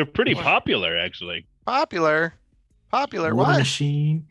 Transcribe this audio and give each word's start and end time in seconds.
They're 0.00 0.06
pretty 0.06 0.34
popular, 0.34 0.96
actually. 0.96 1.46
Popular, 1.66 2.32
popular. 2.90 3.34
War 3.34 3.44
What? 3.44 3.58
Machine. 3.58 4.26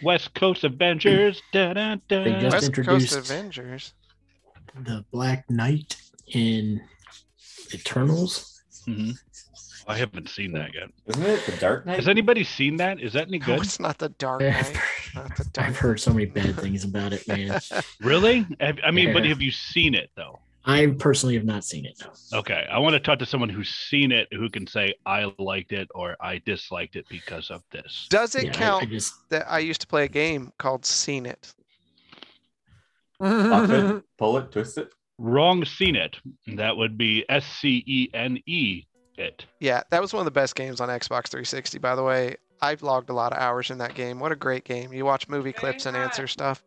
West 0.00 0.32
Coast 0.34 0.62
Avengers. 0.62 1.42
Da, 1.52 1.72
da, 1.74 1.96
da. 2.06 2.22
They 2.22 2.30
just 2.34 2.52
West 2.54 2.66
introduced- 2.66 3.14
Coast 3.16 3.30
Avengers. 3.30 3.94
The 4.84 5.04
Black 5.10 5.50
Knight 5.50 5.96
in 6.28 6.80
Eternals. 7.74 8.62
Mhm. 8.86 9.18
I 9.88 9.96
haven't 9.98 10.28
seen 10.28 10.52
that 10.52 10.72
yet. 10.72 10.90
Isn't 11.06 11.22
it 11.24 11.46
the 11.46 11.56
Dark 11.56 11.84
Knight? 11.84 11.96
Has 11.96 12.06
anybody 12.06 12.44
seen 12.44 12.76
that? 12.76 13.00
Is 13.00 13.14
that 13.14 13.26
any 13.26 13.38
No, 13.40 13.46
good? 13.46 13.62
it's 13.62 13.80
not 13.80 13.98
the 13.98 14.10
Dark 14.10 14.40
Knight. 14.40 14.76
Not 15.16 15.34
the 15.36 15.44
Dark. 15.52 15.66
I've 15.66 15.76
heard 15.78 15.98
so 15.98 16.12
many 16.12 16.26
bad 16.26 16.54
things 16.60 16.84
about 16.84 17.12
it, 17.12 17.26
man. 17.26 17.58
Really? 18.00 18.46
Have- 18.60 18.78
I 18.84 18.92
mean, 18.92 19.12
but 19.12 19.24
have 19.26 19.42
you 19.42 19.50
seen 19.50 19.96
it 19.96 20.10
though? 20.14 20.38
I 20.64 20.86
personally 20.98 21.34
have 21.34 21.44
not 21.44 21.64
seen 21.64 21.86
it. 21.86 22.02
Okay, 22.32 22.66
I 22.70 22.78
want 22.78 22.92
to 22.94 23.00
talk 23.00 23.18
to 23.20 23.26
someone 23.26 23.48
who's 23.48 23.70
seen 23.70 24.12
it, 24.12 24.28
who 24.32 24.50
can 24.50 24.66
say 24.66 24.94
I 25.06 25.32
liked 25.38 25.72
it 25.72 25.88
or 25.94 26.16
I 26.20 26.42
disliked 26.44 26.96
it 26.96 27.06
because 27.08 27.50
of 27.50 27.62
this. 27.70 28.06
Does 28.10 28.34
it 28.34 28.44
Yeah, 28.46 28.52
count 28.52 28.82
I, 28.82 28.86
just 28.86 29.14
that 29.30 29.50
I 29.50 29.60
used 29.60 29.80
to 29.80 29.86
play 29.86 30.04
a 30.04 30.08
game 30.08 30.52
called 30.58 30.84
Seen 30.84 31.26
It? 31.26 31.54
It, 33.20 34.04
pull 34.18 34.38
it, 34.38 34.52
twist 34.52 34.78
it. 34.78 34.92
Wrong, 35.18 35.64
seen 35.64 35.96
it. 35.96 36.16
That 36.46 36.76
would 36.76 36.96
be 36.96 37.24
S 37.28 37.44
C 37.44 37.82
E 37.86 38.08
N 38.14 38.38
E 38.46 38.84
it. 39.18 39.44
Yeah, 39.60 39.82
that 39.90 40.00
was 40.00 40.12
one 40.12 40.20
of 40.20 40.24
the 40.26 40.30
best 40.30 40.54
games 40.54 40.80
on 40.80 40.88
Xbox 40.88 41.28
360. 41.28 41.78
By 41.78 41.94
the 41.94 42.02
way, 42.02 42.36
I've 42.60 42.82
logged 42.82 43.10
a 43.10 43.14
lot 43.14 43.32
of 43.32 43.38
hours 43.38 43.70
in 43.70 43.78
that 43.78 43.94
game. 43.94 44.20
What 44.20 44.32
a 44.32 44.36
great 44.36 44.64
game! 44.64 44.92
You 44.92 45.04
watch 45.04 45.28
movie 45.28 45.52
clips 45.52 45.86
and 45.86 45.96
answer 45.96 46.26
stuff. 46.26 46.62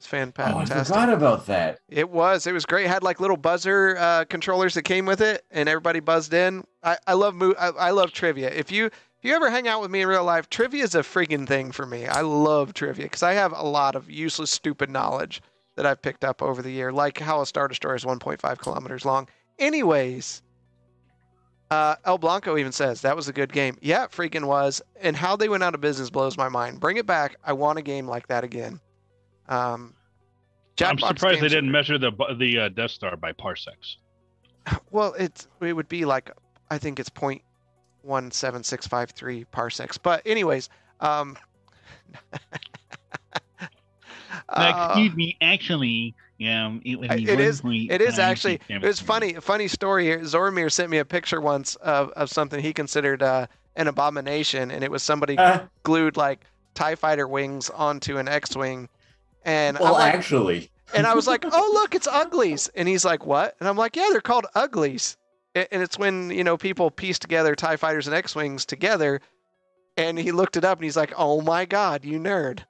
It's 0.00 0.06
fantastic. 0.06 0.56
Oh, 0.56 0.80
I 0.80 0.84
forgot 0.84 1.12
about 1.12 1.46
that. 1.48 1.80
It 1.90 2.08
was. 2.08 2.46
It 2.46 2.54
was 2.54 2.64
great. 2.64 2.86
It 2.86 2.88
had 2.88 3.02
like 3.02 3.20
little 3.20 3.36
buzzer 3.36 3.98
uh, 3.98 4.24
controllers 4.24 4.72
that 4.72 4.84
came 4.84 5.04
with 5.04 5.20
it, 5.20 5.44
and 5.50 5.68
everybody 5.68 6.00
buzzed 6.00 6.32
in. 6.32 6.64
I, 6.82 6.96
I 7.06 7.12
love 7.12 7.34
mo- 7.34 7.54
I, 7.58 7.68
I 7.68 7.90
love 7.90 8.10
trivia. 8.10 8.48
If 8.48 8.72
you 8.72 8.86
if 8.86 8.92
you 9.20 9.34
ever 9.34 9.50
hang 9.50 9.68
out 9.68 9.82
with 9.82 9.90
me 9.90 10.00
in 10.00 10.08
real 10.08 10.24
life, 10.24 10.48
trivia 10.48 10.84
is 10.84 10.94
a 10.94 11.00
freaking 11.00 11.46
thing 11.46 11.70
for 11.70 11.84
me. 11.84 12.06
I 12.06 12.22
love 12.22 12.72
trivia 12.72 13.04
because 13.04 13.22
I 13.22 13.34
have 13.34 13.52
a 13.54 13.62
lot 13.62 13.94
of 13.94 14.10
useless, 14.10 14.50
stupid 14.50 14.88
knowledge 14.88 15.42
that 15.76 15.84
I've 15.84 16.00
picked 16.00 16.24
up 16.24 16.40
over 16.40 16.62
the 16.62 16.70
year, 16.70 16.90
like 16.90 17.18
how 17.18 17.42
a 17.42 17.46
star 17.46 17.68
destroyer 17.68 17.96
is 17.96 18.06
1.5 18.06 18.58
kilometers 18.58 19.04
long. 19.04 19.28
Anyways, 19.58 20.40
uh, 21.70 21.96
El 22.06 22.16
Blanco 22.16 22.56
even 22.56 22.72
says 22.72 23.02
that 23.02 23.14
was 23.14 23.28
a 23.28 23.34
good 23.34 23.52
game. 23.52 23.76
Yeah, 23.82 24.04
it 24.04 24.12
freaking 24.12 24.46
was. 24.46 24.80
And 25.02 25.14
how 25.14 25.36
they 25.36 25.50
went 25.50 25.62
out 25.62 25.74
of 25.74 25.82
business 25.82 26.08
blows 26.08 26.38
my 26.38 26.48
mind. 26.48 26.80
Bring 26.80 26.96
it 26.96 27.04
back. 27.04 27.36
I 27.44 27.52
want 27.52 27.78
a 27.78 27.82
game 27.82 28.08
like 28.08 28.28
that 28.28 28.44
again. 28.44 28.80
Um, 29.50 29.94
I'm 30.82 30.98
surprised 30.98 31.42
they 31.42 31.48
didn't 31.48 31.70
measure 31.70 31.98
the 31.98 32.12
the 32.38 32.58
uh, 32.60 32.68
Death 32.70 32.92
Star 32.92 33.16
by 33.16 33.32
parsecs. 33.32 33.96
Well, 34.90 35.14
it's 35.18 35.48
it 35.60 35.72
would 35.74 35.88
be 35.88 36.04
like 36.04 36.30
I 36.70 36.78
think 36.78 37.00
it's 37.00 37.08
point 37.08 37.42
one 38.02 38.30
seven 38.30 38.62
six 38.62 38.86
five 38.86 39.10
three 39.10 39.44
parsecs. 39.44 39.98
But 39.98 40.22
anyways, 40.26 40.68
um, 41.00 41.36
uh, 44.48 44.86
Excuse 44.92 45.14
me, 45.16 45.36
actually, 45.40 46.14
um, 46.46 46.80
it, 46.84 46.96
would 46.98 47.10
it 47.10 47.40
is- 47.40 47.62
1.5 47.62 47.90
it 47.90 48.00
is 48.00 48.18
actually 48.18 48.60
it 48.68 48.82
was 48.82 49.00
funny. 49.00 49.34
Funny 49.34 49.66
story 49.68 50.04
here. 50.04 50.20
Zormir 50.20 50.70
sent 50.70 50.90
me 50.90 50.98
a 50.98 51.04
picture 51.04 51.40
once 51.40 51.74
of, 51.76 52.10
of 52.10 52.28
something 52.30 52.60
he 52.62 52.72
considered 52.72 53.22
uh, 53.22 53.46
an 53.76 53.88
abomination, 53.88 54.70
and 54.70 54.84
it 54.84 54.90
was 54.90 55.02
somebody 55.02 55.36
Ah, 55.38 55.68
glued 55.82 56.16
like 56.16 56.44
Tie 56.74 56.94
Fighter 56.94 57.26
wings 57.26 57.70
onto 57.70 58.18
an 58.18 58.28
X-wing, 58.28 58.88
and 59.44 59.78
well, 59.78 59.94
like, 59.94 60.14
actually, 60.14 60.70
and 60.94 61.06
I 61.06 61.14
was 61.14 61.26
like, 61.26 61.44
"Oh, 61.52 61.70
look, 61.74 61.94
it's 61.94 62.06
uglies." 62.06 62.68
And 62.74 62.88
he's 62.88 63.04
like, 63.04 63.26
"What?" 63.26 63.56
And 63.60 63.68
I'm 63.68 63.76
like, 63.76 63.96
"Yeah, 63.96 64.08
they're 64.10 64.20
called 64.20 64.46
uglies." 64.54 65.16
And 65.54 65.82
it's 65.82 65.98
when 65.98 66.30
you 66.30 66.44
know 66.44 66.56
people 66.56 66.90
piece 66.90 67.18
together 67.18 67.54
Tie 67.54 67.76
Fighters 67.76 68.06
and 68.06 68.14
X-wings 68.14 68.64
together. 68.64 69.20
And 69.96 70.18
he 70.18 70.30
looked 70.32 70.56
it 70.56 70.64
up, 70.64 70.78
and 70.78 70.84
he's 70.84 70.96
like, 70.96 71.12
"Oh 71.16 71.40
my 71.40 71.64
God, 71.64 72.04
you 72.04 72.18
nerd!" 72.18 72.60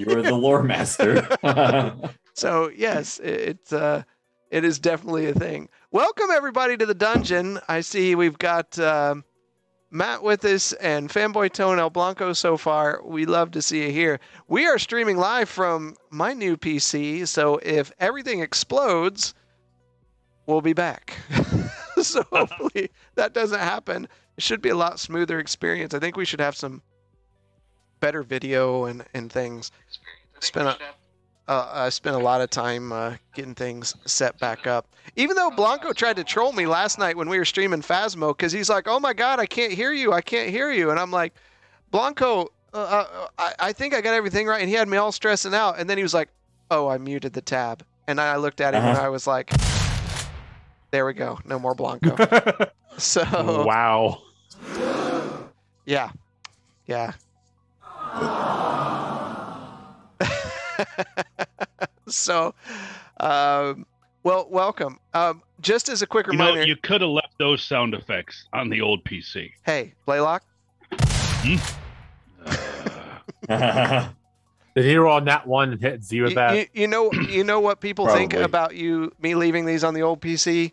You're 0.00 0.22
the 0.22 0.34
lore 0.34 0.62
master. 0.62 1.26
So 2.34 2.70
yes, 2.74 3.18
it, 3.18 3.28
it's 3.28 3.72
uh, 3.72 4.02
it 4.50 4.64
is 4.64 4.78
definitely 4.78 5.26
a 5.26 5.34
thing. 5.34 5.68
Welcome 5.90 6.28
everybody 6.32 6.76
to 6.76 6.86
the 6.86 6.94
dungeon. 6.94 7.58
I 7.68 7.82
see 7.82 8.14
we've 8.14 8.38
got 8.38 8.78
um, 8.78 9.24
Matt 9.90 10.22
with 10.22 10.44
us 10.44 10.72
and 10.74 11.10
Fanboy 11.10 11.52
Tone 11.52 11.80
El 11.80 11.90
Blanco 11.90 12.32
so 12.32 12.56
far. 12.56 13.00
We 13.04 13.26
love 13.26 13.50
to 13.52 13.62
see 13.62 13.84
you 13.84 13.90
here. 13.90 14.20
We 14.46 14.66
are 14.66 14.78
streaming 14.78 15.16
live 15.16 15.48
from 15.48 15.96
my 16.10 16.32
new 16.32 16.56
PC, 16.56 17.26
so 17.26 17.58
if 17.62 17.90
everything 17.98 18.40
explodes, 18.40 19.34
we'll 20.46 20.60
be 20.60 20.74
back. 20.74 21.16
so 22.02 22.22
hopefully 22.32 22.90
that 23.16 23.34
doesn't 23.34 23.58
happen. 23.58 24.06
It 24.36 24.44
should 24.44 24.62
be 24.62 24.68
a 24.68 24.76
lot 24.76 25.00
smoother 25.00 25.40
experience. 25.40 25.92
I 25.92 25.98
think 25.98 26.16
we 26.16 26.24
should 26.24 26.40
have 26.40 26.56
some 26.56 26.82
better 27.98 28.22
video 28.22 28.84
and, 28.84 29.04
and 29.12 29.30
things. 29.30 29.72
Spend 30.38 30.68
a, 30.68 30.78
uh, 31.50 31.68
I 31.72 31.88
spent 31.88 32.14
a 32.14 32.18
lot 32.20 32.40
of 32.40 32.48
time 32.48 32.92
uh, 32.92 33.16
getting 33.34 33.56
things 33.56 33.96
set 34.06 34.38
back 34.38 34.68
up. 34.68 34.86
Even 35.16 35.34
though 35.34 35.50
Blanco 35.50 35.92
tried 35.92 36.14
to 36.16 36.24
troll 36.24 36.52
me 36.52 36.64
last 36.66 36.96
night 36.96 37.16
when 37.16 37.28
we 37.28 37.38
were 37.38 37.44
streaming 37.44 37.82
Phasmo, 37.82 38.28
because 38.36 38.52
he's 38.52 38.70
like, 38.70 38.86
"Oh 38.86 39.00
my 39.00 39.12
God, 39.12 39.40
I 39.40 39.46
can't 39.46 39.72
hear 39.72 39.92
you! 39.92 40.12
I 40.12 40.20
can't 40.20 40.48
hear 40.50 40.70
you!" 40.70 40.90
And 40.90 40.98
I'm 41.00 41.10
like, 41.10 41.34
"Blanco, 41.90 42.46
uh, 42.72 42.76
uh, 42.76 43.26
I, 43.36 43.52
I 43.58 43.72
think 43.72 43.94
I 43.94 44.00
got 44.00 44.14
everything 44.14 44.46
right." 44.46 44.60
And 44.60 44.68
he 44.68 44.76
had 44.76 44.88
me 44.88 44.96
all 44.96 45.10
stressing 45.10 45.52
out. 45.52 45.78
And 45.80 45.90
then 45.90 45.96
he 45.96 46.04
was 46.04 46.14
like, 46.14 46.28
"Oh, 46.70 46.86
I 46.86 46.98
muted 46.98 47.32
the 47.32 47.42
tab." 47.42 47.84
And 48.06 48.20
I 48.20 48.36
looked 48.36 48.60
at 48.60 48.74
him 48.74 48.82
and 48.84 48.96
Uh-huh. 48.96 49.06
I 49.06 49.08
was 49.08 49.26
like, 49.26 49.50
"There 50.92 51.04
we 51.04 51.14
go, 51.14 51.38
no 51.44 51.58
more 51.58 51.74
Blanco." 51.74 52.14
so 52.96 53.64
wow. 53.66 54.22
yeah, 55.84 56.10
yeah. 56.86 57.12
so, 62.16 62.54
um, 63.20 63.86
well, 64.22 64.46
welcome. 64.50 64.98
Um, 65.14 65.42
just 65.60 65.88
as 65.88 66.02
a 66.02 66.06
quick 66.06 66.26
You 66.26 66.34
know, 66.34 66.46
reminder, 66.46 66.66
you 66.66 66.76
could 66.76 67.00
have 67.00 67.10
left 67.10 67.38
those 67.38 67.62
sound 67.62 67.94
effects 67.94 68.46
on 68.52 68.68
the 68.68 68.80
old 68.80 69.04
PC. 69.04 69.50
hey, 69.64 69.94
Blaylock, 70.06 70.42
Uh, 73.48 74.08
Did 74.76 74.84
he 74.84 74.94
roll 74.96 75.20
that 75.22 75.46
one 75.48 75.72
and 75.72 75.80
hit 75.80 76.04
Z 76.04 76.20
with 76.20 76.30
you, 76.30 76.34
that? 76.36 76.54
you, 76.56 76.66
you 76.72 76.86
know, 76.86 77.12
you 77.12 77.42
know 77.42 77.58
what 77.58 77.80
people 77.80 78.06
think 78.06 78.34
about 78.34 78.76
you, 78.76 79.12
me 79.20 79.34
leaving 79.34 79.66
these 79.66 79.82
on 79.82 79.94
the 79.94 80.02
old 80.02 80.20
PC. 80.20 80.70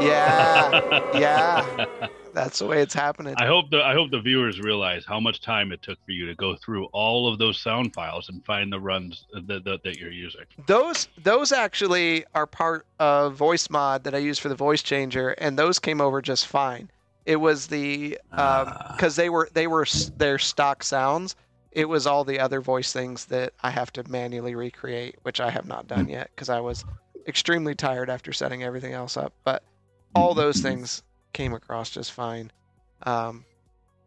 Yeah, 0.00 0.80
yeah, 1.18 1.86
that's 2.34 2.58
the 2.58 2.66
way 2.66 2.82
it's 2.82 2.94
happening. 2.94 3.34
I 3.38 3.46
hope 3.46 3.70
the 3.70 3.82
I 3.82 3.94
hope 3.94 4.10
the 4.10 4.20
viewers 4.20 4.60
realize 4.60 5.04
how 5.06 5.20
much 5.20 5.40
time 5.40 5.72
it 5.72 5.82
took 5.82 5.98
for 6.04 6.10
you 6.10 6.26
to 6.26 6.34
go 6.34 6.56
through 6.56 6.86
all 6.86 7.32
of 7.32 7.38
those 7.38 7.60
sound 7.60 7.94
files 7.94 8.28
and 8.28 8.44
find 8.44 8.72
the 8.72 8.80
runs 8.80 9.24
uh, 9.34 9.40
that, 9.46 9.64
that, 9.64 9.82
that 9.84 9.98
you're 9.98 10.10
using. 10.10 10.42
Those 10.66 11.08
those 11.22 11.52
actually 11.52 12.24
are 12.34 12.46
part 12.46 12.86
of 12.98 13.38
Voicemod 13.38 14.02
that 14.02 14.14
I 14.14 14.18
use 14.18 14.38
for 14.38 14.48
the 14.48 14.54
voice 14.54 14.82
changer, 14.82 15.30
and 15.30 15.58
those 15.58 15.78
came 15.78 16.00
over 16.00 16.20
just 16.20 16.46
fine. 16.46 16.90
It 17.24 17.36
was 17.36 17.68
the 17.68 18.18
um, 18.32 18.38
ah. 18.68 18.94
because 18.96 19.16
they 19.16 19.30
were 19.30 19.48
they 19.54 19.66
were 19.66 19.86
their 20.16 20.38
stock 20.38 20.82
sounds. 20.82 21.36
It 21.72 21.88
was 21.88 22.06
all 22.06 22.24
the 22.24 22.38
other 22.38 22.60
voice 22.60 22.92
things 22.92 23.24
that 23.26 23.52
I 23.62 23.70
have 23.70 23.92
to 23.94 24.08
manually 24.08 24.54
recreate, 24.54 25.16
which 25.22 25.40
I 25.40 25.50
have 25.50 25.66
not 25.66 25.88
done 25.88 26.06
mm. 26.06 26.10
yet 26.10 26.30
because 26.34 26.48
I 26.48 26.60
was 26.60 26.84
extremely 27.26 27.74
tired 27.74 28.10
after 28.10 28.32
setting 28.32 28.62
everything 28.62 28.92
else 28.92 29.16
up. 29.16 29.32
But 29.44 29.62
all 30.14 30.34
those 30.34 30.60
things 30.60 31.02
came 31.34 31.52
across 31.52 31.90
just 31.90 32.12
fine. 32.12 32.50
Um, 33.02 33.44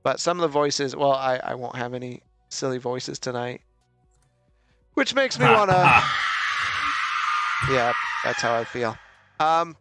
but 0.01 0.19
some 0.19 0.37
of 0.37 0.41
the 0.41 0.47
voices, 0.47 0.95
well, 0.95 1.11
I, 1.11 1.39
I 1.43 1.53
won't 1.53 1.75
have 1.75 1.93
any 1.93 2.23
silly 2.49 2.79
voices 2.79 3.19
tonight, 3.19 3.61
which 4.95 5.13
makes 5.13 5.37
me 5.37 5.45
want 5.45 5.69
to. 5.69 6.03
Yeah, 7.71 7.91
that's 8.23 8.39
how 8.39 8.55
I 8.55 8.63
feel. 8.63 8.95
Um, 9.39 9.75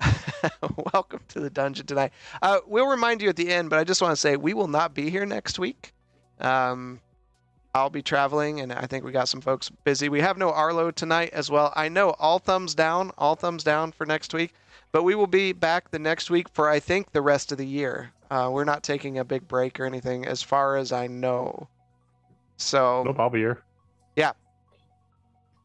welcome 0.94 1.20
to 1.28 1.38
the 1.40 1.50
dungeon 1.50 1.86
tonight. 1.86 2.12
Uh, 2.40 2.58
we'll 2.66 2.88
remind 2.88 3.20
you 3.20 3.28
at 3.28 3.36
the 3.36 3.52
end, 3.52 3.70
but 3.70 3.78
I 3.78 3.84
just 3.84 4.00
want 4.00 4.12
to 4.12 4.16
say 4.16 4.36
we 4.36 4.54
will 4.54 4.68
not 4.68 4.94
be 4.94 5.10
here 5.10 5.26
next 5.26 5.58
week. 5.58 5.92
Um, 6.40 7.00
I'll 7.74 7.90
be 7.90 8.02
traveling, 8.02 8.60
and 8.60 8.72
I 8.72 8.86
think 8.86 9.04
we 9.04 9.12
got 9.12 9.28
some 9.28 9.40
folks 9.40 9.70
busy. 9.84 10.08
We 10.08 10.20
have 10.20 10.38
no 10.38 10.50
Arlo 10.50 10.90
tonight 10.90 11.30
as 11.32 11.50
well. 11.50 11.72
I 11.76 11.88
know 11.88 12.10
all 12.18 12.38
thumbs 12.38 12.74
down, 12.74 13.12
all 13.18 13.36
thumbs 13.36 13.62
down 13.62 13.92
for 13.92 14.06
next 14.06 14.32
week, 14.32 14.54
but 14.92 15.02
we 15.02 15.14
will 15.14 15.26
be 15.26 15.52
back 15.52 15.90
the 15.90 15.98
next 15.98 16.30
week 16.30 16.48
for 16.52 16.68
I 16.68 16.80
think 16.80 17.12
the 17.12 17.22
rest 17.22 17.52
of 17.52 17.58
the 17.58 17.66
year. 17.66 18.12
Uh, 18.30 18.50
we're 18.52 18.64
not 18.64 18.82
taking 18.82 19.18
a 19.18 19.24
big 19.24 19.48
break 19.48 19.80
or 19.80 19.86
anything, 19.86 20.26
as 20.26 20.42
far 20.42 20.76
as 20.76 20.92
I 20.92 21.06
know. 21.06 21.68
So 22.56 23.02
Nope, 23.04 23.18
I'll 23.18 23.30
be 23.30 23.38
here. 23.38 23.62
Yeah. 24.16 24.32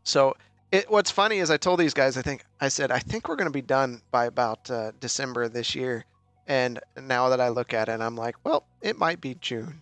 So 0.04 0.36
it, 0.72 0.90
what's 0.90 1.12
funny 1.12 1.40
is 1.40 1.52
I 1.52 1.58
told 1.58 1.80
these 1.80 1.94
guys, 1.94 2.18
I 2.18 2.22
think 2.22 2.44
I 2.62 2.68
said 2.68 2.92
I 2.92 3.00
think 3.00 3.28
we're 3.28 3.36
going 3.36 3.50
to 3.50 3.52
be 3.52 3.62
done 3.62 4.02
by 4.12 4.26
about 4.26 4.70
uh, 4.72 4.92
December 5.00 5.50
this 5.50 5.76
year, 5.76 6.06
and 6.48 6.80
now 7.02 7.30
that 7.30 7.42
I 7.42 7.50
look 7.50 7.74
at 7.74 7.90
it, 7.90 8.02
I'm 8.02 8.16
like, 8.16 8.36
well, 8.44 8.66
it 8.82 8.98
might 8.98 9.22
be 9.22 9.36
June. 9.36 9.82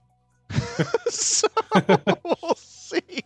so 1.09 1.47
we'll 2.23 2.55
see. 2.55 3.23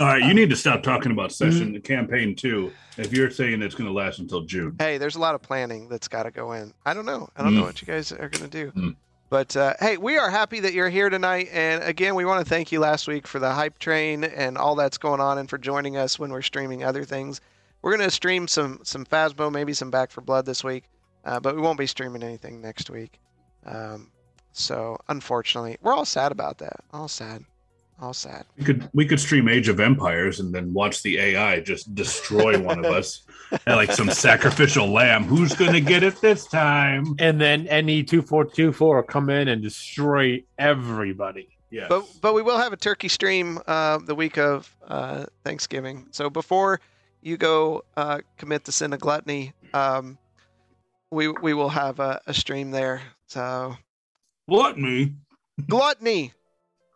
All 0.00 0.06
right, 0.06 0.22
you 0.22 0.32
need 0.34 0.48
to 0.50 0.56
stop 0.56 0.82
talking 0.82 1.10
about 1.10 1.32
session 1.32 1.72
the 1.72 1.80
campaign 1.80 2.36
two. 2.36 2.72
If 2.96 3.12
you're 3.12 3.30
saying 3.30 3.62
it's 3.62 3.74
going 3.74 3.88
to 3.88 3.92
last 3.92 4.18
until 4.20 4.42
June, 4.42 4.76
Hey, 4.78 4.96
there's 4.98 5.16
a 5.16 5.20
lot 5.20 5.34
of 5.34 5.42
planning 5.42 5.88
that's 5.88 6.06
got 6.08 6.24
to 6.24 6.30
go 6.30 6.52
in. 6.52 6.72
I 6.86 6.94
don't 6.94 7.04
know. 7.06 7.28
I 7.36 7.42
don't 7.42 7.54
know 7.54 7.62
Mm. 7.62 7.66
what 7.66 7.80
you 7.82 7.86
guys 7.86 8.12
are 8.12 8.28
going 8.28 8.30
to 8.30 8.48
do. 8.48 8.70
Mm. 8.72 8.96
But 9.30 9.56
uh, 9.56 9.74
hey, 9.80 9.96
we 9.96 10.16
are 10.16 10.30
happy 10.30 10.60
that 10.60 10.72
you're 10.72 10.88
here 10.88 11.10
tonight. 11.10 11.48
And 11.52 11.82
again, 11.84 12.14
we 12.14 12.24
want 12.24 12.44
to 12.44 12.48
thank 12.48 12.70
you 12.72 12.80
last 12.80 13.06
week 13.08 13.26
for 13.26 13.38
the 13.40 13.52
hype 13.52 13.78
train 13.78 14.24
and 14.24 14.56
all 14.56 14.74
that's 14.74 14.98
going 14.98 15.20
on 15.20 15.38
and 15.38 15.50
for 15.50 15.58
joining 15.58 15.96
us 15.96 16.18
when 16.18 16.30
we're 16.30 16.42
streaming 16.42 16.82
other 16.84 17.04
things. 17.04 17.40
We're 17.82 17.96
going 17.96 18.08
to 18.08 18.14
stream 18.14 18.48
some, 18.48 18.80
some 18.84 19.04
Phasmo, 19.04 19.52
maybe 19.52 19.72
some 19.74 19.90
Back 19.90 20.10
4 20.12 20.22
Blood 20.24 20.46
this 20.46 20.64
week, 20.64 20.84
uh, 21.24 21.40
but 21.40 21.54
we 21.56 21.60
won't 21.62 21.78
be 21.78 21.86
streaming 21.86 22.22
anything 22.22 22.60
next 22.60 22.88
week. 22.90 23.20
Um, 23.66 24.10
so 24.52 24.96
unfortunately, 25.08 25.76
we're 25.82 25.92
all 25.94 26.04
sad 26.04 26.32
about 26.32 26.58
that. 26.58 26.80
All 26.92 27.06
sad. 27.08 27.44
All 28.00 28.14
sad. 28.14 28.46
we 28.56 28.64
could 28.64 28.88
we 28.92 29.04
could 29.04 29.18
stream 29.18 29.48
Age 29.48 29.68
of 29.68 29.80
Empires 29.80 30.38
and 30.38 30.54
then 30.54 30.72
watch 30.72 31.02
the 31.02 31.18
AI 31.18 31.58
just 31.60 31.94
destroy 31.96 32.56
one 32.58 32.78
of 32.84 32.84
us, 32.98 33.24
And 33.66 33.76
like 33.76 33.90
some 33.90 34.08
sacrificial 34.10 34.86
lamb. 34.86 35.24
Who's 35.24 35.54
going 35.54 35.72
to 35.72 35.80
get 35.80 36.04
it 36.04 36.20
this 36.20 36.46
time? 36.46 37.16
And 37.18 37.40
then 37.40 37.64
NE 37.64 38.04
two 38.04 38.22
four 38.22 38.44
two 38.44 38.72
four 38.72 39.02
come 39.02 39.30
in 39.30 39.48
and 39.48 39.60
destroy 39.62 40.44
everybody. 40.58 41.48
Yeah, 41.70 41.86
But 41.88 42.06
but 42.22 42.34
we 42.34 42.42
will 42.42 42.56
have 42.56 42.72
a 42.72 42.76
turkey 42.76 43.08
stream 43.08 43.58
uh, 43.66 43.98
the 43.98 44.14
week 44.14 44.38
of 44.38 44.74
uh, 44.86 45.26
Thanksgiving. 45.44 46.06
So 46.12 46.30
before 46.30 46.80
you 47.20 47.36
go 47.36 47.84
uh, 47.96 48.20
commit 48.36 48.64
the 48.64 48.72
sin 48.72 48.92
of 48.92 49.00
gluttony, 49.00 49.52
um, 49.74 50.16
we 51.10 51.28
we 51.28 51.52
will 51.52 51.68
have 51.68 51.98
a, 52.00 52.20
a 52.26 52.32
stream 52.32 52.70
there. 52.70 53.02
So 53.26 53.76
gluttony, 54.48 55.14
gluttony, 55.68 56.32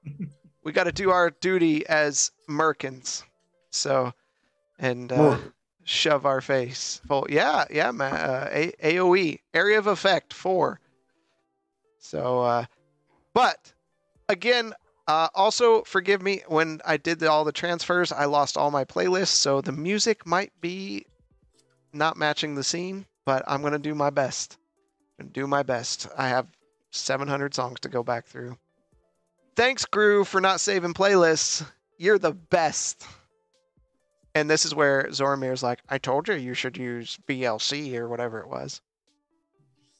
we 0.64 0.72
got 0.72 0.84
to 0.84 0.92
do 0.92 1.10
our 1.10 1.30
duty 1.30 1.86
as 1.86 2.30
Merkins. 2.48 3.22
So 3.70 4.12
and 4.78 5.12
uh, 5.12 5.38
shove 5.84 6.26
our 6.26 6.40
face 6.40 7.00
full. 7.06 7.26
Yeah, 7.30 7.64
yeah, 7.70 7.90
man. 7.90 8.12
Uh, 8.12 8.48
A- 8.50 8.72
AOE 8.94 9.40
area 9.54 9.78
of 9.78 9.86
effect 9.86 10.32
four. 10.34 10.80
So, 11.98 12.40
uh, 12.40 12.64
but 13.32 13.72
again, 14.28 14.74
uh, 15.06 15.28
also 15.34 15.82
forgive 15.82 16.20
me 16.22 16.42
when 16.48 16.80
I 16.84 16.96
did 16.96 17.18
the, 17.18 17.30
all 17.30 17.44
the 17.44 17.52
transfers. 17.52 18.12
I 18.12 18.24
lost 18.26 18.56
all 18.56 18.70
my 18.70 18.84
playlists, 18.84 19.28
so 19.28 19.60
the 19.60 19.72
music 19.72 20.26
might 20.26 20.52
be 20.60 21.06
not 21.92 22.16
matching 22.16 22.54
the 22.54 22.64
scene. 22.64 23.06
But 23.24 23.44
I'm 23.46 23.62
gonna 23.62 23.78
do 23.78 23.94
my 23.94 24.10
best. 24.10 24.58
Gonna 25.18 25.30
do 25.30 25.46
my 25.46 25.62
best. 25.62 26.08
I 26.18 26.28
have 26.28 26.48
700 26.90 27.54
songs 27.54 27.78
to 27.80 27.88
go 27.88 28.02
back 28.02 28.26
through. 28.26 28.58
Thanks, 29.54 29.84
Gru, 29.84 30.24
for 30.24 30.40
not 30.40 30.60
saving 30.60 30.94
playlists. 30.94 31.66
You're 31.98 32.18
the 32.18 32.32
best. 32.32 33.06
And 34.34 34.48
this 34.48 34.64
is 34.64 34.74
where 34.74 35.04
Zoromir's 35.10 35.62
like, 35.62 35.80
I 35.88 35.98
told 35.98 36.28
you 36.28 36.34
you 36.34 36.54
should 36.54 36.76
use 36.76 37.18
VLC 37.28 37.94
or 37.96 38.08
whatever 38.08 38.40
it 38.40 38.48
was. 38.48 38.80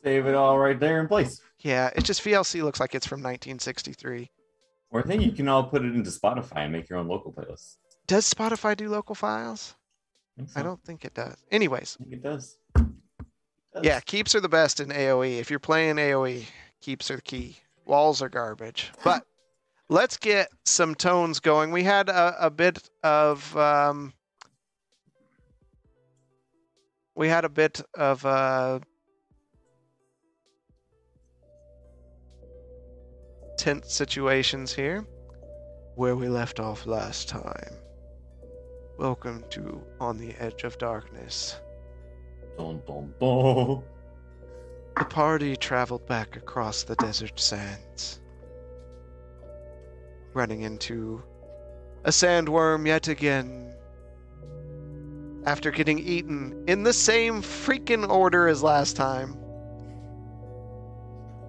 Save 0.03 0.27
it 0.27 0.35
all 0.35 0.59
right 0.59 0.81
there 0.81 1.01
in 1.01 1.07
place. 1.07 1.41
Yeah, 1.61 1.91
it's 1.95 2.07
just 2.07 2.25
VLC 2.25 2.63
looks 2.63 2.81
like 2.81 2.95
it's 2.95 3.07
from 3.07 3.21
1963. 3.21 4.31
Or 4.91 5.01
I 5.01 5.03
think 5.03 5.23
you 5.23 5.33
can 5.33 5.49
all 5.49 5.65
put 5.65 5.85
it 5.85 5.95
into 5.95 6.11
Spotify 6.11 6.59
and 6.65 6.73
make 6.73 6.89
your 6.89 6.99
own 6.99 7.09
local 7.09 7.33
playlist. 7.33 7.77
Does 8.07 8.29
Spotify 8.33 8.77
do 8.77 8.89
local 8.89 9.15
files? 9.15 9.75
think 10.37 10.51
so. 10.51 10.61
I 10.61 10.63
don't 10.63 10.83
think 10.83 11.05
it 11.05 11.15
does. 11.15 11.37
Anyways, 11.51 11.99
I 12.01 12.15
it 12.15 12.23
does. 12.23 12.59
Does. 12.75 13.85
yeah, 13.85 14.01
keeps 14.01 14.35
are 14.35 14.41
the 14.41 14.49
best 14.49 14.81
in 14.81 14.89
AoE. 14.89 15.39
If 15.39 15.51
you're 15.51 15.59
playing 15.59 15.97
AoE, 15.97 16.45
keeps 16.81 17.11
are 17.11 17.17
the 17.17 17.23
key. 17.23 17.59
Walls 17.85 18.23
are 18.23 18.29
garbage. 18.29 18.93
But 19.05 19.25
let's 19.93 20.17
get 20.17 20.49
some 20.65 20.95
tones 20.95 21.39
going. 21.39 21.71
We 21.71 21.83
had 21.83 22.09
a, 22.09 22.47
a 22.47 22.51
bit 22.51 22.89
of 23.03 23.55
um, 23.57 24.15
we 27.15 27.29
had 27.29 27.45
a 27.45 27.51
bit 27.51 27.83
of 27.95 28.25
uh, 28.25 28.81
tense 33.59 33.93
situations 33.93 34.73
here 34.73 35.05
where 35.97 36.17
we 36.17 36.27
left 36.29 36.59
off 36.59 36.87
last 36.87 37.29
time. 37.29 37.75
Welcome 38.99 39.45
to 39.51 39.83
On 40.01 40.17
the 40.17 40.35
Edge 40.39 40.65
of 40.65 40.79
Darkness. 40.79 41.61
The 44.97 45.05
party 45.05 45.55
traveled 45.55 46.07
back 46.07 46.37
across 46.37 46.83
the 46.83 46.97
desert 46.97 47.39
sands, 47.39 48.22
running 50.35 50.63
into 50.63 51.23
a 52.05 52.11
sandworm 52.11 52.87
yet 52.87 53.09
again. 53.09 53.75
After 55.45 55.71
getting 55.71 55.99
eaten 55.99 56.65
in 56.69 56.83
the 56.83 56.93
same 56.93 57.43
freaking 57.43 58.09
order 58.09 58.49
as 58.49 58.63
last 58.63 58.97
time, 58.97 59.37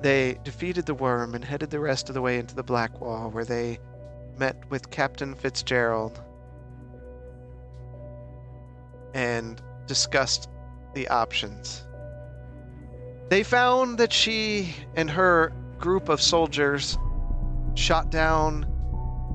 they 0.02 0.38
defeated 0.44 0.86
the 0.86 0.94
worm 0.94 1.34
and 1.36 1.46
headed 1.46 1.70
the 1.70 1.80
rest 1.80 2.10
of 2.10 2.16
the 2.16 2.22
way 2.22 2.38
into 2.38 2.56
the 2.56 2.64
Black 2.64 3.00
Wall, 3.00 3.30
where 3.30 3.46
they 3.46 3.80
met 4.38 4.70
with 4.70 4.90
Captain 4.90 5.36
Fitzgerald 5.36 6.20
and 9.14 9.62
discussed 9.88 10.50
the 10.94 11.08
options. 11.08 11.84
They 13.30 13.44
found 13.44 13.98
that 14.00 14.12
she 14.12 14.76
and 14.96 15.10
her 15.10 15.54
group 15.80 16.10
of 16.10 16.22
soldiers 16.22 16.98
shot 17.76 18.10
down 18.10 18.73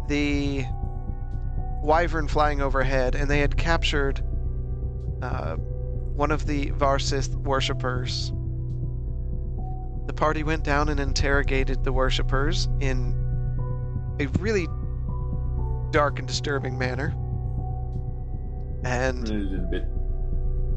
the 0.09 0.65
wyvern 1.83 2.29
flying 2.29 2.61
overhead, 2.61 3.15
and 3.15 3.31
they 3.31 3.41
had 3.41 3.57
captured 3.57 4.21
uh, 5.23 5.57
one 5.57 6.31
of 6.31 6.47
the 6.47 6.71
Varsith 6.73 7.35
worshippers. 7.37 8.33
The 10.07 10.13
party 10.15 10.43
went 10.43 10.65
down 10.65 10.89
and 10.89 10.99
interrogated 10.99 11.85
the 11.85 11.93
worshippers 11.93 12.69
in 12.81 13.15
a 14.21 14.27
really 14.41 14.67
dark 15.91 16.19
and 16.19 16.27
disturbing 16.27 16.79
manner. 16.79 17.15
And 18.85 19.29
It 19.29 19.37
is 19.37 19.53
a 19.53 19.59
bit- 19.71 19.89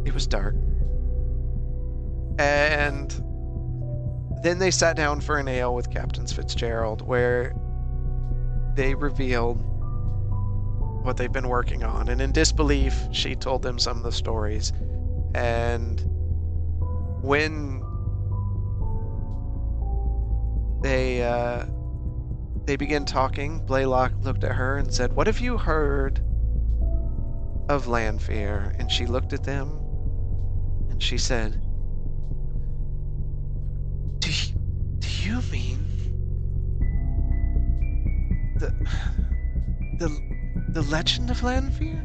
it 0.06 0.14
was 0.14 0.28
dark. 0.28 0.56
And 2.40 3.12
then 4.44 4.58
they 4.60 4.72
sat 4.72 4.96
down 4.96 5.22
for 5.22 5.38
an 5.38 5.48
ale 5.48 5.76
with 5.76 5.90
Captain 5.90 6.26
Fitzgerald, 6.26 7.02
where 7.02 7.54
they 8.75 8.96
revealed 8.96 9.62
what 11.04 11.18
they've 11.18 11.32
been 11.32 11.48
working 11.48 11.84
on. 11.84 12.10
And 12.10 12.22
in 12.22 12.32
disbelief, 12.32 13.08
she 13.12 13.36
told 13.36 13.62
them 13.62 13.80
some 13.80 13.98
of 13.98 14.04
the 14.04 14.12
stories. 14.12 14.72
And 15.34 16.01
when 17.22 17.84
they 20.82 21.24
uh, 21.24 21.66
they 22.66 22.75
began 22.75 23.06
talking, 23.06 23.60
Blaylock 23.66 24.13
looked 24.22 24.44
at 24.44 24.51
her 24.54 24.78
and 24.78 24.94
said, 24.94 25.13
"What 25.13 25.28
have 25.28 25.40
you 25.40 25.58
heard 25.58 26.22
of 27.70 27.88
Lanfear?" 27.88 28.75
And 28.78 28.92
she 28.92 29.06
looked 29.06 29.34
at 29.34 29.44
them 29.44 29.80
and 30.90 31.01
she 31.01 31.18
said, 31.18 31.62
"Do 34.20 34.30
you, 34.30 34.56
do 35.00 35.30
you 35.30 35.42
mean 35.51 35.90
the 38.62 38.72
the 39.98 40.10
the 40.70 40.82
legend 40.84 41.30
of 41.32 41.44
Lanfear?" 41.44 42.01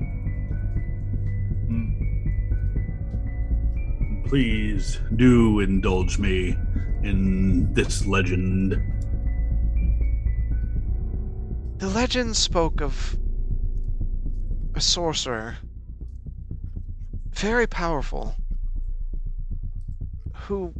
Please 4.26 4.98
do 5.14 5.60
indulge 5.60 6.18
me 6.18 6.56
in 7.04 7.72
this 7.74 8.06
legend. 8.06 8.72
The 11.78 11.88
legend 11.88 12.34
spoke 12.36 12.80
of 12.80 13.16
a 14.74 14.80
sorcerer, 14.80 15.58
very 17.30 17.66
powerful, 17.68 18.34
who 20.48 20.74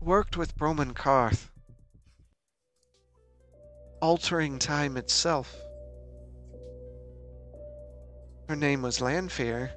worked 0.00 0.36
with 0.36 0.56
Broman 0.56 0.94
Karth, 0.94 1.50
altering 4.04 4.58
time 4.58 4.98
itself. 4.98 5.56
Her 8.50 8.54
name 8.54 8.82
was 8.82 9.00
Lanfear. 9.00 9.70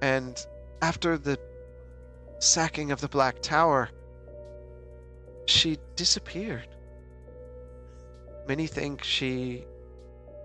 And 0.00 0.38
after 0.80 1.18
the 1.18 1.36
sacking 2.38 2.92
of 2.92 3.00
the 3.00 3.08
Black 3.08 3.42
Tower, 3.42 3.88
she 5.46 5.78
disappeared. 5.96 6.68
Many 8.46 8.68
think 8.68 9.02
she 9.02 9.66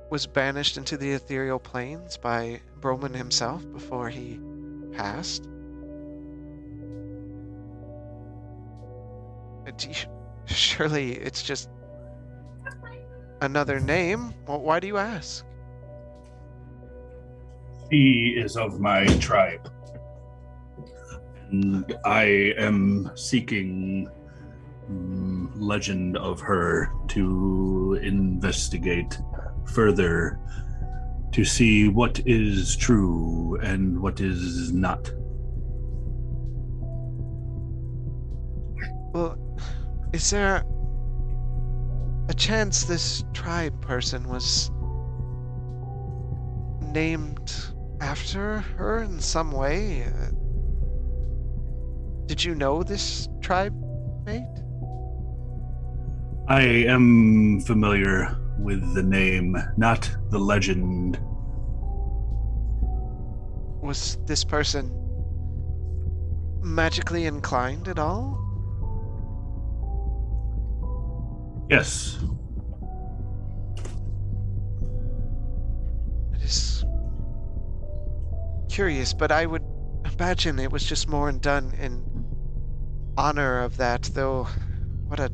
was 0.09 0.25
banished 0.25 0.77
into 0.77 0.97
the 0.97 1.11
ethereal 1.11 1.59
planes 1.59 2.17
by 2.17 2.59
Broman 2.81 3.13
himself 3.13 3.71
before 3.71 4.09
he 4.09 4.39
passed. 4.93 5.43
Do 9.77 9.89
you- 9.89 10.12
Surely 10.45 11.13
it's 11.13 11.43
just 11.43 11.69
another 13.41 13.79
name. 13.79 14.33
Well, 14.47 14.61
why 14.61 14.79
do 14.79 14.87
you 14.87 14.97
ask? 14.97 15.45
She 17.91 18.35
is 18.37 18.57
of 18.57 18.79
my 18.79 19.05
tribe. 19.17 19.69
And 21.51 21.95
I 22.05 22.53
am 22.57 23.11
seeking 23.15 24.09
mm, 24.89 25.49
legend 25.55 26.17
of 26.17 26.39
her 26.41 26.91
to 27.09 27.99
investigate 28.01 29.19
further 29.65 30.39
to 31.31 31.43
see 31.43 31.89
what 31.89 32.21
is 32.25 32.75
true 32.75 33.59
and 33.61 33.99
what 33.99 34.21
is 34.21 34.71
not. 34.71 35.11
Well, 39.13 39.37
is 40.13 40.29
there 40.29 40.63
a 42.29 42.33
chance 42.35 42.83
this 42.83 43.23
tribe 43.33 43.81
person 43.81 44.29
was 44.29 44.69
named 46.93 47.53
after 47.99 48.59
her 48.77 49.01
in 49.01 49.19
some 49.19 49.51
way? 49.51 50.05
Did 52.27 52.43
you 52.43 52.53
know 52.53 52.83
this 52.83 53.27
tribe 53.41 53.73
mate? 54.25 54.43
I 56.47 56.61
am 56.61 57.59
familiar 57.61 58.37
with 58.59 58.93
the 58.93 59.03
name, 59.03 59.57
not 59.77 60.09
the 60.29 60.39
legend. 60.39 61.17
Was 63.81 64.17
this 64.25 64.43
person 64.43 64.91
magically 66.61 67.25
inclined 67.25 67.87
at 67.87 67.97
all? 67.97 68.42
Yes, 71.73 72.19
It 76.35 76.43
is 76.43 76.85
curious, 78.69 79.15
but 79.15 79.31
I 79.31 79.47
would 79.47 79.63
imagine 80.13 80.59
it 80.59 80.71
was 80.71 80.83
just 80.83 81.09
more 81.09 81.29
and 81.29 81.41
done 81.41 81.73
in 81.79 82.05
honor 83.17 83.61
of 83.61 83.77
that, 83.77 84.03
though 84.13 84.47
what 85.07 85.19
a 85.19 85.31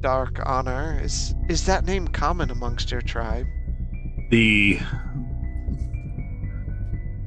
dark 0.00 0.40
honor. 0.46 0.98
Is 1.02 1.34
is 1.50 1.66
that 1.66 1.84
name 1.84 2.08
common 2.08 2.50
amongst 2.50 2.90
your 2.90 3.02
tribe? 3.02 3.46
the 4.30 4.78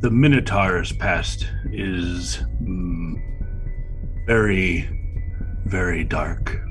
the 0.01 0.09
Minotaur's 0.09 0.91
past 0.93 1.47
is 1.71 2.39
mm, 2.61 3.21
very, 4.25 4.89
very 5.65 6.03
dark. 6.03 6.66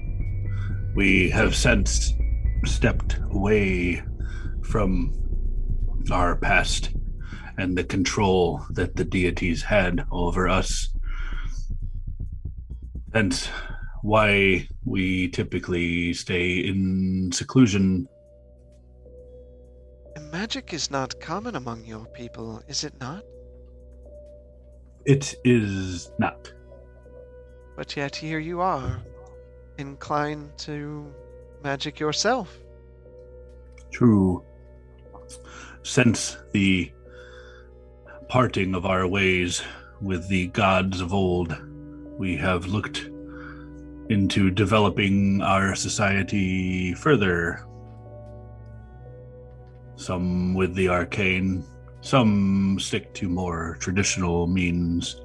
We 0.97 1.31
have 1.31 1.55
since 1.55 2.15
stepped 2.65 3.19
away 3.31 4.03
from 4.63 5.13
our 6.11 6.37
past 6.37 6.91
and 7.59 7.77
the 7.77 7.85
control 7.85 8.65
that 8.71 8.97
the 8.97 9.05
deities 9.05 9.63
had 9.63 10.07
over 10.11 10.49
us. 10.49 10.89
Hence, 13.15 13.49
why 14.03 14.69
we 14.85 15.29
typically 15.29 16.13
stay 16.15 16.59
in 16.59 17.31
seclusion 17.33 18.09
magic 20.37 20.75
is 20.75 20.91
not 20.91 21.19
common 21.21 21.57
among 21.57 21.85
your 21.85 22.05
people, 22.07 22.63
is 22.69 22.85
it 22.85 22.93
not? 23.01 23.25
It 25.07 25.35
is 25.45 26.11
not. 26.19 26.53
But 27.75 27.97
yet 27.97 28.15
here 28.15 28.39
you 28.39 28.61
are, 28.61 29.03
inclined 29.79 30.57
to 30.59 31.13
magic 31.63 31.99
yourself. 32.01 32.59
True. 33.91 34.45
Since 35.83 36.37
the 36.53 36.93
parting 38.29 38.75
of 38.75 38.87
our 38.87 39.07
ways 39.07 39.63
with 40.01 40.29
the 40.29 40.49
gods 40.49 41.01
of 41.01 41.15
old, 41.15 41.57
we 42.19 42.37
have 42.37 42.67
looked 42.67 43.11
into 44.09 44.51
developing 44.51 45.43
our 45.43 45.75
society 45.75 46.95
further. 46.95 47.67
Some 49.97 50.55
with 50.55 50.75
the 50.75 50.89
arcane, 50.89 51.65
some 52.01 52.79
stick 52.79 53.15
to 53.15 53.29
more 53.29 53.77
traditional 53.81 54.47
means. 54.47 55.21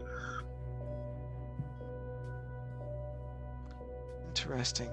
Interesting. 4.32 4.90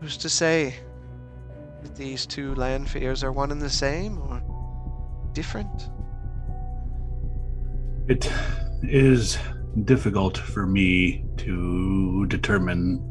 Who's 0.00 0.18
to 0.18 0.28
say 0.28 0.74
that 1.82 1.96
these 1.96 2.26
two 2.26 2.54
Lanfears 2.56 3.24
are 3.24 3.32
one 3.32 3.50
and 3.50 3.62
the 3.62 3.70
same 3.70 4.18
or 4.18 4.42
different? 5.32 5.88
It 8.06 8.30
is 8.82 9.38
difficult 9.84 10.36
for 10.36 10.66
me 10.66 11.24
to 11.38 12.26
determine. 12.26 13.02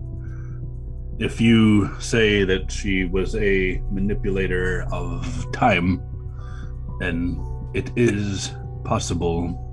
If 1.18 1.42
you 1.42 2.00
say 2.00 2.44
that 2.44 2.72
she 2.72 3.06
was 3.06 3.36
a 3.36 3.82
manipulator 3.90 4.86
of 4.92 5.52
time, 5.52 6.04
then 7.00 7.44
it 7.74 7.90
is 7.96 8.52
possible. 8.84 9.66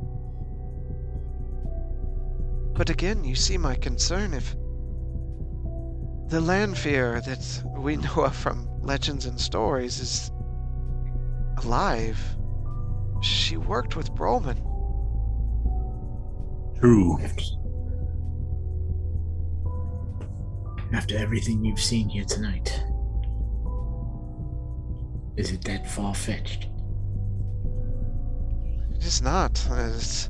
But 2.77 2.91
again, 2.91 3.25
you 3.25 3.35
see 3.35 3.57
my 3.57 3.75
concern 3.75 4.35
if 4.35 4.55
the 6.29 6.41
Lanfear 6.43 7.23
that 7.23 7.65
we 7.79 7.97
know 7.97 8.25
of 8.25 8.37
from 8.37 8.69
legends 8.83 9.25
and 9.25 9.41
stories 9.41 9.99
is 9.99 10.31
alive. 11.65 12.19
She 13.23 13.57
worked 13.57 13.97
with 13.97 14.15
Broman. 14.15 14.59
True. 16.79 17.19
After, 20.93 21.17
everything 21.17 21.65
you've 21.65 21.81
seen 21.81 22.09
here 22.11 22.25
tonight, 22.25 22.69
is 25.37 25.51
it 25.51 25.65
that 25.65 25.91
far 25.91 26.15
fetched? 26.15 26.69
It 28.95 29.05
is 29.05 29.23
not. 29.23 29.67
It's... 29.71 30.29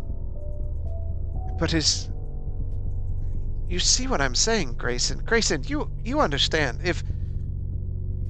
But 1.58 1.74
is. 1.74 2.08
You 3.68 3.78
see 3.80 4.06
what 4.06 4.20
I'm 4.20 4.34
saying, 4.34 4.74
Grayson? 4.74 5.22
Grayson, 5.24 5.64
you 5.64 5.90
you 6.04 6.20
understand. 6.20 6.80
If 6.84 7.02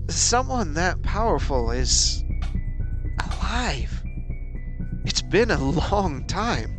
someone 0.08 0.74
that 0.74 1.02
powerful 1.02 1.70
is 1.70 2.24
alive, 3.32 4.02
it's 5.04 5.22
been 5.22 5.50
a 5.50 5.58
long 5.62 6.26
time. 6.26 6.72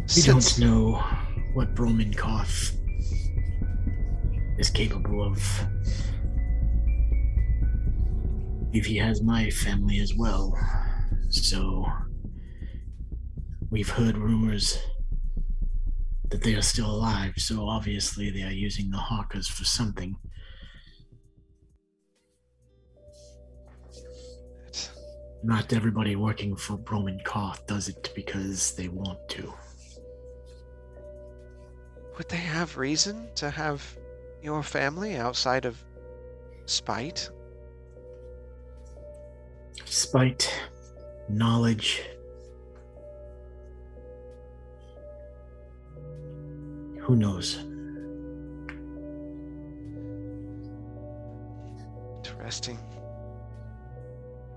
We 0.00 0.08
Since- 0.22 0.56
don't 0.56 0.66
know 0.66 0.94
what 1.54 1.74
Broman 1.74 2.14
Karth 2.14 2.74
is 4.58 4.70
capable 4.70 5.22
of. 5.22 5.38
If 8.72 8.86
he 8.86 8.96
has 8.96 9.22
my 9.22 9.50
family 9.50 9.98
as 10.00 10.14
well. 10.14 10.56
So 11.30 11.86
we've 13.70 13.88
heard 13.88 14.16
rumors 14.16 14.78
that 16.30 16.42
they 16.42 16.54
are 16.54 16.62
still 16.62 16.90
alive, 16.90 17.34
so 17.36 17.66
obviously 17.66 18.30
they 18.30 18.42
are 18.42 18.52
using 18.52 18.90
the 18.90 18.98
Hawkers 18.98 19.48
for 19.48 19.64
something. 19.64 20.16
Not 25.42 25.72
everybody 25.72 26.16
working 26.16 26.56
for 26.56 26.76
Broman 26.76 27.22
Karth 27.22 27.66
does 27.66 27.88
it 27.88 28.10
because 28.14 28.74
they 28.74 28.88
want 28.88 29.28
to. 29.30 29.52
Would 32.16 32.28
they 32.28 32.36
have 32.36 32.76
reason 32.76 33.28
to 33.36 33.48
have 33.48 33.96
your 34.42 34.62
family 34.62 35.16
outside 35.16 35.64
of 35.64 35.82
spite? 36.66 37.30
spite, 39.84 40.52
knowledge. 41.28 42.02
Who 47.08 47.16
knows? 47.16 47.56
Interesting. 52.18 52.78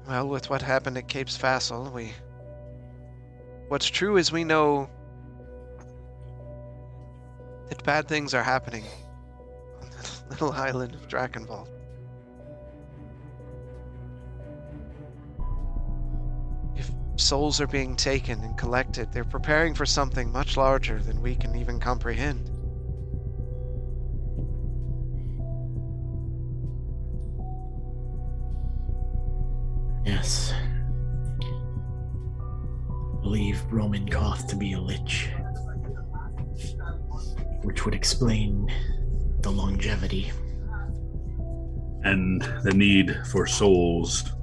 Well, 0.05 0.27
with 0.27 0.49
what 0.49 0.61
happened 0.61 0.97
at 0.97 1.07
Cape's 1.07 1.37
Vassal, 1.37 1.89
we. 1.91 2.11
What's 3.69 3.87
true 3.87 4.17
is 4.17 4.33
we 4.33 4.43
know 4.43 4.89
that 7.69 7.81
bad 7.85 8.09
things 8.09 8.33
are 8.33 8.43
happening 8.43 8.83
on 9.81 9.89
the 9.89 10.11
little 10.29 10.51
island 10.51 10.93
of 10.93 11.07
Drakenwald. 11.07 11.69
souls 17.31 17.61
are 17.61 17.67
being 17.67 17.95
taken 17.95 18.43
and 18.43 18.57
collected. 18.57 19.09
They're 19.13 19.23
preparing 19.23 19.73
for 19.73 19.85
something 19.85 20.33
much 20.33 20.57
larger 20.57 20.99
than 20.99 21.21
we 21.21 21.33
can 21.33 21.55
even 21.55 21.79
comprehend. 21.79 22.49
Yes. 30.05 30.53
I 33.01 33.21
believe 33.21 33.63
Broman 33.69 34.09
Karth 34.09 34.47
to 34.47 34.57
be 34.57 34.73
a 34.73 34.81
lich, 34.81 35.29
which 37.61 37.85
would 37.85 37.95
explain 37.95 38.69
the 39.39 39.51
longevity 39.51 40.33
and 42.03 42.41
the 42.63 42.73
need 42.73 43.15
for 43.27 43.47
souls 43.47 44.33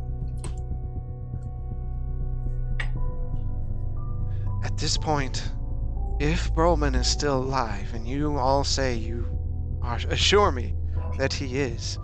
this 4.79 4.97
point, 4.97 5.51
if 6.21 6.55
Broman 6.55 6.95
is 6.95 7.07
still 7.07 7.39
alive, 7.39 7.93
and 7.95 8.07
you 8.07 8.37
all 8.37 8.65
say 8.65 8.95
you 8.95 9.27
are 9.83 9.99
assure 10.09 10.53
me 10.53 10.75
that 11.19 11.33
he 11.33 11.59
is, 11.59 11.99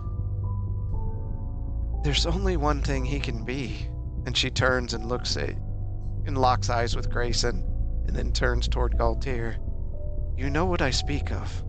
there's 2.03 2.25
only 2.25 2.57
one 2.57 2.81
thing 2.81 3.05
he 3.05 3.19
can 3.19 3.43
be. 3.43 3.89
And 4.25 4.35
she 4.35 4.49
turns 4.49 4.93
and 4.93 5.05
looks 5.05 5.37
at 5.37 5.55
and 6.25 6.37
locks 6.37 6.69
eyes 6.69 6.95
with 6.95 7.11
Grayson, 7.11 7.63
and 8.07 8.15
then 8.15 8.31
turns 8.31 8.67
toward 8.67 8.97
Galtier. 8.97 9.57
You 10.35 10.49
know 10.49 10.65
what 10.65 10.81
I 10.81 10.89
speak 10.89 11.31
of. 11.31 11.63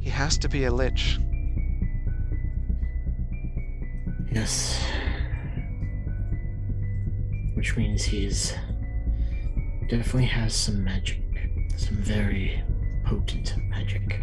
He 0.00 0.10
has 0.10 0.36
to 0.38 0.48
be 0.48 0.64
a 0.64 0.70
lich. 0.70 1.18
Yes. 4.34 4.82
Which 7.54 7.76
means 7.76 8.02
he's 8.02 8.52
definitely 9.88 10.26
has 10.26 10.52
some 10.54 10.82
magic. 10.82 11.22
Some 11.76 11.96
very 11.98 12.60
potent 13.06 13.54
magic. 13.68 14.20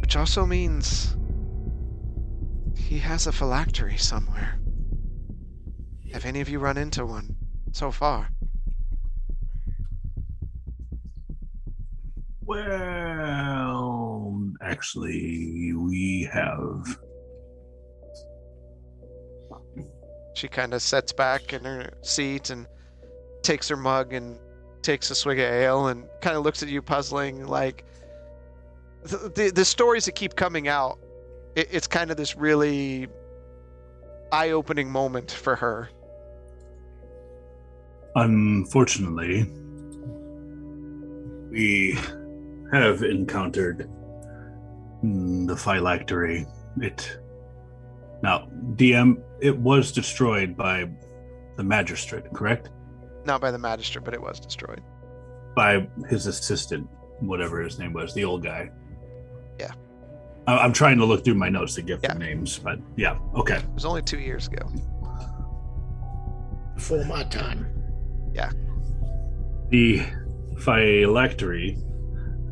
Which 0.00 0.16
also 0.16 0.46
means 0.46 1.16
he 2.76 2.98
has 2.98 3.26
a 3.26 3.32
phylactery 3.32 3.96
somewhere. 3.96 4.60
Have 6.12 6.24
any 6.24 6.40
of 6.40 6.48
you 6.48 6.60
run 6.60 6.78
into 6.78 7.04
one 7.04 7.34
so 7.72 7.90
far? 7.90 8.28
Well, 12.46 14.40
actually, 14.62 15.72
we 15.72 16.28
have. 16.32 17.00
She 20.34 20.48
kind 20.48 20.74
of 20.74 20.82
sets 20.82 21.12
back 21.12 21.52
in 21.52 21.64
her 21.64 21.90
seat 22.02 22.50
and 22.50 22.66
takes 23.42 23.68
her 23.68 23.76
mug 23.76 24.12
and 24.12 24.38
takes 24.82 25.10
a 25.10 25.14
swig 25.14 25.38
of 25.38 25.44
ale 25.44 25.86
and 25.88 26.06
kind 26.20 26.36
of 26.36 26.42
looks 26.42 26.62
at 26.62 26.68
you 26.68 26.82
puzzling 26.82 27.46
like 27.46 27.84
the, 29.02 29.32
the, 29.34 29.50
the 29.50 29.64
stories 29.64 30.04
that 30.04 30.12
keep 30.12 30.36
coming 30.36 30.68
out 30.68 30.98
it, 31.56 31.68
it's 31.70 31.86
kind 31.86 32.10
of 32.10 32.18
this 32.18 32.36
really 32.36 33.08
eye-opening 34.30 34.90
moment 34.90 35.30
for 35.30 35.56
her 35.56 35.88
Unfortunately, 38.16 39.50
we 41.50 41.98
have 42.72 43.02
encountered 43.02 43.90
the 45.02 45.56
phylactery. 45.56 46.46
It 46.80 47.18
now 48.22 48.48
DM. 48.76 49.20
It 49.44 49.54
was 49.58 49.92
destroyed 49.92 50.56
by 50.56 50.88
the 51.56 51.62
magistrate, 51.62 52.24
correct? 52.32 52.70
not 53.26 53.40
by 53.40 53.50
the 53.50 53.58
magistrate 53.58 54.04
but 54.04 54.12
it 54.12 54.20
was 54.20 54.38
destroyed 54.38 54.82
By 55.56 55.86
his 56.10 56.26
assistant, 56.26 56.86
whatever 57.20 57.60
his 57.62 57.78
name 57.78 57.92
was, 57.94 58.12
the 58.14 58.22
old 58.24 58.42
guy. 58.42 58.70
Yeah. 59.58 59.72
I- 60.46 60.58
I'm 60.58 60.72
trying 60.74 60.98
to 60.98 61.04
look 61.06 61.24
through 61.24 61.34
my 61.36 61.48
notes 61.50 61.74
to 61.76 61.82
get 61.82 62.00
Yeah. 62.02 62.12
the 62.14 62.18
names, 62.18 62.58
but 62.58 62.78
yeah, 62.96 63.18
okay. 63.34 63.56
it 63.58 63.74
was 63.74 63.84
only 63.86 64.02
two 64.02 64.18
years 64.18 64.46
ago 64.48 64.66
Before 66.74 67.04
my 67.04 67.22
time. 67.24 67.66
Yeah. 68.34 68.50
The 69.70 70.02
phylactery 70.58 71.78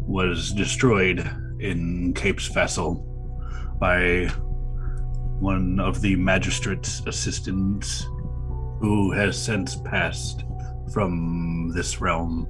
was 0.07 0.52
destroyed 0.52 1.18
in 1.61 2.12
Cape's 2.14 2.46
Vessel 2.48 2.94
by 3.78 4.28
one 5.42 5.81
of 5.81 6.00
the 6.00 6.16
magistrate's 6.16 7.02
assistants 7.07 8.07
who 8.81 9.12
has 9.12 9.37
since 9.37 9.76
passed 9.76 10.44
from 10.92 11.70
this 11.74 12.00
realm. 12.00 12.46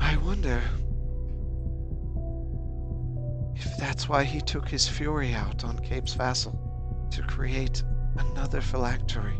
i 0.00 0.16
wonder 0.18 0.62
if 3.56 3.76
that's 3.78 4.08
why 4.08 4.22
he 4.22 4.40
took 4.40 4.68
his 4.68 4.86
fury 4.86 5.34
out 5.34 5.64
on 5.64 5.78
cape's 5.78 6.14
vassal 6.14 6.54
to 7.10 7.22
create 7.22 7.82
another 8.18 8.60
phylactery 8.60 9.38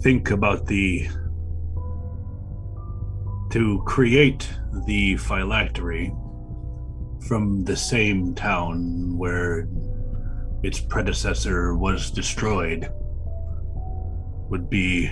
Think 0.00 0.30
about 0.30 0.66
the. 0.66 1.08
To 3.50 3.82
create 3.84 4.48
the 4.86 5.16
phylactery 5.16 6.12
from 7.26 7.64
the 7.64 7.76
same 7.76 8.34
town 8.34 9.16
where 9.16 9.68
its 10.62 10.80
predecessor 10.80 11.76
was 11.76 12.10
destroyed 12.10 12.90
would 14.48 14.68
be 14.70 15.10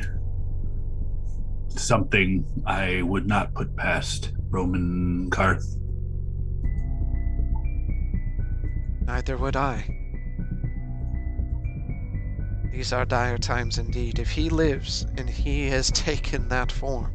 something 1.69 2.45
I 2.67 3.03
would 3.03 3.27
not 3.27 3.55
put 3.55 3.77
past 3.77 4.33
Broman 4.51 5.29
Karth. 5.31 5.77
Neither 9.07 9.37
would 9.37 9.57
I. 9.57 9.85
These 12.73 12.93
are 12.93 13.05
dire 13.05 13.39
times 13.39 13.79
indeed. 13.79 14.19
If 14.19 14.31
he 14.31 14.51
lives 14.51 15.07
and 15.17 15.31
he 15.31 15.69
has 15.69 15.91
taken 15.93 16.49
that 16.49 16.73
form, 16.73 17.13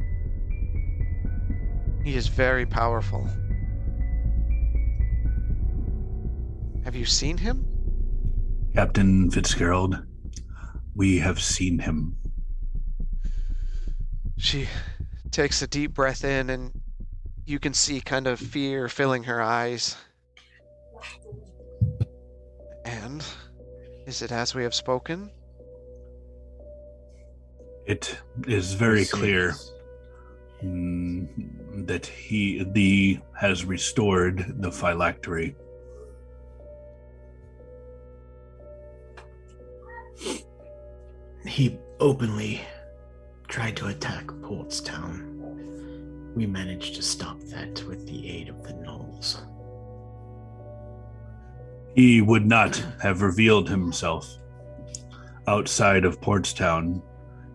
he 2.04 2.16
is 2.16 2.28
very 2.28 2.66
powerful. 2.66 3.28
Have 6.84 6.96
you 6.96 7.04
seen 7.04 7.38
him? 7.38 7.64
Captain 8.74 9.30
Fitzgerald, 9.30 10.02
we 10.94 11.18
have 11.18 11.40
seen 11.40 11.78
him. 11.78 12.16
She 14.36 14.68
takes 15.30 15.62
a 15.62 15.66
deep 15.66 15.94
breath 15.94 16.24
in, 16.24 16.50
and 16.50 16.72
you 17.46 17.58
can 17.58 17.74
see 17.74 18.00
kind 18.00 18.26
of 18.26 18.40
fear 18.40 18.88
filling 18.88 19.24
her 19.24 19.40
eyes. 19.40 19.96
And 22.84 23.24
is 24.06 24.22
it 24.22 24.32
as 24.32 24.54
we 24.54 24.64
have 24.64 24.74
spoken? 24.74 25.30
It 27.86 28.18
is 28.46 28.74
very 28.74 29.04
clear 29.04 29.54
mm, 30.62 31.28
that 31.86 32.06
he 32.06 32.64
the 32.72 33.18
has 33.38 33.64
restored 33.64 34.60
the 34.60 34.70
phylactery. 34.70 35.54
He 41.46 41.78
openly 42.00 42.60
tried 43.48 43.76
to 43.76 43.88
attack 43.88 44.26
Portstown. 44.26 45.28
We 46.34 46.46
managed 46.46 46.94
to 46.94 47.02
stop 47.02 47.40
that 47.50 47.82
with 47.84 48.06
the 48.06 48.28
aid 48.28 48.48
of 48.48 48.62
the 48.62 48.72
Knolls. 48.74 49.42
He 51.94 52.22
would 52.22 52.46
not 52.46 52.76
have 53.02 53.20
revealed 53.22 53.68
himself 53.68 54.38
outside 55.46 56.04
of 56.04 56.20
Portstown 56.20 57.02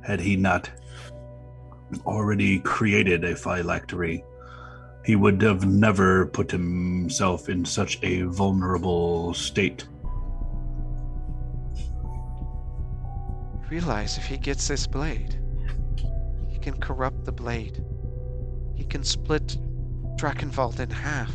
had 0.02 0.20
he 0.20 0.36
not 0.36 0.70
already 2.06 2.60
created 2.60 3.24
a 3.24 3.36
phylactery. 3.36 4.24
He 5.06 5.16
would 5.16 5.42
have 5.42 5.66
never 5.66 6.28
put 6.28 6.52
himself 6.52 7.50
in 7.50 7.66
such 7.66 7.98
a 8.04 8.24
vulnerable 8.24 9.34
state. 9.34 9.88
Realize 13.70 14.18
if 14.18 14.26
he 14.26 14.38
gets 14.38 14.68
this 14.68 14.88
blade, 14.88 15.40
he 16.48 16.58
can 16.58 16.80
corrupt 16.80 17.26
the 17.26 17.32
blade. 17.34 17.84
He 18.76 18.86
can 18.86 19.04
split 19.04 19.58
Drakenwald 20.16 20.80
in 20.80 20.90
half. 20.90 21.34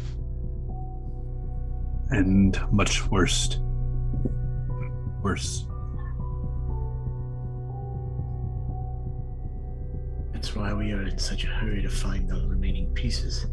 And 2.11 2.59
much 2.73 3.07
worse. 3.09 3.59
Worse. 5.23 5.67
That's 10.33 10.57
why 10.57 10.73
we 10.73 10.93
are 10.93 11.07
in 11.07 11.19
such 11.19 11.45
a 11.45 11.49
hurry 11.49 11.83
to 11.83 11.91
find 11.91 12.29
the 12.29 12.47
remaining 12.49 12.93
pieces. 12.95 13.47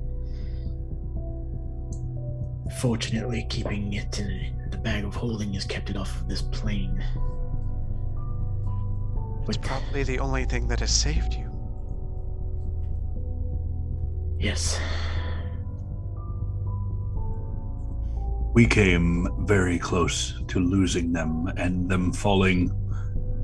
Fortunately, 2.79 3.45
keeping 3.49 3.93
it 3.93 4.19
in 4.19 4.69
the 4.71 4.77
bag 4.77 5.03
of 5.03 5.15
holding 5.15 5.53
has 5.53 5.65
kept 5.65 5.89
it 5.89 5.97
off 5.97 6.15
of 6.21 6.29
this 6.29 6.41
plane. 6.43 7.03
It's 9.49 9.57
But 9.57 9.67
probably 9.67 10.03
the 10.03 10.19
only 10.19 10.45
thing 10.45 10.67
that 10.67 10.79
has 10.79 10.91
saved 10.91 11.33
you. 11.33 11.49
Yes. 14.39 14.79
We 18.53 18.67
came 18.67 19.27
very 19.47 19.79
close 19.79 20.39
to 20.49 20.59
losing 20.59 21.11
them 21.13 21.51
and 21.57 21.89
them 21.89 22.13
falling 22.13 22.71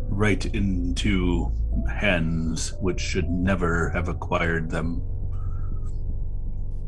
right 0.10 0.46
into 0.46 1.52
hands 1.92 2.74
which 2.80 3.00
should 3.02 3.30
never 3.30 3.90
have 3.90 4.08
acquired 4.08 4.70
them. 4.70 5.02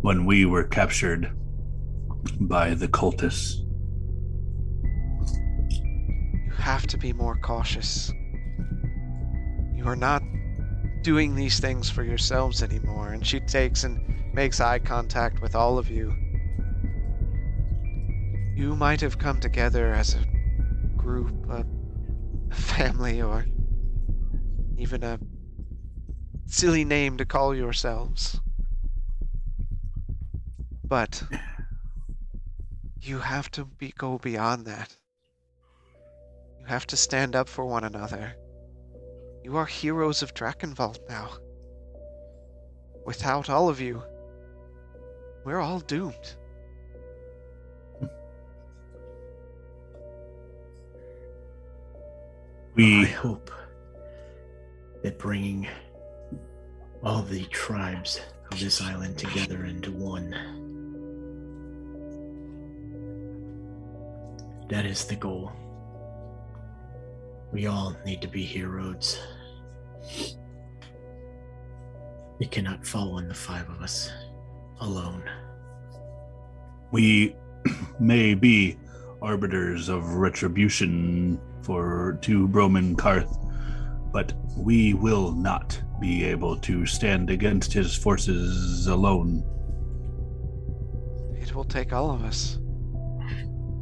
When 0.02 0.26
we 0.26 0.46
were 0.46 0.64
captured 0.64 1.32
by 2.40 2.76
the 2.76 2.88
cultists, 2.88 3.64
You 6.46 6.54
have 6.54 6.86
to 6.88 6.98
be 6.98 7.14
more 7.14 7.38
cautious. 7.38 8.12
You 9.78 9.86
are 9.86 9.96
not 9.96 10.24
doing 11.04 11.36
these 11.36 11.60
things 11.60 11.88
for 11.88 12.04
yourselves 12.04 12.64
anymore. 12.64 13.14
And 13.14 13.26
she 13.26 13.40
takes 13.40 13.84
and 13.84 14.34
makes 14.34 14.60
eye 14.60 14.80
contact 14.80 15.40
with 15.40 15.56
all 15.56 15.78
of 15.78 15.90
you. 15.90 16.14
You 18.56 18.76
might 18.76 19.02
have 19.02 19.20
come 19.20 19.40
together 19.40 19.94
as 19.94 20.16
a 20.16 20.26
group, 20.98 21.32
a, 21.50 21.64
family, 22.54 23.22
or 23.22 23.46
even 24.78 25.04
a 25.04 25.20
silly 26.48 26.84
name 26.84 27.18
to 27.18 27.26
call 27.26 27.56
yourselves. 27.56 28.40
But 30.84 31.22
you 33.00 33.20
have 33.20 33.52
to 33.52 33.66
be, 33.66 33.94
go 33.96 34.18
beyond 34.18 34.66
that. 34.66 34.98
You 36.60 36.66
have 36.66 36.88
to 36.88 36.98
stand 36.98 37.36
up 37.36 37.48
for 37.48 37.64
one 37.64 37.84
another. 37.84 38.36
You 39.48 39.56
are 39.56 39.66
heroes 39.66 40.22
of 40.22 40.34
Drakenwald 40.34 41.00
now. 41.08 41.30
Without 43.06 43.50
all 43.50 43.70
of 43.70 43.80
you, 43.80 44.04
we're 45.46 45.62
all 45.62 45.80
doomed. 45.80 46.36
We 52.76 53.06
hope 53.06 53.50
that 55.02 55.18
bringing 55.18 55.66
all 57.02 57.22
the 57.22 57.46
tribes 57.46 58.20
of 58.52 58.60
this 58.60 58.82
island 58.82 59.18
together 59.18 59.64
into 59.64 59.94
one. 59.94 60.32
That 64.68 64.86
is 64.86 65.06
the 65.06 65.16
goal. 65.16 65.54
We 67.54 67.68
all 67.68 67.96
need 68.06 68.22
to 68.24 68.28
be 68.28 68.44
heroes. 68.44 69.18
We 72.40 72.46
cannot 72.46 72.86
fall 72.86 73.14
on 73.14 73.28
the 73.28 73.34
five 73.34 73.70
of 73.70 73.82
us 73.82 74.12
alone. 74.80 75.24
we 76.92 77.36
may 78.00 78.34
be 78.36 78.78
arbiters 79.22 79.90
of 79.90 80.16
retribution 80.16 81.40
for 81.64 82.18
to 82.22 82.48
Broman 82.48 82.96
Karth, 82.96 83.38
but 84.12 84.34
we 84.56 84.94
will 84.94 85.32
not 85.32 85.82
be 86.00 86.24
able 86.24 86.58
to 86.58 86.86
stand 86.86 87.30
against 87.30 87.74
his 87.74 87.96
forces 87.96 88.88
alone. 88.88 89.44
It 91.34 91.56
will 91.56 91.66
take 91.66 91.92
all 91.92 92.12
of 92.12 92.24
us. 92.24 92.60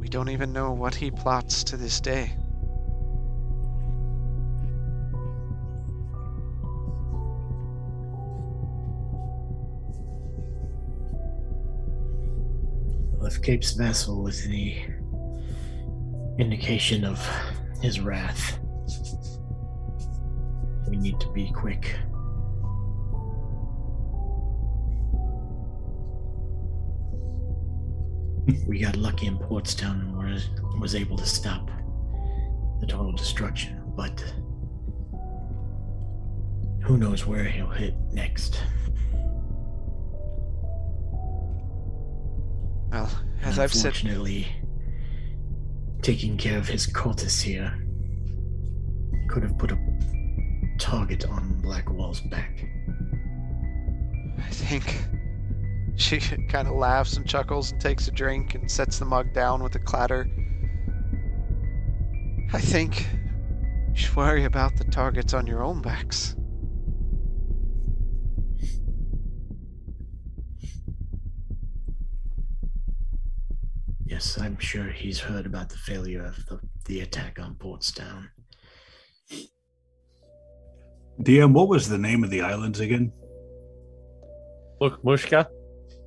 We 0.00 0.08
don't 0.08 0.30
even 0.30 0.52
know 0.52 0.72
what 0.72 0.94
he 0.94 1.10
plots 1.10 1.62
to 1.64 1.76
this 1.76 2.00
day. 2.00 2.36
If 13.26 13.42
Cape's 13.42 13.72
vessel 13.72 14.22
was 14.22 14.46
any 14.46 14.84
indication 16.38 17.04
of 17.04 17.18
his 17.82 18.00
wrath, 18.00 18.58
we 20.88 20.96
need 20.96 21.18
to 21.20 21.28
be 21.32 21.50
quick. 21.50 21.96
we 28.66 28.78
got 28.78 28.96
lucky 28.96 29.26
in 29.26 29.38
Portstown 29.38 30.00
and 30.02 30.16
was, 30.16 30.48
was 30.78 30.94
able 30.94 31.16
to 31.16 31.26
stop 31.26 31.68
the 32.80 32.86
total 32.86 33.12
destruction, 33.12 33.82
but 33.96 34.22
who 36.82 36.96
knows 36.96 37.26
where 37.26 37.44
he'll 37.44 37.70
hit 37.70 37.94
next. 38.12 38.62
Well, 42.90 43.10
as 43.42 43.58
I've 43.58 43.72
said, 43.72 43.86
unfortunately, 43.86 44.46
taking 46.02 46.36
care 46.36 46.58
of 46.58 46.68
his 46.68 46.86
cultists 46.86 47.42
here 47.42 47.74
could 49.28 49.42
have 49.42 49.58
put 49.58 49.72
a 49.72 49.78
target 50.78 51.26
on 51.26 51.60
Blackwall's 51.62 52.20
back. 52.20 52.64
I 54.38 54.50
think 54.50 55.04
she 55.96 56.20
kind 56.20 56.68
of 56.68 56.74
laughs 56.74 57.16
and 57.16 57.26
chuckles 57.26 57.72
and 57.72 57.80
takes 57.80 58.06
a 58.06 58.10
drink 58.10 58.54
and 58.54 58.70
sets 58.70 58.98
the 58.98 59.04
mug 59.04 59.32
down 59.32 59.62
with 59.62 59.74
a 59.74 59.78
clatter. 59.78 60.28
I 62.52 62.60
think 62.60 63.08
you 63.88 63.96
should 63.96 64.14
worry 64.16 64.44
about 64.44 64.76
the 64.76 64.84
targets 64.84 65.34
on 65.34 65.46
your 65.46 65.64
own 65.64 65.82
backs. 65.82 66.36
Yes, 74.06 74.38
I'm 74.38 74.56
sure 74.58 74.84
he's 74.84 75.18
heard 75.18 75.46
about 75.46 75.68
the 75.68 75.78
failure 75.78 76.24
of 76.24 76.36
the, 76.46 76.60
the 76.84 77.00
attack 77.00 77.38
on 77.40 77.56
Portstown. 77.56 78.28
DM, 81.20 81.52
what 81.52 81.68
was 81.68 81.88
the 81.88 81.98
name 81.98 82.22
of 82.22 82.30
the 82.30 82.42
islands 82.42 82.78
again? 82.78 83.12
Look, 84.80 85.02
Mushka. 85.02 85.46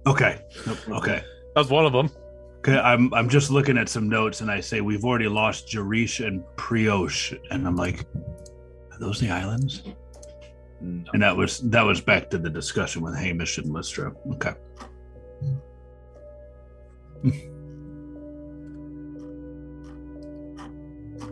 Okay. 0.07 0.39
Okay. 0.87 1.23
That 1.55 1.61
was 1.61 1.69
one 1.69 1.85
of 1.85 1.91
them. 1.91 2.09
Okay, 2.59 2.77
I'm 2.77 3.13
I'm 3.13 3.29
just 3.29 3.51
looking 3.51 3.77
at 3.77 3.87
some 3.89 4.09
notes 4.09 4.41
and 4.41 4.51
I 4.51 4.59
say 4.59 4.81
we've 4.81 5.05
already 5.05 5.27
lost 5.27 5.67
Jarish 5.67 6.25
and 6.25 6.43
Prioche, 6.57 7.33
and 7.51 7.65
I'm 7.65 7.75
like, 7.75 8.05
are 8.91 8.99
those 8.99 9.19
the 9.19 9.29
islands? 9.29 9.83
No. 10.81 11.09
And 11.13 11.21
that 11.21 11.35
was 11.35 11.59
that 11.69 11.81
was 11.81 12.01
back 12.01 12.29
to 12.31 12.37
the 12.37 12.49
discussion 12.49 13.01
with 13.01 13.17
Hamish 13.17 13.57
and 13.57 13.71
Lystra. 13.71 14.13
Okay. 14.33 14.53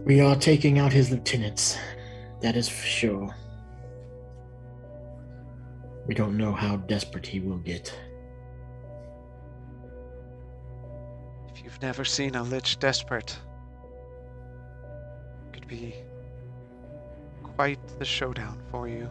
We 0.07 0.21
are 0.21 0.37
taking 0.37 0.79
out 0.79 0.93
his 0.93 1.11
lieutenants. 1.11 1.77
That 2.39 2.55
is 2.55 2.69
for 2.69 2.85
sure. 2.87 3.35
We 6.07 6.15
don't 6.15 6.37
know 6.37 6.53
how 6.53 6.77
desperate 6.77 7.27
he 7.27 7.41
will 7.41 7.57
get. 7.57 7.93
If 11.53 11.61
you've 11.61 11.81
never 11.81 12.05
seen 12.05 12.35
a 12.35 12.43
lich 12.43 12.79
desperate, 12.79 13.37
it 15.47 15.51
could 15.51 15.67
be 15.67 15.93
quite 17.43 17.85
the 17.99 18.05
showdown 18.05 18.61
for 18.71 18.87
you. 18.87 19.09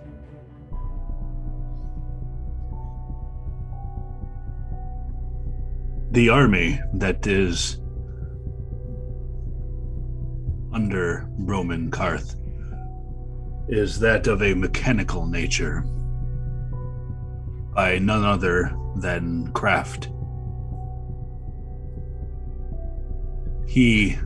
The 6.12 6.30
army 6.30 6.80
that 6.94 7.26
is 7.26 7.82
under 10.76 11.26
Broman 11.38 11.88
Karth 11.88 12.36
is 13.66 13.98
that 14.00 14.26
of 14.26 14.42
a 14.42 14.52
mechanical 14.52 15.26
nature 15.26 15.80
by 17.74 17.98
none 17.98 18.22
other 18.22 18.76
than 18.96 19.50
Kraft. 19.54 20.10
He 23.66 24.18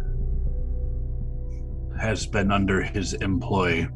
has 2.01 2.27
been 2.27 2.51
under 2.51 2.83
his 2.83 3.15
employ 3.15 3.87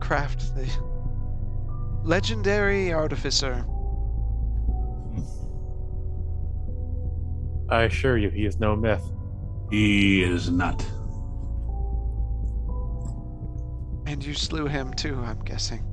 Craft, 0.00 0.54
the 0.56 0.66
legendary 2.04 2.90
artificer. 2.90 3.66
I 7.68 7.82
assure 7.82 8.18
you, 8.18 8.30
he 8.30 8.44
is 8.46 8.58
no 8.58 8.76
myth. 8.76 9.02
He 9.70 10.22
is 10.22 10.50
not. 10.50 10.84
And 14.06 14.22
you 14.24 14.34
slew 14.34 14.66
him 14.66 14.92
too, 14.92 15.22
I'm 15.24 15.40
guessing. 15.40 15.84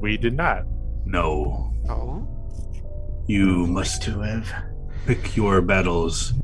We 0.00 0.16
did 0.16 0.34
not. 0.34 0.64
No. 1.04 1.74
Oh? 1.88 2.26
You 3.26 3.66
must 3.66 4.04
have. 4.04 4.50
pick 5.08 5.36
your 5.36 5.62
battles. 5.62 6.34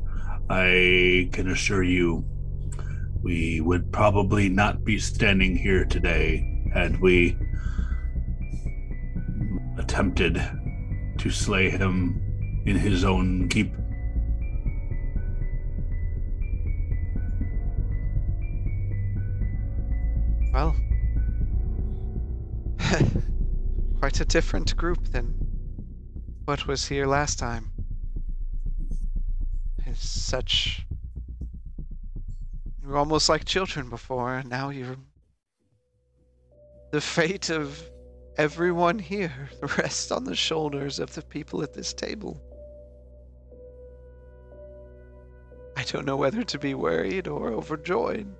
I 0.49 1.29
can 1.31 1.49
assure 1.49 1.83
you, 1.83 2.25
we 3.21 3.61
would 3.61 3.91
probably 3.91 4.49
not 4.49 4.83
be 4.83 4.97
standing 4.97 5.55
here 5.55 5.85
today 5.85 6.63
had 6.73 6.99
we 6.99 7.37
attempted 9.77 10.41
to 11.19 11.29
slay 11.29 11.69
him 11.69 12.21
in 12.65 12.75
his 12.75 13.03
own 13.03 13.47
keep. 13.49 13.71
Well, 20.55 20.73
quite 23.99 24.21
a 24.21 24.25
different 24.25 24.77
group 24.77 25.03
than 25.09 25.35
what 26.45 26.65
was 26.65 26.87
here 26.87 27.05
last 27.05 27.37
time. 27.37 27.73
It's 29.85 30.07
such. 30.07 30.85
You 32.81 32.87
were 32.87 32.95
almost 32.95 33.27
like 33.27 33.43
children 33.43 33.89
before, 33.89 34.35
and 34.35 34.49
now 34.49 34.69
you're. 34.69 34.95
The 36.91 37.01
fate 37.01 37.49
of 37.49 37.83
everyone 38.37 38.97
here 38.97 39.49
rests 39.77 40.09
on 40.09 40.23
the 40.23 40.37
shoulders 40.37 40.99
of 40.99 41.13
the 41.15 41.21
people 41.21 41.63
at 41.63 41.73
this 41.73 41.93
table. 41.93 42.41
I 45.75 45.83
don't 45.83 46.05
know 46.05 46.15
whether 46.15 46.43
to 46.43 46.57
be 46.57 46.75
worried 46.75 47.27
or 47.27 47.51
overjoyed. 47.51 48.33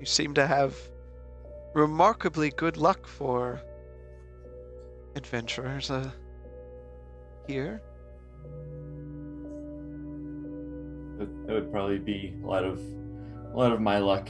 You 0.00 0.06
seem 0.06 0.34
to 0.34 0.46
have 0.46 0.76
remarkably 1.74 2.50
good 2.50 2.76
luck 2.76 3.06
for 3.06 3.60
adventurers 5.16 5.90
uh, 5.90 6.10
here. 7.46 7.82
That, 11.18 11.28
would 11.48 11.72
probably 11.72 11.98
be 11.98 12.34
a 12.42 12.46
lot 12.46 12.64
of 12.64 12.80
a 13.52 13.56
lot 13.56 13.72
of 13.72 13.80
my 13.80 13.98
luck, 13.98 14.28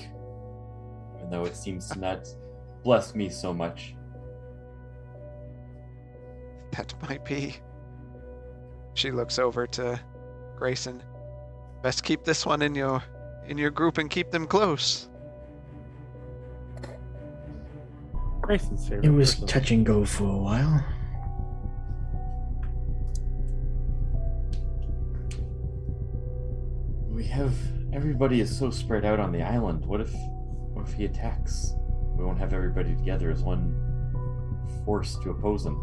even 1.16 1.30
though 1.30 1.44
it 1.44 1.56
seems 1.56 1.88
to 1.90 1.98
not 1.98 2.28
bless 2.82 3.14
me 3.14 3.28
so 3.28 3.52
much. 3.52 3.94
That 6.72 6.94
might 7.02 7.24
be. 7.24 7.56
She 8.94 9.10
looks 9.10 9.38
over 9.38 9.66
to 9.66 10.00
Grayson. 10.56 11.02
Best 11.82 12.04
keep 12.04 12.24
this 12.24 12.46
one 12.46 12.62
in 12.62 12.74
your 12.74 13.02
in 13.46 13.58
your 13.58 13.70
group 13.70 13.98
and 13.98 14.08
keep 14.08 14.30
them 14.30 14.46
close. 14.46 15.08
Grayson's 18.48 18.88
favorite 18.88 19.04
It 19.04 19.10
was 19.10 19.34
person. 19.34 19.46
touch 19.46 19.70
and 19.72 19.84
go 19.84 20.06
for 20.06 20.24
a 20.24 20.38
while. 20.38 20.82
We 27.10 27.24
have 27.24 27.54
everybody 27.92 28.40
is 28.40 28.56
so 28.56 28.70
spread 28.70 29.04
out 29.04 29.20
on 29.20 29.32
the 29.32 29.42
island. 29.42 29.84
What 29.84 30.00
if 30.00 30.14
what 30.72 30.88
if 30.88 30.94
he 30.94 31.04
attacks? 31.04 31.74
We 32.16 32.24
won't 32.24 32.38
have 32.38 32.54
everybody 32.54 32.96
together 32.96 33.30
as 33.30 33.42
one 33.42 33.74
force 34.86 35.16
to 35.24 35.30
oppose 35.30 35.66
him. 35.66 35.76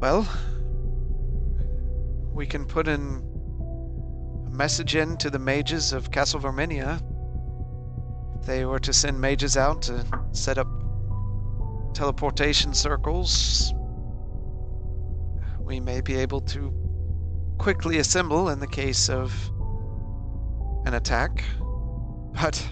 Well, 0.00 0.28
we 2.34 2.44
can 2.44 2.66
put 2.66 2.88
in 2.88 3.22
a 4.48 4.50
message 4.50 4.96
in 4.96 5.16
to 5.18 5.30
the 5.30 5.38
mages 5.38 5.92
of 5.92 6.10
Castle 6.10 6.40
Verminia. 6.40 7.00
If 8.40 8.46
they 8.46 8.64
were 8.64 8.78
to 8.80 8.92
send 8.92 9.20
mages 9.20 9.56
out 9.56 9.82
to 9.82 10.04
set 10.32 10.58
up 10.58 10.68
teleportation 11.94 12.74
circles, 12.74 13.72
we 15.60 15.80
may 15.80 16.00
be 16.00 16.16
able 16.16 16.40
to 16.42 16.72
quickly 17.58 17.98
assemble 17.98 18.50
in 18.50 18.58
the 18.58 18.66
case 18.66 19.08
of 19.08 19.32
an 20.86 20.94
attack. 20.94 21.44
But 22.34 22.68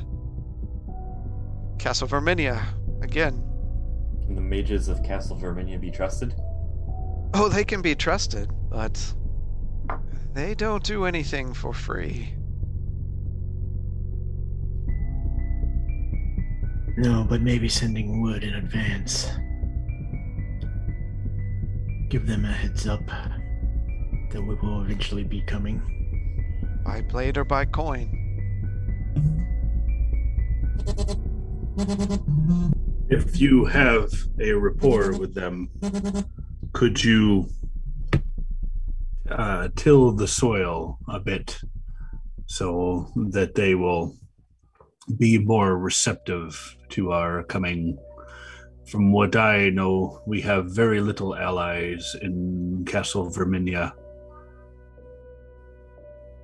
Castle 1.79 2.09
Verminia, 2.09 2.63
again, 3.01 3.43
Can 4.27 4.35
the 4.35 4.41
mages 4.41 4.89
of 4.89 5.03
Castle 5.03 5.37
Verminia 5.37 5.81
be 5.81 5.91
trusted? 5.91 6.35
Oh, 7.35 7.49
they 7.49 7.65
can 7.65 7.81
be 7.81 7.95
trusted, 7.95 8.51
but 8.69 9.15
they 10.35 10.55
don't 10.55 10.83
do 10.85 11.05
anything 11.07 11.55
for 11.55 11.73
free. 11.73 12.35
No, 16.97 17.25
but 17.29 17.41
maybe 17.41 17.69
sending 17.69 18.23
word 18.23 18.45
in 18.45 18.55
advance. 18.55 19.31
Give 22.11 22.27
them 22.27 22.45
a 22.45 22.53
heads 22.53 22.87
up 22.87 23.07
that 23.07 24.43
we 24.43 24.55
will 24.57 24.83
eventually 24.83 25.25
be 25.25 25.41
coming. 25.43 25.81
By 26.85 27.01
blade 27.01 27.39
or 27.39 27.45
by 27.45 27.65
coin. 27.65 28.19
If 33.09 33.41
you 33.41 33.65
have 33.67 34.13
a 34.41 34.53
rapport 34.53 35.17
with 35.19 35.35
them, 35.35 35.71
could 36.73 37.03
you 37.03 37.49
uh, 39.31 39.69
till 39.77 40.13
the 40.13 40.29
soil 40.29 40.99
a 41.09 41.21
bit 41.21 41.59
so 42.47 43.11
that 43.31 43.55
they 43.55 43.75
will 43.75 44.15
be 45.19 45.39
more 45.39 45.79
receptive 45.79 46.77
to 46.93 47.13
our 47.13 47.43
coming? 47.45 47.99
From 48.87 49.13
what 49.13 49.37
I 49.37 49.71
know, 49.71 50.21
we 50.27 50.41
have 50.43 50.67
very 50.67 51.01
little 51.01 51.37
allies 51.37 52.17
in 52.21 52.85
Castle 52.87 53.31
Verminia. 53.31 53.93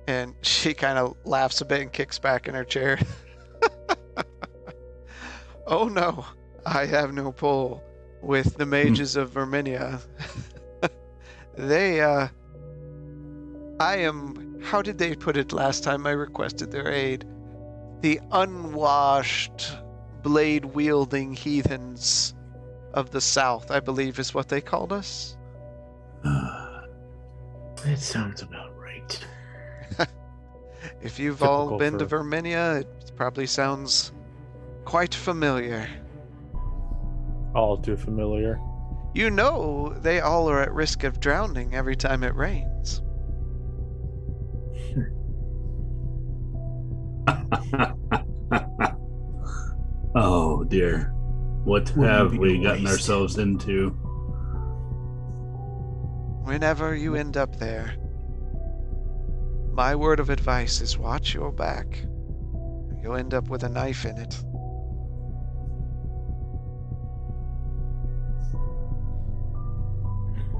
And 0.07 0.33
she 0.41 0.73
kind 0.73 0.97
of 0.97 1.15
laughs 1.25 1.61
a 1.61 1.65
bit 1.65 1.81
and 1.81 1.93
kicks 1.93 2.17
back 2.17 2.47
in 2.47 2.55
her 2.55 2.63
chair. 2.63 2.99
oh 5.67 5.87
no, 5.87 6.25
I 6.65 6.85
have 6.85 7.13
no 7.13 7.31
pull 7.31 7.83
with 8.21 8.57
the 8.57 8.65
mages 8.65 9.15
of 9.15 9.31
Verminia. 9.31 10.01
they, 11.55 12.01
uh. 12.01 12.27
I 13.79 13.97
am. 13.97 14.59
How 14.61 14.81
did 14.81 14.97
they 14.97 15.15
put 15.15 15.37
it 15.37 15.53
last 15.53 15.83
time 15.83 16.05
I 16.05 16.11
requested 16.11 16.71
their 16.71 16.91
aid? 16.91 17.25
The 18.01 18.19
unwashed, 18.31 19.71
blade 20.21 20.65
wielding 20.65 21.33
heathens 21.33 22.33
of 22.93 23.11
the 23.11 23.21
South, 23.21 23.71
I 23.71 23.79
believe 23.79 24.19
is 24.19 24.33
what 24.33 24.47
they 24.49 24.61
called 24.61 24.91
us. 24.93 25.37
That 27.85 27.97
sounds 27.97 28.41
about 28.41 28.77
right. 28.77 29.25
If 31.01 31.17
you've 31.17 31.41
all 31.41 31.63
Typical 31.69 31.77
been 31.79 31.97
to 31.99 32.05
for- 32.07 32.23
Verminia, 32.23 32.81
it 32.81 33.11
probably 33.15 33.45
sounds 33.45 34.11
quite 34.83 35.15
familiar. 35.15 35.87
All 37.55 37.77
too 37.77 37.95
familiar. 37.95 38.59
You 39.13 39.29
know 39.29 39.95
they 40.01 40.19
all 40.19 40.49
are 40.49 40.61
at 40.61 40.73
risk 40.73 41.03
of 41.05 41.19
drowning 41.21 41.73
every 41.73 41.95
time 41.95 42.23
it 42.23 42.35
rains. 42.35 43.01
oh 50.15 50.63
dear. 50.63 51.13
What 51.63 51.95
Wouldn't 51.95 52.05
have 52.07 52.31
be 52.31 52.37
a 52.37 52.39
we 52.39 52.63
gotten 52.63 52.83
waste. 52.85 52.93
ourselves 52.93 53.37
into? 53.37 53.89
Whenever 56.45 56.95
you 56.95 57.15
end 57.15 57.37
up 57.37 57.57
there, 57.57 57.95
my 59.73 59.95
word 59.95 60.19
of 60.19 60.29
advice 60.29 60.81
is 60.81 60.97
watch 60.97 61.33
your 61.33 61.51
back. 61.51 61.99
You'll 63.01 63.15
end 63.15 63.33
up 63.33 63.49
with 63.49 63.63
a 63.63 63.69
knife 63.69 64.05
in 64.05 64.17
it. 64.17 64.43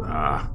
Ah. 0.01 0.49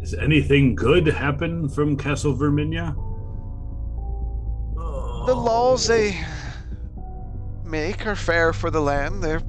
Does 0.00 0.14
anything 0.14 0.74
good 0.74 1.06
happen 1.06 1.68
from 1.68 1.96
Castle 1.96 2.34
Verminia? 2.34 2.94
The 5.24 5.34
laws 5.36 5.86
they 5.86 6.18
make 7.64 8.06
are 8.08 8.16
fair 8.16 8.52
for 8.52 8.72
the 8.72 8.80
land. 8.80 9.22
They're, 9.22 9.40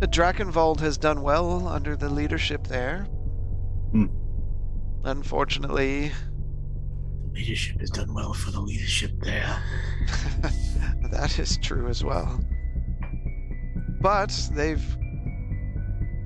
the 0.00 0.08
Drakenwald 0.08 0.80
has 0.80 0.98
done 0.98 1.22
well 1.22 1.68
under 1.68 1.94
the 1.94 2.08
leadership 2.08 2.66
there. 2.66 3.04
Hmm. 3.92 4.06
Unfortunately, 5.04 6.10
The 7.26 7.38
leadership 7.38 7.78
has 7.78 7.90
done 7.90 8.12
well 8.14 8.32
for 8.32 8.50
the 8.50 8.60
leadership 8.60 9.12
there. 9.20 9.62
that 11.12 11.38
is 11.38 11.56
true 11.58 11.86
as 11.86 12.02
well. 12.02 12.40
But 14.00 14.50
they've 14.54 14.84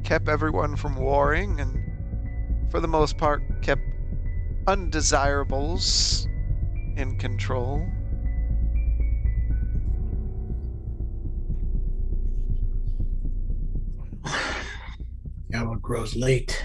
kept 0.04 0.26
everyone 0.26 0.74
from 0.74 0.96
warring 0.96 1.60
and, 1.60 2.70
for 2.70 2.80
the 2.80 2.88
most 2.88 3.18
part, 3.18 3.42
kept 3.60 3.82
undesirables 4.66 6.26
in 6.96 7.18
control. 7.18 7.86
Now 15.52 15.72
it 15.72 15.82
grows 15.82 16.14
late. 16.14 16.64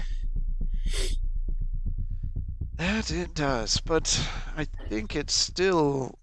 That 2.76 3.10
it 3.10 3.34
does, 3.34 3.80
but 3.80 4.28
I 4.56 4.64
think 4.88 5.16
it's 5.16 5.34
still 5.34 6.18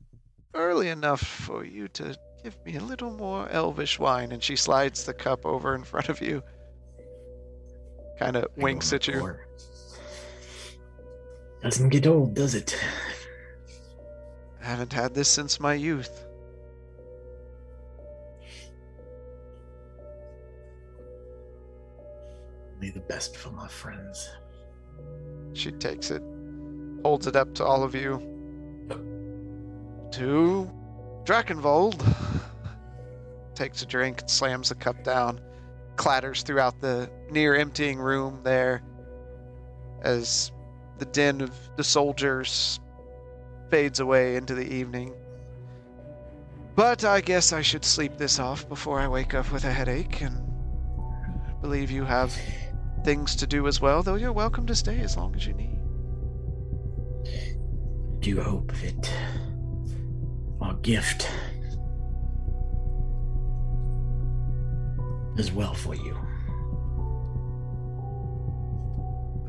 early 0.54 0.88
enough 0.88 1.22
for 1.22 1.66
you 1.66 1.90
to 1.90 2.16
give 2.42 2.58
me 2.66 2.76
a 2.76 2.82
little 2.82 3.12
more 3.12 3.50
elvish 3.50 4.00
wine. 4.00 4.32
And 4.32 4.42
she 4.42 4.56
slides 4.56 5.04
the 5.04 5.14
cup 5.14 5.46
over 5.46 5.76
in 5.76 5.84
front 5.84 6.08
of 6.08 6.22
you, 6.22 6.42
kind 8.18 8.38
of 8.38 8.46
winks 8.56 8.94
at 8.94 9.08
you. 9.08 9.36
Doesn't 11.62 11.90
get 11.90 12.08
old, 12.08 12.34
does 12.34 12.56
it? 12.56 12.78
I 14.64 14.66
haven't 14.68 14.94
had 14.94 15.14
this 15.14 15.28
since 15.28 15.60
my 15.60 15.74
youth. 15.74 16.26
Only 22.76 22.92
the 22.92 23.02
best 23.02 23.36
for 23.36 23.52
my 23.52 23.68
friends. 23.68 24.30
She 25.52 25.72
takes 25.72 26.12
it, 26.12 26.24
holds 27.04 27.28
it 27.28 27.36
up 27.36 27.54
to 27.56 27.66
all 27.66 27.84
of 27.84 27.94
you. 27.94 28.22
To 30.14 30.72
Drakenvold. 31.26 32.02
Takes 33.56 33.82
a 33.82 33.86
drink, 33.86 34.22
slams 34.28 34.70
the 34.70 34.76
cup 34.76 35.04
down, 35.04 35.40
clatters 35.96 36.42
throughout 36.42 36.80
the 36.80 37.10
near 37.30 37.56
emptying 37.56 38.00
room 38.00 38.40
there 38.44 38.82
as 40.02 40.52
the 40.98 41.06
din 41.06 41.42
of 41.42 41.54
the 41.76 41.84
soldiers 41.84 42.80
fades 43.74 44.00
away 44.00 44.36
into 44.36 44.54
the 44.54 44.72
evening. 44.72 45.12
But 46.76 47.04
I 47.04 47.22
guess 47.22 47.52
I 47.52 47.64
should 47.64 47.84
sleep 47.84 48.18
this 48.18 48.38
off 48.38 48.70
before 48.70 49.00
I 49.00 49.08
wake 49.08 49.34
up 49.34 49.52
with 49.52 49.64
a 49.64 49.72
headache, 49.72 50.22
and 50.22 50.38
I 51.50 51.54
believe 51.60 51.90
you 51.90 52.04
have 52.04 52.32
things 53.04 53.36
to 53.38 53.48
do 53.48 53.66
as 53.66 53.82
well, 53.82 54.04
though 54.04 54.14
you're 54.14 54.32
welcome 54.32 54.68
to 54.68 54.76
stay 54.76 55.00
as 55.00 55.18
long 55.18 55.36
as 55.36 55.48
you 55.48 55.56
need. 55.56 55.80
Do 58.20 58.44
hope 58.44 58.74
that 58.74 59.12
our 60.62 60.76
gift 60.76 61.28
is 65.36 65.52
well 65.52 65.74
for 65.74 65.96
you. 65.96 66.16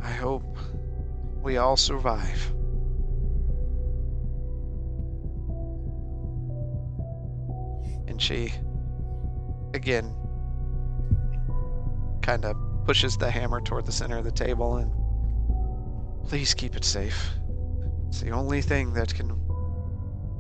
I 0.03 0.13
hope 0.13 0.57
we 1.43 1.59
all 1.59 1.77
survive. 1.77 2.55
And 8.07 8.21
she, 8.21 8.53
again, 9.73 10.15
kind 12.23 12.45
of 12.45 12.57
pushes 12.85 13.17
the 13.17 13.31
hammer 13.31 13.61
toward 13.61 13.87
the 13.87 13.93
center 13.93 14.19
of 14.19 14.25
the 14.25 14.33
table 14.33 14.77
and 14.77 14.91
please 16.29 16.55
keep 16.55 16.77
it 16.77 16.85
safe. 16.85 17.31
It's 18.09 18.21
the 18.21 18.31
only 18.31 18.63
thing 18.63 18.93
that 18.95 19.15
can 19.15 19.41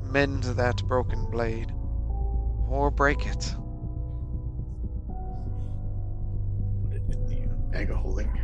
mend 0.02 0.44
that 0.44 0.82
broken 0.86 1.26
blade 1.30 1.72
or 2.68 2.90
break 2.90 3.26
it. 3.26 3.54
Put 6.84 6.96
it 6.96 7.02
in 7.10 7.26
the 7.26 7.42
uh, 7.42 7.56
bag 7.72 7.90
of 7.90 7.96
holding. 7.96 8.43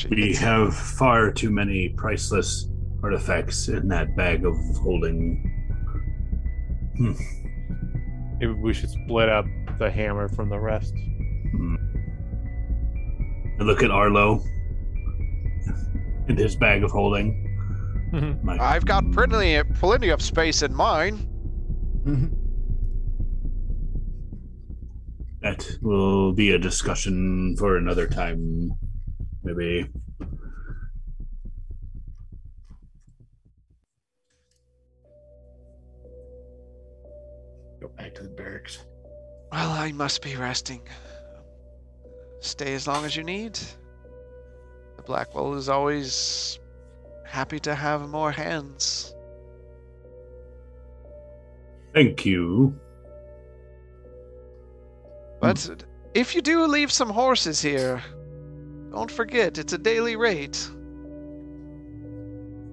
She 0.00 0.08
We 0.08 0.16
gets- 0.28 0.38
have 0.38 0.74
far 0.74 1.30
too 1.30 1.50
many 1.50 1.90
priceless 1.90 2.68
artifacts 3.02 3.68
in 3.68 3.86
that 3.88 4.16
bag 4.16 4.46
of 4.46 4.56
holding. 4.78 5.42
Hmm. 6.96 7.12
Maybe 8.38 8.52
we 8.52 8.72
should 8.72 8.88
split 8.88 9.28
up 9.28 9.44
the 9.78 9.90
hammer 9.90 10.28
from 10.30 10.48
the 10.48 10.58
rest. 10.58 10.94
Hmm. 11.50 11.76
I 13.60 13.62
look 13.64 13.82
at 13.82 13.90
Arlo 13.90 14.42
and 16.28 16.38
his 16.38 16.56
bag 16.56 16.82
of 16.82 16.90
holding. 16.90 17.46
Mm-hmm. 18.14 18.46
My, 18.46 18.56
I've 18.58 18.86
got 18.86 19.04
plenty, 19.12 19.62
plenty 19.74 20.08
of 20.08 20.22
space 20.22 20.62
in 20.62 20.74
mine. 20.74 21.18
Mm-hmm. 22.06 22.36
that 25.42 25.66
will 25.82 26.32
be 26.32 26.50
a 26.52 26.58
discussion 26.58 27.54
for 27.58 27.76
another 27.76 28.06
time, 28.06 28.70
maybe. 29.42 29.88
Go 37.80 37.88
back 37.96 38.14
to 38.14 38.22
the 38.22 38.28
barracks. 38.28 38.84
Well, 39.52 39.70
I 39.70 39.92
must 39.92 40.22
be 40.22 40.36
resting. 40.36 40.82
Stay 42.40 42.74
as 42.74 42.86
long 42.86 43.04
as 43.04 43.16
you 43.16 43.24
need. 43.24 43.58
The 44.96 45.02
Blackwell 45.02 45.54
is 45.54 45.68
always 45.68 46.58
happy 47.26 47.58
to 47.60 47.74
have 47.74 48.08
more 48.08 48.32
hands. 48.32 49.14
Thank 51.94 52.24
you. 52.24 52.78
But 55.40 55.84
if 56.14 56.34
you 56.34 56.42
do 56.42 56.66
leave 56.66 56.92
some 56.92 57.08
horses 57.08 57.62
here, 57.62 58.02
don't 58.90 59.10
forget 59.10 59.58
it's 59.58 59.72
a 59.72 59.78
daily 59.78 60.16
rate. 60.16 60.68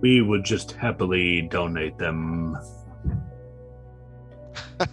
We 0.01 0.22
would 0.22 0.43
just 0.43 0.74
happily 0.74 1.43
donate 1.43 1.97
them. 1.97 2.57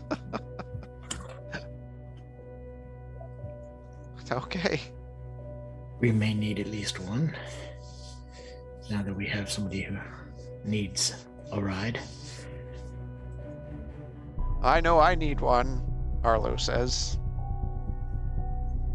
Okay. 4.34 4.80
We 6.00 6.10
may 6.10 6.34
need 6.34 6.58
at 6.58 6.66
least 6.66 6.98
one. 7.00 7.34
Now 8.90 9.02
that 9.02 9.14
we 9.14 9.26
have 9.26 9.50
somebody 9.50 9.82
who 9.82 9.96
needs 10.64 11.14
a 11.52 11.60
ride. 11.60 12.00
I 14.62 14.80
know 14.80 14.98
I 14.98 15.14
need 15.14 15.40
one, 15.40 15.82
Arlo 16.22 16.56
says. 16.56 17.18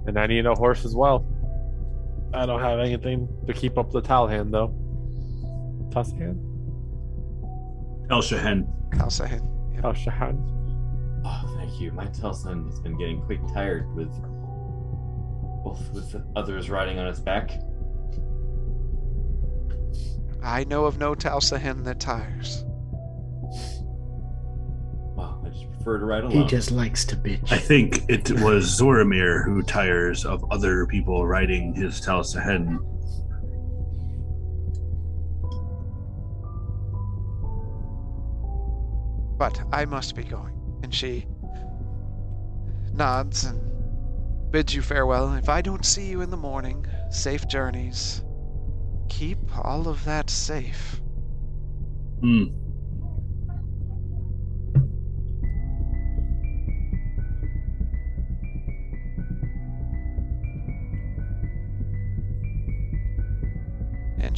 And 0.07 0.19
I 0.19 0.27
need 0.27 0.45
a 0.45 0.55
horse 0.55 0.83
as 0.85 0.95
well. 0.95 1.25
I 2.33 2.45
don't 2.45 2.61
have 2.61 2.79
anything 2.79 3.27
to 3.47 3.53
keep 3.53 3.77
up 3.77 3.91
the 3.91 4.01
Talhan 4.01 4.51
though. 4.51 4.73
Tashan? 5.89 6.37
El 8.11 8.21
Shahen. 8.21 8.67
Kalsahin. 8.91 9.73
Yep. 9.75 9.83
Tashan. 9.83 11.21
Oh, 11.25 11.55
thank 11.57 11.79
you. 11.81 11.91
My 11.91 12.05
Telson 12.05 12.65
has 12.69 12.79
been 12.79 12.97
getting 12.97 13.21
quite 13.21 13.45
tired 13.53 13.93
with 13.95 14.11
both 15.63 15.89
with 15.91 16.15
others 16.35 16.69
riding 16.69 16.99
on 16.99 17.07
its 17.07 17.19
back. 17.19 17.51
I 20.41 20.63
know 20.63 20.85
of 20.85 20.97
no 20.97 21.15
Talsahin 21.15 21.83
that 21.83 21.99
tires. 21.99 22.63
Well, 25.89 25.97
I 25.97 25.99
prefer 25.99 25.99
to 25.99 26.05
ride 26.05 26.23
alone. 26.23 26.43
He 26.43 26.47
just 26.47 26.71
likes 26.71 27.05
to 27.05 27.15
bitch. 27.15 27.51
I 27.51 27.57
think 27.57 28.03
it 28.09 28.29
was 28.41 28.79
Zoramir 28.79 29.43
who 29.43 29.61
tires 29.63 30.25
of 30.25 30.43
other 30.51 30.85
people 30.85 31.25
riding 31.25 31.73
his 31.73 31.99
Talsahen. 32.01 32.77
But 39.37 39.59
I 39.71 39.85
must 39.85 40.15
be 40.15 40.23
going. 40.23 40.53
And 40.83 40.93
she 40.93 41.25
nods 42.93 43.45
and 43.45 44.51
bids 44.51 44.73
you 44.75 44.81
farewell. 44.81 45.33
If 45.35 45.49
I 45.49 45.61
don't 45.61 45.85
see 45.85 46.05
you 46.05 46.21
in 46.21 46.29
the 46.29 46.37
morning, 46.37 46.85
safe 47.09 47.47
journeys. 47.47 48.23
Keep 49.07 49.39
all 49.65 49.87
of 49.87 50.03
that 50.05 50.29
safe. 50.29 51.01
Hmm. 52.19 52.45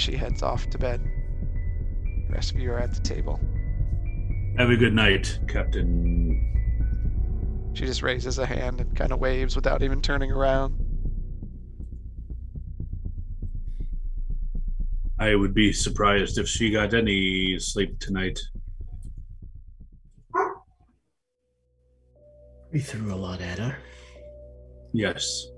She 0.02 0.16
heads 0.16 0.42
off 0.42 0.70
to 0.72 0.78
bed. 0.78 1.02
The 2.28 2.34
rest 2.34 2.52
of 2.52 2.60
you 2.60 2.72
are 2.72 2.80
at 2.80 2.94
the 2.94 3.02
table. 3.02 3.40
Have 4.58 4.70
a 4.70 4.76
good 4.76 4.94
night, 4.94 5.40
Captain. 5.48 6.48
She 7.74 7.86
just 7.86 8.02
raises 8.02 8.40
a 8.40 8.46
hand 8.46 8.82
and 8.82 8.96
kind 8.96 9.12
of 9.12 9.20
waves 9.20 9.56
without 9.56 9.82
even 9.84 10.02
turning 10.02 10.32
around. 10.32 10.76
I 15.20 15.36
would 15.36 15.54
be 15.54 15.72
surprised 15.72 16.40
if 16.40 16.48
she 16.48 16.72
got 16.72 16.94
any 16.96 17.60
sleep 17.60 18.00
tonight. 18.00 18.40
we 22.72 22.80
threw 22.80 23.14
a 23.14 23.16
lot 23.16 23.42
at 23.42 23.60
her. 23.60 23.78
Yes. 24.94 25.51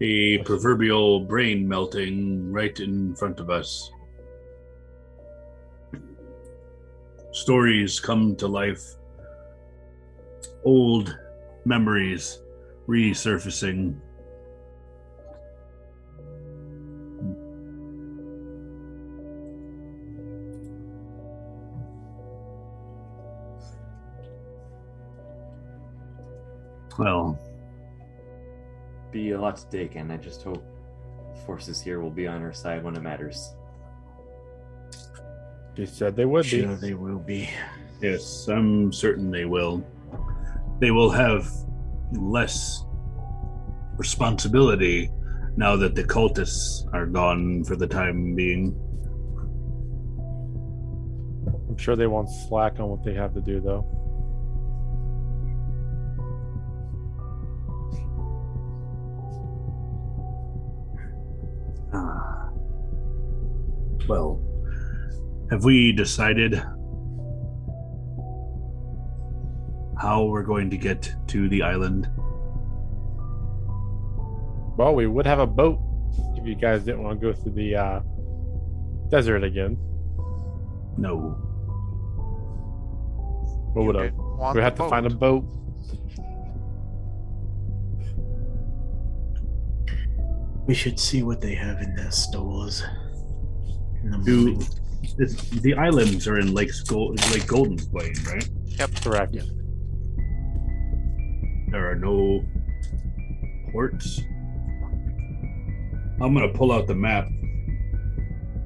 A 0.00 0.38
proverbial 0.38 1.20
brain 1.20 1.68
melting 1.68 2.52
right 2.52 2.78
in 2.80 3.14
front 3.14 3.38
of 3.38 3.48
us. 3.48 3.90
Stories 7.30 8.00
come 8.00 8.34
to 8.36 8.48
life. 8.48 8.82
Old 10.64 11.16
memories 11.64 12.40
resurfacing. 12.88 14.00
Well, 26.98 27.38
Be 29.14 29.30
a 29.30 29.40
lot 29.40 29.56
to 29.58 29.66
take 29.70 29.94
in. 29.94 30.10
I 30.10 30.16
just 30.16 30.42
hope 30.42 30.64
the 31.32 31.40
forces 31.42 31.80
here 31.80 32.00
will 32.00 32.10
be 32.10 32.26
on 32.26 32.42
our 32.42 32.52
side 32.52 32.82
when 32.82 32.96
it 32.96 33.00
matters. 33.00 33.54
They 35.76 35.86
said 35.86 36.16
they 36.16 36.24
would 36.24 36.44
Sure, 36.44 36.74
be. 36.74 36.74
they 36.88 36.94
will 36.94 37.20
be. 37.20 37.48
yes, 38.02 38.48
I'm 38.48 38.92
certain 38.92 39.30
they 39.30 39.44
will. 39.44 39.86
They 40.80 40.90
will 40.90 41.10
have 41.10 41.48
less 42.10 42.84
responsibility 43.96 45.12
now 45.56 45.76
that 45.76 45.94
the 45.94 46.02
cultists 46.02 46.92
are 46.92 47.06
gone 47.06 47.62
for 47.62 47.76
the 47.76 47.86
time 47.86 48.34
being. 48.34 48.74
I'm 51.68 51.76
sure 51.76 51.94
they 51.94 52.08
won't 52.08 52.30
slack 52.48 52.80
on 52.80 52.88
what 52.88 53.04
they 53.04 53.14
have 53.14 53.32
to 53.34 53.40
do, 53.40 53.60
though. 53.60 53.86
Ah. 61.94 62.48
Well, 64.08 64.40
have 65.50 65.64
we 65.64 65.92
decided 65.92 66.54
how 69.98 70.24
we're 70.24 70.42
going 70.42 70.70
to 70.70 70.76
get 70.76 71.14
to 71.28 71.48
the 71.48 71.62
island? 71.62 72.08
Well, 74.76 74.94
we 74.94 75.06
would 75.06 75.24
have 75.26 75.38
a 75.38 75.46
boat 75.46 75.78
if 76.36 76.44
you 76.46 76.54
guys 76.56 76.82
didn't 76.84 77.02
want 77.04 77.20
to 77.20 77.26
go 77.28 77.32
through 77.32 77.52
the 77.52 77.76
uh, 77.76 78.00
desert 79.08 79.44
again. 79.44 79.76
No. 80.98 81.36
What 83.72 83.86
would 83.86 83.94
You 83.96 84.02
have? 84.02 84.10
didn't 84.12 84.38
want 84.38 84.56
We 84.56 84.62
have 84.62 84.74
to 84.76 84.88
find 84.88 85.06
a 85.06 85.10
boat. 85.10 85.44
We 90.66 90.74
should 90.74 90.98
see 90.98 91.22
what 91.22 91.40
they 91.40 91.54
have 91.54 91.80
in 91.80 91.94
their 91.94 92.10
stores. 92.10 92.82
In 94.02 94.10
the 94.10 94.18
Do 94.18 94.36
morning. 94.52 94.68
it's, 95.18 95.50
the 95.50 95.74
islands 95.74 96.26
are 96.26 96.38
in 96.38 96.54
Lake 96.54 96.70
Gold, 96.86 97.20
Lake 97.30 97.46
Golden 97.46 97.76
Plain, 97.76 98.14
right? 98.26 98.48
Yep, 98.64 98.90
Correct. 99.02 99.34
Yeah. 99.34 99.42
There 101.70 101.90
are 101.90 101.96
no 101.96 102.44
ports. 103.72 104.20
I'm 106.20 106.32
gonna 106.32 106.48
pull 106.48 106.72
out 106.72 106.86
the 106.86 106.94
map 106.94 107.28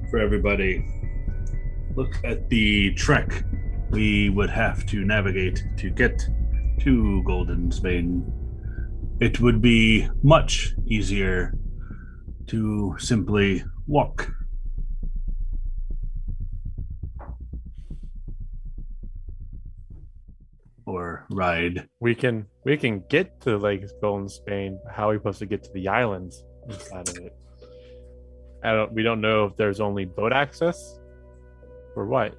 for 0.09 0.19
everybody. 0.19 0.85
Look 1.95 2.13
at 2.23 2.49
the 2.49 2.93
trek 2.93 3.43
we 3.89 4.29
would 4.29 4.49
have 4.49 4.85
to 4.87 5.03
navigate 5.03 5.63
to 5.77 5.89
get 5.89 6.21
to 6.81 7.23
Golden 7.23 7.71
Spain. 7.71 8.31
It 9.19 9.39
would 9.41 9.61
be 9.61 10.07
much 10.23 10.75
easier 10.85 11.53
to 12.49 12.95
simply 12.99 13.63
walk. 13.87 14.31
Or 20.85 21.25
ride. 21.29 21.87
We 21.99 22.15
can 22.15 22.47
we 22.65 22.75
can 22.75 23.03
get 23.09 23.39
to 23.41 23.57
Lake 23.57 23.85
Golden 24.01 24.27
Spain. 24.27 24.79
How 24.91 25.09
are 25.09 25.11
we 25.11 25.17
supposed 25.17 25.39
to 25.39 25.45
get 25.45 25.63
to 25.63 25.71
the 25.73 25.87
islands 25.87 26.43
inside 26.67 27.09
of 27.09 27.17
it? 27.17 27.35
I 28.63 28.73
don't. 28.73 28.91
We 28.91 29.03
don't 29.03 29.21
know 29.21 29.45
if 29.45 29.55
there's 29.55 29.79
only 29.79 30.05
boat 30.05 30.33
access, 30.33 30.99
or 31.95 32.07
what. 32.07 32.35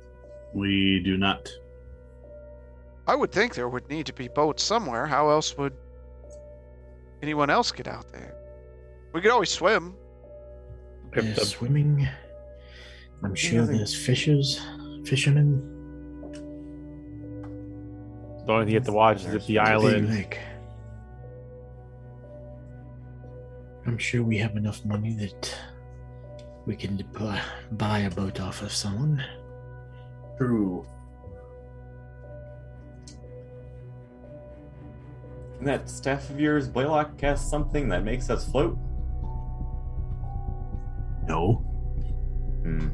We 0.52 1.00
do 1.04 1.16
not. 1.16 1.48
I 3.06 3.14
would 3.14 3.30
think 3.30 3.54
there 3.54 3.68
would 3.68 3.88
need 3.88 4.06
to 4.06 4.12
be 4.12 4.26
boats 4.26 4.64
somewhere. 4.64 5.06
How 5.06 5.30
else 5.30 5.56
would 5.56 5.72
anyone 7.22 7.50
else 7.50 7.70
get 7.70 7.86
out 7.86 8.10
there? 8.12 8.34
We 9.12 9.20
could 9.20 9.30
always 9.30 9.50
swim. 9.50 9.94
If 11.12 11.24
There's 11.24 11.36
the, 11.36 11.44
swimming. 11.44 12.08
I'm 13.22 13.34
sure 13.34 13.60
doesn't- 13.60 13.76
there's 13.76 13.94
fishers, 14.06 14.60
fishermen. 15.04 15.60
the 18.46 18.52
only 18.52 18.64
thing 18.64 18.72
you 18.74 18.78
have 18.78 18.86
to 18.86 18.92
watch 18.92 19.24
is 19.24 19.34
if 19.34 19.46
the 19.46 19.58
island. 19.58 20.08
lake. 20.08 20.38
I'm 23.86 23.98
sure 23.98 24.22
we 24.22 24.38
have 24.38 24.56
enough 24.56 24.84
money 24.84 25.14
that 25.14 25.56
we 26.66 26.76
can 26.76 26.96
deploy, 26.96 27.38
buy 27.72 28.00
a 28.00 28.10
boat 28.10 28.40
off 28.40 28.62
of 28.62 28.72
someone. 28.72 29.22
True. 30.38 30.84
Can 35.56 35.66
that 35.66 35.88
staff 35.90 36.30
of 36.30 36.40
yours, 36.40 36.68
Blaylock, 36.68 37.18
cast 37.18 37.50
something 37.50 37.88
that 37.90 38.04
makes 38.04 38.30
us 38.30 38.48
float? 38.50 38.78
No, 41.30 41.62
Hmm. 42.64 42.88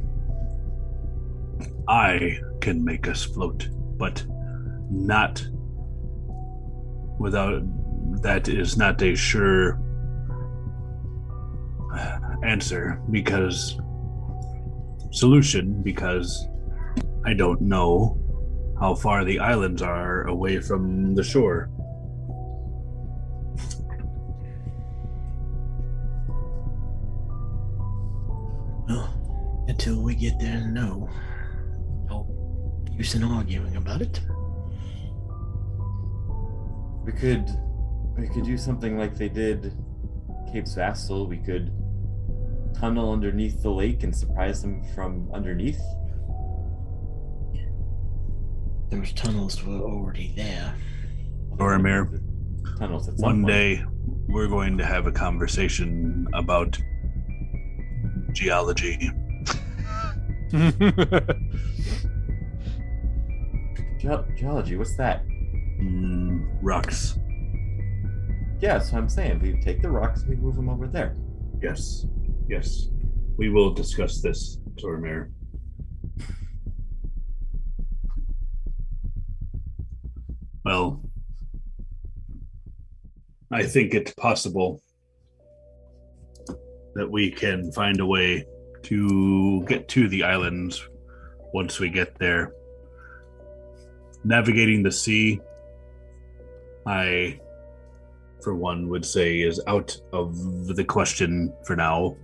I 1.88 2.38
can 2.60 2.84
make 2.84 3.08
us 3.08 3.24
float, 3.24 3.68
but 3.96 4.22
not 4.90 5.42
without. 7.18 7.62
That 8.22 8.48
is 8.48 8.76
not 8.76 9.02
a 9.02 9.14
sure 9.14 9.80
answer 12.44 13.00
because 13.10 13.80
solution 15.12 15.82
because 15.82 16.46
I 17.24 17.32
don't 17.32 17.62
know 17.62 18.18
how 18.78 18.94
far 18.94 19.24
the 19.24 19.38
islands 19.38 19.80
are 19.82 20.26
away 20.28 20.60
from 20.60 21.14
the 21.14 21.24
shore. 21.24 21.70
Until 29.86 30.02
we 30.02 30.16
get 30.16 30.36
there 30.40 30.56
and 30.56 30.74
know, 30.74 31.08
no 32.08 32.26
use 32.90 33.14
in 33.14 33.22
arguing 33.22 33.76
about 33.76 34.02
it. 34.02 34.20
We 37.04 37.12
could 37.12 37.48
we 38.18 38.26
could 38.28 38.44
do 38.44 38.58
something 38.58 38.98
like 38.98 39.16
they 39.16 39.28
did 39.28 39.76
Cape 40.52 40.66
Vassal. 40.66 41.28
We 41.28 41.36
could 41.36 41.70
tunnel 42.74 43.12
underneath 43.12 43.62
the 43.62 43.70
lake 43.70 44.02
and 44.02 44.14
surprise 44.14 44.60
them 44.60 44.82
from 44.92 45.30
underneath. 45.32 45.80
Those 48.90 49.12
tunnels 49.12 49.62
were 49.62 49.78
already 49.78 50.32
there. 50.34 50.74
Boromir, 51.54 52.20
Tunnels 52.76 53.08
at 53.08 53.18
some 53.18 53.22
One 53.22 53.42
point. 53.42 53.46
day 53.46 53.84
we're 54.26 54.48
going 54.48 54.78
to 54.78 54.84
have 54.84 55.06
a 55.06 55.12
conversation 55.12 56.26
about 56.34 56.76
geology. 58.32 59.12
Ge- 63.98 64.38
geology, 64.38 64.76
what's 64.76 64.96
that? 64.96 65.26
Mm, 65.80 66.48
rocks. 66.62 67.18
Yeah, 68.60 68.78
what 68.78 68.94
I'm 68.94 69.08
saying. 69.08 69.40
We 69.40 69.60
take 69.60 69.82
the 69.82 69.90
rocks 69.90 70.22
and 70.22 70.30
we 70.30 70.36
move 70.36 70.56
them 70.56 70.68
over 70.68 70.86
there. 70.86 71.14
Yes. 71.60 72.06
Yes. 72.48 72.88
We 73.36 73.50
will 73.50 73.74
discuss 73.74 74.22
this, 74.22 74.58
Tormir. 74.76 75.30
Well, 80.64 81.02
I 83.52 83.62
think 83.64 83.94
it's 83.94 84.12
possible 84.14 84.80
that 86.94 87.10
we 87.10 87.30
can 87.30 87.70
find 87.72 88.00
a 88.00 88.06
way 88.06 88.46
to 88.86 89.64
get 89.64 89.88
to 89.88 90.08
the 90.08 90.22
islands 90.22 90.88
once 91.52 91.80
we 91.80 91.88
get 91.88 92.16
there. 92.18 92.52
Navigating 94.24 94.82
the 94.84 94.92
sea, 94.92 95.40
I, 96.86 97.40
for 98.42 98.54
one, 98.54 98.88
would 98.88 99.04
say 99.04 99.40
is 99.40 99.60
out 99.66 100.00
of 100.12 100.66
the 100.68 100.84
question 100.84 101.52
for 101.64 101.74
now. 101.74 102.16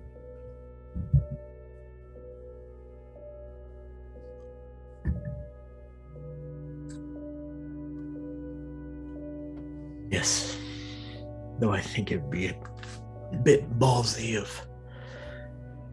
Yes. 10.11 10.57
Though 11.59 11.73
I 11.73 11.81
think 11.81 12.13
it'd 12.13 12.31
be 12.31 12.47
a 12.47 13.37
bit 13.43 13.69
ballsy 13.81 14.41
of 14.41 14.49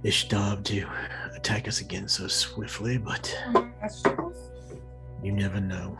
Ishtab 0.04 0.64
to 0.66 0.86
attack 1.36 1.68
us 1.68 1.82
again 1.82 2.08
so 2.08 2.28
swiftly, 2.28 2.98
but 2.98 3.36
you 5.24 5.32
never 5.32 5.60
know. 5.60 5.98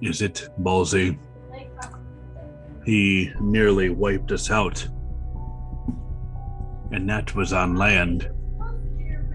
is 0.00 0.20
it, 0.20 0.48
Ballsy? 0.60 1.16
He 2.84 3.32
nearly 3.40 3.90
wiped 3.90 4.32
us 4.32 4.50
out. 4.50 4.86
And 6.90 7.08
that 7.08 7.34
was 7.36 7.52
on 7.52 7.76
land. 7.76 8.28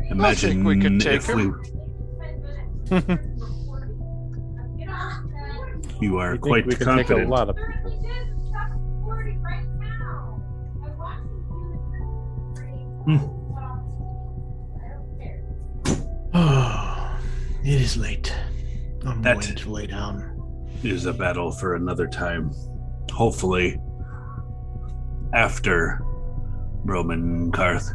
Imagine 0.09 0.63
we 0.65 0.79
could 0.79 0.99
take 0.99 1.17
if 1.17 1.27
him. 1.27 1.61
we. 2.89 3.17
You 5.99 6.19
are 6.19 6.29
I 6.29 6.31
think 6.33 6.41
quite 6.43 6.65
we 6.67 6.75
can 6.75 6.85
confident. 6.85 7.07
take 7.21 7.27
a 7.27 7.29
lot 7.29 7.49
of 7.49 7.55
people. 7.55 7.73
Oh, 13.09 13.23
it 17.63 17.81
is 17.81 17.97
late. 17.97 18.33
I'm 19.05 19.21
That- 19.21 19.41
going 19.41 19.55
to 19.55 19.69
lay 19.71 19.87
down. 19.87 20.33
is 20.83 21.05
a 21.05 21.13
battle 21.13 21.51
for 21.51 21.75
another 21.75 22.07
time. 22.07 22.51
Hopefully, 23.11 23.79
after 25.33 26.01
Broman 26.85 27.51
Karth. 27.51 27.93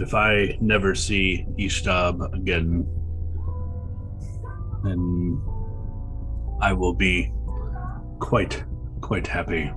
If 0.00 0.14
I 0.14 0.56
never 0.60 0.94
see 0.94 1.46
Ishtab 1.58 2.32
again, 2.34 2.86
then 4.82 5.40
I 6.60 6.72
will 6.72 6.94
be 6.94 7.32
quite, 8.18 8.64
quite 9.00 9.26
happy. 9.26 9.70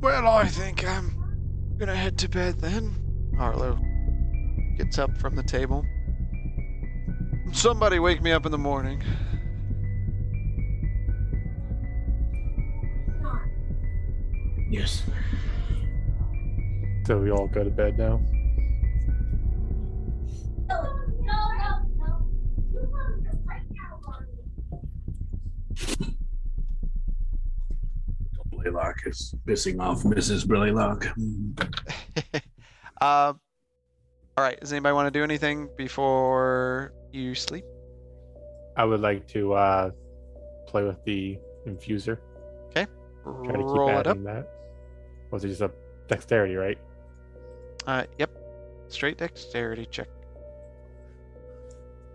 Well, 0.00 0.26
I 0.26 0.46
think 0.46 0.86
I'm 0.86 1.76
gonna 1.78 1.94
head 1.94 2.16
to 2.18 2.28
bed 2.28 2.58
then. 2.58 2.94
Harlow 3.36 3.78
gets 4.78 4.98
up 4.98 5.14
from 5.18 5.36
the 5.36 5.42
table. 5.42 5.84
Somebody 7.52 7.98
wake 7.98 8.22
me 8.22 8.32
up 8.32 8.46
in 8.46 8.52
the 8.52 8.58
morning. 8.58 9.02
Yes. 14.70 15.02
So 17.06 17.18
we 17.18 17.30
all 17.30 17.48
go 17.48 17.64
to 17.64 17.70
bed 17.70 17.98
now. 17.98 18.20
Blaylock 28.62 28.96
is 29.06 29.34
pissing 29.46 29.80
off 29.80 30.02
Mrs. 30.02 30.46
Blaylock. 30.46 31.06
uh, 33.00 33.32
all 34.36 34.44
right. 34.44 34.58
Does 34.60 34.72
anybody 34.72 34.92
want 34.94 35.06
to 35.06 35.10
do 35.18 35.24
anything 35.24 35.68
before 35.76 36.92
you 37.12 37.34
sleep? 37.34 37.64
I 38.76 38.84
would 38.84 39.00
like 39.00 39.26
to 39.28 39.52
uh, 39.54 39.90
play 40.66 40.84
with 40.84 41.02
the 41.04 41.38
infuser. 41.66 42.18
Okay. 42.68 42.86
Try 43.24 43.52
to 43.52 43.58
keep 43.58 43.66
Roll 43.66 43.98
it 43.98 44.06
up. 44.06 44.22
that. 44.24 44.48
Was 45.30 45.44
it 45.44 45.48
just 45.48 45.60
a 45.60 45.70
dexterity, 46.08 46.54
right? 46.56 46.78
Uh, 47.86 48.04
yep. 48.18 48.30
Straight 48.88 49.18
dexterity 49.18 49.86
check. 49.90 50.08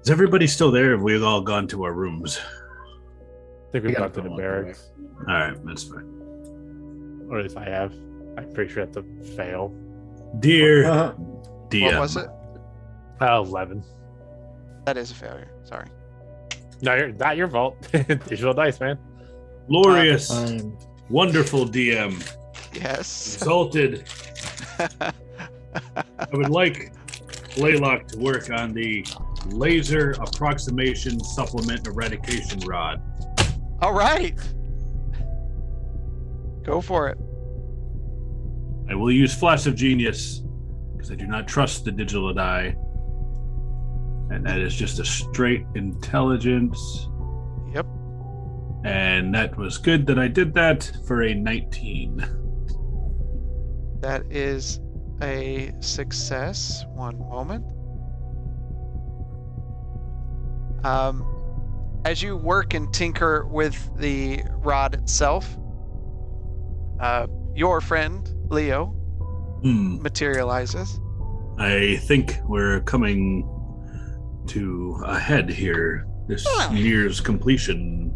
Is 0.04 0.12
everybody 0.12 0.46
still 0.46 0.72
there? 0.72 0.92
Have 0.92 1.02
we 1.02 1.22
all 1.22 1.42
gone 1.42 1.68
to 1.70 1.84
our 1.84 1.94
rooms? 1.94 2.40
I 2.40 3.72
think 3.72 3.86
we've 3.86 3.96
gotta 3.96 4.10
gone 4.10 4.12
to 4.12 4.16
go 4.16 4.24
the 4.24 4.30
on 4.30 4.36
the 4.36 4.42
barracks. 4.42 4.92
All 5.28 5.34
right, 5.34 5.66
that's 5.66 5.84
fine. 5.84 6.15
Or 7.30 7.40
if 7.40 7.58
I 7.58 7.66
have. 7.70 7.94
I'm 8.38 8.52
pretty 8.54 8.72
sure 8.74 8.86
that's 8.86 8.98
a 8.98 9.36
fail. 9.36 9.74
Dear 10.40 10.86
Uh, 10.86 11.14
DM, 11.70 11.92
What 11.94 12.00
was 12.02 12.18
it? 12.18 12.30
Uh, 13.22 13.42
11. 13.46 13.84
That 14.86 14.98
is 14.98 15.12
a 15.12 15.16
failure. 15.16 15.50
Sorry. 15.64 15.88
No, 16.82 16.94
you're, 16.96 17.12
not 17.14 17.38
your 17.38 17.48
fault. 17.50 17.78
Digital 17.92 18.54
dice, 18.54 18.80
man. 18.80 19.00
glorious, 19.68 20.30
I'm 20.30 20.78
wonderful 21.10 21.66
DM, 21.66 22.22
Yes. 22.74 23.36
exalted. 23.38 24.04
I 24.80 25.14
would 26.34 26.50
like 26.50 26.92
Blaylock 27.56 28.08
to 28.10 28.20
work 28.20 28.50
on 28.52 28.74
the 28.74 29.06
laser 29.48 30.12
approximation 30.20 31.20
supplement 31.24 31.88
eradication 31.88 32.60
rod. 32.62 33.02
All 33.82 33.94
right. 33.94 34.38
Go 36.66 36.82
for 36.82 37.08
it. 37.10 37.18
I 38.90 38.96
will 38.96 39.12
use 39.12 39.34
Flash 39.34 39.68
of 39.68 39.76
Genius 39.76 40.42
because 40.94 41.12
I 41.12 41.16
do 41.16 41.28
not 41.28 41.48
trust 41.48 41.86
the 41.86 41.92
digital 41.92 42.34
die. 42.34 42.76
And 44.32 44.46
that 44.46 44.60
is 44.60 44.76
just 44.76 45.00
a 45.00 45.06
straight 45.06 45.66
intelligence. 45.76 47.08
Yep. 47.72 47.86
And 48.84 49.34
that 49.36 49.56
was 49.58 49.78
good 49.78 50.08
that 50.08 50.18
I 50.18 50.28
did 50.28 50.54
that 50.56 50.92
for 51.08 51.24
a 51.24 51.34
19. 51.34 52.26
That 54.02 54.24
is 54.32 54.80
a 55.22 55.72
success. 55.80 56.86
One 56.90 57.20
moment. 57.20 57.66
Um, 60.84 61.26
as 62.06 62.22
you 62.22 62.38
work 62.38 62.76
and 62.76 62.94
tinker 62.94 63.46
with 63.48 63.90
the 63.98 64.44
rod 64.58 64.94
itself, 64.94 65.58
uh, 67.00 67.28
your 67.56 67.82
friend 67.82 68.30
Leo 68.50 68.88
Hmm. 69.64 70.02
materializes. 70.02 71.00
I 71.58 71.98
think 72.04 72.38
we're 72.48 72.82
coming 72.82 73.48
to 74.48 75.02
a 75.06 75.18
head 75.18 75.50
here. 75.50 76.06
This 76.28 76.46
Ah. 76.48 76.70
nears 76.74 77.22
completion. 77.22 78.14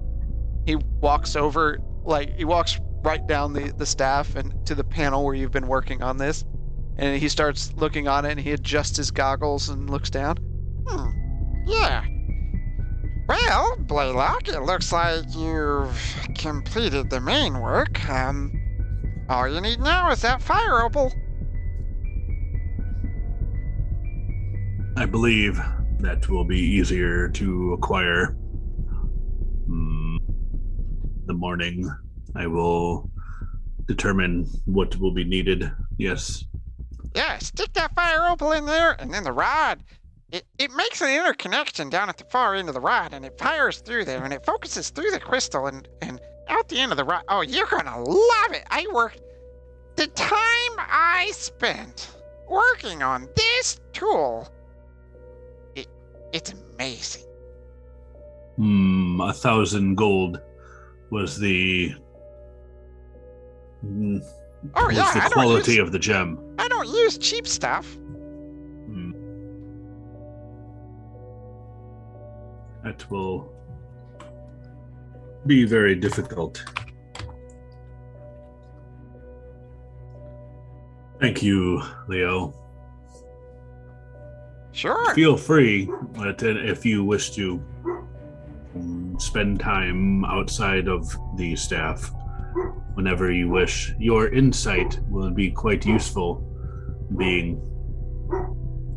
He 0.65 0.75
walks 1.01 1.35
over, 1.35 1.79
like 2.03 2.35
he 2.35 2.45
walks 2.45 2.79
right 3.03 3.25
down 3.27 3.53
the 3.53 3.71
the 3.77 3.85
staff 3.85 4.35
and 4.35 4.53
to 4.65 4.75
the 4.75 4.83
panel 4.83 5.23
where 5.25 5.33
you've 5.35 5.51
been 5.51 5.67
working 5.67 6.03
on 6.03 6.17
this, 6.17 6.43
and 6.97 7.17
he 7.19 7.29
starts 7.29 7.71
looking 7.77 8.07
on 8.07 8.25
it. 8.25 8.31
and 8.31 8.39
He 8.39 8.51
adjusts 8.51 8.97
his 8.97 9.09
goggles 9.11 9.69
and 9.69 9.89
looks 9.89 10.09
down. 10.09 10.37
Hmm. 10.87 11.09
Yeah. 11.65 12.03
Well, 13.27 13.75
Blaylock, 13.81 14.47
it 14.49 14.61
looks 14.63 14.91
like 14.91 15.23
you've 15.35 16.15
completed 16.35 17.09
the 17.11 17.21
main 17.21 17.59
work. 17.59 18.07
Um, 18.09 18.51
all 19.29 19.47
you 19.47 19.61
need 19.61 19.79
now 19.79 20.09
is 20.11 20.21
that 20.21 20.41
fire 20.41 20.81
opal. 20.81 21.13
I 24.97 25.05
believe 25.05 25.59
that 25.99 26.27
will 26.27 26.43
be 26.43 26.59
easier 26.59 27.29
to 27.29 27.73
acquire. 27.73 28.35
Hmm. 29.67 30.17
The 31.25 31.33
morning, 31.33 31.89
I 32.35 32.47
will 32.47 33.09
determine 33.85 34.45
what 34.65 34.97
will 34.97 35.13
be 35.13 35.23
needed. 35.23 35.71
Yes. 35.97 36.43
Yeah, 37.15 37.37
stick 37.37 37.73
that 37.73 37.95
fire 37.95 38.27
opal 38.29 38.51
in 38.51 38.65
there, 38.65 38.95
and 38.99 39.13
then 39.13 39.23
the 39.23 39.31
rod. 39.31 39.83
It, 40.31 40.45
it 40.59 40.71
makes 40.71 41.01
an 41.01 41.09
interconnection 41.09 41.89
down 41.89 42.09
at 42.09 42.17
the 42.17 42.25
far 42.25 42.55
end 42.55 42.67
of 42.67 42.75
the 42.75 42.81
rod, 42.81 43.13
and 43.13 43.25
it 43.25 43.37
fires 43.39 43.79
through 43.79 44.05
there, 44.05 44.23
and 44.23 44.33
it 44.33 44.45
focuses 44.45 44.89
through 44.89 45.11
the 45.11 45.19
crystal 45.19 45.67
and, 45.67 45.87
and 46.01 46.19
out 46.49 46.67
the 46.67 46.79
end 46.79 46.91
of 46.91 46.97
the 46.97 47.03
rod. 47.03 47.23
Oh, 47.27 47.41
you're 47.41 47.67
gonna 47.67 47.99
love 47.99 48.51
it! 48.51 48.63
I 48.69 48.85
worked. 48.93 49.21
The 49.95 50.07
time 50.07 50.73
I 50.77 51.29
spent 51.33 52.15
working 52.49 53.03
on 53.03 53.27
this 53.35 53.79
tool, 53.93 54.47
it, 55.75 55.87
it's 56.33 56.53
amazing. 56.53 57.23
Hmm. 58.57 59.21
A 59.21 59.33
thousand 59.33 59.95
gold 59.95 60.41
was 61.09 61.39
the. 61.39 61.93
Oh, 63.85 64.87
was 64.87 64.95
yeah, 64.97 65.13
the 65.13 65.29
quality 65.31 65.73
use- 65.73 65.81
of 65.81 65.91
the 65.91 65.99
gem. 65.99 66.37
I 66.57 66.67
don't 66.67 66.87
use 66.89 67.17
cheap 67.17 67.47
stuff. 67.47 67.85
Hmm. 67.95 69.11
That 72.83 73.09
will 73.09 73.53
be 75.45 75.65
very 75.65 75.95
difficult. 75.95 76.63
Thank 81.19 81.43
you, 81.43 81.81
Leo. 82.07 82.53
Sure. 84.71 85.13
Feel 85.13 85.35
free 85.35 85.89
uh, 86.17 86.33
if 86.39 86.85
you 86.85 87.03
wish 87.03 87.31
to 87.31 87.61
spend 89.17 89.59
time 89.59 90.23
outside 90.23 90.87
of 90.87 91.13
the 91.35 91.55
staff 91.55 92.11
whenever 92.93 93.31
you 93.31 93.49
wish. 93.49 93.93
Your 93.99 94.29
insight 94.29 94.99
will 95.09 95.31
be 95.31 95.51
quite 95.51 95.85
useful, 95.85 96.43
being 97.17 97.65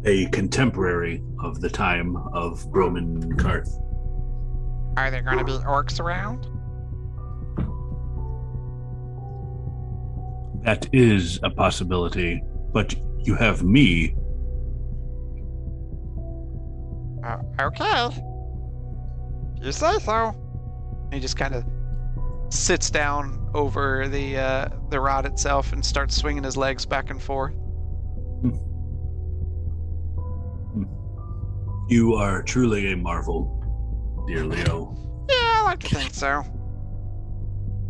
a 0.04 0.26
contemporary 0.26 1.22
of 1.40 1.60
the 1.60 1.70
time 1.70 2.16
of 2.32 2.64
Broman 2.70 3.32
Karth. 3.36 3.70
Are 4.96 5.10
there 5.10 5.22
gonna 5.22 5.44
be 5.44 5.52
orcs 5.52 6.00
around? 6.00 6.46
That 10.64 10.88
is 10.92 11.40
a 11.42 11.50
possibility, 11.50 12.42
but 12.72 12.94
you 13.24 13.34
have 13.34 13.62
me. 13.62 14.14
Uh, 17.24 17.38
okay. 17.60 18.08
You 19.60 19.72
say 19.72 19.98
so. 19.98 20.34
He 21.12 21.20
just 21.20 21.36
kind 21.36 21.54
of 21.54 21.64
sits 22.50 22.90
down 22.90 23.48
over 23.54 24.08
the 24.08 24.36
uh, 24.36 24.68
the 24.90 25.00
rod 25.00 25.26
itself 25.26 25.72
and 25.72 25.84
starts 25.84 26.16
swinging 26.16 26.44
his 26.44 26.56
legs 26.56 26.84
back 26.84 27.10
and 27.10 27.22
forth. 27.22 27.54
You 31.88 32.14
are 32.14 32.42
truly 32.42 32.92
a 32.92 32.96
marvel, 32.96 33.61
dear 34.26 34.44
Leo. 34.44 34.96
Yeah, 35.28 35.36
I 35.56 35.62
like 35.64 35.80
to 35.80 35.94
think 35.94 36.14
so. 36.14 36.42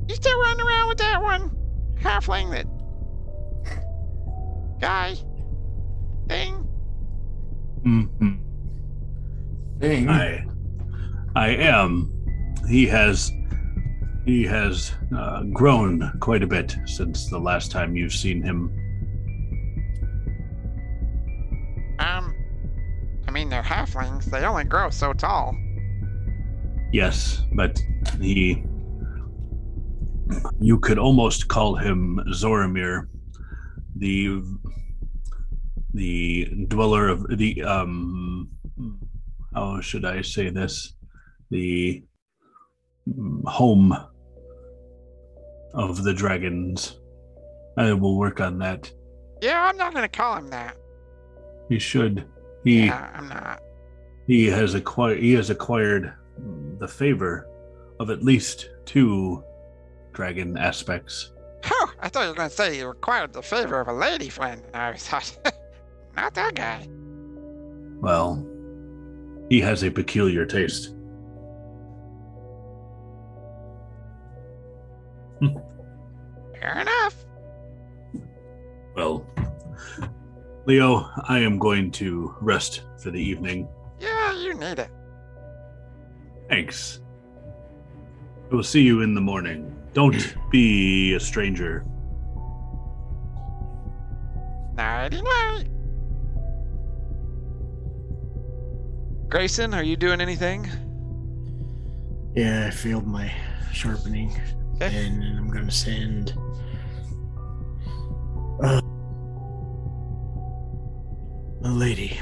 You 0.09 0.15
still 0.15 0.39
running 0.41 0.67
around 0.67 0.89
with 0.89 0.99
that 0.99 1.23
one 1.23 1.57
halfling 2.01 2.51
that 2.51 2.67
guy 4.81 5.15
thing? 6.29 6.55
hmm 7.83 8.35
Thing. 9.81 10.09
I, 10.09 10.45
I 11.35 11.49
am. 11.49 12.09
He 12.69 12.87
has, 12.87 13.33
he 14.25 14.45
has 14.45 14.93
uh, 15.17 15.43
grown 15.53 16.13
quite 16.21 16.43
a 16.45 16.47
bit 16.47 16.77
since 16.87 17.29
the 17.29 17.39
last 17.39 17.73
time 17.73 17.97
you've 17.97 18.13
seen 18.13 18.43
him. 18.43 18.71
Um, 21.99 22.35
I 23.27 23.31
mean 23.33 23.49
they're 23.49 23.63
halflings. 23.63 24.27
They 24.27 24.45
only 24.45 24.65
grow 24.65 24.91
so 24.91 25.13
tall. 25.13 25.57
Yes, 26.93 27.43
but 27.53 27.81
he. 28.21 28.65
You 30.61 30.79
could 30.79 30.99
almost 30.99 31.49
call 31.49 31.77
him 31.77 32.21
Zoramir, 32.33 33.09
the 33.97 34.43
the 35.95 36.67
dweller 36.69 37.09
of 37.09 37.39
the 37.39 37.63
um. 37.63 38.49
How 39.55 39.81
should 39.81 40.05
I 40.05 40.23
say 40.23 40.49
this? 40.51 40.95
The 41.51 42.03
home 43.47 43.95
of 45.75 46.03
the 46.05 46.15
dragons. 46.15 46.99
I 47.77 47.93
will 47.93 48.19
work 48.19 48.41
on 48.41 48.59
that. 48.59 48.91
Yeah, 49.43 49.63
I'm 49.65 49.77
not 49.77 49.93
gonna 49.95 50.09
call 50.09 50.37
him 50.37 50.49
that. 50.49 50.77
He 51.69 51.79
should. 51.79 52.27
He 52.65 52.87
Yeah, 52.87 53.11
I'm 53.15 53.29
not. 53.29 53.61
he 54.27 54.47
has 54.47 54.75
acquired 54.75 55.19
he 55.19 55.33
has 55.33 55.51
acquired 55.51 56.15
the 56.83 56.89
favor 56.89 57.47
of 58.01 58.11
at 58.11 58.25
least 58.25 58.71
two 58.85 59.43
dragon 60.13 60.59
aspects. 60.59 61.31
Oh, 61.65 61.93
I 62.01 62.09
thought 62.09 62.23
you 62.25 62.31
were 62.31 62.35
gonna 62.35 62.51
say 62.51 62.77
you 62.77 62.89
required 62.89 63.33
the 63.33 63.41
favor 63.41 63.81
of 63.81 63.87
a 63.87 63.93
lady 63.93 64.29
friend. 64.29 64.61
I 64.75 64.95
thought, 64.95 65.55
not 66.17 66.35
that 66.35 66.57
guy. 66.57 66.89
Well, 68.01 68.45
he 69.49 69.61
has 69.61 69.85
a 69.85 69.91
peculiar 69.93 70.45
taste. 70.45 70.93
Fair 76.61 76.81
enough. 76.81 77.15
Well, 78.97 79.25
Leo, 80.67 81.09
I 81.29 81.39
am 81.39 81.61
going 81.61 81.93
to 81.93 82.35
rest 82.41 82.83
for 83.01 83.13
the 83.13 83.21
evening. 83.21 83.69
Yeah, 84.01 84.33
you 84.37 84.55
need 84.55 84.81
it. 84.81 84.91
Thanks. 86.53 87.01
I 88.51 88.55
will 88.55 88.63
see 88.63 88.83
you 88.83 89.01
in 89.01 89.15
the 89.15 89.23
morning. 89.23 89.75
Don't 89.95 90.37
be 90.51 91.15
a 91.15 91.19
stranger. 91.19 91.83
Nighty 94.75 95.23
night. 95.23 95.65
Grayson, 99.31 99.73
are 99.73 99.83
you 99.83 99.97
doing 99.97 100.21
anything? 100.21 100.69
Yeah, 102.37 102.67
I 102.67 102.71
failed 102.71 103.07
my 103.07 103.33
sharpening. 103.73 104.39
Okay. 104.75 104.95
And 104.95 105.25
I'm 105.25 105.49
gonna 105.49 105.71
send 105.71 106.35
uh, 108.63 108.83
a 111.65 111.71
lady. 111.71 112.21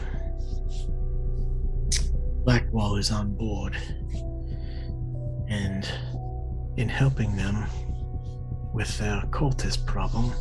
Blackwall 2.45 2.97
is 2.97 3.11
on 3.11 3.35
board. 3.35 3.76
And 5.51 5.86
in 6.76 6.88
helping 6.88 7.36
them 7.36 7.66
with 8.72 8.96
their 8.98 9.20
cultist 9.30 9.84
problem, 9.84 10.32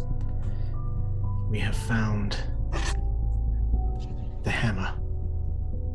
we 1.49 1.59
have 1.59 1.75
found 1.75 2.37
the 4.43 4.51
hammer 4.51 4.93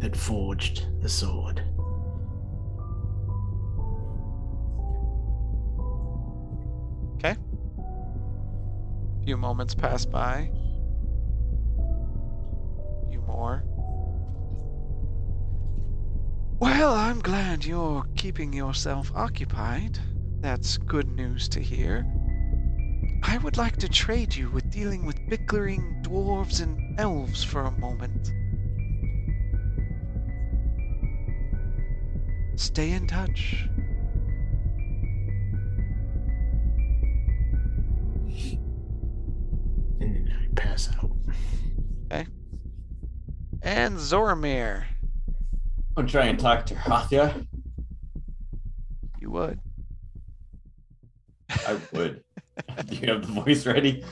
that 0.00 0.16
forged 0.16 0.86
the 1.00 1.08
sword. 1.08 1.62
Okay. 7.14 7.36
A 9.20 9.24
few 9.24 9.36
moments 9.36 9.74
pass 9.74 10.04
by. 10.04 10.50
A 11.78 13.08
few 13.08 13.22
more. 13.22 13.64
Well, 16.64 16.94
I'm 16.94 17.20
glad 17.20 17.66
you're 17.66 18.06
keeping 18.16 18.50
yourself 18.50 19.12
occupied. 19.14 19.98
That's 20.40 20.78
good 20.78 21.14
news 21.14 21.46
to 21.50 21.60
hear. 21.60 22.06
I 23.22 23.36
would 23.36 23.58
like 23.58 23.76
to 23.76 23.88
trade 23.88 24.34
you 24.34 24.48
with 24.48 24.70
dealing 24.70 25.04
with 25.04 25.18
bickering 25.28 26.00
dwarves 26.00 26.62
and 26.62 26.98
elves 26.98 27.44
for 27.44 27.60
a 27.64 27.70
moment. 27.72 28.32
Stay 32.56 32.92
in 32.92 33.06
touch. 33.08 33.68
And 40.00 40.16
then 40.16 40.34
I 40.34 40.46
pass 40.54 40.88
out. 40.96 41.10
Okay. 42.10 42.26
And 43.60 43.98
Zoramir, 43.98 44.84
I'm 45.97 46.07
trying 46.07 46.36
to 46.36 46.42
talk 46.42 46.66
to 46.66 46.74
Rathia. 46.74 47.47
you 49.20 49.30
would. 49.30 49.61
I 51.51 51.78
would. 51.92 52.22
Do 52.86 52.97
you 52.97 53.12
have 53.12 53.26
the 53.26 53.42
voice 53.42 53.66
ready? 53.66 54.05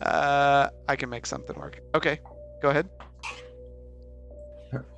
Uh, 0.00 0.68
I 0.88 0.96
can 0.96 1.10
make 1.10 1.26
something 1.26 1.56
work. 1.56 1.80
Okay, 1.94 2.20
go 2.62 2.70
ahead. 2.70 2.88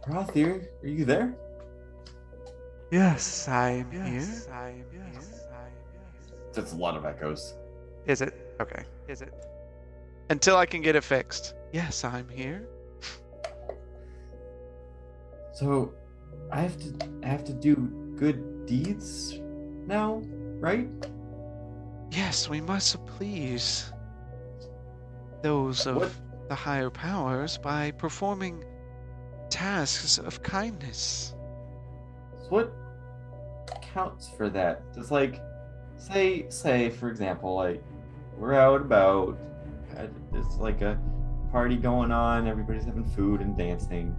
Rathia, 0.07 0.67
are 0.83 0.89
you 0.89 1.05
there? 1.05 1.35
Yes, 2.91 3.49
I 3.49 3.71
am 3.71 3.91
here. 3.91 4.05
Yes, 4.07 4.49
I 4.53 4.71
am 4.71 4.85
yes. 5.15 5.45
That's 6.55 6.73
a 6.73 6.77
lot 6.77 6.97
of 6.97 7.05
echoes. 7.05 7.55
Is 8.07 8.23
it? 8.23 8.35
Okay. 8.61 8.83
Is 9.09 9.23
it? 9.23 9.33
Until 10.31 10.57
I 10.57 10.67
can 10.67 10.83
get 10.83 10.97
it 10.97 11.05
fixed. 11.05 11.55
Yes, 11.73 12.05
I'm 12.05 12.29
here. 12.29 12.67
So, 15.53 15.93
I 16.51 16.61
have 16.63 16.77
to 16.79 17.09
I 17.23 17.29
have 17.29 17.45
to 17.45 17.53
do 17.53 17.75
good 18.17 18.67
deeds 18.67 19.39
now, 19.87 20.23
right? 20.61 20.89
Yes, 22.11 22.49
we 22.49 22.61
must 22.61 23.05
please 23.07 23.93
those 25.43 25.87
of 25.87 25.97
What? 25.97 26.13
the 26.49 26.55
higher 26.55 26.91
powers 26.91 27.59
by 27.59 27.91
performing 27.93 28.65
tasks 29.51 30.19
of 30.19 30.43
kindness. 30.43 31.35
So 32.43 32.49
what 32.49 32.73
counts 33.95 34.29
for 34.37 34.49
that? 34.51 34.93
Does 34.93 35.11
like 35.11 35.41
say 35.97 36.47
say 36.49 36.91
for 36.91 37.09
example 37.11 37.55
like 37.57 37.83
we're 38.37 38.55
out 38.55 38.81
about 38.81 39.37
there's 40.33 40.57
like 40.59 40.81
a 40.81 40.99
party 41.51 41.77
going 41.77 42.13
on, 42.13 42.47
everybody's 42.47 42.85
having 42.85 43.05
food 43.05 43.41
and 43.41 43.57
dancing, 43.57 44.15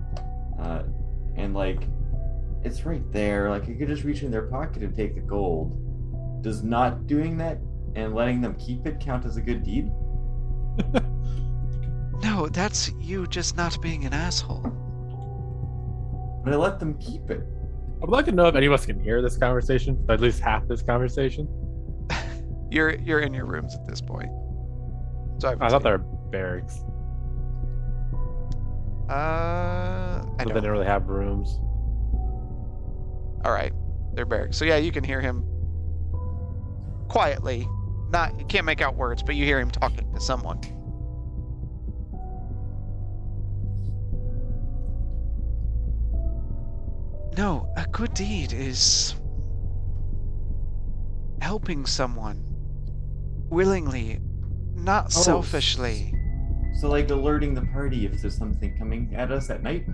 uh, 0.59 0.83
and 1.35 1.53
like 1.53 1.83
it's 2.63 2.85
right 2.85 3.03
there. 3.11 3.49
Like 3.49 3.67
you 3.67 3.75
could 3.75 3.87
just 3.87 4.03
reach 4.03 4.21
in 4.23 4.31
their 4.31 4.43
pocket 4.47 4.83
and 4.83 4.95
take 4.95 5.15
the 5.15 5.21
gold. 5.21 6.41
Does 6.43 6.63
not 6.63 7.07
doing 7.07 7.37
that 7.37 7.57
and 7.95 8.13
letting 8.13 8.41
them 8.41 8.55
keep 8.55 8.85
it 8.85 8.99
count 8.99 9.25
as 9.25 9.37
a 9.37 9.41
good 9.41 9.63
deed? 9.63 9.91
No, 12.21 12.49
that's 12.49 12.91
you 12.99 13.25
just 13.27 13.55
not 13.55 13.81
being 13.81 14.03
an 14.05 14.11
asshole. 14.13 14.59
But 16.43 16.51
I 16.53 16.57
let 16.57 16.77
them 16.77 16.97
keep 16.99 17.29
it. 17.29 17.39
I 17.39 17.99
would 18.01 18.09
like 18.09 18.25
to 18.25 18.33
know 18.33 18.47
if 18.47 18.55
any 18.55 18.65
of 18.65 18.73
us 18.73 18.85
can 18.85 19.01
hear 19.01 19.21
this 19.21 19.37
conversation, 19.37 20.05
at 20.09 20.19
least 20.19 20.41
half 20.41 20.67
this 20.67 20.81
conversation. 20.81 21.47
You're 22.71 22.95
you're 22.95 23.21
in 23.21 23.33
your 23.33 23.45
rooms 23.45 23.73
at 23.73 23.87
this 23.87 24.01
point. 24.01 24.29
So 25.37 25.47
I, 25.47 25.65
I 25.65 25.69
thought 25.69 25.81
they 25.81 25.91
were 25.91 25.97
barracks. 25.97 26.83
Uh, 29.09 29.13
I 29.13 30.21
But 30.27 30.37
they 30.39 30.43
don't. 30.45 30.53
didn't 30.55 30.71
really 30.71 30.85
have 30.85 31.07
rooms. 31.07 31.59
All 33.45 33.51
right, 33.51 33.73
they're 34.13 34.25
barracks. 34.25 34.57
So 34.57 34.65
yeah, 34.65 34.77
you 34.77 34.91
can 34.91 35.03
hear 35.03 35.21
him 35.21 35.45
quietly 37.07 37.67
Not 38.11 38.37
you 38.39 38.45
can't 38.45 38.65
make 38.65 38.81
out 38.81 38.95
words, 38.95 39.21
but 39.23 39.35
you 39.35 39.45
hear 39.45 39.59
him 39.59 39.69
talking 39.71 40.11
to 40.13 40.19
someone. 40.19 40.59
No, 47.37 47.71
a 47.77 47.85
good 47.91 48.13
deed 48.13 48.51
is 48.53 49.15
helping 51.41 51.85
someone 51.85 52.43
willingly, 53.49 54.19
not 54.75 55.05
Oh. 55.05 55.09
selfishly. 55.09 56.13
So 56.79 56.89
like 56.89 57.09
alerting 57.09 57.53
the 57.53 57.61
party 57.61 58.05
if 58.05 58.21
there's 58.21 58.37
something 58.37 58.77
coming 58.77 59.13
at 59.15 59.31
us 59.31 59.49
at 59.49 59.63
night. 59.63 59.85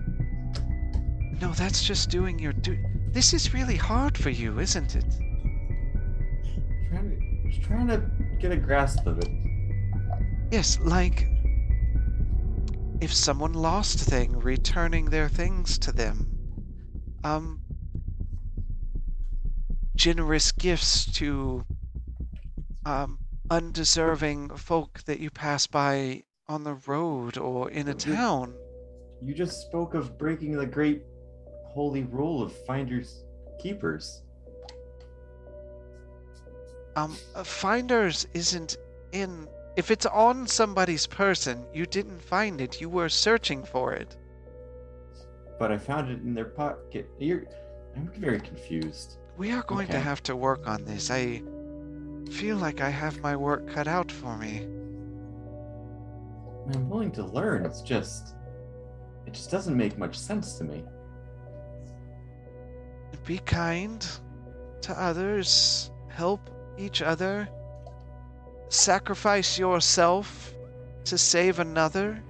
No, 1.40 1.52
that's 1.52 1.84
just 1.84 2.10
doing 2.10 2.38
your 2.38 2.52
do. 2.52 2.78
This 3.16 3.32
is 3.32 3.54
really 3.54 3.76
hard 3.76 4.18
for 4.18 4.28
you, 4.28 4.58
isn't 4.58 4.94
it? 4.94 5.06
Trying 6.90 7.08
to, 7.08 7.48
just 7.48 7.62
trying 7.62 7.86
to 7.86 8.02
get 8.38 8.52
a 8.52 8.58
grasp 8.58 9.06
of 9.06 9.18
it. 9.20 9.30
Yes, 10.52 10.78
like 10.82 11.26
if 13.00 13.10
someone 13.10 13.54
lost 13.54 14.02
a 14.02 14.04
thing, 14.04 14.38
returning 14.38 15.06
their 15.06 15.30
things 15.30 15.78
to 15.78 15.92
them. 15.92 16.28
Um 17.24 17.62
generous 19.96 20.52
gifts 20.52 21.10
to 21.12 21.64
um 22.84 23.18
undeserving 23.48 24.50
folk 24.58 25.02
that 25.06 25.20
you 25.20 25.30
pass 25.30 25.66
by 25.66 26.24
on 26.48 26.64
the 26.64 26.74
road 26.86 27.38
or 27.38 27.70
in 27.70 27.88
a 27.88 27.94
town. 27.94 28.52
You 29.22 29.32
just 29.32 29.62
spoke 29.62 29.94
of 29.94 30.18
breaking 30.18 30.58
the 30.58 30.66
great 30.66 31.00
holy 31.76 32.04
rule 32.04 32.42
of 32.42 32.50
finders 32.64 33.22
keepers. 33.62 34.22
Um 36.96 37.16
uh, 37.34 37.44
finders 37.44 38.26
isn't 38.34 38.78
in 39.12 39.46
if 39.76 39.90
it's 39.90 40.06
on 40.06 40.46
somebody's 40.46 41.06
person, 41.06 41.64
you 41.74 41.84
didn't 41.84 42.22
find 42.22 42.62
it, 42.62 42.80
you 42.80 42.88
were 42.88 43.10
searching 43.10 43.62
for 43.62 43.92
it. 43.92 44.16
But 45.58 45.70
I 45.70 45.76
found 45.76 46.10
it 46.10 46.20
in 46.20 46.34
their 46.34 46.46
pocket. 46.46 47.08
You're, 47.18 47.44
I'm 47.94 48.10
very 48.16 48.40
confused. 48.40 49.18
We 49.36 49.52
are 49.52 49.62
going 49.62 49.88
to 49.88 50.00
have 50.00 50.22
to 50.24 50.34
work 50.34 50.66
on 50.66 50.84
this. 50.84 51.10
I 51.10 51.42
feel 52.30 52.56
like 52.56 52.80
I 52.80 52.88
have 52.88 53.20
my 53.20 53.36
work 53.36 53.68
cut 53.68 53.86
out 53.86 54.10
for 54.10 54.36
me. 54.38 54.66
I'm 56.74 56.88
willing 56.88 57.12
to 57.12 57.24
learn. 57.24 57.66
It's 57.66 57.82
just, 57.82 58.34
it 59.26 59.34
just 59.34 59.50
doesn't 59.50 59.76
make 59.76 59.98
much 59.98 60.18
sense 60.18 60.56
to 60.58 60.64
me. 60.64 60.84
Be 63.24 63.38
kind 63.38 64.06
to 64.82 65.00
others, 65.00 65.90
help 66.08 66.50
each 66.78 67.02
other, 67.02 67.48
sacrifice 68.68 69.58
yourself 69.58 70.54
to 71.04 71.18
save 71.18 71.58
another. 71.58 72.22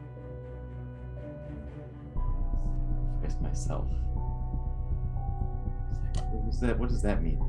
Sacrifice 3.21 3.41
myself. 3.43 3.89
What 6.15 6.47
does 6.47 6.61
that? 6.61 6.79
What 6.79 6.89
does 6.89 7.03
that 7.03 7.23
mean? 7.23 7.41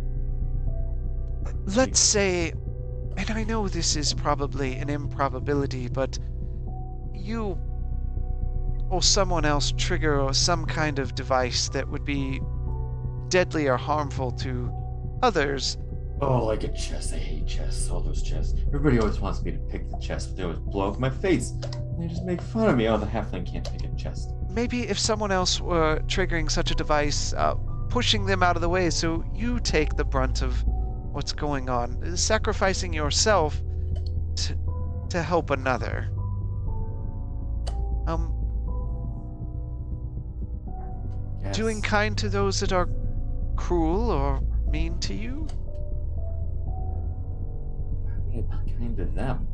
Let's 1.75 1.99
say, 1.99 2.53
and 3.17 3.29
I 3.29 3.43
know 3.43 3.67
this 3.67 3.95
is 3.95 4.13
probably 4.13 4.75
an 4.75 4.89
improbability, 4.89 5.87
but 5.87 6.17
you 7.13 7.57
or 8.89 9.01
someone 9.01 9.45
else 9.45 9.73
trigger 9.75 10.33
some 10.33 10.65
kind 10.65 10.99
of 10.99 11.13
device 11.15 11.69
that 11.69 11.87
would 11.89 12.05
be 12.05 12.41
deadly 13.29 13.67
or 13.67 13.77
harmful 13.77 14.31
to 14.31 14.71
others 15.23 15.77
Oh, 16.19 16.45
like 16.45 16.63
a 16.63 16.69
chest. 16.69 17.13
I 17.13 17.17
hate 17.17 17.45
chests. 17.45 17.91
All 17.91 18.01
those 18.01 18.23
chests. 18.23 18.55
Everybody 18.65 18.97
always 18.97 19.19
wants 19.19 19.43
me 19.43 19.51
to 19.51 19.59
pick 19.59 19.87
the 19.91 19.99
chest, 19.99 20.29
but 20.29 20.37
they 20.37 20.43
always 20.43 20.57
blow 20.57 20.87
up 20.89 20.99
my 20.99 21.11
face. 21.11 21.53
They 21.99 22.07
just 22.07 22.23
make 22.23 22.41
fun 22.41 22.69
of 22.69 22.75
me. 22.75 22.87
Oh, 22.87 22.97
the 22.97 23.05
halfling 23.05 23.45
can't 23.45 23.69
pick 23.71 23.83
a 23.83 23.95
chest. 23.95 24.31
maybe 24.49 24.87
if 24.87 24.97
someone 24.97 25.31
else 25.31 25.61
were 25.61 25.99
triggering 26.07 26.49
such 26.49 26.71
a 26.71 26.75
device, 26.75 27.33
uh, 27.33 27.53
pushing 27.89 28.25
them 28.25 28.41
out 28.41 28.55
of 28.55 28.63
the 28.63 28.69
way 28.69 28.89
so 28.89 29.23
you 29.31 29.59
take 29.59 29.95
the 29.95 30.03
brunt 30.03 30.41
of 30.41 30.63
what's 30.65 31.33
going 31.33 31.69
on, 31.69 32.17
sacrificing 32.17 32.93
yourself 32.93 33.61
to, 34.37 34.57
to 35.09 35.21
help 35.21 35.51
another. 35.51 36.09
Um, 38.07 38.33
Yes. 41.43 41.55
doing 41.55 41.81
kind 41.83 42.17
to 42.17 42.27
those 42.29 42.59
that 42.59 42.73
are 42.73 42.89
cruel 43.57 44.09
or 44.09 44.41
mean 44.69 44.97
to 44.99 45.13
you? 45.13 45.47
Yeah, 48.31 48.41
kind 48.77 48.97
of 48.99 49.13
them. 49.13 49.47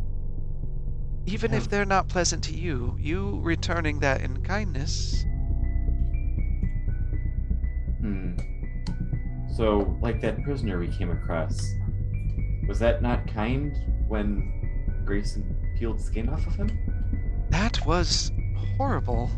Even 1.25 1.53
if 1.53 1.69
they're 1.69 1.85
not 1.85 2.09
pleasant 2.09 2.43
to 2.43 2.53
you, 2.53 2.97
you 2.99 3.39
returning 3.41 3.99
that 3.99 4.21
in 4.21 4.43
kindness. 4.43 5.23
Hmm. 8.01 8.35
So, 9.55 9.97
like 10.01 10.19
that 10.21 10.43
prisoner 10.43 10.77
we 10.79 10.89
came 10.89 11.09
across, 11.09 11.57
was 12.67 12.77
that 12.79 13.01
not 13.01 13.25
kind 13.27 13.73
when 14.07 14.51
Grayson 15.05 15.55
peeled 15.77 16.01
skin 16.01 16.27
off 16.27 16.45
of 16.45 16.55
him? 16.55 16.69
That 17.49 17.85
was 17.85 18.31
horrible. 18.77 19.31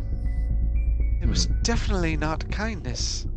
It 1.22 1.28
was 1.28 1.47
definitely 1.63 2.18
not 2.18 2.49
kindness. 2.49 3.28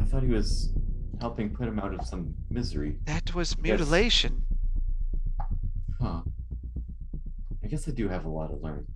I 0.00 0.04
thought 0.04 0.22
he 0.22 0.28
was 0.30 0.72
helping 1.20 1.50
put 1.50 1.66
him 1.68 1.78
out 1.78 1.94
of 1.94 2.06
some 2.06 2.34
misery. 2.50 2.98
That 3.04 3.34
was 3.34 3.58
mutilation. 3.58 4.42
Huh. 6.00 6.20
I 7.64 7.66
guess 7.68 7.88
I 7.88 7.92
do 7.92 8.08
have 8.08 8.24
a 8.24 8.28
lot 8.28 8.48
to 8.48 8.56
learn. 8.56 8.86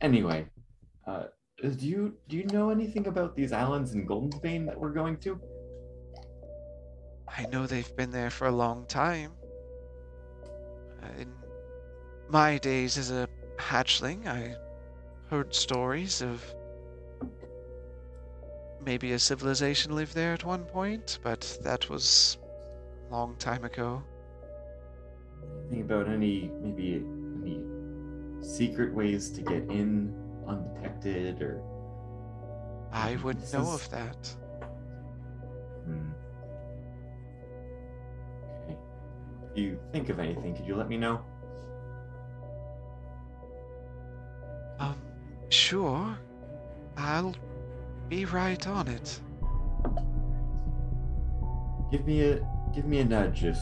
Anyway, 0.00 0.46
uh, 1.06 1.24
do 1.60 1.86
you 1.88 2.14
do 2.28 2.36
you 2.36 2.44
know 2.46 2.70
anything 2.70 3.06
about 3.06 3.34
these 3.34 3.52
islands 3.52 3.94
in 3.94 4.04
Golden 4.06 4.38
Vein 4.40 4.66
that 4.66 4.78
we're 4.78 4.92
going 4.92 5.16
to? 5.18 5.40
I 7.28 7.46
know 7.46 7.66
they've 7.66 7.96
been 7.96 8.10
there 8.10 8.30
for 8.30 8.46
a 8.46 8.52
long 8.52 8.84
time. 8.86 9.32
Uh, 11.02 11.20
In 11.20 11.32
my 12.28 12.58
days 12.58 12.98
as 12.98 13.10
a 13.10 13.26
hatchling, 13.58 14.26
I 14.26 14.54
heard 15.30 15.54
stories 15.54 16.20
of 16.20 16.44
maybe 18.84 19.12
a 19.12 19.18
civilization 19.18 19.94
lived 19.94 20.14
there 20.14 20.32
at 20.32 20.44
one 20.44 20.64
point, 20.64 21.18
but 21.22 21.58
that 21.62 21.88
was 21.88 22.38
a 23.08 23.12
long 23.12 23.36
time 23.36 23.64
ago. 23.64 24.02
Anything 25.68 25.82
about 25.82 26.08
any 26.08 26.50
maybe 26.62 27.04
any 27.42 27.60
secret 28.42 28.92
ways 28.92 29.30
to 29.30 29.40
get 29.42 29.62
in 29.70 30.14
undetected 30.46 31.40
or? 31.42 31.62
I 32.92 33.16
wouldn't 33.16 33.44
This 33.44 33.52
know 33.54 33.62
is- 33.62 33.74
of 33.74 33.90
that. 33.90 34.36
Hmm. 35.86 36.10
Okay. 38.64 38.78
If 39.52 39.58
you 39.58 39.78
think 39.92 40.08
of 40.10 40.18
anything, 40.18 40.54
could 40.54 40.66
you 40.66 40.76
let 40.76 40.88
me 40.88 40.96
know? 40.98 41.24
Um, 44.78 44.96
sure. 45.48 46.18
I'll 46.96 47.34
be 48.12 48.26
right 48.26 48.66
on 48.66 48.86
it. 48.88 49.18
Give 51.90 52.06
me 52.06 52.20
a 52.28 52.46
give 52.74 52.84
me 52.84 52.98
a 52.98 53.04
nudge 53.06 53.42
if 53.42 53.56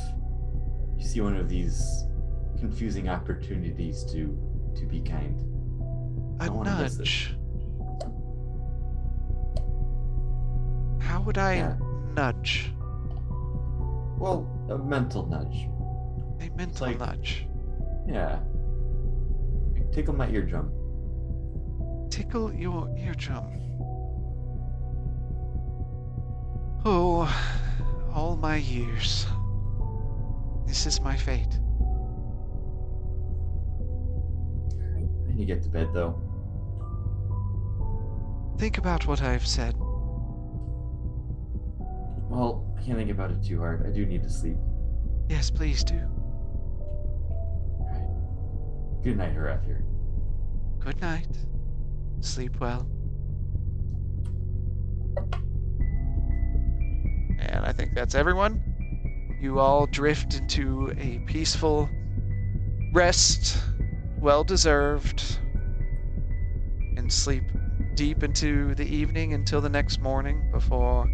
you 0.97 1.05
see 1.07 1.21
one 1.21 1.37
of 1.37 1.49
these 1.49 1.81
confusing 2.59 3.09
opportunities 3.09 4.03
to 4.07 4.37
to 4.75 4.87
be 4.87 5.01
kind. 5.03 5.37
A 6.41 6.51
miss 6.51 6.97
it. 6.97 6.99
nudge. 6.99 7.37
How 11.01 11.23
would 11.23 11.39
I 11.39 11.55
Yeah. 11.55 11.77
nudge? 12.17 12.75
Well, 14.19 14.49
a 14.69 14.79
mental 14.79 15.27
nudge. 15.27 15.69
A 16.41 16.51
mental 16.57 16.89
like- 16.89 16.99
nudge. 16.99 17.47
Yeah. 18.09 18.41
Tickle 19.93 20.15
my 20.17 20.29
eardrum. 20.29 20.73
Tickle 22.11 22.53
your 22.53 22.89
eardrum. 22.99 23.61
Oh, 26.85 27.29
all 28.15 28.37
my 28.37 28.57
years. 28.57 29.27
This 30.67 30.87
is 30.87 31.01
my 31.01 31.17
fate. 31.17 31.59
I 34.89 35.33
need 35.33 35.39
to 35.39 35.45
get 35.45 35.63
to 35.65 35.69
bed 35.69 35.89
though. 35.93 36.19
Think 38.59 38.79
about 38.79 39.07
what 39.07 39.21
I've 39.23 39.47
said. 39.47 39.75
Well, 42.31 42.65
I 42.79 42.83
can't 42.83 42.97
think 42.97 43.11
about 43.11 43.31
it 43.31 43.43
too 43.45 43.59
hard. 43.59 43.87
I 43.87 43.91
do 43.91 44.07
need 44.07 44.23
to 44.23 44.31
sleep. 44.31 44.57
Yes, 45.29 45.51
please 45.51 45.85
do. 45.85 46.01
Good 49.03 49.17
night, 49.17 49.35
Harathir. 49.35 49.83
Good 50.79 51.01
night. 51.01 51.29
Sleep 52.21 52.59
well. 52.61 52.87
Think 57.81 57.95
that's 57.95 58.15
everyone. 58.15 58.63
you 59.41 59.59
all 59.59 59.87
drift 59.87 60.35
into 60.35 60.93
a 60.99 61.19
peaceful 61.21 61.89
rest, 62.93 63.57
well 64.19 64.45
deserved, 64.45 65.39
and 66.99 67.11
sleep 67.11 67.45
deep 67.95 68.23
into 68.23 68.75
the 68.75 68.85
evening 68.85 69.33
until 69.33 69.63
the 69.63 69.71
next 69.71 69.99
morning 69.99 70.51
before 70.53 71.09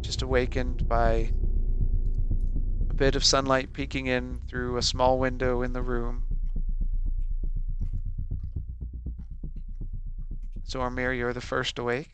just 0.00 0.22
awakened 0.22 0.88
by 0.88 1.30
a 2.90 2.94
bit 2.94 3.14
of 3.14 3.24
sunlight 3.24 3.72
peeking 3.72 4.08
in 4.08 4.40
through 4.48 4.76
a 4.76 4.82
small 4.82 5.20
window 5.20 5.62
in 5.62 5.72
the 5.72 5.82
room. 5.82 6.24
Zoramir, 10.68 11.16
you're 11.16 11.32
the 11.32 11.40
first 11.40 11.78
awake. 11.78 12.10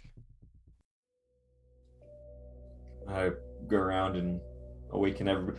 I 3.12 3.30
go 3.68 3.76
around 3.76 4.16
and 4.16 4.40
awaken 4.90 5.28
everybody. 5.28 5.58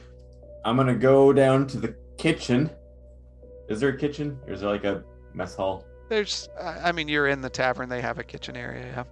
I'm 0.66 0.78
gonna 0.78 0.96
go 0.96 1.34
down 1.34 1.68
to 1.68 1.78
the 1.78 1.96
kitchen. 2.18 2.70
Is 3.70 3.80
there 3.80 3.90
a 3.90 3.98
kitchen? 3.98 4.40
Or 4.48 4.54
is 4.54 4.62
there 4.62 4.70
like 4.70 4.84
a 4.84 5.04
mess 5.34 5.56
hall? 5.56 5.86
There's, 6.10 6.50
I 6.62 6.92
mean, 6.92 7.08
you're 7.08 7.28
in 7.28 7.42
the 7.42 7.50
tavern. 7.50 7.90
They 7.90 8.02
have 8.02 8.20
a 8.20 8.24
kitchen 8.24 8.56
area. 8.56 8.86
Yeah. 8.86 9.04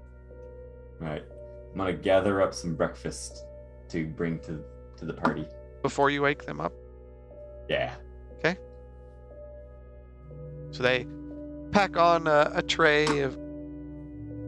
Right. 0.99 1.23
I'm 1.71 1.77
gonna 1.77 1.93
gather 1.93 2.41
up 2.41 2.53
some 2.53 2.75
breakfast 2.75 3.45
to 3.89 4.05
bring 4.07 4.39
to 4.39 4.63
to 4.97 5.05
the 5.05 5.13
party. 5.13 5.45
Before 5.81 6.09
you 6.09 6.21
wake 6.21 6.45
them 6.45 6.61
up, 6.61 6.73
Yeah. 7.69 7.95
Okay. 8.37 8.57
So 10.71 10.83
they 10.83 11.07
pack 11.71 11.97
on 11.97 12.27
a, 12.27 12.51
a 12.55 12.61
tray 12.61 13.19
of 13.21 13.37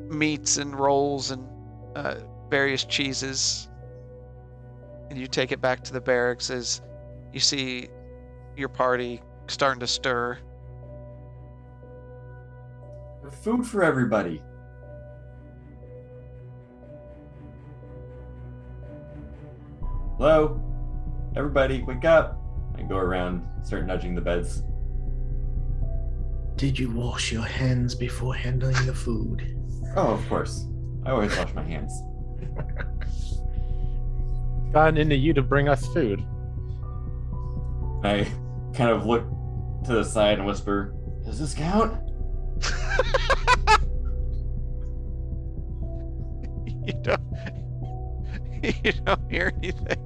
meats 0.09 0.57
and 0.57 0.77
rolls 0.77 1.31
and 1.31 1.47
uh, 1.95 2.15
various 2.49 2.83
cheeses, 2.83 3.67
and 5.13 5.21
you 5.21 5.27
take 5.27 5.51
it 5.51 5.61
back 5.61 5.83
to 5.83 5.93
the 5.93 6.01
barracks 6.01 6.49
as 6.49 6.81
you 7.33 7.39
see 7.39 7.87
your 8.57 8.67
party 8.67 9.21
starting 9.45 9.79
to 9.79 9.85
stir. 9.85 10.39
Food 13.43 13.63
for 13.63 13.83
everybody. 13.83 14.41
Hello? 20.17 20.59
Everybody, 21.35 21.83
wake 21.83 22.05
up. 22.05 22.39
I 22.75 22.81
go 22.81 22.97
around, 22.97 23.47
start 23.61 23.85
nudging 23.85 24.15
the 24.15 24.21
beds. 24.21 24.63
Did 26.55 26.79
you 26.79 26.89
wash 26.89 27.31
your 27.31 27.43
hands 27.43 27.93
before 27.93 28.33
handling 28.33 28.83
the 28.87 28.95
food? 28.95 29.59
Oh, 29.95 30.13
of 30.13 30.27
course. 30.27 30.65
I 31.05 31.11
always 31.11 31.37
wash 31.37 31.53
my 31.53 31.61
hands. 31.63 31.93
Gotten 34.73 34.97
into 34.97 35.15
you 35.15 35.33
to 35.33 35.43
bring 35.43 35.69
us 35.69 35.85
food. 35.93 36.25
I 38.03 38.27
kind 38.73 38.89
of 38.89 39.05
look 39.05 39.23
to 39.85 39.93
the 39.93 40.03
side 40.03 40.39
and 40.39 40.47
whisper, 40.47 40.95
Does 41.23 41.39
this 41.39 41.53
count? 41.53 41.93
you 46.85 46.93
don't. 47.03 47.21
You 48.63 48.93
don't 48.93 49.29
hear 49.29 49.51
anything. 49.57 49.99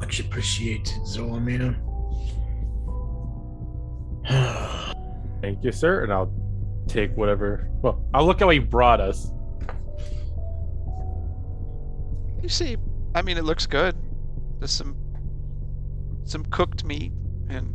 Much 0.00 0.20
appreciated, 0.20 0.86
Zoramir. 1.04 1.76
Thank 5.40 5.64
you, 5.64 5.72
sir. 5.72 6.02
And 6.02 6.12
I'll 6.12 6.32
take 6.86 7.16
whatever. 7.16 7.68
Well, 7.82 8.04
I'll 8.12 8.26
look 8.26 8.40
at 8.40 8.44
what 8.44 8.54
he 8.54 8.60
brought 8.60 9.00
us. 9.00 9.30
You 12.42 12.48
see, 12.48 12.76
I 13.14 13.22
mean, 13.22 13.38
it 13.38 13.44
looks 13.44 13.66
good. 13.66 13.96
There's 14.58 14.70
some 14.70 14.96
some 16.24 16.44
cooked 16.46 16.84
meat 16.84 17.12
and 17.48 17.74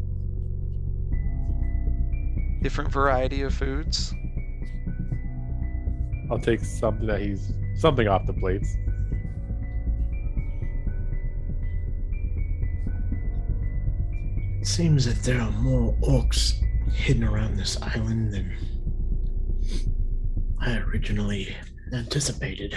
different 2.62 2.92
variety 2.92 3.42
of 3.42 3.54
foods. 3.54 4.14
I'll 6.32 6.40
take 6.40 6.60
something 6.62 7.08
that 7.08 7.22
he's 7.22 7.52
something 7.76 8.08
off 8.08 8.26
the 8.26 8.34
plates. 8.34 8.76
It 14.64 14.68
seems 14.68 15.04
that 15.04 15.22
there 15.24 15.42
are 15.42 15.52
more 15.52 15.94
orcs 15.96 16.54
hidden 16.90 17.26
around 17.26 17.58
this 17.58 17.78
island 17.82 18.32
than 18.32 18.56
I 20.58 20.78
originally 20.78 21.54
anticipated. 21.92 22.74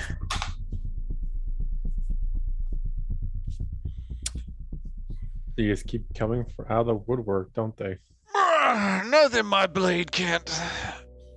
They 5.57 5.68
just 5.68 5.87
keep 5.87 6.12
coming 6.12 6.45
for 6.57 6.66
out 6.72 6.80
of 6.80 6.87
the 6.89 6.95
woodwork, 6.95 7.55
don't 7.55 7.76
they? 7.76 7.99
Ah, 8.34 9.05
Nothing 9.07 9.47
my 9.47 9.68
blade 9.68 10.11
can't 10.11 10.51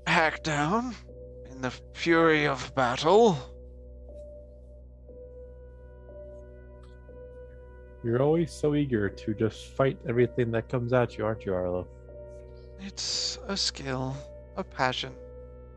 hack 0.08 0.42
down 0.42 0.96
in 1.52 1.62
the 1.62 1.72
fury 1.94 2.48
of 2.48 2.74
battle. 2.74 3.38
You're 8.04 8.22
always 8.22 8.52
so 8.52 8.76
eager 8.76 9.10
to 9.10 9.34
just 9.34 9.74
fight 9.74 9.98
everything 10.08 10.52
that 10.52 10.70
comes 10.70 10.94
at 10.94 11.18
you, 11.18 11.26
aren't 11.26 11.46
you, 11.46 11.54
Arlo? 11.54 11.86
It's 12.80 13.40
a 13.48 13.58
skill, 13.58 14.16
a 14.56 14.64
passion. 14.64 15.14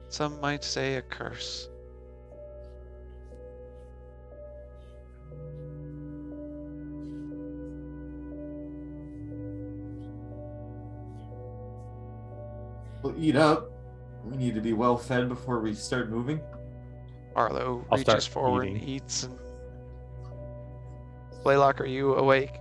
Some 0.09 0.41
might 0.41 0.62
say 0.62 0.97
a 0.97 1.03
curse. 1.03 1.68
We'll 13.03 13.16
eat 13.18 13.35
up. 13.35 13.73
We 14.25 14.37
need 14.37 14.55
to 14.55 14.61
be 14.61 14.75
well 14.75 14.97
fed 14.97 15.29
before 15.29 15.59
we 15.59 15.75
start 15.75 16.09
moving. 16.09 16.41
Arlo 17.35 17.85
I'll 17.91 17.99
reaches 17.99 18.25
start 18.25 18.33
forward 18.33 18.68
and 18.68 18.81
eats. 18.81 19.25
And 19.25 19.37
Blaylock, 21.43 21.80
are 21.80 21.86
you 21.86 22.14
awake? 22.14 22.53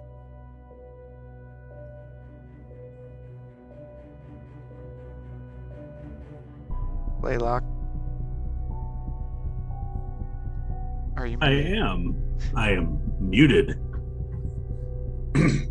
Blaylock, 7.21 7.63
are 11.15 11.27
you? 11.27 11.38
I 11.41 11.49
muted? 11.49 11.77
am. 11.77 12.39
I 12.55 12.71
am 12.71 12.99
muted. 13.19 13.79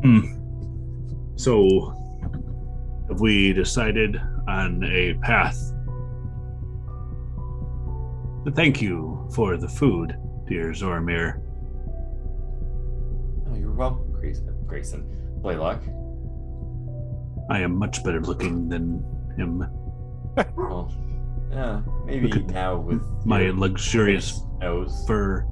Hmm. 0.00 1.34
So, 1.34 1.92
have 3.08 3.20
we 3.20 3.52
decided 3.52 4.16
on 4.46 4.84
a 4.84 5.14
path? 5.14 5.58
Thank 8.54 8.80
you 8.80 9.28
for 9.34 9.56
the 9.56 9.68
food, 9.68 10.16
dear 10.46 10.70
Zoramir. 10.70 11.47
You're 13.78 13.90
welcome, 13.90 14.10
Grayson. 14.10 14.64
Grayson. 14.66 15.04
Blaylock. 15.40 15.80
I 17.48 17.60
am 17.60 17.76
much 17.76 18.02
better 18.02 18.20
looking 18.20 18.68
than 18.68 19.04
him. 19.36 19.60
Well, 20.56 20.92
yeah, 21.52 21.82
maybe 22.04 22.26
Look 22.26 22.46
now 22.46 22.76
with 22.76 23.00
My 23.24 23.42
your 23.42 23.52
luxurious 23.54 24.40
nose. 24.60 25.04
fur. 25.06 25.42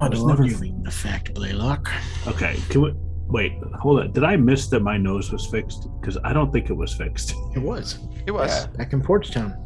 I 0.00 0.08
was 0.08 0.18
don't 0.20 0.28
never- 0.28 0.44
arguing 0.44 0.82
the 0.82 0.90
fact, 0.90 1.34
Blaylock. 1.34 1.90
Okay, 2.26 2.56
can 2.70 2.80
we 2.80 2.94
wait? 3.28 3.52
Hold 3.80 4.00
on. 4.00 4.12
Did 4.12 4.24
I 4.24 4.36
miss 4.36 4.68
that 4.68 4.80
my 4.80 4.96
nose 4.96 5.30
was 5.30 5.44
fixed? 5.44 5.88
Because 6.00 6.16
I 6.24 6.32
don't 6.32 6.50
think 6.50 6.70
it 6.70 6.74
was 6.74 6.94
fixed. 6.94 7.34
It 7.54 7.58
was 7.62 7.98
It 8.26 8.30
was. 8.30 8.50
Yeah. 8.50 8.66
back 8.78 8.94
in 8.94 9.02
Portstown. 9.02 9.58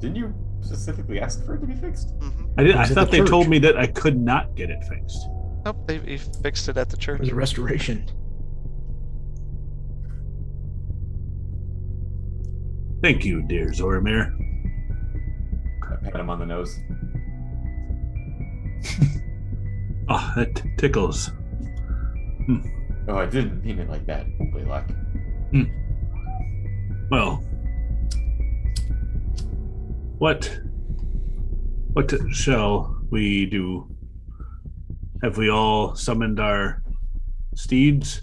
Didn't 0.00 0.16
you 0.16 0.34
specifically 0.60 1.20
ask 1.20 1.44
for 1.46 1.54
it 1.54 1.60
to 1.60 1.66
be 1.68 1.76
fixed? 1.76 2.18
Mhm. 2.18 2.50
I 2.58 2.62
did. 2.64 2.70
It 2.74 2.76
I 2.78 2.86
thought 2.86 3.12
the 3.12 3.20
they 3.20 3.24
told 3.24 3.48
me 3.48 3.60
that 3.60 3.76
I 3.78 3.86
could 3.86 4.18
not 4.20 4.56
get 4.56 4.70
it 4.70 4.82
fixed. 4.88 5.28
Nope, 5.66 5.84
they, 5.88 5.98
they 5.98 6.16
fixed 6.16 6.68
it 6.68 6.76
at 6.76 6.90
the 6.90 6.96
church. 6.96 7.16
It 7.16 7.24
church. 7.24 7.32
was 7.32 7.32
a 7.32 7.34
restoration. 7.34 8.08
Thank 13.02 13.24
you, 13.24 13.42
dear 13.42 13.70
Zoramir. 13.70 14.30
I 15.82 15.96
pat 16.08 16.20
him 16.20 16.30
on 16.30 16.38
the 16.38 16.46
nose. 16.46 16.78
Oh, 20.08 20.32
that 20.36 20.54
t- 20.54 20.70
tickles. 20.76 21.32
Hmm. 22.46 22.60
Oh, 23.08 23.16
I 23.16 23.26
didn't 23.26 23.64
mean 23.64 23.80
it 23.80 23.90
like 23.90 24.06
that, 24.06 24.24
Blaylock. 24.52 24.88
Hmm. 25.50 25.64
Well, 27.10 27.38
what 30.18 30.60
what 31.94 32.14
shall 32.30 32.96
we 33.10 33.46
do? 33.46 33.95
Have 35.22 35.38
we 35.38 35.50
all 35.50 35.94
summoned 35.94 36.38
our 36.40 36.82
steeds? 37.54 38.22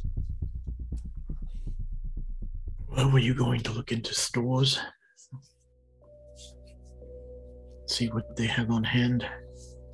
Well, 2.88 3.12
were 3.12 3.20
you 3.20 3.34
going 3.34 3.62
to 3.62 3.72
look 3.72 3.92
into 3.92 4.14
stores? 4.14 4.80
See 7.88 8.08
what 8.10 8.36
they 8.36 8.46
have 8.46 8.70
on 8.72 8.84
hand? 8.84 9.26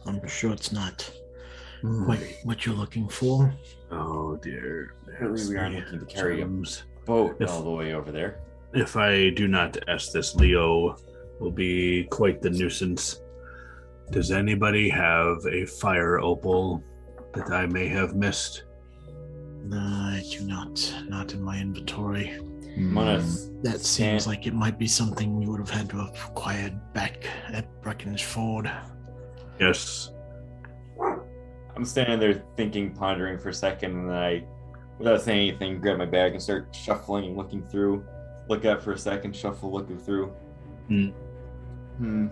I'm 0.05 0.25
sure 0.27 0.51
it's 0.53 0.71
not 0.71 1.09
Hmm. 1.81 2.03
quite 2.05 2.37
what 2.43 2.65
you're 2.65 2.75
looking 2.75 3.07
for. 3.07 3.53
Oh 3.91 4.35
dear. 4.37 4.95
Apparently 5.07 5.47
we 5.49 5.57
aren't 5.57 5.75
looking 5.75 5.99
to 5.99 6.05
the 6.05 6.05
carry 6.05 6.41
'em. 6.41 6.57
gems. 6.57 6.83
Boat 7.05 7.37
If- 7.39 7.49
all 7.49 7.63
the 7.63 7.71
way 7.71 7.93
over 7.93 8.11
there. 8.11 8.41
If 8.73 8.97
I 8.97 9.29
do 9.31 9.47
not 9.47 9.77
ask 9.87 10.11
this, 10.11 10.35
Leo 10.35 10.97
will 11.39 11.51
be 11.51 12.03
quite 12.11 12.41
the 12.41 12.49
nuisance. 12.49 13.21
Does 14.11 14.31
anybody 14.31 14.89
have 14.89 15.45
a 15.45 15.65
fire 15.65 16.19
opal 16.19 16.83
that 17.33 17.51
I 17.51 17.67
may 17.67 17.87
have 17.87 18.15
missed? 18.15 18.63
No, 19.63 19.77
I 19.77 20.23
do 20.31 20.45
not. 20.45 20.93
Not 21.07 21.33
in 21.33 21.43
my 21.43 21.59
inventory. 21.59 22.39
I'm 22.75 22.93
gonna 22.93 23.21
Hmm. 23.21 23.61
That 23.61 23.81
seems 23.81 24.25
like 24.25 24.47
it 24.47 24.53
might 24.53 24.79
be 24.79 24.87
something 24.87 25.41
you 25.41 25.51
would 25.51 25.59
have 25.59 25.69
had 25.69 25.89
to 25.89 25.97
have 25.97 26.15
acquired 26.27 26.79
back 26.93 27.27
at 27.51 27.67
Brecken's 27.81 28.21
Ford. 28.21 28.71
Yes. 29.59 30.11
I'm 31.75 31.85
standing 31.85 32.19
there 32.19 32.43
thinking, 32.55 32.93
pondering 32.93 33.37
for 33.37 33.49
a 33.49 33.53
second, 33.53 33.97
and 33.97 34.09
then 34.09 34.15
I, 34.15 34.43
without 34.97 35.21
saying 35.21 35.49
anything, 35.49 35.81
grab 35.81 35.97
my 35.97 36.05
bag 36.05 36.33
and 36.33 36.41
start 36.41 36.73
shuffling 36.73 37.25
and 37.25 37.37
looking 37.37 37.63
through. 37.67 38.03
Look 38.47 38.65
up 38.65 38.81
for 38.81 38.93
a 38.93 38.97
second, 38.97 39.35
shuffle, 39.35 39.71
looking 39.71 39.97
through. 39.97 40.31
Hmm. 40.87 41.09
Hmm. 41.97 42.27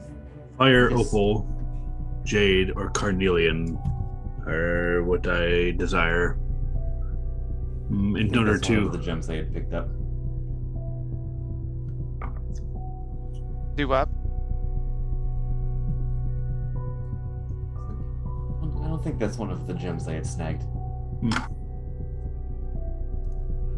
Fire 0.57 0.91
opal, 0.91 1.47
jade, 2.27 2.73
or 2.75 2.89
carnelian 2.89 3.79
are 4.45 5.01
what 5.03 5.25
I 5.27 5.71
desire. 5.71 6.37
Mm, 7.89 8.19
In 8.19 8.37
order 8.37 8.57
that's 8.57 8.69
one 8.69 8.79
of 8.79 8.91
to 8.91 8.97
the 8.97 9.03
gems 9.03 9.29
I 9.29 9.35
had 9.37 9.53
picked 9.53 9.73
up. 9.73 9.87
Do 13.75 13.87
what? 13.87 14.09
I 18.83 18.89
don't 18.89 19.03
think 19.03 19.19
that's 19.19 19.37
one 19.37 19.49
of 19.51 19.65
the 19.67 19.73
gems 19.73 20.07
I 20.07 20.13
had 20.13 20.25
snagged. 20.25 20.63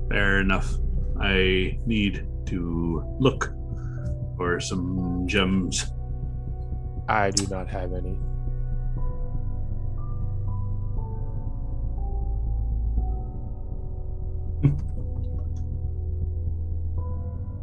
Fair 0.09 0.39
enough. 0.39 0.73
I 1.21 1.77
need 1.85 2.25
to 2.47 3.03
look 3.19 3.53
for 4.37 4.59
some 4.59 5.27
gems. 5.27 5.91
I 7.07 7.29
do 7.31 7.45
not 7.47 7.67
have 7.67 7.93
any. 7.93 8.17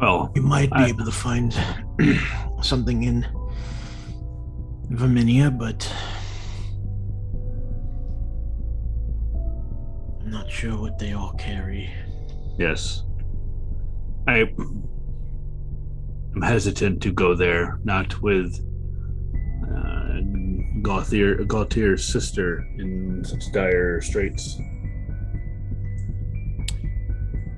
Well, 0.01 0.33
You 0.35 0.43
might 0.43 0.71
be 0.71 0.77
I- 0.77 0.87
able 0.87 1.05
to 1.05 1.13
find 1.13 1.55
something 2.63 3.05
in 3.05 3.27
Verminia, 4.91 5.57
but 5.57 5.91
I'm 10.21 10.31
not 10.31 10.51
sure 10.51 10.77
what 10.79 10.99
they 10.99 11.13
all 11.13 11.33
carry. 11.35 11.91
yes. 12.59 13.03
I 14.29 14.39
am 14.39 14.83
hesitant 16.43 17.01
to 17.03 17.13
go 17.13 17.37
there, 17.37 17.79
not 17.85 18.21
with 18.23 18.59
uh, 19.73 20.19
Gauthier, 20.83 21.45
Gautier's 21.45 22.05
sister 22.05 22.59
in 22.77 23.23
such 23.25 23.53
dire 23.53 24.01
straits. 24.01 24.59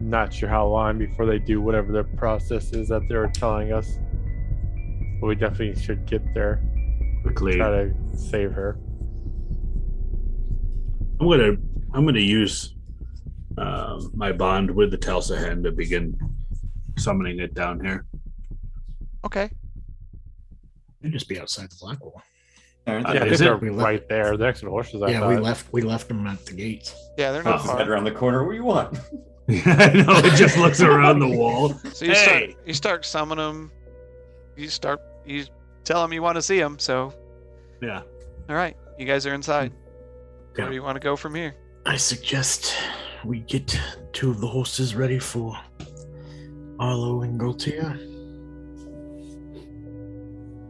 Not 0.08 0.32
sure 0.32 0.48
how 0.48 0.66
long 0.66 0.96
before 0.98 1.26
they 1.26 1.38
do 1.38 1.60
whatever 1.60 1.92
their 1.92 2.02
process 2.04 2.72
is 2.72 2.88
that 2.88 3.02
they're 3.10 3.26
telling 3.26 3.74
us. 3.74 3.98
But 5.20 5.26
we 5.26 5.34
definitely 5.34 5.78
should 5.78 6.06
get 6.06 6.22
there. 6.32 6.62
Quickly, 7.22 7.56
Try 7.56 7.68
to 7.70 7.94
save 8.16 8.52
her. 8.52 8.78
I'm 11.20 11.28
gonna 11.28 11.56
I'm 11.92 12.06
gonna 12.06 12.20
use 12.20 12.74
uh, 13.58 14.00
my 14.14 14.32
bond 14.32 14.70
with 14.70 14.90
the 14.92 14.96
Telsa 14.96 15.36
hand 15.36 15.64
to 15.64 15.72
begin 15.72 16.16
summoning 16.96 17.40
it 17.40 17.52
down 17.52 17.84
here. 17.84 18.06
Okay. 19.26 19.50
You'd 21.02 21.12
just 21.12 21.28
be 21.28 21.38
outside 21.38 21.68
the 21.70 21.76
Blackwall. 21.78 22.22
Aren't 22.86 23.06
Uh, 23.06 23.12
Yeah, 23.12 23.20
I 23.20 23.26
is 23.26 23.28
think 23.30 23.38
they're 23.40 23.54
it? 23.56 23.60
We 23.60 23.70
left- 23.70 23.84
right 23.84 24.08
there. 24.08 24.36
They're 24.38 24.46
next 24.46 24.60
to 24.60 24.66
the 24.66 24.70
horses. 24.70 25.02
I 25.02 25.10
yeah, 25.10 25.28
we 25.28 25.36
left. 25.36 25.70
We 25.70 25.82
left 25.82 26.08
them 26.08 26.26
at 26.26 26.46
the 26.46 26.54
gates. 26.54 26.94
Yeah, 27.18 27.32
they're 27.32 27.42
not 27.42 27.60
Oh, 27.60 27.64
far. 27.64 27.76
head 27.78 27.88
around 27.88 28.04
the 28.04 28.12
corner. 28.12 28.42
What 28.44 28.52
do 28.52 28.56
you 28.56 28.64
want? 28.64 28.96
I 29.66 29.92
know 29.94 30.18
it 30.18 30.36
just 30.36 30.58
looks 30.58 30.80
around 30.82 31.20
the 31.20 31.28
wall. 31.28 31.70
So 31.92 32.04
you 32.04 32.12
Hey! 32.12 32.22
start 32.24 32.66
you 32.66 32.74
start 32.74 33.04
summoning 33.06 33.44
them. 33.46 33.72
You 34.56 34.68
start 34.68 35.00
you 35.24 35.44
tell 35.84 36.02
them 36.02 36.12
you 36.12 36.20
want 36.22 36.36
to 36.36 36.42
see 36.42 36.58
them. 36.58 36.78
So 36.78 37.14
Yeah. 37.80 38.02
all 38.48 38.54
right, 38.56 38.76
you 38.98 39.06
guys 39.06 39.26
are 39.26 39.32
inside. 39.34 39.72
Yeah. 40.56 40.64
Where 40.64 40.68
do 40.70 40.74
you 40.74 40.82
want 40.82 40.96
to 40.96 41.00
go 41.00 41.16
from 41.16 41.34
here? 41.34 41.54
I 41.86 41.96
suggest 41.96 42.74
we 43.24 43.40
get 43.40 43.78
two 44.12 44.30
of 44.30 44.40
the 44.40 44.46
horses 44.46 44.94
ready 44.94 45.18
for 45.18 45.56
Arlo 46.78 47.22
and 47.22 47.38
Gaultier. 47.40 47.98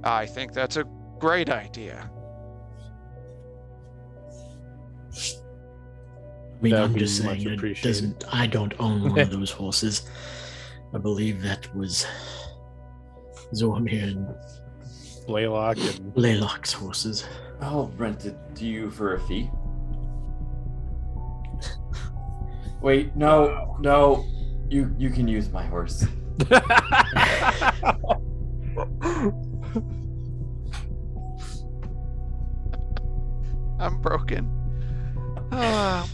I 0.04 0.26
think 0.26 0.52
that's 0.52 0.76
a 0.76 0.84
great 1.18 1.50
idea. 1.50 2.10
I 6.58 6.62
mean, 6.62 6.72
That'd 6.72 6.90
I'm 6.90 6.98
just 6.98 7.22
saying, 7.22 7.46
it 7.46 7.82
doesn't. 7.82 8.24
I 8.34 8.48
don't 8.48 8.74
own 8.80 9.10
one 9.10 9.18
of 9.20 9.30
those 9.38 9.50
horses. 9.50 10.08
I 10.92 10.98
believe 10.98 11.40
that 11.42 11.72
was 11.76 12.04
Zoramir 13.54 14.02
and 14.02 14.34
Blaylock 15.26 15.76
and 15.78 16.12
Laylock's 16.16 16.72
horses. 16.72 17.24
I'll 17.60 17.92
rent 17.96 18.24
it 18.26 18.36
to 18.56 18.64
you 18.64 18.90
for 18.90 19.14
a 19.14 19.20
fee. 19.20 19.50
Wait, 22.80 23.14
no, 23.14 23.76
no. 23.80 24.24
You 24.68 24.94
you 24.98 25.10
can 25.10 25.28
use 25.28 25.50
my 25.50 25.64
horse. 25.64 26.04
I'm 33.80 34.00
broken. 34.00 34.50
Ah, 35.52 36.08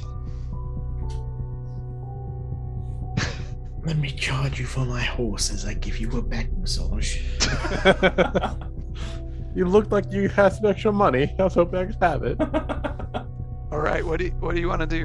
Let 3.84 3.98
me 3.98 4.10
charge 4.10 4.58
you 4.58 4.64
for 4.64 4.86
my 4.86 5.02
horses. 5.02 5.66
I 5.66 5.74
give 5.74 5.98
you 5.98 6.10
a 6.16 6.22
back 6.22 6.50
massage. 6.52 7.20
you 9.54 9.66
looked 9.66 9.92
like 9.92 10.10
you 10.10 10.30
had 10.30 10.54
some 10.54 10.66
extra 10.66 10.90
money. 10.90 11.34
I 11.38 11.44
was 11.44 11.54
hoping 11.54 11.80
I 11.80 11.84
could 11.86 11.96
have 12.00 12.22
it. 12.22 12.40
all 13.70 13.80
right. 13.80 14.04
What 14.04 14.20
do 14.20 14.26
you, 14.26 14.30
what 14.40 14.54
do 14.54 14.60
you 14.60 14.68
want 14.68 14.80
to 14.80 14.86
do? 14.86 15.00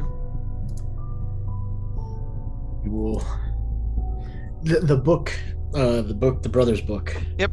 You 2.85 2.91
will. 2.91 3.25
The 4.63 4.79
the 4.79 4.97
book, 4.97 5.33
uh, 5.73 6.01
the 6.01 6.13
book, 6.13 6.41
the 6.41 6.49
brothers' 6.49 6.81
book. 6.81 7.15
Yep. 7.37 7.51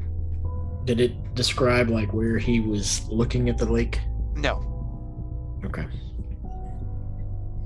Did 0.85 1.01
it 1.01 1.35
describe 1.35 1.91
like 1.91 2.13
where 2.13 2.39
he 2.39 2.61
was 2.61 3.07
looking 3.09 3.49
at 3.49 3.59
the 3.59 3.67
lake? 3.67 3.99
No. 4.37 4.63
Okay. 5.65 5.87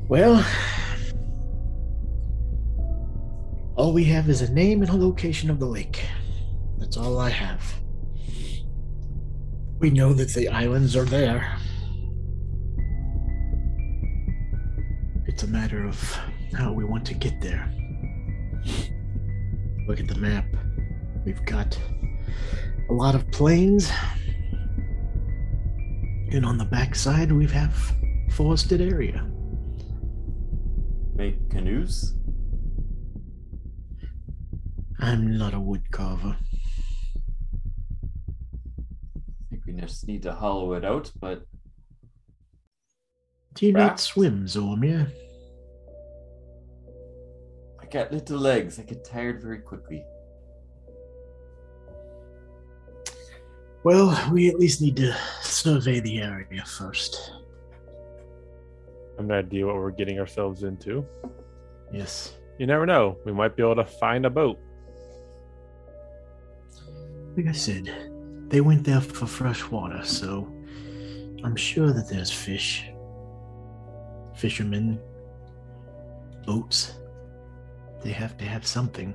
Well, 0.09 0.45
all 3.81 3.95
we 3.95 4.05
have 4.05 4.28
is 4.28 4.43
a 4.43 4.53
name 4.53 4.83
and 4.83 4.91
a 4.91 4.95
location 4.95 5.49
of 5.49 5.59
the 5.59 5.64
lake. 5.64 6.05
That's 6.76 6.99
all 6.99 7.18
I 7.18 7.31
have. 7.31 7.62
We 9.78 9.89
know 9.89 10.12
that 10.12 10.35
the 10.35 10.51
islands 10.51 10.95
are 10.95 11.07
there. 11.07 11.57
It's 15.26 15.45
a 15.45 15.47
matter 15.47 15.87
of 15.87 15.99
how 16.53 16.74
we 16.74 16.85
want 16.85 17.07
to 17.07 17.14
get 17.14 17.41
there. 17.41 17.72
Look 19.89 19.99
at 19.99 20.09
the 20.09 20.18
map. 20.18 20.45
We've 21.24 21.43
got 21.47 21.78
a 22.91 22.93
lot 22.93 23.14
of 23.14 23.31
plains. 23.33 23.91
And 26.33 26.45
on 26.45 26.59
the 26.59 26.66
backside, 26.66 27.33
we 27.33 27.47
have 27.47 27.74
forested 28.33 28.83
area. 28.83 29.26
Make 31.14 31.49
canoes? 31.49 32.20
I'm 35.01 35.37
not 35.39 35.55
a 35.55 35.61
wood 35.61 35.91
carver. 35.91 36.37
I 39.17 39.21
think 39.51 39.63
we 39.67 39.73
just 39.73 40.07
need 40.07 40.23
to 40.25 40.33
hollow 40.33 40.75
it 40.75 40.85
out, 40.85 41.11
but 41.21 41.43
Do 43.55 43.67
you 43.67 43.73
need 43.73 43.81
Rafts? 43.81 44.05
swim, 44.05 44.45
Zoramir? 44.47 45.11
I 47.81 47.87
got 47.87 48.13
little 48.13 48.39
legs. 48.39 48.79
I 48.79 48.83
get 48.83 49.05
tired 49.05 49.41
very 49.43 49.59
quickly. 49.61 50.05
Well, 53.83 54.31
we 54.31 54.49
at 54.51 54.59
least 54.61 54.83
need 54.83 54.97
to 54.97 55.15
survey 55.41 56.01
the 56.01 56.21
area 56.21 56.63
first. 56.67 57.33
I'm 59.19 59.27
no 59.27 59.39
idea 59.39 59.67
what 59.67 59.77
we're 59.77 59.91
getting 59.91 60.19
ourselves 60.21 60.63
into. 60.63 61.05
Yes, 61.93 62.35
You 62.59 62.67
never 62.67 62.85
know. 62.87 63.17
We 63.25 63.33
might 63.33 63.57
be 63.57 63.63
able 63.63 63.77
to 63.77 63.85
find 63.87 64.27
a 64.27 64.31
boat. 64.31 64.59
Like 67.37 67.47
I 67.49 67.53
said, 67.53 67.91
they 68.49 68.61
went 68.61 68.85
there 68.85 69.01
for 69.01 69.26
fresh 69.26 69.68
water, 69.70 70.03
so 70.05 70.51
I'm 71.45 71.57
sure 71.57 71.93
that 71.93 72.09
there's 72.09 72.31
fish, 72.31 72.87
fishermen, 74.35 75.01
boats. 76.47 76.97
They 78.03 78.11
have 78.11 78.37
to 78.39 78.45
have 78.45 78.66
something. 78.66 79.14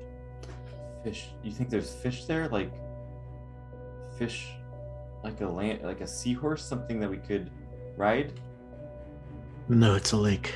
Fish. 1.03 1.27
You 1.43 1.51
think 1.51 1.69
there's 1.69 1.91
fish 1.93 2.25
there? 2.25 2.47
Like 2.49 2.71
fish, 4.17 4.47
like 5.23 5.41
a 5.41 5.47
land, 5.47 5.81
like 5.83 6.01
a 6.01 6.07
seahorse, 6.07 6.63
something 6.63 6.99
that 6.99 7.09
we 7.09 7.17
could 7.17 7.51
ride? 7.97 8.33
No, 9.67 9.95
it's 9.95 10.11
a 10.13 10.17
lake. 10.17 10.55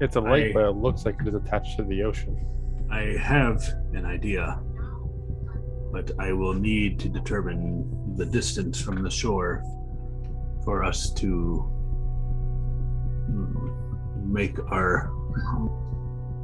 It's 0.00 0.16
a 0.16 0.20
lake, 0.20 0.50
I- 0.50 0.52
but 0.52 0.64
it 0.68 0.76
looks 0.76 1.04
like 1.04 1.16
it 1.20 1.28
is 1.28 1.34
attached 1.34 1.76
to 1.78 1.82
the 1.84 2.02
ocean. 2.04 2.38
I 2.90 3.16
have 3.20 3.62
an 3.92 4.06
idea, 4.06 4.60
but 5.92 6.10
I 6.18 6.32
will 6.32 6.54
need 6.54 6.98
to 7.00 7.08
determine 7.08 8.16
the 8.16 8.24
distance 8.24 8.80
from 8.80 9.02
the 9.02 9.10
shore 9.10 9.62
for 10.64 10.84
us 10.84 11.12
to 11.14 11.70
mm, 13.30 14.26
make 14.26 14.58
our 14.70 15.10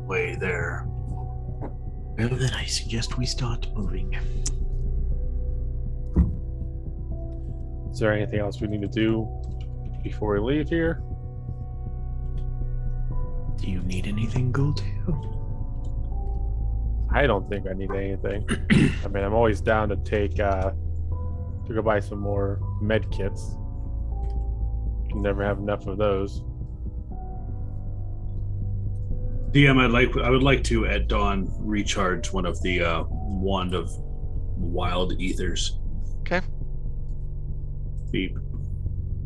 way 0.06 0.36
there. 0.36 0.86
Well, 2.16 2.28
then 2.28 2.54
I 2.54 2.66
suggest 2.66 3.18
we 3.18 3.26
start 3.26 3.66
moving. 3.74 4.14
Is 7.90 8.00
there 8.00 8.12
anything 8.12 8.40
else 8.40 8.60
we 8.60 8.68
need 8.68 8.82
to 8.82 8.88
do 8.88 9.26
before 10.02 10.34
we 10.34 10.56
leave 10.56 10.68
here? 10.68 11.02
Do 13.56 13.70
you 13.70 13.80
need 13.82 14.06
anything, 14.06 14.52
Goldtail? 14.52 15.33
I 17.14 17.26
don't 17.28 17.48
think 17.48 17.66
I 17.68 17.72
need 17.74 17.90
anything. 17.92 18.44
I 19.04 19.08
mean, 19.08 19.22
I'm 19.24 19.34
always 19.34 19.60
down 19.60 19.88
to 19.90 19.96
take 19.96 20.40
uh 20.40 20.72
to 21.66 21.72
go 21.74 21.80
buy 21.80 22.00
some 22.00 22.18
more 22.18 22.60
med 22.82 23.10
kits. 23.10 23.52
Can 25.10 25.22
never 25.22 25.44
have 25.44 25.58
enough 25.58 25.86
of 25.86 25.96
those. 25.96 26.42
DM, 29.52 29.78
I'd 29.80 29.92
like 29.92 30.14
I 30.16 30.28
would 30.30 30.42
like 30.42 30.64
to 30.64 30.86
at 30.86 31.06
dawn 31.06 31.48
recharge 31.60 32.32
one 32.32 32.44
of 32.44 32.60
the 32.62 32.82
uh, 32.82 33.04
wand 33.08 33.72
of 33.74 33.88
wild 34.56 35.12
ethers. 35.20 35.78
Okay. 36.20 36.40
Beep. 38.10 38.36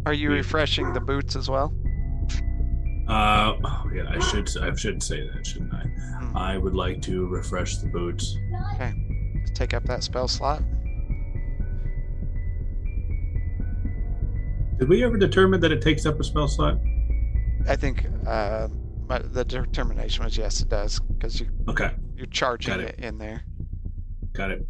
Are 0.04 0.12
you 0.12 0.30
Yeah. 0.30 0.36
refreshing 0.36 0.92
the 0.92 1.00
boots 1.00 1.34
as 1.34 1.48
well? 1.48 1.72
Uh, 3.08 3.54
oh, 3.64 3.90
yeah, 3.94 4.04
I 4.10 4.18
should 4.18 4.54
I 4.58 4.74
should 4.74 5.02
say 5.02 5.26
that, 5.26 5.46
shouldn't 5.46 5.72
I? 5.72 5.84
Hmm. 6.30 6.36
I 6.36 6.58
would 6.58 6.74
like 6.74 7.00
to 7.02 7.26
refresh 7.26 7.78
the 7.78 7.86
boots. 7.88 8.36
Just 9.40 9.54
take 9.54 9.74
up 9.74 9.84
that 9.84 10.02
spell 10.02 10.28
slot. 10.28 10.62
Did 14.78 14.88
we 14.88 15.02
ever 15.02 15.16
determine 15.16 15.60
that 15.60 15.72
it 15.72 15.82
takes 15.82 16.06
up 16.06 16.20
a 16.20 16.24
spell 16.24 16.46
slot? 16.46 16.78
I 17.68 17.74
think 17.76 18.06
uh, 18.26 18.68
my, 19.08 19.18
the 19.18 19.44
determination 19.44 20.24
was 20.24 20.36
yes, 20.36 20.60
it 20.60 20.68
does, 20.68 21.00
because 21.00 21.40
you, 21.40 21.48
Okay, 21.68 21.90
you're 22.14 22.26
charging 22.26 22.74
Got 22.74 22.80
it. 22.80 22.94
it. 22.98 23.04
in 23.04 23.18
there. 23.18 23.42
got 24.32 24.50
it. 24.52 24.66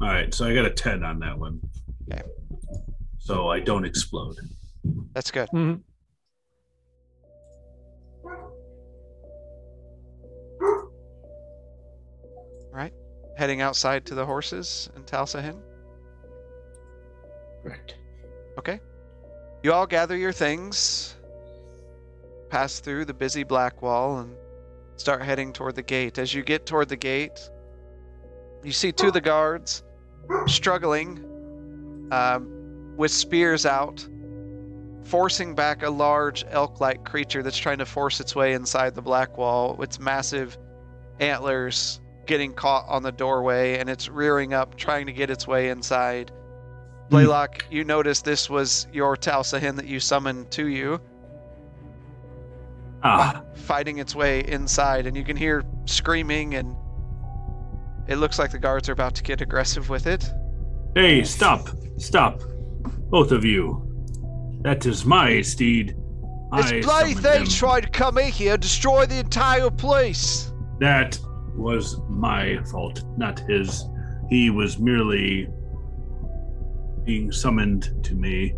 All 0.00 0.08
right, 0.08 0.34
so 0.34 0.44
I 0.46 0.54
got 0.54 0.64
a 0.66 0.70
ten 0.70 1.04
on 1.04 1.20
that 1.20 1.38
one. 1.38 1.60
Okay. 2.12 2.22
So 3.18 3.48
I 3.48 3.60
don't 3.60 3.84
explode. 3.84 4.36
That's 5.14 5.30
good. 5.30 5.48
Mhm. 12.76 12.92
Heading 13.36 13.60
outside 13.60 14.06
to 14.06 14.14
the 14.14 14.24
horses 14.24 14.88
in 14.96 15.02
Talsahin. 15.04 15.60
Correct. 17.62 17.96
Okay. 18.58 18.80
You 19.62 19.72
all 19.72 19.86
gather 19.86 20.16
your 20.16 20.32
things, 20.32 21.16
pass 22.48 22.80
through 22.80 23.04
the 23.04 23.14
busy 23.14 23.42
black 23.42 23.82
wall, 23.82 24.20
and 24.20 24.36
start 24.96 25.22
heading 25.22 25.52
toward 25.52 25.74
the 25.74 25.82
gate. 25.82 26.18
As 26.18 26.32
you 26.32 26.42
get 26.42 26.66
toward 26.66 26.88
the 26.88 26.96
gate, 26.96 27.50
you 28.62 28.72
see 28.72 28.92
two 28.92 29.08
of 29.08 29.12
the 29.12 29.20
guards 29.20 29.82
struggling 30.46 31.18
um, 32.12 32.94
with 32.96 33.10
spears 33.10 33.66
out, 33.66 34.06
forcing 35.04 35.54
back 35.54 35.82
a 35.82 35.90
large 35.90 36.44
elk 36.50 36.80
like 36.80 37.04
creature 37.04 37.42
that's 37.42 37.58
trying 37.58 37.78
to 37.78 37.86
force 37.86 38.20
its 38.20 38.34
way 38.34 38.54
inside 38.54 38.94
the 38.94 39.02
black 39.02 39.36
wall. 39.36 39.80
Its 39.82 39.98
massive 39.98 40.56
antlers 41.20 42.00
getting 42.26 42.52
caught 42.52 42.84
on 42.88 43.02
the 43.02 43.12
doorway, 43.12 43.78
and 43.78 43.88
it's 43.88 44.08
rearing 44.08 44.52
up, 44.54 44.76
trying 44.76 45.06
to 45.06 45.12
get 45.12 45.30
its 45.30 45.46
way 45.46 45.68
inside. 45.70 46.32
Blaylock, 47.08 47.64
you 47.70 47.84
notice 47.84 48.20
this 48.22 48.50
was 48.50 48.86
your 48.92 49.16
Talsahin 49.16 49.76
that 49.76 49.86
you 49.86 50.00
summoned 50.00 50.50
to 50.52 50.66
you, 50.66 51.00
Ah, 53.02 53.42
fighting 53.54 53.98
its 53.98 54.14
way 54.14 54.40
inside, 54.48 55.06
and 55.06 55.16
you 55.16 55.22
can 55.24 55.36
hear 55.36 55.62
screaming, 55.84 56.54
and 56.54 56.74
it 58.08 58.16
looks 58.16 58.38
like 58.38 58.50
the 58.50 58.58
guards 58.58 58.88
are 58.88 58.92
about 58.92 59.14
to 59.14 59.22
get 59.22 59.40
aggressive 59.40 59.88
with 59.88 60.06
it. 60.06 60.28
hey, 60.94 61.22
stop, 61.22 61.68
stop, 61.98 62.40
both 63.10 63.30
of 63.30 63.44
you. 63.44 63.82
That 64.62 64.84
is 64.86 65.04
my 65.04 65.42
steed. 65.42 65.96
It's 66.54 66.70
Blade 66.70 66.84
summoned 66.84 67.18
they 67.18 67.38
him. 67.40 67.46
tried 67.46 67.80
to 67.82 67.90
come 67.90 68.18
in 68.18 68.30
here 68.32 68.54
and 68.54 68.62
destroy 68.62 69.04
the 69.06 69.18
entire 69.18 69.70
place. 69.70 70.52
That 70.80 71.18
was 71.56 72.00
my 72.08 72.58
fault, 72.70 73.04
not 73.16 73.40
his. 73.40 73.84
He 74.28 74.50
was 74.50 74.78
merely 74.78 75.48
being 77.04 77.30
summoned 77.32 77.92
to 78.04 78.14
me. 78.14 78.54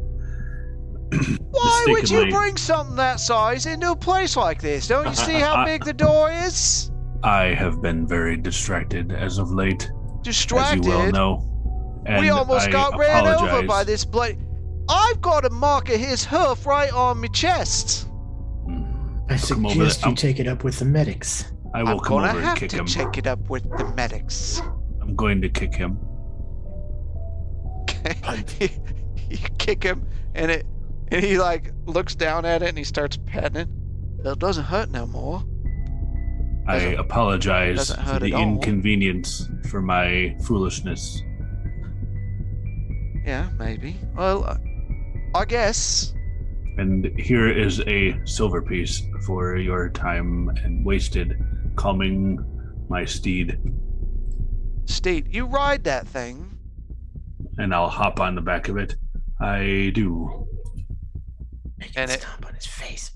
Why 1.51 1.85
would 1.89 2.11
you 2.11 2.29
bring 2.31 2.57
something 2.57 2.97
that 2.97 3.21
size 3.21 3.67
into 3.67 3.93
a 3.93 3.97
place 3.97 4.37
like 4.37 4.61
this? 4.61 4.89
Don't 4.89 5.07
you 5.07 5.15
see 5.15 5.35
how 5.35 5.65
big 5.67 5.85
the 5.85 5.93
door 5.93 6.31
is? 6.31 6.91
I 7.23 7.47
have 7.47 7.83
been 7.83 8.07
very 8.07 8.37
distracted 8.37 9.13
as 9.13 9.39
of 9.39 9.51
late, 9.51 9.91
Distracted. 10.23 10.81
as 10.81 10.87
you 10.87 10.93
well 10.93 11.13
know. 11.13 12.03
And 12.07 12.21
we 12.21 12.31
almost 12.31 12.69
I 12.69 12.71
got 12.71 12.99
ran 12.99 13.27
over 13.27 13.67
by 13.67 13.85
this 13.85 14.05
blade. 14.05 14.39
I've 14.89 15.21
got 15.21 15.45
a 15.45 15.51
mark 15.51 15.91
of 15.91 15.97
his 15.97 16.25
hoof 16.25 16.65
right 16.65 16.93
on 16.93 17.21
my 17.21 17.27
chest. 17.29 18.09
Mm, 18.67 19.31
I 19.31 19.37
suggest 19.37 20.07
you 20.07 20.15
take 20.15 20.41
it 20.41 20.47
up 20.47 20.65
with 20.65 20.79
the 20.79 20.85
medics. 20.85 21.53
I 21.79 21.83
will 21.85 21.91
I'm 21.93 21.99
come 22.01 22.17
over 22.19 22.27
and 22.27 22.41
have 22.41 22.59
kick 22.59 22.71
to 22.71 22.79
him. 22.79 22.87
check 22.87 23.19
it 23.19 23.29
up 23.29 23.49
with 23.49 23.63
the 23.79 23.85
medics. 23.95 24.61
I'm 25.01 25.15
going 25.15 25.41
to 25.43 25.49
kick 25.49 25.73
him. 25.75 25.97
you, 28.61 28.69
you 29.31 29.39
kick 29.59 29.85
him, 29.85 30.05
and 30.35 30.51
it, 30.51 30.67
and 31.13 31.25
he 31.25 31.39
like 31.39 31.73
looks 31.87 32.17
down 32.17 32.45
at 32.45 32.63
it, 32.63 32.71
and 32.71 32.79
he 32.79 32.83
starts 32.83 33.17
petting 33.27 33.57
it. 33.57 33.69
It 34.25 34.39
doesn't 34.41 34.65
hurt 34.65 34.91
no 34.91 35.07
more. 35.07 35.45
I 36.67 36.81
Doesn't- 36.81 36.99
apologize 36.99 37.77
doesn't 37.77 38.05
for 38.07 38.19
the 38.19 38.35
all. 38.35 38.43
inconvenience 38.43 39.49
for 39.71 39.81
my 39.81 40.37
foolishness. 40.45 41.23
Yeah, 43.25 43.49
maybe. 43.57 43.97
Well, 44.17 44.45
uh, 44.45 44.57
I 45.35 45.45
guess. 45.45 46.13
And 46.79 47.07
here 47.19 47.49
is 47.49 47.81
a 47.87 48.19
silver 48.25 48.63
piece 48.63 49.03
for 49.27 49.57
your 49.57 49.89
time 49.91 50.49
and 50.65 50.85
wasted 50.85 51.39
calming 51.79 52.39
my 52.91 53.05
steed. 53.05 53.59
Steve, 54.87 55.33
you 55.35 55.47
ride 55.47 55.85
that 55.85 56.07
thing. 56.07 56.59
And 57.59 57.75
I'll 57.75 57.89
hop 57.89 58.21
on 58.21 58.35
the 58.35 58.41
back 58.41 58.69
of 58.69 58.77
it. 58.77 58.97
I 59.41 59.93
do. 59.95 60.47
Make 61.79 61.93
And 61.97 62.11
it 62.11 62.15
it- 62.15 62.21
stomp 62.23 62.47
on 62.47 62.55
his 62.55 62.67
face. 62.67 63.13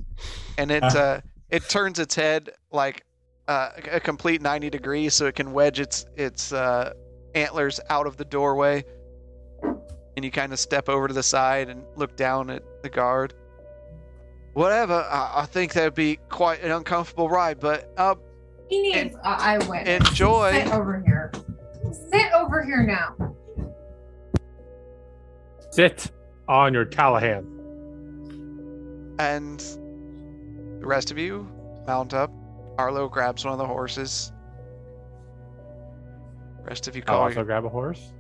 and 0.59 0.71
it 0.71 0.83
Ah. 0.85 0.97
uh, 0.99 1.21
it 1.51 1.69
turns 1.69 1.99
its 1.99 2.15
head 2.15 2.51
like 2.71 3.05
uh, 3.49 3.71
a 3.91 3.99
complete 4.01 4.41
90 4.41 4.71
degrees 4.71 5.13
so 5.15 5.27
it 5.27 5.35
can 5.35 5.53
wedge 5.53 5.81
its 5.81 6.07
its 6.17 6.53
uh, 6.53 6.93
antlers 7.35 7.81
out 7.91 8.07
of 8.07 8.17
the 8.17 8.25
doorway 8.25 8.85
and 10.17 10.25
you 10.25 10.31
kind 10.31 10.53
of 10.53 10.59
step 10.61 10.89
over 10.89 11.09
to 11.09 11.15
the 11.15 11.23
side 11.23 11.69
and 11.69 11.83
look 11.97 12.17
down 12.17 12.51
at 12.51 12.63
the 12.83 12.89
guard 12.89 13.35
whatever 14.53 15.05
i, 15.11 15.41
I 15.43 15.47
think 15.47 15.73
that'd 15.73 15.95
be 15.95 16.19
quite 16.29 16.63
an 16.63 16.71
uncomfortable 16.71 17.29
ride 17.29 17.59
but 17.59 17.91
uh, 17.97 18.15
He 18.69 18.81
needs. 18.83 19.15
uh, 19.17 19.37
I 19.39 19.59
went. 19.69 19.87
enjoy. 19.89 20.53
Sit 20.53 20.73
over 20.73 21.03
here. 21.05 21.33
Sit 22.11 22.33
over 22.33 22.63
here 22.65 22.83
now. 22.83 23.35
Sit 25.71 26.11
on 26.49 26.75
your 26.75 26.85
Callahan. 26.85 27.47
and 29.19 29.61
the 30.81 30.87
rest 30.87 31.11
of 31.11 31.19
you 31.19 31.49
mount 31.87 32.13
up 32.15 32.31
arlo 32.79 33.09
grabs 33.09 33.45
one 33.45 33.53
of 33.53 33.59
the 33.59 33.67
horses 33.67 34.33
rest 36.65 36.89
of 36.89 36.97
you 36.97 37.03
I'll 37.07 37.15
call 37.19 37.23
also 37.25 37.45
grab 37.45 37.65
a 37.65 37.69
horse. 37.69 38.13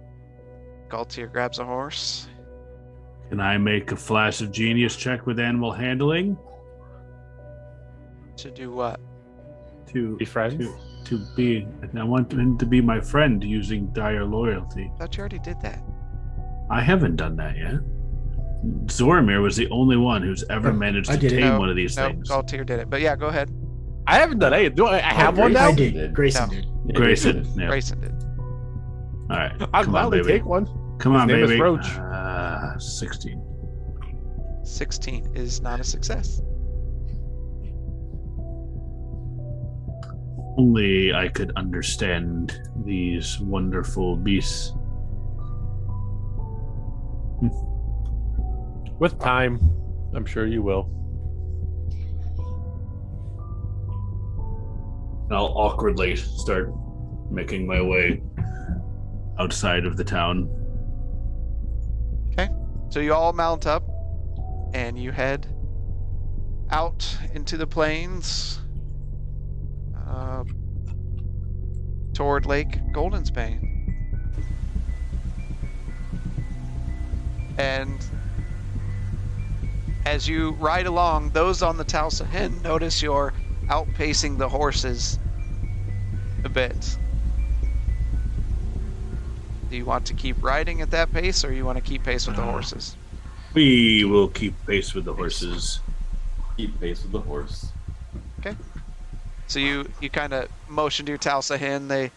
Galtier 0.89 1.31
grabs 1.32 1.59
a 1.59 1.64
horse 1.64 2.28
Can 3.31 3.40
I 3.40 3.56
make 3.59 3.90
a 3.93 3.97
flash 3.97 4.40
of 4.43 4.52
genius 4.52 4.94
check 4.97 5.27
with 5.27 5.40
animal 5.40 5.73
handling? 5.73 6.36
To 8.36 8.51
do 8.51 8.70
what? 8.73 9.01
To 9.93 10.16
Be 10.16 10.24
friends. 10.24 10.56
to 10.59 10.74
to 11.05 11.27
be. 11.36 11.66
I 11.98 12.05
want 12.05 12.32
him 12.32 12.56
to 12.59 12.64
be 12.66 12.81
my 12.81 13.01
friend 13.01 13.43
using 13.43 13.89
dire 13.93 14.24
loyalty. 14.24 14.90
I 14.94 14.98
thought 14.98 15.16
you 15.16 15.20
already 15.20 15.39
did 15.40 15.60
that. 15.60 15.82
I 16.70 16.81
haven't 16.81 17.16
done 17.16 17.36
that 17.36 17.56
yet. 17.56 17.74
Zoramir 18.86 19.43
was 19.43 19.56
the 19.56 19.69
only 19.70 19.97
one 19.97 20.23
who's 20.23 20.44
ever 20.48 20.70
Oh, 20.70 20.73
managed 20.73 21.10
to 21.10 21.19
tame 21.28 21.40
No, 21.40 21.59
one 21.59 21.69
of 21.69 21.74
these 21.77 21.97
No, 21.97 22.09
things. 22.09 22.31
Galtier 22.31 22.64
did 22.64 22.78
it. 22.78 22.89
But 22.89 23.01
yeah, 23.01 23.16
go 23.16 23.27
ahead. 23.27 23.51
I 24.06 24.16
haven't 24.19 24.39
done 24.39 24.52
it. 24.55 24.74
Do 24.77 24.86
I, 24.86 24.97
I 24.98 25.01
have 25.12 25.36
one 25.36 25.52
Grace 25.52 25.62
now? 25.62 25.69
I 25.69 25.74
did. 25.74 25.94
did. 25.94 26.14
Grayson 26.14 26.48
No. 26.48 26.55
did. 26.55 26.64
Yeah, 26.86 26.94
Grayson. 26.97 27.44
Yeah. 27.59 27.66
Grayson 27.66 28.01
did. 28.01 28.12
All 29.31 29.36
right. 29.39 29.52
I'll 29.74 29.85
Come 29.85 29.94
on, 29.97 30.09
gladly 30.10 30.19
baby. 30.23 30.32
take 30.35 30.44
one. 30.47 30.66
Come 30.98 31.16
on, 31.16 31.28
His 31.28 31.35
name 31.36 31.44
is 31.44 31.51
baby. 31.51 31.60
Roach. 31.60 31.86
Uh, 31.98 32.78
16. 32.78 33.43
16 34.64 35.32
is 35.35 35.60
not 35.60 35.81
a 35.81 35.85
success. 35.85 36.40
Only 40.59 41.15
I 41.15 41.29
could 41.29 41.53
understand 41.57 42.61
these 42.85 43.41
wonderful 43.41 44.16
beasts. 44.16 44.73
With 48.99 49.19
time, 49.19 49.59
I'm 50.15 50.27
sure 50.27 50.47
you 50.47 50.62
will. 50.62 50.91
I'll 55.31 55.53
awkwardly 55.57 56.15
start 56.16 56.70
making 57.31 57.66
my 57.66 57.81
way 57.81 58.23
outside 59.39 59.87
of 59.87 59.97
the 59.97 60.05
town. 60.05 60.51
Okay. 62.33 62.51
So 62.91 63.01
you 63.01 63.15
all 63.15 63.33
mount 63.33 63.66
up 63.66 63.83
and 64.74 64.99
you 64.99 65.11
head 65.11 65.47
out 66.70 67.16
into 67.35 67.57
the 67.57 67.66
plains 67.66 68.62
uh, 70.13 70.45
toward 72.13 72.47
Lake 72.47 72.79
Goldensbane. 72.93 73.69
And 77.59 78.05
as 80.07 80.29
you 80.29 80.51
ride 80.53 80.87
along, 80.87 81.31
those 81.31 81.63
on 81.63 81.77
the 81.77 81.85
Tausa 81.85 82.25
Hen 82.25 82.61
notice 82.63 83.03
you're 83.03 83.33
outpacing 83.67 84.39
the 84.39 84.49
horses 84.49 85.19
a 86.45 86.49
bit. 86.49 86.97
Do 89.71 89.77
you 89.77 89.85
want 89.85 90.07
to 90.07 90.15
keep 90.15 90.43
riding 90.43 90.83
at 90.83 90.91
that 90.91 91.13
pace, 91.13 91.45
or 91.45 91.53
you 91.53 91.65
want 91.65 91.79
to 91.79 91.85
keep 91.85 92.03
pace 92.05 92.27
with 92.27 92.37
the 92.37 92.43
Uh, 92.43 92.51
horses? 92.51 92.97
We 93.55 94.05
will 94.05 94.29
keep 94.29 94.55
pace 94.67 94.93
with 94.93 95.05
the 95.05 95.15
horses. 95.15 95.81
Keep 96.57 96.81
pace 96.81 97.03
with 97.03 97.13
the 97.13 97.21
horse. 97.21 97.73
So 99.53 99.59
you 99.59 99.87
you 100.01 100.09
kind 100.09 100.33
of 100.33 100.49
motion 100.66 101.05
to 101.05 101.12
your 101.12 101.19
Tausa 101.19 101.59
Hen. 101.59 101.87
They 101.87 102.11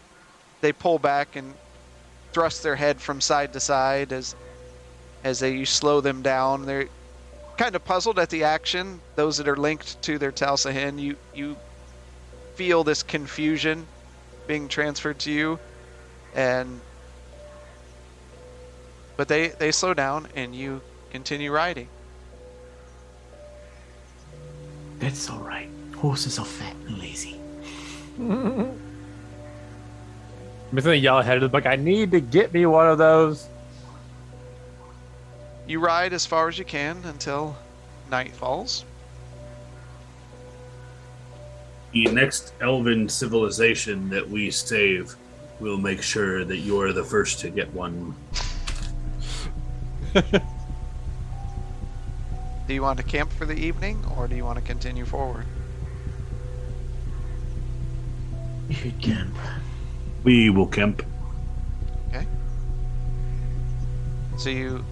they 0.62 0.72
pull 0.72 0.98
back 0.98 1.36
and 1.36 1.52
thrust 2.32 2.62
their 2.62 2.76
head 2.76 2.98
from 2.98 3.20
side 3.20 3.52
to 3.52 3.60
side 3.60 4.10
as 4.10 4.34
as 5.22 5.38
they 5.40 5.52
you 5.52 5.66
slow 5.66 6.00
them 6.00 6.22
down. 6.22 6.64
They're 6.64 6.88
kind 7.58 7.76
of 7.76 7.84
puzzled 7.84 8.18
at 8.18 8.30
the 8.30 8.44
action. 8.44 9.02
Those 9.16 9.36
that 9.36 9.48
are 9.48 9.56
linked 9.56 10.00
to 10.04 10.16
their 10.16 10.32
Tausa 10.32 10.72
Hen, 10.72 10.98
you 10.98 11.16
you 11.34 11.56
feel 12.54 12.84
this 12.84 13.02
confusion 13.02 13.86
being 14.46 14.66
transferred 14.66 15.18
to 15.18 15.30
you, 15.30 15.58
and 16.34 16.80
but 19.18 19.28
they 19.28 19.48
they 19.48 19.72
slow 19.72 19.92
down 19.92 20.26
and 20.34 20.56
you 20.56 20.80
continue 21.10 21.52
riding. 21.52 21.88
That's 25.00 25.28
all 25.28 25.40
right. 25.40 25.68
Horses 25.96 26.38
are 26.38 26.44
fat 26.44 26.74
and 26.86 26.98
lazy. 26.98 27.40
I'm 28.18 28.78
just 30.74 30.84
gonna 30.84 30.96
yell 30.96 31.18
ahead 31.18 31.36
of 31.36 31.42
the 31.42 31.48
book. 31.48 31.66
I 31.66 31.76
need 31.76 32.10
to 32.10 32.20
get 32.20 32.52
me 32.52 32.66
one 32.66 32.88
of 32.88 32.98
those. 32.98 33.48
You 35.66 35.80
ride 35.80 36.12
as 36.12 36.26
far 36.26 36.48
as 36.48 36.58
you 36.58 36.64
can 36.64 36.98
until 37.04 37.56
night 38.10 38.32
falls. 38.32 38.84
The 41.92 42.06
next 42.06 42.52
elven 42.60 43.08
civilization 43.08 44.10
that 44.10 44.28
we 44.28 44.50
save 44.50 45.16
will 45.60 45.78
make 45.78 46.02
sure 46.02 46.44
that 46.44 46.58
you're 46.58 46.92
the 46.92 47.04
first 47.04 47.40
to 47.40 47.48
get 47.50 47.72
one. 47.72 48.14
Do 52.66 52.74
you 52.74 52.82
want 52.82 52.98
to 52.98 53.04
camp 53.04 53.32
for 53.32 53.46
the 53.46 53.54
evening 53.54 54.04
or 54.16 54.26
do 54.26 54.34
you 54.34 54.44
want 54.44 54.58
to 54.58 54.64
continue 54.64 55.04
forward? 55.04 55.46
You 58.68 58.74
should 58.74 59.00
camp. 59.00 59.34
We 60.24 60.50
will 60.50 60.66
camp. 60.66 61.04
Okay. 62.08 62.26
So 64.38 64.50
you 64.50 64.84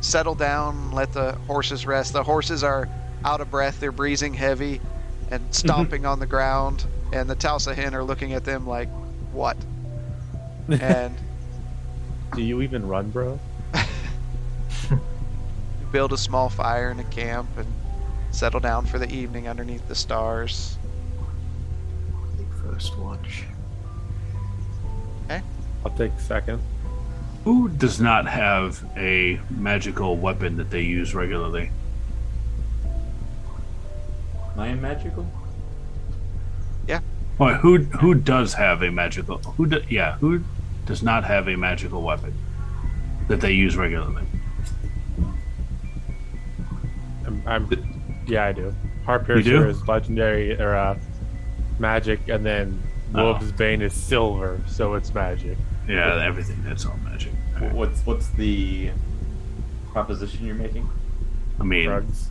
settle 0.00 0.34
down, 0.34 0.92
let 0.92 1.12
the 1.12 1.32
horses 1.46 1.86
rest. 1.86 2.12
The 2.12 2.22
horses 2.22 2.62
are 2.62 2.88
out 3.24 3.40
of 3.40 3.50
breath, 3.50 3.80
they're 3.80 3.92
breathing 3.92 4.34
heavy 4.34 4.80
and 5.30 5.42
mm-hmm. 5.42 5.52
stomping 5.52 6.06
on 6.06 6.20
the 6.20 6.26
ground, 6.26 6.86
and 7.12 7.28
the 7.28 7.34
Tausa 7.34 7.74
hen 7.74 7.94
are 7.94 8.04
looking 8.04 8.32
at 8.32 8.44
them 8.44 8.66
like, 8.66 8.88
what? 9.32 9.56
And 10.68 11.16
Do 12.34 12.42
you 12.42 12.62
even 12.62 12.86
run, 12.86 13.10
bro? 13.10 13.38
you 14.90 15.00
build 15.90 16.12
a 16.12 16.18
small 16.18 16.48
fire 16.48 16.90
in 16.90 17.00
a 17.00 17.04
camp 17.04 17.48
and 17.56 17.66
settle 18.30 18.60
down 18.60 18.86
for 18.86 18.98
the 18.98 19.10
evening 19.12 19.48
underneath 19.48 19.86
the 19.88 19.94
stars. 19.94 20.77
Take 22.68 22.74
first 22.74 22.98
watch. 22.98 23.44
I'll 25.84 25.96
take 25.96 26.18
second. 26.18 26.60
Who 27.44 27.68
does 27.68 28.00
not 28.00 28.26
have 28.26 28.84
a 28.96 29.40
magical 29.48 30.16
weapon 30.16 30.56
that 30.56 30.70
they 30.70 30.82
use 30.82 31.14
regularly? 31.14 31.70
Am 34.52 34.60
I 34.60 34.74
magical? 34.74 35.26
Yeah. 36.86 37.00
Well, 37.38 37.54
who 37.54 37.78
who 37.78 38.14
does 38.14 38.54
have 38.54 38.82
a 38.82 38.90
magical? 38.90 39.38
Who 39.38 39.66
do, 39.66 39.82
yeah? 39.88 40.16
Who 40.16 40.42
does 40.84 41.02
not 41.02 41.24
have 41.24 41.48
a 41.48 41.56
magical 41.56 42.02
weapon 42.02 42.34
that 43.28 43.40
they 43.40 43.52
use 43.52 43.76
regularly? 43.76 44.24
I'm, 47.24 47.42
I'm 47.46 48.24
yeah, 48.26 48.46
I 48.46 48.52
do. 48.52 48.74
Heart 49.06 49.28
You 49.28 49.34
piercer 49.42 49.68
is 49.68 49.86
legendary 49.86 50.60
or 50.60 50.74
uh, 50.74 50.98
magic, 51.80 52.28
and 52.28 52.44
then 52.44 52.82
Oh. 53.14 53.24
Wolf's 53.32 53.50
Bane 53.52 53.80
is 53.80 53.94
silver, 53.94 54.60
so 54.66 54.92
it's 54.94 55.14
magic. 55.14 55.56
Yeah, 55.88 56.22
everything 56.22 56.62
that's 56.62 56.84
all 56.84 56.96
magic. 57.04 57.32
Wh- 57.58 57.74
What's 57.74 58.04
what's 58.04 58.28
the 58.30 58.90
proposition 59.92 60.44
you're 60.44 60.54
making? 60.54 60.88
I 61.58 61.62
mean, 61.64 61.86
Drugs. 61.86 62.28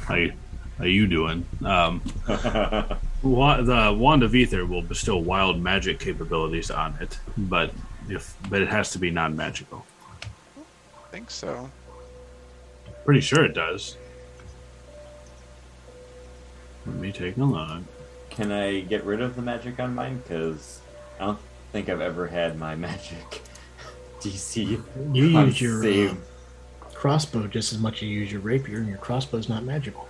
how 0.00 0.16
you, 0.16 0.32
how 0.78 0.84
you 0.84 1.06
doing? 1.06 1.46
Um, 1.64 2.02
wa- 3.22 3.62
the 3.62 3.94
wand 3.96 4.24
of 4.24 4.34
ether 4.34 4.66
will 4.66 4.82
bestow 4.82 5.16
wild 5.18 5.60
magic 5.62 6.00
capabilities 6.00 6.70
on 6.72 6.96
it, 7.00 7.18
but 7.38 7.72
if 8.08 8.34
but 8.50 8.60
it 8.60 8.68
has 8.68 8.90
to 8.92 8.98
be 8.98 9.10
non-magical. 9.12 9.86
I 10.24 11.10
think 11.12 11.30
so. 11.30 11.70
Pretty 13.04 13.20
sure 13.20 13.44
it 13.44 13.54
does. 13.54 13.96
Let 16.86 16.96
me 16.96 17.12
take 17.12 17.36
a 17.36 17.44
look. 17.44 17.82
Can 18.32 18.50
I 18.52 18.80
get 18.80 19.04
rid 19.04 19.20
of 19.20 19.36
the 19.36 19.42
magic 19.42 19.78
on 19.80 19.94
mine? 19.94 20.18
Because 20.22 20.80
I 21.20 21.26
don't 21.26 21.38
think 21.72 21.88
I've 21.88 22.00
ever 22.00 22.26
had 22.26 22.58
my 22.58 22.74
magic 22.88 23.42
DC. 24.20 24.82
You 25.12 25.36
on 25.36 25.46
use 25.46 25.60
your 25.60 25.82
save. 25.82 26.12
uh, 26.12 26.14
crossbow 26.94 27.46
just 27.46 27.72
as 27.72 27.78
much 27.78 27.96
as 27.96 28.02
you 28.02 28.20
use 28.20 28.32
your 28.32 28.40
rapier, 28.40 28.78
and 28.78 28.88
your 28.88 28.98
crossbow 28.98 29.36
is 29.38 29.48
not 29.48 29.64
magical. 29.64 30.08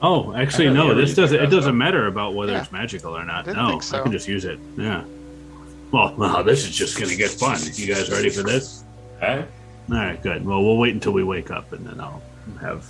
Oh, 0.00 0.34
actually, 0.34 0.68
no. 0.70 0.94
This 0.94 1.14
doesn't. 1.14 1.40
It 1.40 1.46
doesn't 1.50 1.76
matter 1.78 2.06
about 2.08 2.34
whether 2.34 2.52
Yeah. 2.52 2.62
it's 2.62 2.72
magical 2.72 3.16
or 3.16 3.24
not. 3.24 3.44
Didn't 3.44 3.56
No, 3.56 3.78
so. 3.80 3.98
I 3.98 4.02
can 4.02 4.12
just 4.12 4.26
use 4.28 4.44
it. 4.44 4.58
Yeah. 4.76 5.04
Well, 5.92 6.14
well, 6.18 6.42
this 6.44 6.64
is 6.66 6.74
just 6.74 6.98
gonna 6.98 7.14
get 7.16 7.30
fun. 7.30 7.58
You 7.74 7.94
guys 7.94 8.10
ready 8.10 8.28
for 8.30 8.42
this? 8.42 8.84
Okay. 9.18 9.44
All 9.90 9.96
right, 9.96 10.20
good. 10.22 10.44
Well, 10.44 10.62
we'll 10.64 10.76
wait 10.78 10.94
until 10.94 11.12
we 11.12 11.22
wake 11.24 11.50
up, 11.50 11.72
and 11.72 11.84
then 11.86 12.00
I'll 12.00 12.22
have 12.60 12.86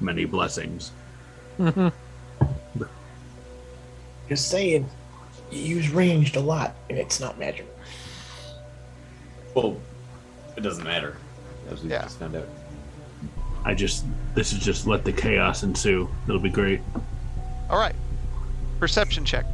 many 0.00 0.24
blessings. 0.24 0.92
Just 4.32 4.48
saying, 4.48 4.88
you 5.50 5.60
use 5.60 5.90
ranged 5.90 6.36
a 6.36 6.40
lot, 6.40 6.74
and 6.88 6.96
it's 6.96 7.20
not 7.20 7.38
magic. 7.38 7.66
Well, 9.52 9.76
it 10.56 10.62
doesn't 10.62 10.84
matter. 10.84 11.18
As 11.70 11.82
we 11.82 11.90
Yeah. 11.90 12.00
just 12.04 12.18
found 12.18 12.34
out. 12.36 12.48
I 13.66 13.74
just 13.74 14.06
this 14.34 14.54
is 14.54 14.58
just 14.60 14.86
let 14.86 15.04
the 15.04 15.12
chaos 15.12 15.64
ensue. 15.64 16.08
It'll 16.26 16.40
be 16.40 16.48
great. 16.48 16.80
All 17.68 17.78
right. 17.78 17.94
Perception 18.80 19.26
check. 19.26 19.44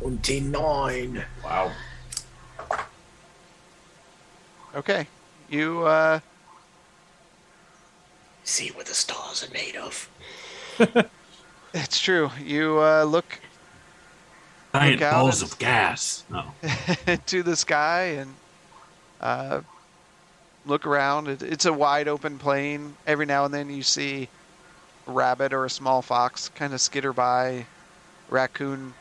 Twenty-nine. 0.00 1.24
Wow. 1.44 1.72
Okay. 4.74 5.06
you 5.48 5.82
uh, 5.86 6.18
See 8.48 8.70
what 8.70 8.86
the 8.86 8.94
stars 8.94 9.46
are 9.46 9.52
made 9.52 9.76
of. 9.76 10.08
it's 11.74 12.00
true. 12.00 12.30
You 12.42 12.78
uh, 12.80 13.04
look 13.04 13.40
Giant 14.72 15.02
out 15.02 15.12
balls 15.12 15.42
and- 15.42 15.52
of 15.52 15.58
gas. 15.58 16.24
No. 16.30 16.44
to 17.26 17.42
the 17.42 17.54
sky 17.56 18.04
and 18.04 18.34
uh, 19.20 19.60
look 20.64 20.86
around. 20.86 21.28
It, 21.28 21.42
it's 21.42 21.66
a 21.66 21.72
wide 21.74 22.08
open 22.08 22.38
plain. 22.38 22.96
Every 23.06 23.26
now 23.26 23.44
and 23.44 23.52
then 23.52 23.68
you 23.68 23.82
see 23.82 24.28
a 25.06 25.10
rabbit 25.10 25.52
or 25.52 25.66
a 25.66 25.70
small 25.70 26.00
fox 26.00 26.48
kind 26.48 26.72
of 26.72 26.80
skitter 26.80 27.12
by. 27.12 27.66
Raccoon 28.30 28.94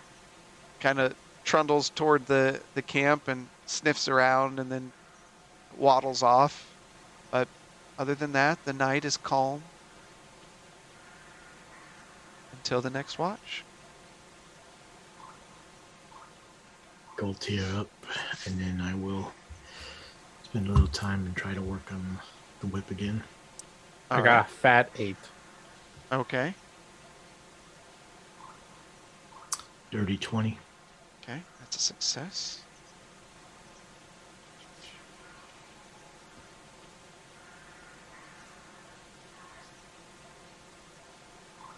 kind 0.82 0.99
of 0.99 1.15
trundles 1.45 1.90
toward 1.91 2.26
the, 2.26 2.60
the 2.76 2.82
camp 2.82 3.30
and 3.30 3.48
sniffs 3.65 4.10
around 4.10 4.60
and 4.60 4.69
then 4.69 4.91
waddles 5.78 6.22
off. 6.22 6.69
But 7.98 8.03
other 8.03 8.15
than 8.15 8.32
that, 8.34 8.64
the 8.65 8.74
night 8.74 9.06
is 9.06 9.18
calm 9.18 9.64
until 12.52 12.82
the 12.82 12.90
next 12.90 13.18
watch. 13.18 13.64
Go 17.15 17.34
tear 17.34 17.65
up, 17.76 17.90
and 18.45 18.60
then 18.60 18.80
I 18.82 18.94
will 18.94 19.32
spend 20.44 20.68
a 20.68 20.72
little 20.72 20.88
time 20.88 21.26
and 21.26 21.36
try 21.36 21.53
to 21.53 21.61
work 21.61 21.91
on 21.91 22.19
the 22.60 22.68
whip 22.68 22.91
again. 22.91 23.24
I 24.11 24.18
All 24.18 24.24
got 24.24 24.45
a 24.45 24.49
fat 24.49 24.90
eight. 24.98 25.18
Okay. 26.11 26.53
Dirty 29.91 30.18
20. 30.18 30.57
Okay, 31.24 31.41
that's 31.60 31.76
a 31.76 31.80
success. 31.80 32.61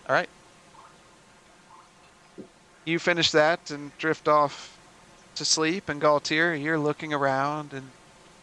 All 0.09 0.15
right. 0.15 0.29
You 2.85 2.99
finish 2.99 3.31
that 3.31 3.69
and 3.71 3.95
drift 3.97 4.27
off 4.27 4.79
to 5.35 5.45
sleep, 5.45 5.89
and 5.89 6.01
Galtier, 6.01 6.55
you're 6.61 6.79
looking 6.79 7.13
around 7.13 7.73
and 7.73 7.93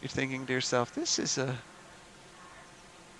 you're 0.01 0.09
thinking 0.09 0.45
to 0.47 0.53
yourself, 0.53 0.91
"This 0.91 1.19
is 1.19 1.37
a 1.37 1.65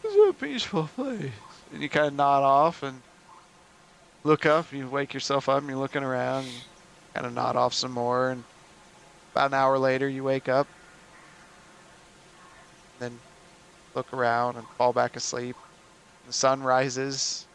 this 0.04 0.14
is 0.14 0.30
a 0.30 0.34
peaceful 0.34 0.88
place." 0.88 1.32
And 1.72 1.82
you 1.82 1.90
kind 1.90 2.08
of 2.08 2.14
nod 2.14 2.44
off 2.44 2.84
and 2.84 3.04
look 4.24 4.46
up. 4.46 4.72
You 4.72 4.90
wake 4.90 5.14
yourself 5.14 5.50
up, 5.50 5.60
and 5.60 5.70
you're 5.70 5.78
looking 5.80 6.04
around. 6.04 6.46
And 6.48 6.66
kind 7.14 7.26
of 7.26 7.34
nod 7.34 7.56
off 7.56 7.74
some 7.74 7.92
more 7.92 8.30
and 8.30 8.46
about 9.36 9.48
an 9.48 9.56
hour 9.56 9.80
later 9.80 10.10
you 10.10 10.24
wake 10.24 10.50
up 10.50 10.68
then 13.00 13.22
look 13.96 14.14
around 14.14 14.58
and 14.58 14.68
fall 14.78 14.94
back 14.94 15.16
asleep 15.16 15.58
the 16.26 16.34
sun 16.34 16.64
rises 16.64 17.47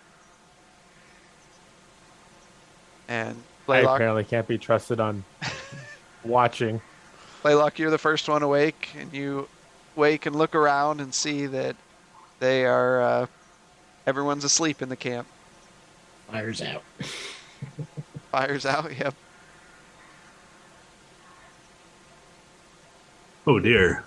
and 3.12 3.36
I 3.68 3.78
apparently 3.80 4.24
can't 4.24 4.48
be 4.48 4.56
trusted 4.56 4.98
on 4.98 5.22
watching. 6.24 6.80
Blaylock, 7.42 7.78
you're 7.78 7.90
the 7.90 7.98
first 7.98 8.28
one 8.28 8.42
awake 8.42 8.88
and 8.98 9.12
you 9.12 9.48
wake 9.96 10.24
and 10.24 10.34
look 10.34 10.54
around 10.54 11.00
and 11.02 11.12
see 11.12 11.46
that 11.46 11.76
they 12.40 12.64
are 12.64 13.02
uh, 13.02 13.26
everyone's 14.06 14.44
asleep 14.44 14.80
in 14.80 14.88
the 14.88 14.96
camp 14.96 15.26
Fires 16.30 16.62
out. 16.62 16.82
fires 18.30 18.64
out 18.64 18.96
yep 18.96 19.14
Oh 23.46 23.58
dear. 23.58 24.04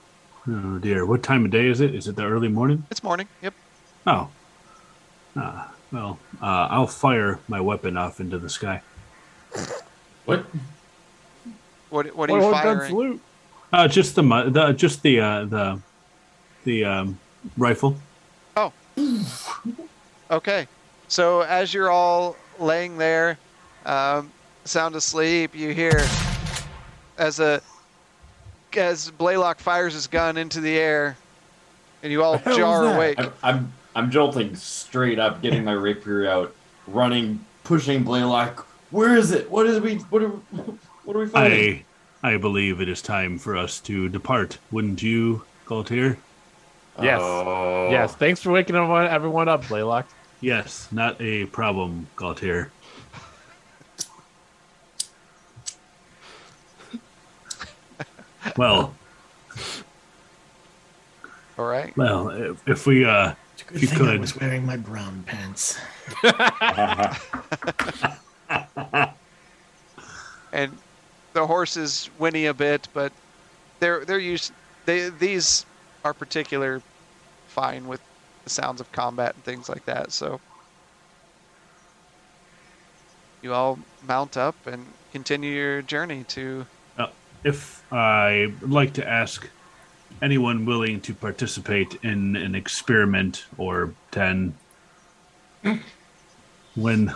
Oh 0.47 0.79
dear. 0.79 1.05
What 1.05 1.21
time 1.21 1.45
of 1.45 1.51
day 1.51 1.67
is 1.67 1.81
it? 1.81 1.93
Is 1.93 2.07
it 2.07 2.15
the 2.15 2.23
early 2.23 2.47
morning? 2.47 2.85
it's 2.89 3.03
morning 3.03 3.27
yep 3.43 3.53
Oh. 4.07 4.29
Ah, 5.35 5.73
well, 5.91 6.17
uh, 6.41 6.67
I'll 6.71 6.87
fire 6.87 7.39
my 7.47 7.59
weapon 7.59 7.97
off 7.97 8.19
into 8.19 8.39
the 8.39 8.49
sky. 8.49 8.81
What? 10.25 10.45
what, 11.89 12.15
what 12.15 12.29
are 12.29 12.39
you 12.39 12.51
firing 12.51 12.89
salute. 12.89 13.21
Uh, 13.71 13.87
just 13.87 14.15
the 14.15 14.21
the 14.21 14.73
just 14.73 15.01
the 15.03 15.19
uh, 15.19 15.45
the 15.45 15.79
the 16.63 16.85
um, 16.85 17.19
rifle. 17.57 17.95
Oh. 18.57 18.71
okay. 20.31 20.67
So 21.07 21.41
as 21.41 21.73
you're 21.73 21.91
all 21.91 22.35
laying 22.59 22.97
there, 22.97 23.37
um, 23.85 24.31
sound 24.63 24.95
asleep, 24.95 25.55
you 25.55 25.73
hear 25.73 26.01
as 27.17 27.39
a 27.39 27.61
as 28.75 29.09
Blaylock 29.11 29.59
fires 29.59 29.93
his 29.93 30.07
gun 30.07 30.37
into 30.37 30.59
the 30.59 30.77
air, 30.77 31.17
and 32.03 32.11
you 32.11 32.23
all 32.23 32.33
The 32.33 32.39
hell 32.39 32.51
was 32.51 32.57
jar 32.57 32.95
awake. 32.95 33.19
I'm, 33.19 33.33
I'm 33.43 33.73
I'm 33.95 34.11
jolting 34.11 34.55
straight 34.55 35.19
up, 35.19 35.41
getting 35.41 35.63
my 35.63 35.71
rapier 35.71 36.27
out, 36.27 36.53
running, 36.87 37.45
pushing 37.63 38.03
Blaylock. 38.03 38.67
Where 38.95 39.17
is 39.17 39.31
it? 39.31 39.51
What 39.51 39.67
is 39.67 39.81
we? 39.81 39.95
What 40.09 40.23
are? 40.23 40.29
What 41.03 41.17
are 41.17 41.19
we 41.19 41.27
fighting? 41.27 41.83
I 42.23 42.33
I 42.33 42.37
believe 42.37 42.79
it 42.81 42.87
is 42.89 42.99
time 43.01 43.37
for 43.37 43.55
us 43.57 43.79
to 43.81 44.07
depart. 44.09 44.57
Wouldn't 44.71 45.03
you, 45.03 45.43
Galtier? 45.67 46.17
Yes. 46.99 47.19
Oh. 47.21 47.89
Yes. 47.91 48.15
Thanks 48.15 48.41
for 48.41 48.51
waking 48.51 48.75
everyone, 48.75 49.05
everyone 49.05 49.49
up, 49.49 49.67
Blaylock. 49.67 50.07
Yes, 50.39 50.87
not 50.91 51.19
a 51.21 51.45
problem, 51.47 52.07
Galtier. 52.15 52.69
Well, 58.57 58.93
All 61.57 61.65
right. 61.65 61.95
well, 61.97 62.29
if, 62.29 62.67
if 62.67 62.87
we 62.87 63.05
uh, 63.05 63.33
It's 63.53 63.61
a 63.61 63.65
good 63.65 63.81
You 63.81 63.87
thing 63.87 64.01
I 64.01 64.11
could. 64.11 64.19
was 64.21 64.39
wearing 64.39 64.65
my 64.65 64.77
brown 64.77 65.23
pants. 65.27 65.77
And 70.53 70.77
the 71.33 71.45
horses 71.45 72.09
whinny 72.17 72.45
a 72.45 72.53
bit, 72.53 72.87
but 72.93 73.11
they're 73.81 74.05
they're 74.05 74.19
used. 74.19 74.53
They 74.85 75.09
these 75.09 75.65
are 76.05 76.13
particular 76.13 76.81
fine 77.49 77.89
with 77.89 77.99
the 78.45 78.49
sounds 78.49 78.79
of 78.79 78.89
combat 78.93 79.35
and 79.35 79.43
things 79.43 79.67
like 79.67 79.83
that. 79.83 80.13
So 80.13 80.39
you 83.41 83.53
all 83.53 83.77
mount 84.07 84.37
up 84.37 84.55
and 84.65 84.85
continue 85.11 85.51
your 85.51 85.81
journey 85.81 86.23
to 86.29 86.65
if 87.45 87.83
I 87.93 88.51
would 88.59 88.71
like 88.71 88.93
to 88.93 89.07
ask 89.07 89.47
anyone 90.21 90.65
willing 90.65 90.99
to 91.01 91.13
participate 91.13 91.95
in 92.03 92.35
an 92.35 92.55
experiment 92.55 93.45
or 93.57 93.93
10 94.11 94.55
when 96.75 97.13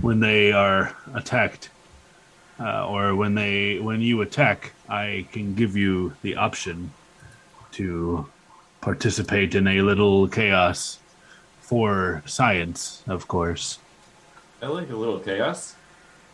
when 0.00 0.20
they 0.20 0.52
are 0.52 0.94
attacked 1.14 1.70
uh, 2.60 2.86
or 2.86 3.14
when 3.14 3.34
they 3.34 3.78
when 3.78 4.00
you 4.00 4.20
attack 4.22 4.72
I 4.88 5.26
can 5.32 5.54
give 5.54 5.76
you 5.76 6.14
the 6.22 6.36
option 6.36 6.92
to 7.72 8.26
participate 8.80 9.54
in 9.54 9.66
a 9.66 9.80
little 9.82 10.28
chaos 10.28 10.98
for 11.60 12.22
science 12.26 13.02
of 13.06 13.26
course 13.28 13.78
I 14.62 14.66
like 14.66 14.90
a 14.90 14.96
little 14.96 15.18
chaos. 15.20 15.74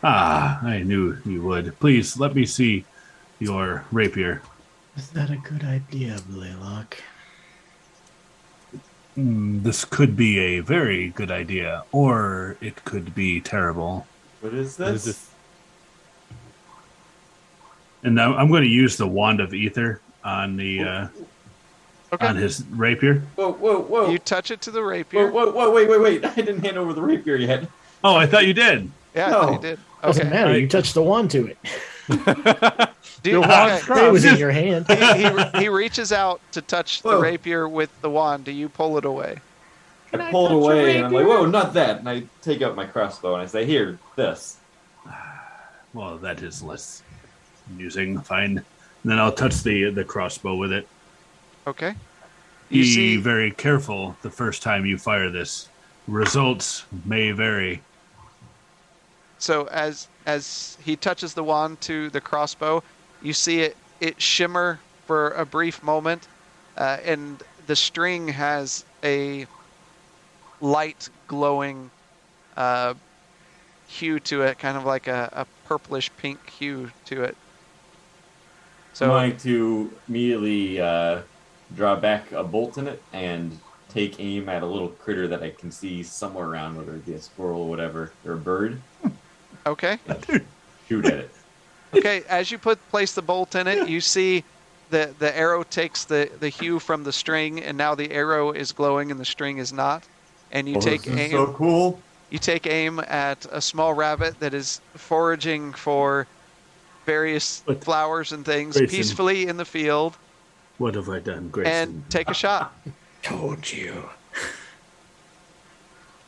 ah 0.02 0.60
I 0.64 0.82
knew 0.82 1.16
you 1.24 1.42
would 1.42 1.78
please 1.80 2.18
let 2.18 2.34
me 2.34 2.44
see 2.46 2.84
your 3.38 3.84
rapier 3.92 4.42
Is 4.96 5.10
that 5.10 5.30
a 5.30 5.36
good 5.36 5.64
idea, 5.64 6.18
Blaylock? 6.28 6.96
Hmm, 9.20 9.62
this 9.62 9.84
could 9.84 10.16
be 10.16 10.38
a 10.38 10.60
very 10.60 11.10
good 11.10 11.30
idea, 11.30 11.84
or 11.92 12.56
it 12.62 12.84
could 12.86 13.14
be 13.14 13.40
terrible. 13.40 14.06
What 14.40 14.54
is 14.54 14.78
this? 14.78 14.94
is 14.94 15.04
this? 15.04 15.30
And 18.02 18.14
now 18.14 18.34
I'm 18.34 18.48
going 18.48 18.62
to 18.62 18.68
use 18.68 18.96
the 18.96 19.06
wand 19.06 19.40
of 19.40 19.52
ether 19.52 20.00
on 20.24 20.56
the 20.56 20.82
uh, 20.82 21.08
okay. 22.14 22.26
on 22.28 22.36
his 22.36 22.64
rapier. 22.70 23.22
Whoa, 23.36 23.52
whoa, 23.52 23.80
whoa. 23.82 24.08
You 24.08 24.18
touch 24.18 24.50
it 24.50 24.62
to 24.62 24.70
the 24.70 24.82
rapier. 24.82 25.30
whoa, 25.30 25.52
whoa, 25.52 25.70
wait, 25.70 25.86
wait, 25.86 26.00
wait. 26.00 26.24
I 26.24 26.34
didn't 26.34 26.64
hand 26.64 26.78
over 26.78 26.94
the 26.94 27.02
rapier 27.02 27.36
yet. 27.36 27.68
Oh, 28.02 28.16
I 28.16 28.24
thought 28.24 28.46
you 28.46 28.54
did. 28.54 28.90
Yeah, 29.14 29.26
I 29.26 29.30
No. 29.30 29.40
thought 29.40 29.52
you 29.52 29.60
did. 29.60 29.78
Doesn't 30.02 30.26
Okay. 30.26 30.34
matter. 30.34 30.58
You 30.58 30.66
touched 30.66 30.94
the 30.94 31.02
wand 31.02 31.30
to 31.32 31.46
it. 31.46 31.58
Do 32.10 32.16
you- 33.30 33.30
Your 33.32 33.44
okay. 33.44 33.48
wand's. 33.48 33.88
It 33.88 34.12
was 34.12 34.24
in 34.24 34.36
your 34.36 34.50
hand. 34.50 34.86
he, 34.88 34.96
he, 35.56 35.58
he 35.64 35.68
reaches 35.68 36.12
out 36.12 36.40
to 36.52 36.60
touch 36.62 37.02
the 37.02 37.16
rapier 37.16 37.68
with 37.68 37.90
the 38.02 38.10
wand. 38.10 38.44
Do 38.44 38.52
you 38.52 38.68
pull 38.68 38.98
it 38.98 39.04
away? 39.04 39.38
Can 40.10 40.20
I 40.20 40.28
I 40.28 40.30
pulled 40.32 40.48
touch 40.50 40.56
away 40.56 40.96
and 40.96 41.06
I'm 41.06 41.12
like, 41.12 41.26
whoa, 41.26 41.46
not 41.46 41.72
that. 41.74 42.00
And 42.00 42.08
I 42.08 42.24
take 42.42 42.62
out 42.62 42.74
my 42.74 42.84
crossbow 42.86 43.34
and 43.34 43.42
I 43.42 43.46
say, 43.46 43.64
here, 43.64 43.98
this. 44.16 44.56
Well, 45.92 46.18
that 46.18 46.40
is 46.42 46.62
less 46.62 47.02
amusing. 47.68 48.20
Fine. 48.20 48.58
And 48.58 48.64
then 49.10 49.18
I'll 49.18 49.32
touch 49.32 49.64
the 49.64 49.90
the 49.90 50.04
crossbow 50.04 50.54
with 50.54 50.72
it. 50.72 50.86
Okay. 51.66 51.94
You 52.68 52.82
Be 52.82 52.94
see, 52.94 53.16
very 53.16 53.50
careful 53.50 54.16
the 54.22 54.30
first 54.30 54.62
time 54.62 54.86
you 54.86 54.96
fire 54.98 55.30
this. 55.30 55.68
Results 56.06 56.84
may 57.04 57.32
vary. 57.32 57.82
so 59.40 59.64
as 59.72 60.06
as 60.34 60.78
he 60.84 60.96
touches 60.96 61.34
the 61.34 61.44
wand 61.44 61.80
to 61.80 62.10
the 62.10 62.20
crossbow, 62.20 62.82
you 63.22 63.32
see 63.32 63.60
it 63.60 63.76
it 64.00 64.20
shimmer 64.20 64.80
for 65.06 65.30
a 65.30 65.44
brief 65.44 65.82
moment, 65.82 66.28
uh, 66.76 66.98
and 67.04 67.42
the 67.66 67.76
string 67.76 68.28
has 68.28 68.84
a 69.04 69.46
light 70.60 71.08
glowing 71.26 71.90
uh, 72.56 72.94
hue 73.88 74.20
to 74.20 74.42
it, 74.42 74.58
kind 74.58 74.76
of 74.76 74.84
like 74.84 75.06
a, 75.06 75.28
a 75.32 75.46
purplish 75.68 76.10
pink 76.16 76.38
hue 76.48 76.90
to 77.04 77.22
it. 77.24 77.36
So 78.92 79.06
I'm 79.06 79.30
going 79.30 79.40
to 79.40 79.92
immediately 80.08 80.80
uh, 80.80 81.20
draw 81.76 81.96
back 81.96 82.32
a 82.32 82.44
bolt 82.44 82.78
in 82.78 82.88
it 82.88 83.02
and 83.12 83.58
take 83.88 84.20
aim 84.20 84.48
at 84.48 84.62
a 84.62 84.66
little 84.66 84.88
critter 84.88 85.28
that 85.28 85.42
I 85.42 85.50
can 85.50 85.70
see 85.70 86.02
somewhere 86.02 86.46
around, 86.46 86.76
whether 86.76 86.94
it 86.94 87.04
be 87.04 87.14
a 87.14 87.20
squirrel 87.20 87.62
or 87.62 87.68
whatever, 87.68 88.12
or 88.24 88.32
a 88.32 88.38
bird. 88.38 88.80
Okay. 89.66 89.98
Shoot 90.88 91.04
at 91.06 91.12
it. 91.14 91.30
Okay, 91.94 92.22
as 92.28 92.50
you 92.50 92.58
put 92.58 92.78
place 92.90 93.12
the 93.14 93.22
bolt 93.22 93.54
in 93.54 93.66
it, 93.66 93.88
you 93.88 94.00
see 94.00 94.44
the 94.90 95.12
the 95.18 95.36
arrow 95.36 95.62
takes 95.64 96.04
the 96.04 96.30
the 96.40 96.48
hue 96.48 96.78
from 96.78 97.04
the 97.04 97.12
string, 97.12 97.60
and 97.62 97.76
now 97.76 97.94
the 97.94 98.10
arrow 98.12 98.52
is 98.52 98.72
glowing 98.72 99.10
and 99.10 99.18
the 99.20 99.24
string 99.24 99.58
is 99.58 99.72
not. 99.72 100.04
And 100.52 100.68
you 100.68 100.76
Oh, 100.76 100.80
take 100.80 101.02
this 101.02 101.12
is 101.14 101.18
aim. 101.18 101.30
so 101.32 101.46
cool. 101.52 102.00
You 102.30 102.38
take 102.38 102.66
aim 102.66 103.00
at 103.00 103.44
a 103.50 103.60
small 103.60 103.92
rabbit 103.94 104.38
that 104.40 104.54
is 104.54 104.80
foraging 104.94 105.72
for 105.72 106.26
various 107.06 107.62
But- 107.66 107.82
flowers 107.84 108.30
and 108.32 108.44
things 108.44 108.76
Grayson. 108.76 108.96
peacefully 108.96 109.46
in 109.48 109.56
the 109.56 109.64
field, 109.64 110.16
What 110.78 110.94
have 110.94 111.08
I 111.08 111.18
done, 111.18 111.48
Grayson? 111.50 111.72
and 111.72 112.10
take 112.10 112.28
a 112.30 112.34
shot. 112.34 112.72
Told 113.22 113.70
you. 113.70 114.08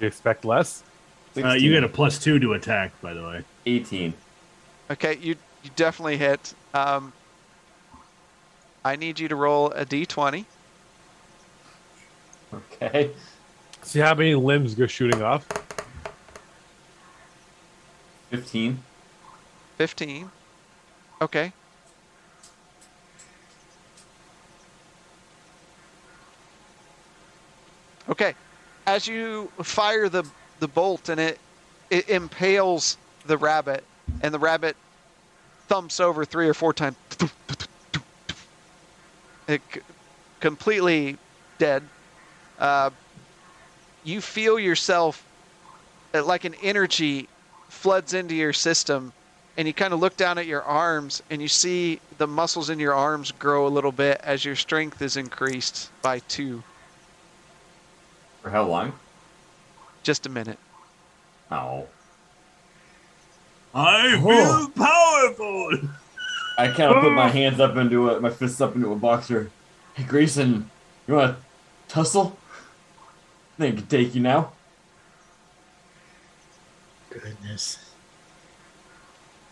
You 0.00 0.06
expect 0.08 0.44
less? 0.44 0.82
Uh, 1.36 1.52
you 1.52 1.72
get 1.72 1.84
a 1.84 1.88
plus 1.88 2.18
two 2.18 2.38
to 2.38 2.52
attack, 2.52 2.92
by 3.00 3.14
the 3.14 3.22
way. 3.22 3.44
18. 3.66 4.12
Okay, 4.90 5.18
you 5.20 5.36
you 5.62 5.70
definitely 5.76 6.16
hit. 6.16 6.54
Um, 6.74 7.12
I 8.84 8.96
need 8.96 9.18
you 9.18 9.28
to 9.28 9.36
roll 9.36 9.70
a 9.70 9.86
d20. 9.86 10.44
Okay. 12.52 13.10
See 13.82 14.00
how 14.00 14.14
many 14.14 14.34
limbs 14.34 14.74
go 14.74 14.86
shooting 14.86 15.22
off? 15.22 15.46
15. 18.30 18.78
15. 19.78 20.30
Okay. 21.20 21.52
Okay. 28.08 28.34
As 28.86 29.06
you 29.06 29.50
fire 29.62 30.08
the 30.08 30.24
the 30.62 30.68
bolt 30.68 31.08
and 31.08 31.20
it 31.20 31.38
it 31.90 32.08
impales 32.08 32.96
the 33.26 33.36
rabbit 33.36 33.84
and 34.22 34.32
the 34.32 34.38
rabbit 34.38 34.76
thumps 35.66 35.98
over 35.98 36.24
three 36.24 36.48
or 36.48 36.54
four 36.54 36.72
times. 36.72 36.96
It 39.48 39.60
completely 40.38 41.18
dead. 41.58 41.82
Uh, 42.58 42.90
you 44.04 44.20
feel 44.20 44.58
yourself 44.58 45.24
uh, 46.14 46.24
like 46.24 46.44
an 46.44 46.54
energy 46.62 47.28
floods 47.68 48.14
into 48.14 48.36
your 48.36 48.52
system 48.52 49.12
and 49.56 49.66
you 49.66 49.74
kind 49.74 49.92
of 49.92 49.98
look 49.98 50.16
down 50.16 50.38
at 50.38 50.46
your 50.46 50.62
arms 50.62 51.22
and 51.28 51.42
you 51.42 51.48
see 51.48 52.00
the 52.18 52.26
muscles 52.26 52.70
in 52.70 52.78
your 52.78 52.94
arms 52.94 53.32
grow 53.32 53.66
a 53.66 53.68
little 53.68 53.92
bit 53.92 54.20
as 54.22 54.44
your 54.44 54.56
strength 54.56 55.02
is 55.02 55.16
increased 55.16 55.90
by 56.02 56.20
two. 56.20 56.62
For 58.42 58.50
how 58.50 58.62
long? 58.62 58.92
Just 60.02 60.26
a 60.26 60.28
minute. 60.28 60.58
Oh. 61.50 61.86
I 63.74 64.20
feel 64.20 64.68
powerful. 64.70 65.88
I 66.58 66.68
kind 66.68 66.94
of 66.94 67.02
put 67.02 67.12
my 67.12 67.28
oh. 67.28 67.32
hands 67.32 67.60
up 67.60 67.76
into 67.76 68.08
it, 68.08 68.20
my 68.20 68.30
fists 68.30 68.60
up 68.60 68.74
into 68.74 68.92
a 68.92 68.96
boxer. 68.96 69.50
Hey, 69.94 70.04
Grayson, 70.04 70.70
you 71.06 71.14
want 71.14 71.36
to 71.36 71.42
tussle? 71.88 72.36
I 73.54 73.62
think 73.62 73.74
I 73.74 73.78
can 73.78 73.86
take 73.86 74.14
you 74.14 74.20
now. 74.20 74.52
Goodness. 77.10 77.78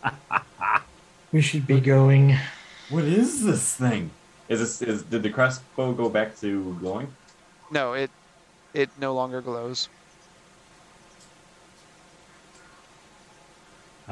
we 1.31 1.41
should 1.41 1.65
be 1.67 1.79
going. 1.79 2.37
What 2.89 3.05
is 3.05 3.43
this 3.43 3.75
thing? 3.75 4.11
Is 4.49 4.59
this 4.59 4.81
is 4.81 5.03
did 5.03 5.23
the 5.23 5.29
crossbow 5.29 5.93
go 5.93 6.09
back 6.09 6.37
to 6.41 6.75
glowing? 6.79 7.13
No, 7.71 7.93
it 7.93 8.11
it 8.73 8.89
no 8.99 9.13
longer 9.13 9.41
glows. 9.41 9.87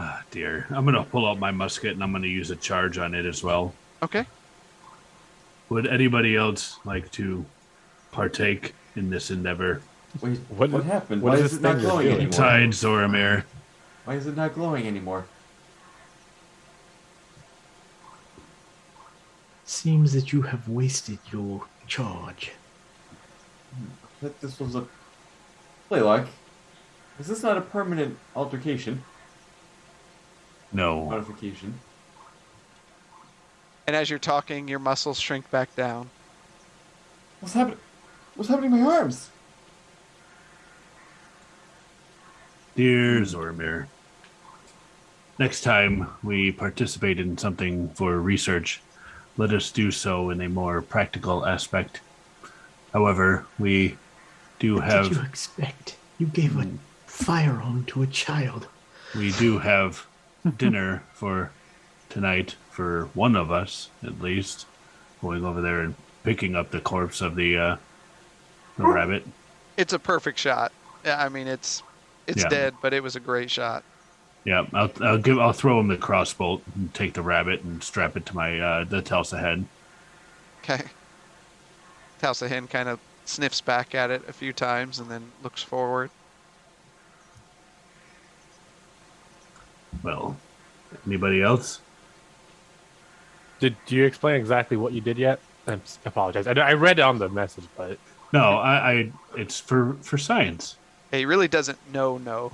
Ah, 0.01 0.23
dear. 0.31 0.65
I'm 0.69 0.85
gonna 0.85 1.03
pull 1.03 1.27
out 1.27 1.39
my 1.39 1.51
musket 1.51 1.91
and 1.91 2.01
I'm 2.01 2.13
gonna 2.13 2.25
use 2.27 2.51
a 2.51 2.55
charge 2.55 2.97
on 2.97 3.13
it 3.13 3.25
as 3.25 3.43
well. 3.43 3.73
Okay. 4.01 4.25
Would 5.67 5.87
anybody 5.87 6.37
else 6.37 6.79
like 6.85 7.11
to 7.11 7.45
partake 8.13 8.73
in 8.95 9.09
this 9.09 9.29
endeavor? 9.29 9.81
Wait, 10.21 10.39
What- 10.47 10.69
what, 10.69 10.85
happened? 10.85 11.21
what 11.21 11.31
Why 11.33 11.39
is 11.43 11.51
is 11.51 11.57
it 11.57 11.61
not 11.63 11.79
glowing 11.79 12.05
doing? 12.05 12.15
anymore? 12.15 12.31
Tide 12.31 12.69
Zoramir. 12.69 13.43
Why 14.05 14.15
is 14.15 14.25
it 14.25 14.37
not 14.37 14.53
glowing 14.55 14.87
anymore? 14.87 15.25
Seems 19.65 20.13
that 20.13 20.31
you 20.31 20.43
have 20.43 20.69
wasted 20.69 21.19
your 21.29 21.65
charge. 21.87 22.53
I 23.75 24.21
thought 24.21 24.39
this 24.39 24.59
was 24.61 24.75
a 24.75 24.87
playlock. 25.89 26.27
Is 27.19 27.27
this 27.27 27.43
not 27.43 27.57
a 27.57 27.61
permanent 27.61 28.17
altercation 28.33 29.03
No. 30.71 31.05
modification? 31.05 31.73
And 33.87 33.95
as 33.95 34.09
you're 34.09 34.19
talking, 34.19 34.67
your 34.67 34.79
muscles 34.79 35.19
shrink 35.19 35.49
back 35.49 35.75
down. 35.75 36.09
What's 37.39 37.53
happening? 37.55 37.79
What's 38.35 38.49
happening 38.49 38.71
to 38.71 38.77
my 38.77 38.97
arms? 38.97 39.29
Dear 42.75 43.21
Zoramir. 43.21 43.87
Next 45.37 45.61
time 45.61 46.07
we 46.23 46.51
participate 46.51 47.19
in 47.19 47.37
something 47.37 47.89
for 47.89 48.19
research, 48.19 48.81
let 49.37 49.53
us 49.53 49.71
do 49.71 49.89
so 49.91 50.29
in 50.29 50.41
a 50.41 50.49
more 50.49 50.81
practical 50.81 51.45
aspect. 51.45 52.01
However, 52.93 53.45
we 53.57 53.97
do 54.59 54.75
What 54.75 54.83
have 54.85 55.07
did 55.09 55.17
you 55.17 55.23
expect? 55.23 55.95
You 56.19 56.27
gave 56.27 56.57
a 56.57 56.67
firearm 57.07 57.85
to 57.85 58.01
a 58.03 58.07
child. 58.07 58.67
we 59.15 59.31
do 59.33 59.59
have 59.59 60.05
dinner 60.57 61.03
for 61.13 61.51
tonight 62.09 62.55
for 62.71 63.05
one 63.13 63.35
of 63.35 63.51
us 63.51 63.89
at 64.03 64.21
least 64.21 64.65
going 65.21 65.43
over 65.45 65.61
there 65.61 65.81
and 65.81 65.95
picking 66.23 66.55
up 66.55 66.71
the 66.71 66.79
corpse 66.79 67.21
of 67.21 67.35
the 67.35 67.57
uh 67.57 67.77
the 68.77 68.85
rabbit 68.85 69.25
It's 69.77 69.93
a 69.93 69.99
perfect 69.99 70.39
shot. 70.39 70.71
Yeah, 71.05 71.21
I 71.23 71.29
mean 71.29 71.47
it's 71.47 71.83
it's 72.27 72.43
Yeah. 72.43 72.49
dead, 72.49 72.73
but 72.81 72.93
it 72.93 73.03
was 73.03 73.15
a 73.15 73.19
great 73.19 73.51
shot. 73.51 73.83
yeah 74.45 74.65
i'll, 74.73 74.91
I'll 75.01 75.17
give 75.17 75.39
i'll 75.39 75.53
throw 75.53 75.79
him 75.79 75.87
the 75.89 75.97
crossbow 75.97 76.61
and 76.75 76.93
take 76.93 77.13
the 77.13 77.21
rabbit 77.21 77.61
and 77.63 77.83
strap 77.83 78.15
it 78.17 78.25
to 78.27 78.35
my 78.35 78.59
uh 78.59 78.83
the 78.85 79.01
telsa 79.01 79.39
head 79.39 79.65
Okay. 80.63 80.83
Hen 82.21 82.67
kind 82.67 82.89
of 82.89 82.99
sniffs 83.25 83.61
back 83.61 83.95
at 83.95 84.11
it 84.11 84.21
a 84.27 84.33
few 84.33 84.51
times 84.53 84.99
and 84.99 85.09
then 85.09 85.31
looks 85.41 85.63
forward. 85.63 86.09
Well 90.03 90.37
anybody 91.05 91.41
else 91.41 91.81
Did 93.59 93.75
do 93.85 93.95
you 93.95 94.05
explain 94.05 94.35
exactly 94.35 94.77
what 94.77 94.93
you 94.93 95.01
did 95.01 95.17
yet? 95.17 95.39
I 95.67 95.79
apologize. 96.05 96.47
I, 96.47 96.53
I 96.53 96.73
read 96.73 96.99
it 96.99 97.03
on 97.03 97.19
the 97.19 97.29
message, 97.29 97.65
but 97.77 97.97
no 98.31 98.57
i 98.57 98.91
i 98.91 99.11
it's 99.35 99.59
for 99.59 99.93
for 100.01 100.17
science 100.17 100.77
He 101.11 101.25
really 101.25 101.47
doesn't 101.47 101.77
know 101.93 102.17
no. 102.17 102.53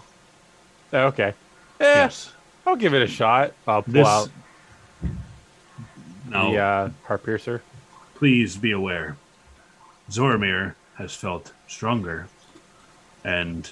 oh, 0.94 1.00
okay. 1.08 1.34
Yeah, 1.80 1.96
yes 1.96 2.32
I'll 2.68 2.76
give 2.76 2.94
it 2.94 3.02
a 3.02 3.08
shot. 3.08 3.54
I'll 3.68 3.84
pull 3.84 3.94
this 3.94 4.08
out 4.08 4.30
no 6.28 6.52
the 6.52 6.58
uh, 6.58 6.90
heart 7.04 7.24
piercer. 7.24 7.62
please 8.16 8.58
be 8.58 8.72
aware 8.72 9.18
Zoramir 10.10 10.76
has 10.96 11.16
felt 11.16 11.52
stronger. 11.68 12.28
And 13.24 13.70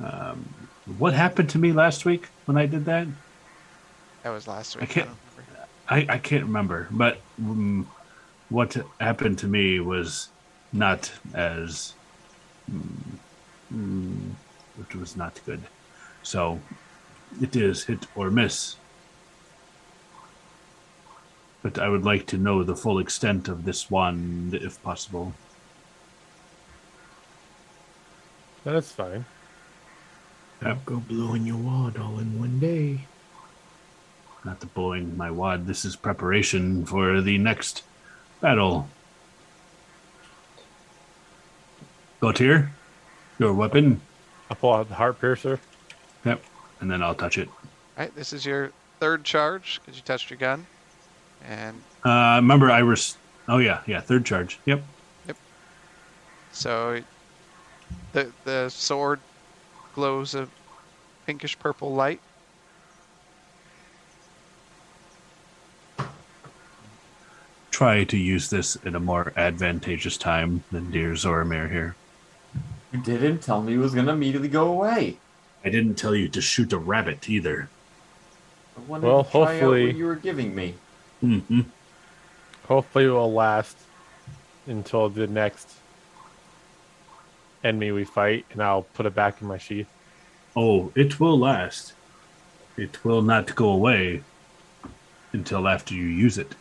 um, 0.00 0.48
what 0.98 1.14
happened 1.14 1.50
to 1.50 1.58
me 1.58 1.72
last 1.72 2.04
week 2.04 2.28
when 2.44 2.56
I 2.56 2.66
did 2.66 2.84
that? 2.86 3.06
That 4.22 4.30
was 4.30 4.46
last 4.48 4.76
week. 4.76 4.84
I 4.84 4.86
can't- 4.86 5.06
don't. 5.08 5.18
I, 5.88 6.06
I 6.08 6.18
can't 6.18 6.44
remember. 6.44 6.88
But 6.90 7.20
um, 7.38 7.88
what 8.48 8.76
happened 9.00 9.38
to 9.38 9.46
me 9.46 9.78
was 9.78 10.30
not 10.72 11.12
as. 11.32 11.94
Mm, 12.70 12.82
mm, 13.72 14.30
it 14.80 14.96
was 14.96 15.16
not 15.16 15.40
good. 15.46 15.62
So 16.24 16.58
it 17.40 17.54
is 17.54 17.84
hit 17.84 18.06
or 18.16 18.30
miss. 18.30 18.76
But 21.62 21.78
I 21.78 21.88
would 21.88 22.04
like 22.04 22.26
to 22.26 22.36
know 22.36 22.64
the 22.64 22.74
full 22.76 22.98
extent 22.98 23.46
of 23.48 23.64
this 23.64 23.90
wand, 23.90 24.54
if 24.54 24.82
possible. 24.82 25.32
That's 28.64 28.90
fine. 28.90 29.24
Yep. 30.62 30.84
Go 30.86 30.96
blowing 31.00 31.46
your 31.46 31.56
wad 31.56 31.96
all 31.98 32.18
in 32.18 32.38
one 32.38 32.58
day. 32.58 33.00
Not 34.44 34.60
the 34.60 34.66
blowing 34.66 35.16
my 35.16 35.30
wad. 35.30 35.66
This 35.66 35.84
is 35.84 35.96
preparation 35.96 36.86
for 36.86 37.20
the 37.20 37.36
next 37.38 37.82
battle. 38.40 38.88
Gautier, 42.20 42.70
your 43.38 43.52
weapon. 43.52 44.00
I 44.50 44.54
pull 44.54 44.72
out 44.72 44.88
the 44.88 44.94
heart 44.94 45.20
piercer. 45.20 45.60
Yep. 46.24 46.42
And 46.80 46.90
then 46.90 47.02
I'll 47.02 47.14
touch 47.14 47.38
it. 47.38 47.48
All 47.48 48.04
right, 48.04 48.14
this 48.14 48.32
is 48.32 48.46
your 48.46 48.72
third 49.00 49.24
charge 49.24 49.80
because 49.80 49.96
you 49.96 50.02
touched 50.04 50.30
your 50.30 50.38
gun, 50.38 50.66
and 51.44 51.76
Uh, 52.04 52.36
remember, 52.36 52.70
I 52.70 52.82
was. 52.82 53.16
Oh 53.48 53.58
yeah, 53.58 53.80
yeah. 53.86 54.00
Third 54.00 54.24
charge. 54.24 54.58
Yep. 54.64 54.82
Yep. 55.28 55.36
so 56.52 57.00
the 58.12 58.32
the 58.44 58.68
sword 58.70 59.20
glows 59.96 60.34
a 60.34 60.46
pinkish 61.24 61.58
purple 61.58 61.94
light. 61.94 62.20
Try 67.70 68.04
to 68.04 68.16
use 68.16 68.48
this 68.50 68.76
in 68.76 68.94
a 68.94 69.00
more 69.00 69.32
advantageous 69.36 70.16
time 70.16 70.64
than 70.70 70.90
dear 70.90 71.12
Zoramir 71.12 71.70
here. 71.70 71.94
You 72.92 73.00
didn't 73.02 73.40
tell 73.40 73.62
me 73.62 73.74
it 73.74 73.78
was 73.78 73.94
gonna 73.94 74.12
immediately 74.12 74.48
go 74.48 74.68
away. 74.68 75.18
I 75.64 75.68
didn't 75.70 75.96
tell 75.96 76.14
you 76.14 76.28
to 76.28 76.40
shoot 76.40 76.72
a 76.72 76.78
rabbit 76.78 77.28
either. 77.28 77.68
I 78.76 78.80
wanted 78.82 79.06
Well, 79.06 79.24
to 79.24 79.30
try 79.30 79.40
out 79.40 79.46
hopefully- 79.50 79.86
what 79.86 79.96
you 79.96 80.06
were 80.06 80.14
giving 80.16 80.54
me. 80.54 80.74
hmm 81.20 81.60
Hopefully, 82.68 83.04
it 83.04 83.10
will 83.10 83.32
last 83.32 83.76
until 84.66 85.08
the 85.08 85.26
next 85.26 85.68
enemy 87.66 87.92
we 87.92 88.04
fight, 88.04 88.46
and 88.52 88.62
I'll 88.62 88.82
put 88.82 89.06
it 89.06 89.14
back 89.14 89.40
in 89.42 89.48
my 89.48 89.58
sheath. 89.58 89.88
Oh, 90.54 90.90
it 90.94 91.20
will 91.20 91.38
last. 91.38 91.92
It 92.76 93.04
will 93.04 93.22
not 93.22 93.54
go 93.54 93.68
away 93.68 94.22
until 95.32 95.66
after 95.68 95.94
you 95.94 96.04
use 96.04 96.38
it. 96.38 96.54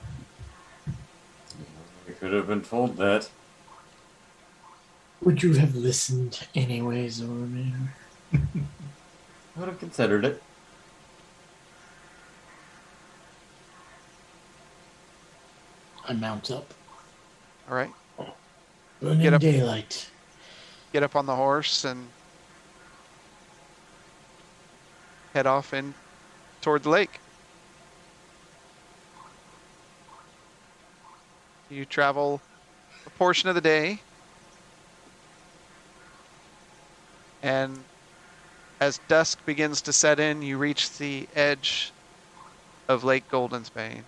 I 2.08 2.12
could 2.20 2.34
have 2.34 2.48
been 2.48 2.62
told 2.62 2.98
that. 2.98 3.30
Would 5.22 5.42
you 5.44 5.54
have 5.54 5.76
listened 5.76 6.46
anyways, 6.56 7.22
Orman? 7.22 7.90
I 8.34 8.40
would 9.58 9.70
have 9.70 9.80
considered 9.80 10.26
it. 10.26 10.42
I 16.08 16.14
mount 16.14 16.52
up. 16.52 16.74
All 17.70 17.76
right, 17.76 17.92
Burning 19.02 19.22
Get 19.22 19.34
up. 19.34 19.42
daylight. 19.42 20.10
Get 20.96 21.04
up 21.04 21.18
on 21.18 21.26
the 21.26 21.36
horse 21.36 21.84
and 21.84 22.08
head 25.34 25.46
off 25.46 25.74
in 25.74 25.94
toward 26.62 26.84
the 26.84 26.90
lake. 26.90 27.20
You 31.70 31.84
travel 31.84 32.40
a 33.06 33.10
portion 33.10 33.50
of 33.50 33.56
the 33.56 33.60
day, 33.60 34.00
and 37.44 37.78
as 38.80 39.02
dusk 39.10 39.46
begins 39.46 39.82
to 39.82 39.92
set 39.92 40.18
in, 40.18 40.42
you 40.42 40.58
reach 40.58 40.98
the 40.98 41.28
edge 41.36 41.92
of 42.88 43.04
Lake 43.04 43.28
Goldensbane. 43.30 44.04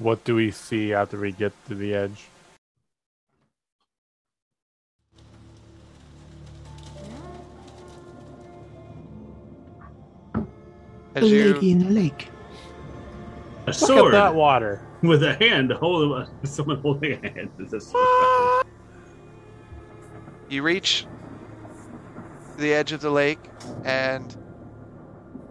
What 0.00 0.24
do 0.24 0.34
we 0.34 0.50
see 0.50 0.94
after 0.94 1.20
we 1.20 1.30
get 1.30 1.52
to 1.68 1.74
the 1.74 1.94
edge? 1.94 2.24
A 11.14 11.20
you 11.26 11.52
lady 11.52 11.72
in 11.72 11.80
the 11.80 11.90
lake. 11.90 12.28
A 13.64 13.66
Look 13.66 13.74
sword 13.74 14.14
at 14.14 14.18
that 14.18 14.34
water. 14.34 14.80
with 15.02 15.22
a 15.22 15.34
hand. 15.34 15.70
Hold 15.72 16.26
someone 16.44 16.80
holding 16.80 17.22
a 17.22 17.28
hand. 17.28 17.50
Is 17.58 17.92
you 20.48 20.62
reach 20.62 21.06
the 22.56 22.72
edge 22.72 22.92
of 22.92 23.02
the 23.02 23.10
lake, 23.10 23.40
and 23.84 24.34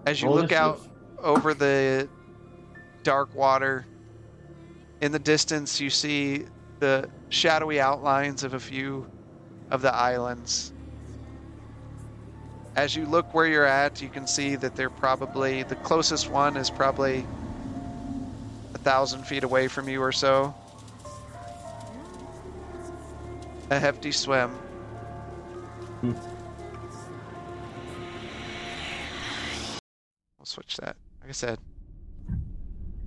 as 0.08 0.22
you 0.22 0.28
Roll 0.28 0.38
look 0.38 0.52
out 0.52 0.82
over 1.20 1.54
the 1.54 2.10
dark 3.04 3.34
water, 3.36 3.86
in 5.02 5.12
the 5.12 5.20
distance 5.20 5.80
you 5.80 5.90
see 5.90 6.46
the 6.80 7.10
shadowy 7.30 7.80
outlines 7.80 8.44
of 8.44 8.54
a 8.54 8.60
few 8.60 9.06
of 9.72 9.82
the 9.82 9.94
islands. 9.94 10.74
As 12.76 12.96
you 12.96 13.06
look 13.06 13.34
where 13.34 13.46
you're 13.46 13.66
at, 13.66 14.02
you 14.02 14.10
can 14.10 14.26
see 14.28 14.56
that 14.56 14.76
they're 14.76 14.90
probably 14.90 15.64
the 15.64 15.76
closest 15.76 16.30
one 16.30 16.56
is 16.56 16.70
probably 16.70 17.26
a 18.74 18.78
thousand 18.78 19.24
feet 19.26 19.44
away 19.44 19.68
from 19.68 19.90
you 19.90 20.02
or 20.02 20.12
so. 20.12 20.54
A 23.72 23.80
hefty 23.80 24.12
swim. 24.12 24.50
Hmm. 26.02 26.14
We'll 30.38 30.46
switch 30.46 30.78
that. 30.78 30.96
Like 31.22 31.30
I 31.30 31.34
said, 31.34 31.60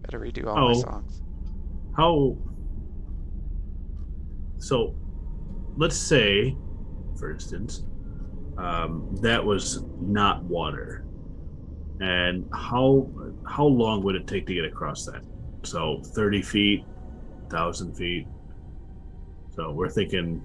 gotta 0.05 0.19
redo 0.19 0.47
all 0.47 0.57
my 0.57 0.75
Oh. 0.75 0.81
songs. 0.81 1.23
How? 1.97 2.37
So, 4.59 4.95
let's 5.77 5.97
say, 5.97 6.57
for 7.19 7.31
instance, 7.33 7.85
um, 8.57 9.09
that 9.21 9.45
was 9.45 9.85
not 10.01 10.43
water, 10.45 11.05
and 12.01 12.49
how 12.53 13.11
how 13.47 13.65
long 13.67 14.03
would 14.05 14.15
it 14.15 14.27
take 14.27 14.47
to 14.47 14.55
get 14.55 14.65
across 14.65 15.05
that? 15.07 15.23
So, 15.65 16.01
thirty 16.15 16.43
feet, 16.43 16.85
thousand 17.51 17.95
feet. 17.97 18.27
So 19.55 19.71
we're 19.71 19.91
thinking 19.91 20.43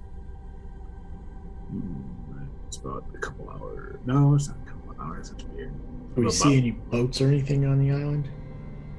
hmm, 1.69 2.01
it's 2.67 2.77
about 2.77 3.05
a 3.15 3.17
couple 3.19 3.49
hours. 3.49 3.99
No, 4.05 4.35
it's 4.35 4.49
not 4.49 4.57
a 4.65 4.69
couple 4.69 4.91
of 4.91 4.99
hours. 4.99 5.31
It's 5.31 5.43
weird. 5.45 5.71
Do 6.15 6.21
we 6.21 6.23
About- 6.23 6.33
see 6.33 6.57
any 6.57 6.71
boats 6.71 7.21
or 7.21 7.27
anything 7.27 7.65
on 7.65 7.79
the 7.79 7.91
island? 7.91 8.27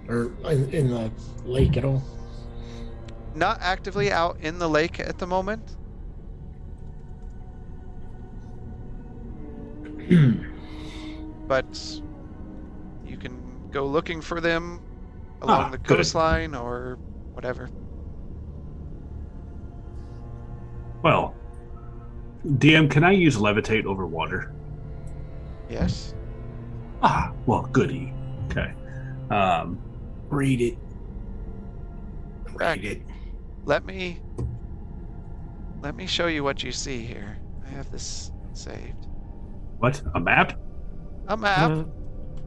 Or 0.09 0.33
in, 0.51 0.73
in 0.73 0.89
the 0.89 1.11
lake 1.45 1.77
at 1.77 1.85
all? 1.85 2.03
Not 3.39 3.59
actively 3.61 4.11
out 4.11 4.37
in 4.41 4.59
the 4.59 4.69
lake 4.69 4.99
at 4.99 5.19
the 5.19 5.27
moment. 5.29 5.77
but 11.47 12.01
you 13.07 13.17
can 13.17 13.41
go 13.71 13.87
looking 13.87 14.21
for 14.21 14.41
them 14.41 14.81
along 15.43 15.67
Ah, 15.67 15.69
the 15.71 15.79
good. 15.79 15.99
coastline 15.99 16.57
or 16.57 16.99
whatever. 17.35 17.71
Well, 21.05 21.37
DM, 22.45 22.91
can 22.91 23.05
I 23.05 23.13
use 23.13 23.37
levitate 23.37 23.85
over 23.85 24.05
water? 24.05 24.53
Yes. 25.71 26.13
Ah, 27.03 27.31
well, 27.47 27.69
goody. 27.71 28.13
Okay. 28.51 28.73
Um, 29.31 29.79
Read 30.29 30.61
it. 30.61 30.77
Read 32.55 32.85
it. 32.85 33.03
Let 33.69 33.85
me 33.85 34.19
let 35.83 35.95
me 35.95 36.07
show 36.07 36.27
you 36.27 36.43
what 36.43 36.63
you 36.63 36.73
see 36.73 37.05
here. 37.05 37.37
I 37.67 37.69
have 37.69 37.91
this 37.91 38.33
saved. 38.55 39.07
what? 39.77 40.01
A 40.15 40.21
map? 40.21 40.59
A 41.27 41.37
map. 41.37 41.71
Uh, 41.71 41.85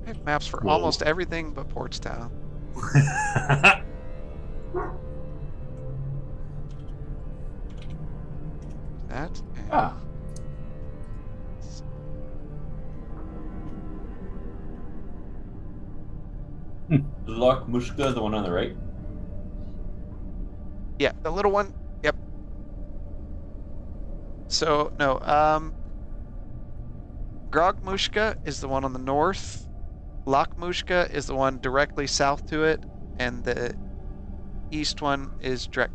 I 0.04 0.08
have 0.08 0.24
maps 0.26 0.48
for 0.48 0.62
Whoa. 0.62 0.72
almost 0.72 1.04
everything 1.04 1.54
but 1.54 1.70
Portstown. 1.70 2.32
That 9.10 9.42
and 9.56 9.70
Ah, 9.72 9.96
Loch 17.28 17.68
Mushka, 17.68 18.14
the 18.14 18.22
one 18.22 18.34
on 18.34 18.44
the 18.44 18.52
right. 18.52 18.76
Yeah, 21.02 21.14
the 21.24 21.32
little 21.32 21.52
one. 21.52 21.74
Yep. 22.04 22.16
So 24.48 24.92
no, 25.00 25.20
um, 25.22 25.74
Grogmushka 27.52 28.36
is 28.44 28.60
the 28.60 28.68
one 28.68 28.84
on 28.84 28.94
the 28.94 29.00
north. 29.00 29.68
Lochmushka 30.28 31.10
is 31.12 31.28
the 31.28 31.36
one 31.36 31.60
directly 31.60 32.08
south 32.08 32.46
to 32.48 32.64
it, 32.64 32.86
and 33.18 33.44
the 33.44 33.74
east 34.72 35.02
one 35.02 35.34
is 35.40 35.68
Drek 35.68 35.90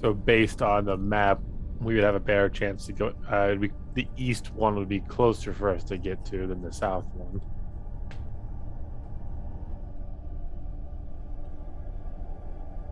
So 0.00 0.14
based 0.14 0.62
on 0.62 0.84
the 0.84 0.96
map, 0.96 1.40
we 1.80 1.94
would 1.94 2.04
have 2.04 2.14
a 2.14 2.20
better 2.20 2.48
chance 2.48 2.86
to 2.86 2.92
go. 2.92 3.14
Uh, 3.28 3.54
we, 3.58 3.70
the 3.94 4.06
east 4.16 4.52
one 4.54 4.76
would 4.76 4.88
be 4.88 5.00
closer 5.00 5.52
for 5.52 5.68
us 5.68 5.84
to 5.84 5.98
get 5.98 6.24
to 6.26 6.46
than 6.46 6.62
the 6.62 6.72
south 6.72 7.06
one. 7.14 7.40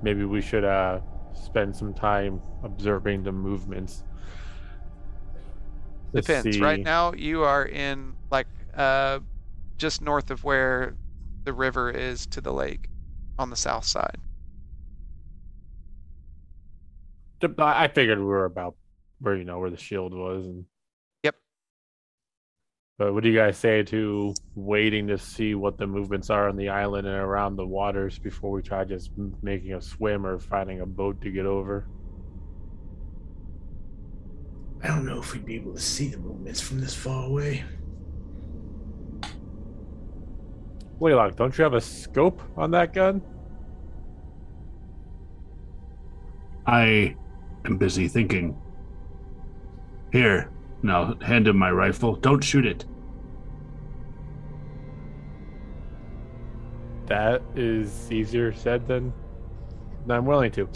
maybe 0.02 0.24
we 0.24 0.40
should 0.40 0.64
uh 0.64 1.00
spend 1.34 1.74
some 1.74 1.94
time 1.94 2.40
observing 2.64 3.22
the 3.22 3.32
movements. 3.32 4.02
Depends. 6.12 6.58
Right 6.58 6.80
now, 6.80 7.12
you 7.12 7.42
are 7.44 7.64
in 7.64 8.14
like 8.30 8.48
uh, 8.74 9.20
just 9.76 10.00
north 10.00 10.30
of 10.30 10.42
where 10.42 10.96
the 11.44 11.52
river 11.52 11.90
is 11.90 12.26
to 12.28 12.40
the 12.40 12.52
lake, 12.52 12.88
on 13.38 13.50
the 13.50 13.56
south 13.56 13.84
side. 13.84 14.16
I 17.42 17.84
I 17.84 17.88
figured 17.88 18.18
we 18.18 18.24
were 18.24 18.44
about 18.44 18.76
where 19.20 19.36
you 19.36 19.44
know 19.44 19.58
where 19.58 19.70
the 19.70 19.76
shield 19.76 20.14
was 20.14 20.46
and 20.46 20.64
Yep. 21.24 21.34
But 22.98 23.14
what 23.14 23.22
do 23.22 23.28
you 23.28 23.36
guys 23.36 23.56
say 23.56 23.82
to 23.84 24.34
waiting 24.54 25.06
to 25.08 25.18
see 25.18 25.54
what 25.54 25.78
the 25.78 25.86
movements 25.86 26.30
are 26.30 26.48
on 26.48 26.56
the 26.56 26.68
island 26.68 27.06
and 27.06 27.16
around 27.16 27.56
the 27.56 27.66
waters 27.66 28.18
before 28.18 28.50
we 28.50 28.62
try 28.62 28.84
just 28.84 29.10
making 29.42 29.74
a 29.74 29.80
swim 29.80 30.26
or 30.26 30.38
finding 30.38 30.80
a 30.80 30.86
boat 30.86 31.20
to 31.22 31.30
get 31.30 31.46
over? 31.46 31.86
I 34.82 34.88
don't 34.88 35.04
know 35.04 35.18
if 35.18 35.32
we'd 35.32 35.44
be 35.44 35.56
able 35.56 35.74
to 35.74 35.80
see 35.80 36.08
the 36.08 36.18
movements 36.18 36.60
from 36.60 36.80
this 36.80 36.94
far 36.94 37.26
away. 37.26 37.64
Wait, 41.00 41.12
Blaylock, 41.12 41.36
don't 41.36 41.56
you 41.56 41.64
have 41.64 41.74
a 41.74 41.80
scope 41.80 42.40
on 42.56 42.72
that 42.72 42.92
gun? 42.92 43.22
I 46.66 47.16
am 47.68 47.76
busy 47.76 48.08
thinking. 48.08 48.56
Here, 50.12 50.50
now 50.82 51.14
hand 51.20 51.46
him 51.48 51.56
my 51.56 51.70
rifle. 51.70 52.16
Don't 52.16 52.42
shoot 52.42 52.66
it. 52.66 52.84
That 57.06 57.42
is 57.54 58.10
easier 58.10 58.52
said 58.52 58.86
than 58.86 59.12
than 60.06 60.16
I'm 60.16 60.26
willing 60.26 60.50
to. 60.52 60.68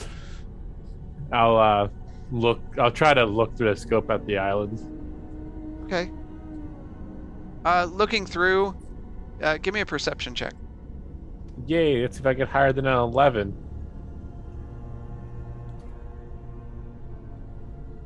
I'll 1.31 1.56
uh 1.56 1.89
look 2.31 2.60
I'll 2.78 2.90
try 2.90 3.14
to 3.14 3.24
look 3.24 3.56
through 3.56 3.74
the 3.74 3.77
scope 3.81 4.10
at 4.10 4.24
the 4.27 4.39
islands. 4.39 4.89
Okay. 5.85 6.10
Uh, 7.64 7.85
looking 7.93 8.27
through, 8.27 8.74
uh, 9.43 9.56
give 9.59 9.73
me 9.73 9.81
a 9.81 9.86
perception 9.86 10.35
check. 10.35 10.52
Yay, 11.66 12.02
let's 12.02 12.16
see 12.16 12.20
if 12.20 12.27
I 12.27 12.32
get 12.35 12.48
higher 12.48 12.73
than 12.73 12.86
an 12.86 12.97
eleven. 12.97 13.56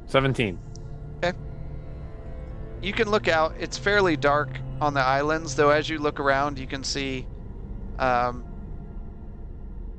Seventeen. 0.06 0.58
Okay. 1.22 1.36
You 2.82 2.92
can 2.92 3.10
look 3.10 3.28
out. 3.28 3.54
It's 3.58 3.76
fairly 3.76 4.16
dark 4.16 4.50
on 4.80 4.94
the 4.94 5.00
islands, 5.00 5.54
though. 5.56 5.70
As 5.70 5.88
you 5.88 5.98
look 5.98 6.20
around, 6.20 6.58
you 6.58 6.66
can 6.66 6.84
see 6.84 7.26
um, 7.98 8.44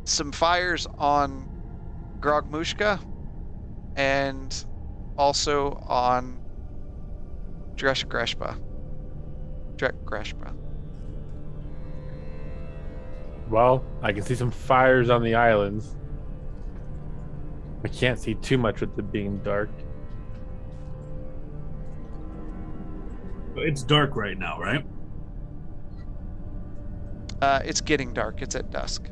some 0.05 0.31
fires 0.31 0.87
on 0.97 1.49
Grogmushka 2.19 2.99
and 3.95 4.65
also 5.17 5.83
on 5.87 6.39
Dresh 7.75 8.05
Greshpa. 8.05 8.57
Drek 9.75 9.93
Greshpa. 10.05 10.55
Well, 13.49 13.83
I 14.01 14.11
can 14.13 14.23
see 14.23 14.35
some 14.35 14.51
fires 14.51 15.09
on 15.09 15.23
the 15.23 15.35
islands. 15.35 15.95
I 17.83 17.87
can't 17.87 18.19
see 18.19 18.35
too 18.35 18.57
much 18.57 18.81
with 18.81 18.97
it 18.97 19.11
being 19.11 19.37
dark. 19.39 19.69
It's 23.57 23.83
dark 23.83 24.15
right 24.15 24.37
now, 24.37 24.59
right? 24.59 24.85
Uh, 27.41 27.61
it's 27.63 27.81
getting 27.81 28.13
dark. 28.13 28.41
It's 28.41 28.55
at 28.55 28.71
dusk. 28.71 29.09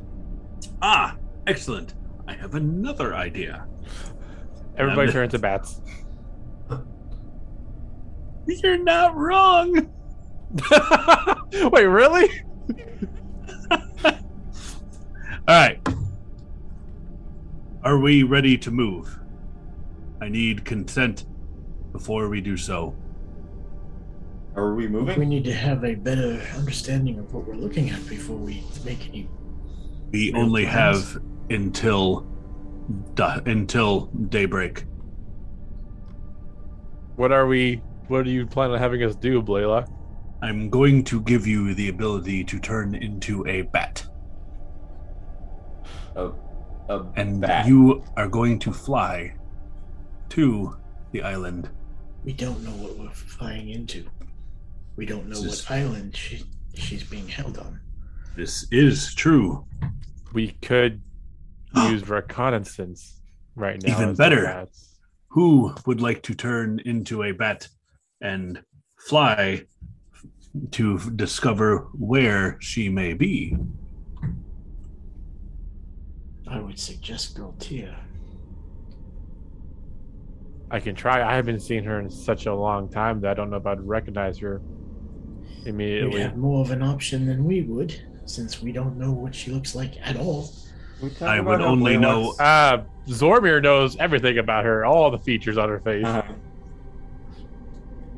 Ah, 0.82 1.16
excellent. 1.46 1.94
I 2.26 2.34
have 2.34 2.54
another 2.54 3.14
idea. 3.14 3.66
Everybody 4.76 5.12
turns 5.12 5.32
to 5.32 5.38
bats. 5.38 5.80
You're 8.46 8.78
not 8.78 9.16
wrong. 9.16 9.90
Wait, 11.52 11.84
really? 11.84 12.42
All 14.04 14.10
right. 15.48 15.80
Are 17.82 17.98
we 17.98 18.22
ready 18.24 18.58
to 18.58 18.70
move? 18.70 19.18
I 20.20 20.28
need 20.28 20.64
consent 20.64 21.24
before 21.92 22.28
we 22.28 22.40
do 22.40 22.56
so. 22.56 22.96
Are 24.56 24.74
we 24.74 24.88
moving? 24.88 25.18
We 25.18 25.26
need 25.26 25.44
to 25.44 25.52
have 25.54 25.84
a 25.84 25.94
better 25.94 26.40
understanding 26.56 27.18
of 27.18 27.32
what 27.34 27.46
we're 27.46 27.54
looking 27.54 27.90
at 27.90 28.06
before 28.08 28.36
we 28.36 28.64
make 28.84 29.06
any. 29.08 29.28
We 30.12 30.32
only 30.32 30.64
plans? 30.64 31.12
have 31.14 31.22
until 31.50 32.26
da- 33.14 33.40
until 33.44 34.06
daybreak. 34.30 34.84
What 37.16 37.32
are 37.32 37.46
we? 37.46 37.82
What 38.08 38.24
do 38.24 38.30
you 38.30 38.46
plan 38.46 38.70
on 38.70 38.78
having 38.78 39.02
us 39.02 39.14
do, 39.16 39.42
Blaylock? 39.42 39.88
I'm 40.42 40.70
going 40.70 41.02
to 41.04 41.20
give 41.22 41.46
you 41.46 41.74
the 41.74 41.88
ability 41.88 42.44
to 42.44 42.58
turn 42.58 42.94
into 42.94 43.46
a 43.46 43.62
bat, 43.62 44.06
A, 46.14 46.30
a 46.88 47.04
and 47.16 47.40
bat. 47.40 47.66
you 47.66 48.04
are 48.16 48.28
going 48.28 48.58
to 48.60 48.72
fly 48.72 49.34
to 50.30 50.76
the 51.12 51.22
island. 51.22 51.70
We 52.24 52.32
don't 52.32 52.62
know 52.62 52.70
what 52.70 52.96
we're 52.98 53.10
flying 53.10 53.70
into. 53.70 54.04
We 54.96 55.06
don't 55.06 55.28
know 55.28 55.40
This 55.40 55.60
is- 55.60 55.68
what 55.68 55.78
island 55.78 56.16
she, 56.16 56.44
she's 56.74 57.04
being 57.04 57.28
held 57.28 57.58
on. 57.58 57.80
This 58.34 58.66
is 58.70 59.14
true. 59.14 59.64
We 60.32 60.52
could 60.62 61.00
use 61.74 62.08
reconnaissance 62.08 63.20
right 63.54 63.82
now. 63.82 63.94
Even 64.00 64.14
better. 64.14 64.66
Who 65.28 65.74
would 65.86 66.00
like 66.00 66.22
to 66.24 66.34
turn 66.34 66.80
into 66.84 67.22
a 67.22 67.32
bat 67.32 67.68
and 68.22 68.62
fly 68.98 69.64
to 70.70 70.98
discover 71.16 71.88
where 71.92 72.56
she 72.60 72.88
may 72.88 73.12
be? 73.12 73.56
I 76.48 76.60
would 76.60 76.78
suggest 76.78 77.36
Galtier. 77.36 77.94
I 80.70 80.80
can 80.80 80.94
try. 80.94 81.22
I 81.22 81.34
haven't 81.36 81.60
seen 81.60 81.84
her 81.84 82.00
in 82.00 82.10
such 82.10 82.46
a 82.46 82.54
long 82.54 82.88
time 82.88 83.20
that 83.20 83.30
I 83.32 83.34
don't 83.34 83.50
know 83.50 83.56
if 83.56 83.66
I'd 83.66 83.80
recognize 83.80 84.38
her 84.38 84.60
You 85.66 85.72
immediately. 85.72 86.20
have 86.22 86.36
more 86.36 86.60
of 86.60 86.70
an 86.70 86.82
option 86.82 87.26
than 87.26 87.44
we 87.44 87.62
would, 87.62 88.00
since 88.24 88.62
we 88.62 88.72
don't 88.72 88.96
know 88.96 89.10
what 89.12 89.34
she 89.34 89.50
looks 89.50 89.74
like 89.74 89.94
at 90.02 90.16
all. 90.16 90.48
Can 91.00 91.08
we 91.08 91.14
talk 91.14 91.28
I 91.28 91.40
would 91.40 91.60
how 91.60 91.66
only 91.66 91.96
know- 91.98 92.32
Blaylock's- 92.36 92.40
Uh, 92.40 92.82
Zoramir 93.08 93.62
knows 93.62 93.96
everything 93.98 94.38
about 94.38 94.64
her, 94.64 94.84
all 94.84 95.10
the 95.10 95.18
features 95.18 95.58
on 95.58 95.68
her 95.68 95.80
face. 95.80 96.04
Uh-huh. 96.04 96.22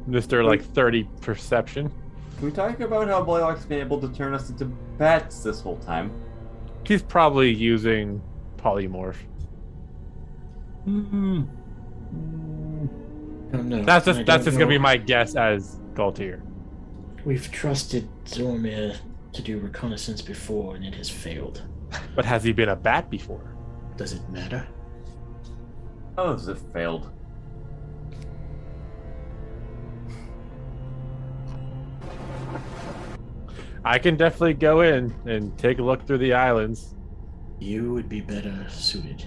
Mister 0.06 0.42
like 0.44 0.62
thirty 0.62 1.04
perception. 1.20 1.90
Can 2.36 2.46
we 2.46 2.50
talk 2.52 2.80
about 2.80 3.08
how 3.08 3.22
Blaylock's 3.22 3.66
been 3.66 3.80
able 3.80 4.00
to 4.00 4.08
turn 4.08 4.32
us 4.32 4.48
into 4.48 4.64
bats 4.96 5.42
this 5.42 5.60
whole 5.60 5.76
time? 5.78 6.10
He's 6.86 7.02
probably 7.02 7.52
using 7.52 8.22
polymorph. 8.56 9.16
Hmm. 10.84 11.42
I 13.52 13.56
don't 13.56 13.68
know. 13.68 13.82
That's 13.84 14.06
just 14.06 14.24
that's 14.24 14.44
just 14.46 14.56
gonna 14.56 14.70
be 14.70 14.78
my 14.78 14.96
guess 14.96 15.34
as 15.36 15.78
Galtier. 15.94 16.40
We've 17.28 17.52
trusted 17.52 18.08
Zoramir 18.24 18.96
to 19.34 19.42
do 19.42 19.58
reconnaissance 19.58 20.22
before, 20.22 20.76
and 20.76 20.82
it 20.82 20.94
has 20.94 21.10
failed. 21.10 21.60
But 22.16 22.24
has 22.24 22.42
he 22.42 22.52
been 22.52 22.70
a 22.70 22.74
bat 22.74 23.10
before? 23.10 23.54
Does 23.98 24.14
it 24.14 24.26
matter? 24.30 24.66
Oh, 26.16 26.32
has 26.32 26.48
it 26.48 26.56
failed? 26.72 27.12
I 33.84 33.98
can 33.98 34.16
definitely 34.16 34.54
go 34.54 34.80
in 34.80 35.14
and 35.26 35.56
take 35.58 35.80
a 35.80 35.82
look 35.82 36.06
through 36.06 36.18
the 36.18 36.32
islands. 36.32 36.94
You 37.58 37.92
would 37.92 38.08
be 38.08 38.22
better 38.22 38.66
suited. 38.70 39.26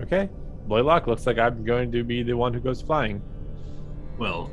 Okay. 0.00 0.28
Blaylock 0.72 1.06
looks 1.06 1.26
like 1.26 1.36
I'm 1.36 1.64
going 1.66 1.92
to 1.92 2.02
be 2.02 2.22
the 2.22 2.32
one 2.32 2.54
who 2.54 2.58
goes 2.58 2.80
flying. 2.80 3.20
Well, 4.18 4.50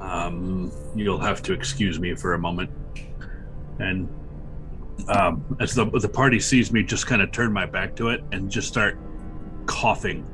um, 0.00 0.72
you'll 0.96 1.20
have 1.20 1.42
to 1.42 1.52
excuse 1.52 2.00
me 2.00 2.16
for 2.16 2.34
a 2.34 2.38
moment. 2.40 2.70
And 3.78 4.08
um, 5.06 5.56
as 5.60 5.76
the 5.76 5.84
the 5.84 6.08
party 6.08 6.40
sees 6.40 6.72
me, 6.72 6.82
just 6.82 7.06
kind 7.06 7.22
of 7.22 7.30
turn 7.30 7.52
my 7.52 7.66
back 7.66 7.94
to 7.96 8.08
it 8.08 8.24
and 8.32 8.50
just 8.50 8.66
start 8.66 8.98
coughing 9.66 10.26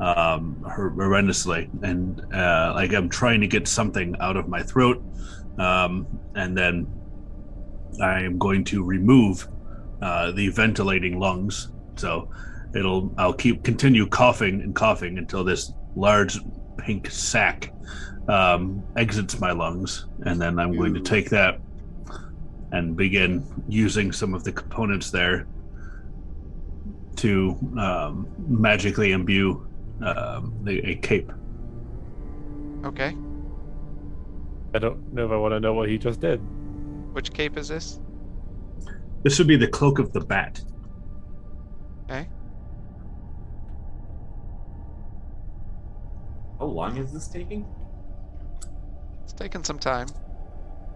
um, 0.00 0.64
horrendously, 0.64 1.68
and 1.82 2.18
uh, 2.32 2.72
like 2.74 2.94
I'm 2.94 3.10
trying 3.10 3.42
to 3.42 3.46
get 3.46 3.68
something 3.68 4.16
out 4.18 4.38
of 4.38 4.48
my 4.48 4.62
throat, 4.62 5.04
um, 5.58 6.06
and 6.34 6.56
then 6.56 6.86
I 8.02 8.20
am 8.22 8.38
going 8.38 8.64
to 8.64 8.82
remove 8.82 9.46
uh, 10.00 10.32
the 10.32 10.48
ventilating 10.48 11.18
lungs. 11.18 11.68
So 11.96 12.30
it'll 12.76 13.12
I'll 13.18 13.32
keep 13.32 13.64
continue 13.64 14.06
coughing 14.06 14.60
and 14.60 14.74
coughing 14.74 15.18
until 15.18 15.44
this 15.44 15.72
large 15.94 16.38
pink 16.78 17.10
sack 17.10 17.72
um, 18.28 18.84
exits 18.96 19.40
my 19.40 19.52
lungs, 19.52 20.06
and 20.24 20.40
then 20.40 20.58
I'm 20.58 20.76
going 20.76 20.94
to 20.94 21.00
take 21.00 21.30
that 21.30 21.60
and 22.72 22.96
begin 22.96 23.46
using 23.68 24.12
some 24.12 24.34
of 24.34 24.44
the 24.44 24.52
components 24.52 25.10
there 25.10 25.46
to 27.16 27.56
um, 27.78 28.28
magically 28.48 29.12
imbue 29.12 29.66
um, 30.02 30.52
a, 30.66 30.90
a 30.90 30.94
cape. 30.96 31.32
Okay. 32.84 33.16
I 34.74 34.78
don't 34.78 35.12
know 35.14 35.24
if 35.24 35.32
I 35.32 35.36
want 35.36 35.52
to 35.52 35.60
know 35.60 35.72
what 35.72 35.88
he 35.88 35.96
just 35.96 36.20
did. 36.20 36.36
Which 37.12 37.32
cape 37.32 37.56
is 37.56 37.68
this? 37.68 38.00
This 39.22 39.38
would 39.38 39.48
be 39.48 39.56
the 39.56 39.68
cloak 39.68 39.98
of 39.98 40.12
the 40.12 40.20
bat. 40.20 40.60
Okay. 42.04 42.28
How 46.58 46.66
long 46.66 46.96
is 46.96 47.12
this 47.12 47.28
taking? 47.28 47.66
It's 49.24 49.32
taking 49.32 49.62
some 49.64 49.78
time 49.78 50.08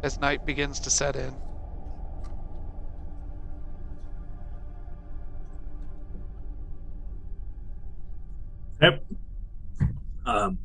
as 0.03 0.19
night 0.21 0.47
begins 0.47 0.81
to 0.81 0.91
set 0.91 1.17
in. 1.17 1.35
Yep. 8.81 9.05
Um, 10.25 10.59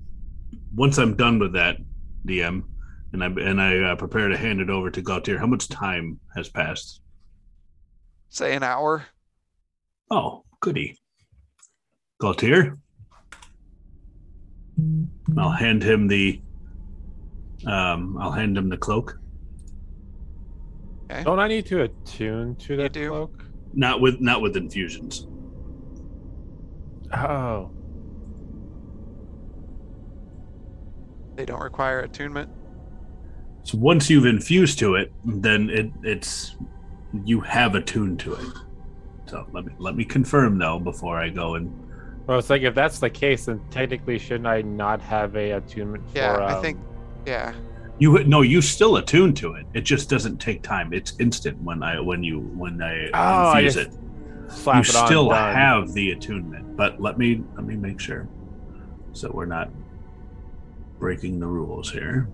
once 0.73 0.97
I'm 0.97 1.15
done 1.15 1.39
with 1.39 1.53
that, 1.53 1.77
DM, 2.25 2.63
and 3.11 3.23
I 3.23 3.27
and 3.27 3.61
I 3.61 3.79
uh, 3.79 3.95
prepare 3.95 4.29
to 4.29 4.37
hand 4.37 4.61
it 4.61 4.69
over 4.69 4.89
to 4.89 5.01
Gautier, 5.01 5.37
how 5.37 5.47
much 5.47 5.67
time 5.67 6.19
has 6.35 6.47
passed? 6.47 7.01
Say 8.29 8.55
an 8.55 8.63
hour. 8.63 9.05
Oh, 10.09 10.43
goody. 10.61 10.97
Gautier, 12.19 12.77
I'll 15.37 15.51
hand 15.51 15.83
him 15.83 16.07
the. 16.07 16.41
Um, 17.65 18.17
I'll 18.19 18.31
hand 18.31 18.57
him 18.57 18.69
the 18.69 18.77
cloak. 18.77 19.19
Don't 21.23 21.39
I 21.39 21.47
need 21.47 21.65
to 21.67 21.83
attune 21.83 22.55
to 22.57 22.75
that 22.77 22.93
do. 22.93 23.09
cloak? 23.09 23.45
Not 23.73 24.01
with 24.01 24.19
not 24.19 24.41
with 24.41 24.57
infusions. 24.57 25.27
Oh. 27.13 27.71
They 31.35 31.45
don't 31.45 31.61
require 31.61 31.99
attunement. 32.01 32.49
So 33.63 33.77
once 33.77 34.09
you've 34.09 34.25
infused 34.25 34.79
to 34.79 34.95
it, 34.95 35.11
then 35.23 35.69
it 35.69 35.91
it's 36.03 36.55
you 37.23 37.41
have 37.41 37.75
attuned 37.75 38.19
to 38.21 38.33
it. 38.33 38.47
So 39.27 39.47
let 39.51 39.65
me 39.65 39.73
let 39.79 39.95
me 39.95 40.05
confirm 40.05 40.57
though 40.57 40.79
before 40.79 41.19
I 41.19 41.29
go 41.29 41.55
and 41.55 41.71
Well, 42.27 42.39
it's 42.39 42.49
like 42.49 42.63
if 42.63 42.73
that's 42.73 42.99
the 42.99 43.09
case, 43.09 43.45
then 43.45 43.61
technically 43.69 44.17
shouldn't 44.17 44.47
I 44.47 44.61
not 44.61 44.99
have 45.01 45.35
a 45.35 45.51
attunement 45.51 46.03
for? 46.09 46.17
Yeah, 46.17 46.33
um, 46.35 46.43
I 46.43 46.61
think. 46.61 46.79
Yeah. 47.25 47.53
you 47.99 48.23
no 48.25 48.41
you 48.41 48.61
still 48.61 48.97
attune 48.97 49.33
to 49.35 49.53
it. 49.53 49.65
It 49.73 49.81
just 49.81 50.09
doesn't 50.09 50.37
take 50.37 50.61
time. 50.63 50.91
It's 50.93 51.13
instant 51.19 51.59
when 51.61 51.81
I 51.83 51.99
when 51.99 52.23
you 52.23 52.39
when 52.39 52.81
I 52.81 53.07
Oh, 53.13 53.49
I 53.51 53.59
infuse 53.61 53.75
just 53.75 53.87
it. 53.89 54.51
slap 54.51 54.75
you 54.75 54.81
it 54.81 55.05
still 55.05 55.29
done. 55.29 55.55
have 55.55 55.93
the 55.93 56.11
attunement, 56.11 56.75
but 56.75 56.99
let 57.01 57.17
me 57.17 57.43
let 57.55 57.65
me 57.65 57.75
make 57.75 57.99
sure 57.99 58.27
so 59.13 59.31
we're 59.33 59.45
not 59.45 59.69
breaking 60.99 61.39
the 61.39 61.47
rules 61.47 61.91
here. 61.91 62.27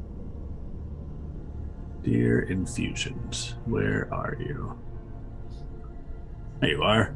Dear 2.03 2.41
infusions, 2.43 3.55
where 3.65 4.07
are 4.11 4.35
you? 4.39 4.75
There 6.59 6.71
you 6.71 6.81
are. 6.81 7.13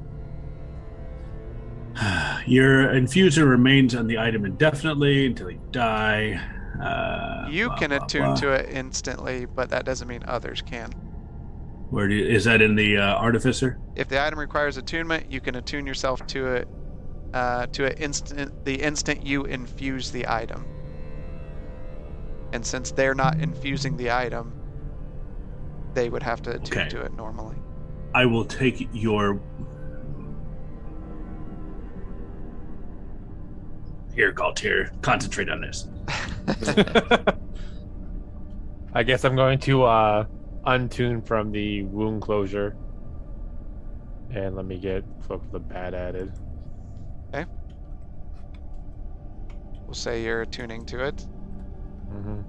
Your 2.47 2.88
infuser 2.89 3.47
remains 3.49 3.95
on 3.95 4.07
the 4.07 4.17
item 4.19 4.45
indefinitely 4.45 5.27
until 5.27 5.51
you 5.51 5.61
die. 5.72 6.39
Uh, 6.81 7.47
You 7.49 7.67
blah, 7.67 7.77
can 7.77 7.89
blah, 7.89 8.03
attune 8.03 8.26
blah. 8.26 8.35
to 8.35 8.51
it 8.51 8.69
instantly, 8.69 9.45
but 9.45 9.69
that 9.69 9.85
doesn't 9.85 10.07
mean 10.07 10.23
others 10.27 10.61
can. 10.61 10.91
Where 11.91 12.07
do 12.07 12.15
you, 12.15 12.26
is 12.26 12.43
that 12.45 12.61
in 12.61 12.76
the 12.76 12.97
uh, 12.97 13.15
artificer? 13.15 13.80
If 13.95 14.09
the 14.09 14.22
item 14.22 14.39
requires 14.39 14.76
attunement, 14.77 15.31
you 15.31 15.39
can 15.39 15.55
attune 15.55 15.85
yourself 15.88 16.26
to 16.27 16.47
it 16.47 16.67
uh, 17.34 17.67
to 17.67 17.84
it 17.85 17.99
instant 17.99 18.63
the 18.65 18.76
instant 18.76 19.26
you 19.26 19.43
infuse 19.45 20.11
the 20.11 20.27
item. 20.27 20.65
And 22.53 22.65
since 22.65 22.91
they're 22.91 23.15
not 23.15 23.39
infusing 23.39 23.97
the 23.97 24.11
item, 24.11 24.53
they 25.93 26.09
would 26.09 26.23
have 26.23 26.41
to 26.43 26.51
attune 26.55 26.80
Okay. 26.80 26.89
to 26.89 27.01
it 27.01 27.13
normally. 27.13 27.57
I 28.13 28.26
will 28.26 28.45
take 28.45 28.88
your. 28.93 29.39
Here, 34.15 34.31
Galtier, 34.31 34.89
concentrate 35.01 35.49
on 35.49 35.61
this. 35.61 35.87
I 38.93 39.03
guess 39.03 39.25
I'm 39.25 39.35
going 39.35 39.59
to 39.59 39.83
uh 39.83 40.25
untune 40.65 41.25
from 41.25 41.51
the 41.51 41.83
wound 41.83 42.21
closure. 42.21 42.75
And 44.31 44.55
let 44.55 44.65
me 44.65 44.77
get 44.77 45.03
Cloak 45.25 45.43
of 45.43 45.51
the 45.51 45.59
Bat 45.59 45.93
added. 45.93 46.31
Okay. 47.33 47.45
We'll 49.85 49.93
say 49.93 50.23
you're 50.23 50.41
attuning 50.41 50.85
to 50.87 51.05
it. 51.05 51.27
Mm-hmm. 52.09 52.41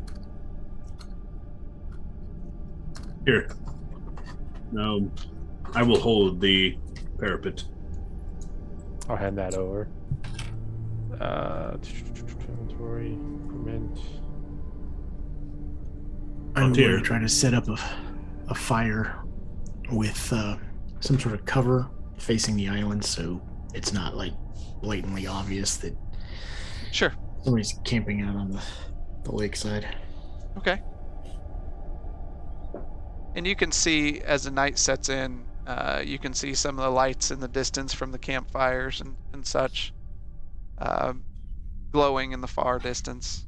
Here. 3.27 3.49
No, 4.73 5.11
I 5.75 5.83
will 5.83 6.01
hold 6.01 6.41
the 6.41 6.79
periapt. 7.19 7.65
I'll 9.09 9.17
hand 9.17 9.39
that 9.39 9.55
over. 9.55 9.89
Uh, 11.21 11.77
inventory, 12.49 13.15
equipment. 13.45 13.99
I'm 16.55 16.73
dear. 16.73 16.89
going 16.91 17.03
to 17.03 17.07
try 17.07 17.19
to 17.19 17.29
set 17.29 17.55
up 17.55 17.69
a, 17.69 17.79
a 18.49 18.55
fire 18.55 19.23
with 19.93 20.33
uh, 20.33 20.57
some 21.01 21.19
sort 21.19 21.35
of 21.35 21.45
cover 21.45 21.89
facing 22.19 22.57
the 22.57 22.69
island 22.69 23.05
so 23.05 23.41
it's 23.75 23.93
not 23.93 24.17
like 24.17 24.33
blatantly 24.83 25.27
obvious 25.27 25.77
that 25.79 25.95
Sure. 26.93 27.13
somebody's 27.45 27.79
camping 27.85 28.23
out 28.23 28.35
on 28.37 28.51
the, 28.51 28.63
the 29.25 29.33
lakeside. 29.35 29.87
Okay. 30.57 30.81
And 33.35 33.47
you 33.47 33.55
can 33.55 33.71
see 33.71 34.21
as 34.21 34.45
the 34.45 34.51
night 34.51 34.79
sets 34.79 35.11
in, 35.11 35.45
uh, 35.67 36.03
you 36.05 36.19
can 36.19 36.33
see 36.33 36.55
some 36.55 36.79
of 36.79 36.85
the 36.85 36.91
lights 36.91 37.31
in 37.31 37.39
the 37.41 37.49
distance 37.49 37.93
from 37.93 38.13
the 38.13 38.19
campfires 38.19 39.01
and, 39.03 39.15
and 39.35 39.47
such, 39.47 39.93
um, 40.79 41.25
glowing 41.93 42.33
in 42.33 42.41
the 42.41 42.47
far 42.49 42.79
distance. 42.79 43.45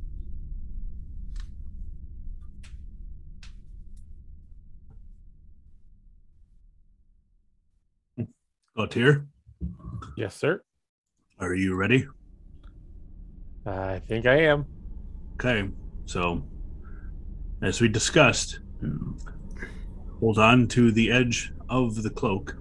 Galtier, 8.77 9.27
Yes, 10.17 10.37
sir. 10.37 10.63
are 11.39 11.55
you 11.55 11.75
ready? 11.75 12.07
I 13.67 13.99
think 14.01 14.27
I 14.27 14.43
am. 14.43 14.67
Okay, 15.35 15.69
so 16.07 16.43
as 17.63 17.81
we 17.81 17.89
discussed, 17.89 18.61
hold 20.21 20.39
on 20.39 20.69
to 20.69 20.91
the 20.93 21.11
edge 21.11 21.53
of 21.69 22.03
the 22.03 22.11
cloak, 22.11 22.57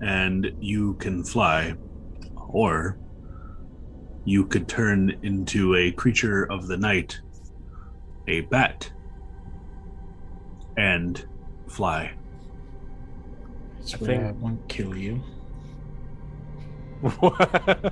and 0.00 0.50
you 0.60 0.94
can 0.94 1.22
fly, 1.24 1.74
or 2.48 2.98
you 4.24 4.46
could 4.46 4.68
turn 4.68 5.18
into 5.22 5.74
a 5.76 5.90
creature 5.92 6.50
of 6.50 6.66
the 6.66 6.76
night, 6.76 7.20
a 8.28 8.40
bat, 8.42 8.90
and 10.76 11.26
fly. 11.68 12.12
I 13.78 13.82
I 13.82 13.84
swear 13.84 14.06
think- 14.06 14.22
I 14.24 14.30
won't 14.32 14.68
kill 14.68 14.96
you. 14.96 15.20
I 17.02 17.90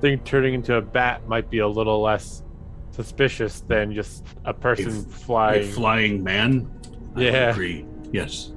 think 0.00 0.24
turning 0.24 0.54
into 0.54 0.74
a 0.76 0.80
bat 0.82 1.26
might 1.28 1.50
be 1.50 1.58
a 1.58 1.68
little 1.68 2.00
less 2.02 2.42
suspicious 2.90 3.60
than 3.60 3.92
just 3.94 4.24
a 4.44 4.54
person 4.54 4.88
A 4.90 4.92
flying. 5.02 5.62
A 5.62 5.66
flying 5.72 6.24
man? 6.24 6.70
I 7.14 7.20
Yeah. 7.22 7.50
agree. 7.50 7.84
Yes. 8.12 8.52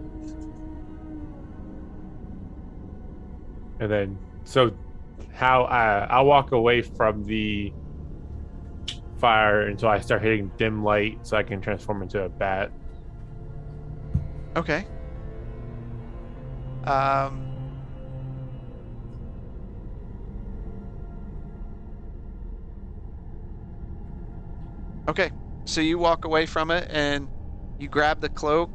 And 3.79 3.91
then, 3.91 4.19
so 4.43 4.71
how 5.33 5.63
I 5.63 6.05
I'll 6.09 6.25
walk 6.25 6.51
away 6.51 6.81
from 6.81 7.23
the 7.23 7.73
fire 9.19 9.61
until 9.67 9.89
I 9.89 9.99
start 9.99 10.21
hitting 10.21 10.51
dim 10.57 10.83
light, 10.83 11.19
so 11.23 11.37
I 11.37 11.43
can 11.43 11.61
transform 11.61 12.01
into 12.01 12.23
a 12.23 12.29
bat. 12.29 12.71
Okay. 14.55 14.85
Um, 16.85 17.41
okay, 25.07 25.29
so 25.65 25.81
you 25.81 25.99
walk 25.99 26.25
away 26.25 26.45
from 26.45 26.71
it 26.71 26.87
and 26.89 27.29
you 27.77 27.87
grab 27.89 28.21
the 28.21 28.29
cloak 28.29 28.69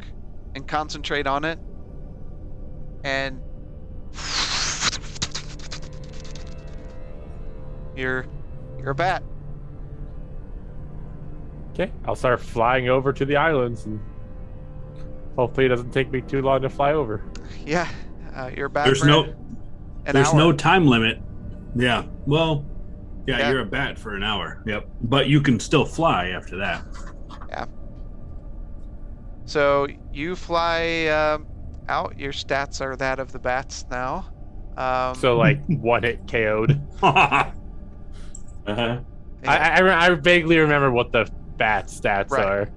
and 0.55 0.67
concentrate 0.67 1.27
on 1.27 1.45
it, 1.45 1.59
and 3.03 3.41
you're 7.97 8.27
you're 8.79 8.91
a 8.91 8.95
bat. 8.95 9.23
Okay, 11.73 11.91
I'll 12.05 12.15
start 12.15 12.41
flying 12.41 12.89
over 12.89 13.13
to 13.13 13.25
the 13.25 13.37
islands, 13.37 13.85
and 13.87 14.01
hopefully 15.37 15.67
it 15.67 15.71
doesn't 15.71 15.91
take 15.91 16.11
me 16.11 16.21
too 16.21 16.41
long 16.43 16.63
to 16.63 16.69
fly 16.69 16.93
over. 16.93 17.25
Yeah, 17.67 17.89
uh, 18.35 18.51
you're 18.57 18.67
a 18.67 18.71
bat. 18.71 18.85
There's 18.87 19.03
no 19.05 19.35
there's 20.05 20.29
hour. 20.29 20.35
no 20.37 20.53
time 20.53 20.87
limit. 20.87 21.21
Yeah. 21.75 22.05
Well, 22.27 22.65
yeah, 23.27 23.39
Yeah. 23.39 23.51
you're 23.51 23.61
a 23.61 23.67
bat 23.67 23.99
for 23.99 24.15
an 24.15 24.23
hour. 24.23 24.63
Yep. 24.67 24.89
But 25.03 25.27
you 25.29 25.41
can 25.41 25.59
still 25.59 25.85
fly 25.85 26.29
after 26.29 26.57
that. 26.59 26.85
Yeah. 27.49 27.65
So 29.47 29.89
you 30.13 30.37
fly 30.37 31.07
um, 31.07 31.47
out. 31.89 32.19
Your 32.19 32.33
stats 32.33 32.81
are 32.81 32.95
that 32.97 33.19
of 33.19 33.33
the 33.33 33.39
bats 33.39 33.85
now. 33.91 34.27
Um, 34.77 35.15
So 35.17 35.37
like 35.37 35.61
one 35.67 36.03
hit 36.05 36.21
KO'd. 36.31 36.81
uh-huh. 38.67 39.01
yeah, 39.43 39.51
I, 39.51 39.81
I 39.81 40.07
I 40.07 40.15
vaguely 40.15 40.59
remember 40.59 40.91
what 40.91 41.13
the 41.13 41.31
bat 41.57 41.87
stats 41.89 42.31
Right. 42.31 42.45
are. 42.45 42.69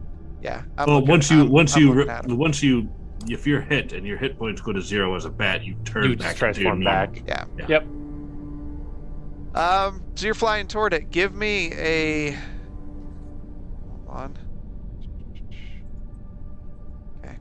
yeah. 0.42 0.64
I'm 0.78 0.88
Well, 0.88 0.96
looking- 0.98 1.10
once 1.10 1.32
you 1.32 1.40
I'm- 1.40 1.50
once 1.52 1.76
I'm 1.76 1.82
you 1.82 1.94
re- 1.94 2.20
once 2.28 2.62
you 2.64 2.90
if 3.30 3.46
you're 3.48 3.62
hit 3.62 3.94
and 3.94 4.06
your 4.06 4.18
hit 4.18 4.38
points 4.38 4.62
go 4.62 4.72
to 4.72 4.82
zero 4.82 5.16
as 5.16 5.26
a 5.26 5.30
bat, 5.30 5.64
you 5.64 5.76
turn 5.86 6.12
You 6.12 6.16
back 6.16 6.28
just 6.28 6.38
transform 6.38 6.78
into 6.82 6.84
your 6.84 6.94
back. 6.94 7.24
Yeah. 7.28 7.46
Yeah. 7.58 7.66
Yep. 7.68 7.88
Um, 9.56 10.04
so 10.16 10.26
you're 10.26 10.36
flying 10.36 10.68
toward 10.68 10.94
it. 10.94 11.10
Give 11.10 11.34
me 11.34 11.72
a. 11.74 12.32
Hold 14.06 14.18
on. 14.20 14.38
Okay. 17.26 17.36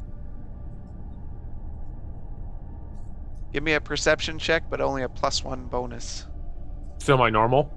Give 3.53 3.63
me 3.63 3.75
a 3.75 3.81
perception 3.81 4.39
check, 4.39 4.65
but 4.71 4.81
only 4.81 5.03
a 5.03 5.09
plus 5.09 5.45
one 5.45 5.67
bonus. 5.67 6.27
Still 6.99 7.19
my 7.19 7.29
normal. 7.31 7.71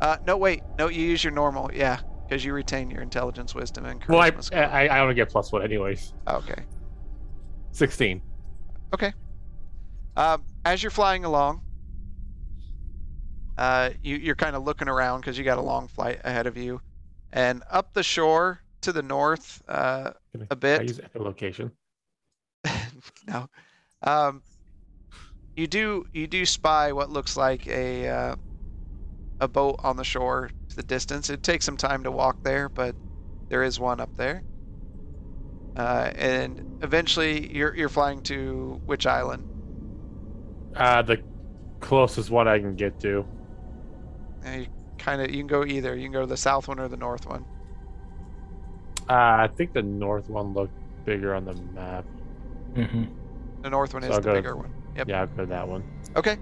Uh, 0.00 0.16
no, 0.24 0.36
wait. 0.36 0.62
No, 0.78 0.88
you 0.88 1.02
use 1.02 1.24
your 1.24 1.32
normal. 1.32 1.70
Yeah, 1.74 2.00
because 2.28 2.44
you 2.44 2.52
retain 2.52 2.90
your 2.90 3.02
intelligence, 3.02 3.54
wisdom, 3.54 3.84
and 3.84 4.00
charisma 4.00 4.08
Well, 4.08 4.20
I, 4.20 4.40
score. 4.40 4.58
I 4.58 4.86
I 4.86 5.00
only 5.00 5.14
get 5.14 5.30
plus 5.30 5.52
one 5.52 5.62
anyways. 5.62 6.12
okay. 6.28 6.64
Sixteen. 7.72 8.22
Okay. 8.94 9.12
Um, 10.16 10.42
as 10.64 10.82
you're 10.82 10.90
flying 10.90 11.24
along, 11.24 11.60
uh, 13.56 13.90
you, 14.02 14.16
you're 14.16 14.34
kind 14.34 14.56
of 14.56 14.64
looking 14.64 14.88
around 14.88 15.20
because 15.20 15.36
you 15.38 15.44
got 15.44 15.58
a 15.58 15.62
long 15.62 15.86
flight 15.88 16.20
ahead 16.24 16.46
of 16.46 16.56
you, 16.56 16.80
and 17.32 17.62
up 17.70 17.92
the 17.92 18.02
shore 18.02 18.60
to 18.82 18.92
the 18.92 19.02
north, 19.02 19.62
uh, 19.68 20.12
Can 20.32 20.42
I- 20.42 20.46
A 20.50 20.56
bit. 20.56 20.80
I 20.80 20.82
use 20.84 20.98
echolocation. 21.00 21.72
no, 23.28 23.48
um, 24.02 24.42
you 25.56 25.66
do 25.66 26.04
you 26.12 26.26
do 26.26 26.44
spy 26.46 26.92
what 26.92 27.10
looks 27.10 27.36
like 27.36 27.66
a 27.68 28.08
uh, 28.08 28.36
a 29.40 29.48
boat 29.48 29.76
on 29.80 29.96
the 29.96 30.04
shore 30.04 30.50
to 30.68 30.76
the 30.76 30.82
distance. 30.82 31.30
It 31.30 31.42
takes 31.42 31.64
some 31.64 31.76
time 31.76 32.04
to 32.04 32.10
walk 32.10 32.42
there, 32.42 32.68
but 32.68 32.94
there 33.48 33.62
is 33.62 33.78
one 33.78 34.00
up 34.00 34.16
there. 34.16 34.42
Uh, 35.76 36.10
and 36.16 36.78
eventually, 36.82 37.54
you're 37.56 37.74
you're 37.74 37.88
flying 37.88 38.20
to 38.22 38.80
which 38.86 39.06
island? 39.06 39.44
Uh, 40.74 41.02
the 41.02 41.22
closest 41.80 42.30
one 42.30 42.48
I 42.48 42.58
can 42.58 42.74
get 42.74 42.98
to. 43.00 43.24
Uh, 44.44 44.50
you 44.50 44.66
kind 44.98 45.22
of 45.22 45.30
you 45.30 45.38
can 45.38 45.46
go 45.46 45.64
either. 45.64 45.94
You 45.94 46.04
can 46.04 46.12
go 46.12 46.20
to 46.22 46.26
the 46.26 46.36
south 46.36 46.66
one 46.66 46.80
or 46.80 46.88
the 46.88 46.96
north 46.96 47.26
one. 47.26 47.44
Uh, 49.08 49.12
I 49.14 49.48
think 49.56 49.72
the 49.72 49.82
north 49.82 50.28
one 50.28 50.52
looked 50.52 50.74
bigger 51.04 51.34
on 51.34 51.44
the 51.44 51.54
map. 51.54 52.04
Mm-hmm. 52.74 53.04
The 53.62 53.70
north 53.70 53.94
one 53.94 54.02
So 54.02 54.08
is 54.08 54.14
I'll 54.16 54.20
the 54.20 54.28
go- 54.30 54.34
bigger 54.34 54.56
one. 54.56 54.72
Yep. 54.96 55.08
Yeah, 55.08 55.20
I'll 55.20 55.26
go 55.28 55.36
to 55.42 55.46
that 55.46 55.66
one. 55.68 55.84
Okay. 56.16 56.36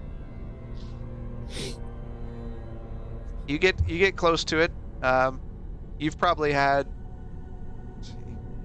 You 3.47 3.57
get 3.57 3.75
you 3.87 3.97
get 3.97 4.15
close 4.17 4.43
to 4.45 4.59
it. 4.59 4.71
Um, 5.01 5.39
you've 5.97 6.17
probably 6.17 6.51
had. 6.51 6.85
see, 8.01 8.13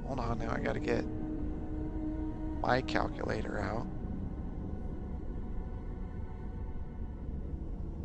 hold 0.04 0.18
on, 0.18 0.38
now 0.38 0.52
I 0.52 0.58
got 0.60 0.74
to 0.74 0.80
get 0.80 1.04
my 2.60 2.80
calculator 2.82 3.60
out. 3.60 3.86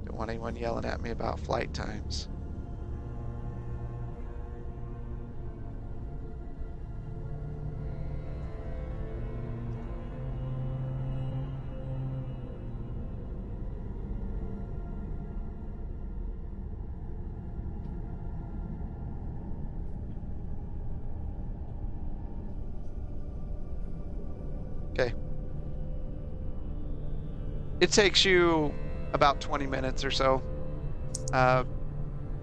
Don't 0.06 0.18
want 0.18 0.30
anyone 0.30 0.56
yelling 0.56 0.86
at 0.86 1.02
me 1.02 1.10
about 1.10 1.40
flight 1.40 1.74
times. 1.74 2.30
It 27.88 27.92
takes 27.94 28.26
you 28.26 28.76
about 29.14 29.40
20 29.40 29.66
minutes 29.66 30.04
or 30.04 30.12
so 30.12 30.44
uh, 31.34 31.66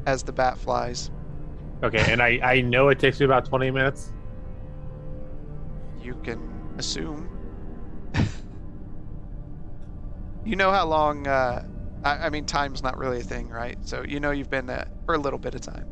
as 0.06 0.24
the 0.24 0.32
bat 0.32 0.58
flies. 0.58 1.10
Okay, 1.82 2.10
and 2.12 2.22
I 2.22 2.40
I 2.42 2.60
know 2.62 2.88
it 2.88 2.98
takes 2.98 3.20
me 3.20 3.26
about 3.26 3.44
twenty 3.46 3.70
minutes. 3.70 4.12
You 5.94 6.16
can 6.16 6.66
assume. 6.76 7.32
you 10.44 10.56
know 10.56 10.70
how 10.70 10.86
long. 10.86 11.26
Uh, 11.26 11.62
I, 12.02 12.26
I 12.26 12.30
mean, 12.30 12.44
time's 12.44 12.82
not 12.82 12.98
really 12.98 13.20
a 13.20 13.22
thing, 13.24 13.48
right? 13.48 13.78
So 13.82 14.02
you 14.06 14.20
know 14.20 14.30
you've 14.30 14.50
been 14.50 14.66
there 14.66 14.86
for 15.06 15.14
a 15.14 15.18
little 15.18 15.38
bit 15.38 15.54
of 15.54 15.60
time. 15.60 15.88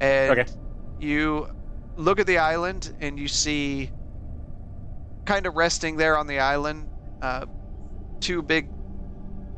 And 0.00 0.42
Okay. 0.42 0.46
you 0.98 1.46
look 1.96 2.18
at 2.20 2.26
the 2.26 2.38
island 2.38 2.92
and 3.00 3.18
you 3.18 3.28
see, 3.28 3.90
kind 5.26 5.46
of 5.46 5.54
resting 5.56 5.96
there 5.96 6.16
on 6.16 6.26
the 6.26 6.38
island, 6.38 6.88
uh, 7.20 7.46
two 8.22 8.40
big 8.40 8.68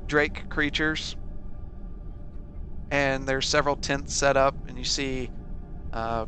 drake 0.09 0.49
creatures. 0.49 1.15
And 2.91 3.29
there's 3.29 3.47
several 3.47 3.77
tents 3.77 4.15
set 4.15 4.37
up, 4.37 4.55
and 4.69 4.79
you 4.79 4.85
see 4.85 5.31
uh, 5.93 6.27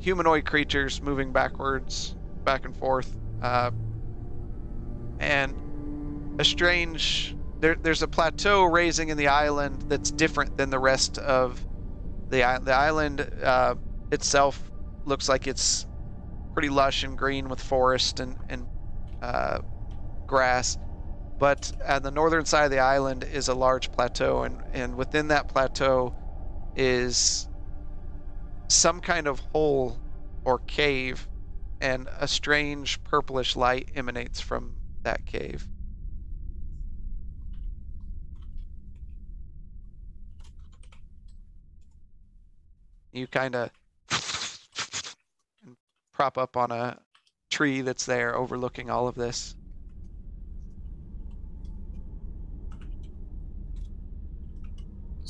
humanoid 0.00 0.44
creatures 0.44 1.02
moving 1.02 1.32
backwards, 1.32 2.14
back 2.44 2.64
and 2.64 2.76
forth, 2.76 3.16
uh, 3.40 3.70
and 5.20 5.54
a 6.38 6.44
strange. 6.44 7.34
There, 7.60 7.76
there's 7.82 8.02
a 8.02 8.08
plateau 8.08 8.64
raising 8.64 9.08
in 9.08 9.16
the 9.16 9.28
island 9.28 9.84
that's 9.88 10.10
different 10.10 10.56
than 10.56 10.70
the 10.70 10.78
rest 10.78 11.18
of 11.18 11.64
the 12.30 12.60
the 12.64 12.72
island 12.72 13.28
uh, 13.42 13.74
itself. 14.10 14.70
Looks 15.04 15.28
like 15.28 15.46
it's 15.46 15.86
pretty 16.54 16.68
lush 16.68 17.02
and 17.02 17.16
green 17.16 17.48
with 17.48 17.60
forest 17.60 18.20
and 18.20 18.36
and 18.48 18.66
uh, 19.20 19.58
grass, 20.32 20.78
but 21.38 21.72
on 21.86 22.02
the 22.02 22.10
northern 22.10 22.46
side 22.46 22.64
of 22.66 22.70
the 22.72 22.78
island 22.80 23.24
is 23.24 23.48
a 23.48 23.54
large 23.54 23.92
plateau, 23.92 24.42
and 24.44 24.62
and 24.72 24.96
within 24.96 25.28
that 25.28 25.48
plateau 25.48 26.14
is 26.74 27.48
some 28.68 29.00
kind 29.00 29.26
of 29.28 29.40
hole 29.52 30.02
or 30.44 30.58
cave, 30.58 31.28
and 31.80 32.08
a 32.18 32.26
strange 32.26 33.02
purplish 33.04 33.56
light 33.56 33.90
emanates 33.94 34.40
from 34.40 34.78
that 35.04 35.26
cave. 35.26 35.68
You 43.12 43.26
kind 43.26 43.54
of 43.54 43.70
prop 46.12 46.38
up 46.38 46.56
on 46.56 46.70
a 46.72 46.98
tree 47.50 47.82
that's 47.82 48.06
there 48.06 48.34
overlooking 48.34 48.90
all 48.90 49.08
of 49.08 49.14
this. 49.14 49.54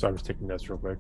So 0.03 0.09
I'm 0.09 0.15
just 0.15 0.27
taking 0.27 0.49
this 0.49 0.69
real 0.69 0.79
quick. 0.81 0.99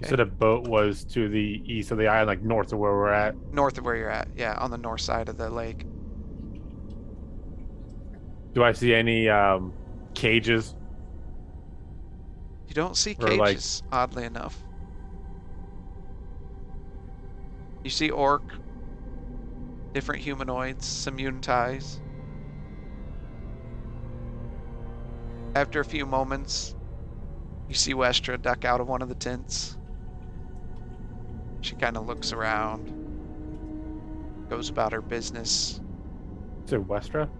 Okay. 0.00 0.08
So 0.08 0.16
the 0.16 0.24
boat 0.24 0.66
was 0.66 1.04
to 1.12 1.28
the 1.28 1.62
east 1.66 1.90
of 1.90 1.98
the 1.98 2.06
island, 2.06 2.28
like 2.28 2.42
north 2.42 2.72
of 2.72 2.78
where 2.78 2.92
we're 2.92 3.12
at. 3.12 3.34
North 3.52 3.76
of 3.76 3.84
where 3.84 3.94
you're 3.94 4.08
at, 4.08 4.26
yeah, 4.34 4.56
on 4.58 4.70
the 4.70 4.78
north 4.78 5.02
side 5.02 5.28
of 5.28 5.36
the 5.36 5.50
lake. 5.50 5.84
Do 8.54 8.64
I 8.64 8.72
see 8.72 8.94
any 8.94 9.28
um, 9.28 9.74
cages? 10.14 10.74
You 12.68 12.74
don't 12.74 12.96
see 12.96 13.14
Or, 13.20 13.28
like- 13.32 13.48
cages, 13.48 13.82
oddly 13.92 14.24
enough. 14.24 14.64
You 17.84 17.90
see 17.90 18.08
orc, 18.08 18.40
different 19.92 20.22
humanoids, 20.22 20.86
some 20.86 21.18
unities. 21.18 22.00
After 25.54 25.80
a 25.80 25.84
few 25.84 26.06
moments, 26.06 26.74
you 27.72 27.76
see 27.76 27.94
Westra 27.94 28.36
duck 28.36 28.66
out 28.66 28.82
of 28.82 28.88
one 28.88 29.00
of 29.00 29.08
the 29.08 29.14
tents. 29.14 29.78
She 31.62 31.74
kind 31.74 31.96
of 31.96 32.06
looks 32.06 32.30
around, 32.34 32.92
goes 34.50 34.68
about 34.68 34.92
her 34.92 35.00
business. 35.00 35.80
Is 36.66 36.74
it 36.74 36.86
Westra? 36.86 37.20
Yep. 37.20 37.30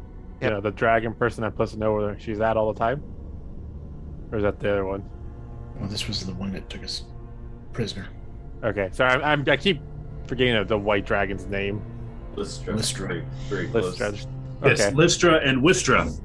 You 0.40 0.50
know, 0.50 0.60
the 0.62 0.70
dragon 0.70 1.12
person 1.12 1.44
I'm 1.44 1.52
supposed 1.52 1.74
to 1.74 1.78
know 1.78 1.92
where 1.92 2.18
she's 2.18 2.40
at 2.40 2.56
all 2.56 2.72
the 2.72 2.78
time? 2.78 3.02
Or 4.30 4.38
is 4.38 4.44
that 4.44 4.58
the 4.58 4.70
other 4.70 4.86
one? 4.86 5.04
Well, 5.78 5.90
this 5.90 6.08
was 6.08 6.24
the 6.24 6.32
one 6.32 6.50
that 6.52 6.70
took 6.70 6.82
us 6.82 7.04
prisoner. 7.74 8.08
Okay, 8.64 8.88
sorry, 8.92 9.12
I'm, 9.12 9.40
I'm 9.40 9.44
I 9.50 9.58
keep 9.58 9.82
forgetting 10.28 10.54
the, 10.54 10.64
the 10.64 10.78
white 10.78 11.04
dragon's 11.04 11.44
name. 11.44 11.82
Lystra. 12.36 12.74
Lystra. 12.74 13.06
Very, 13.08 13.24
very 13.50 13.68
close. 13.68 14.00
Lystra. 14.00 14.30
Yes, 14.64 14.80
Okay. 14.80 14.94
Lystra 14.96 15.40
and 15.44 15.62
Wistra. 15.62 16.18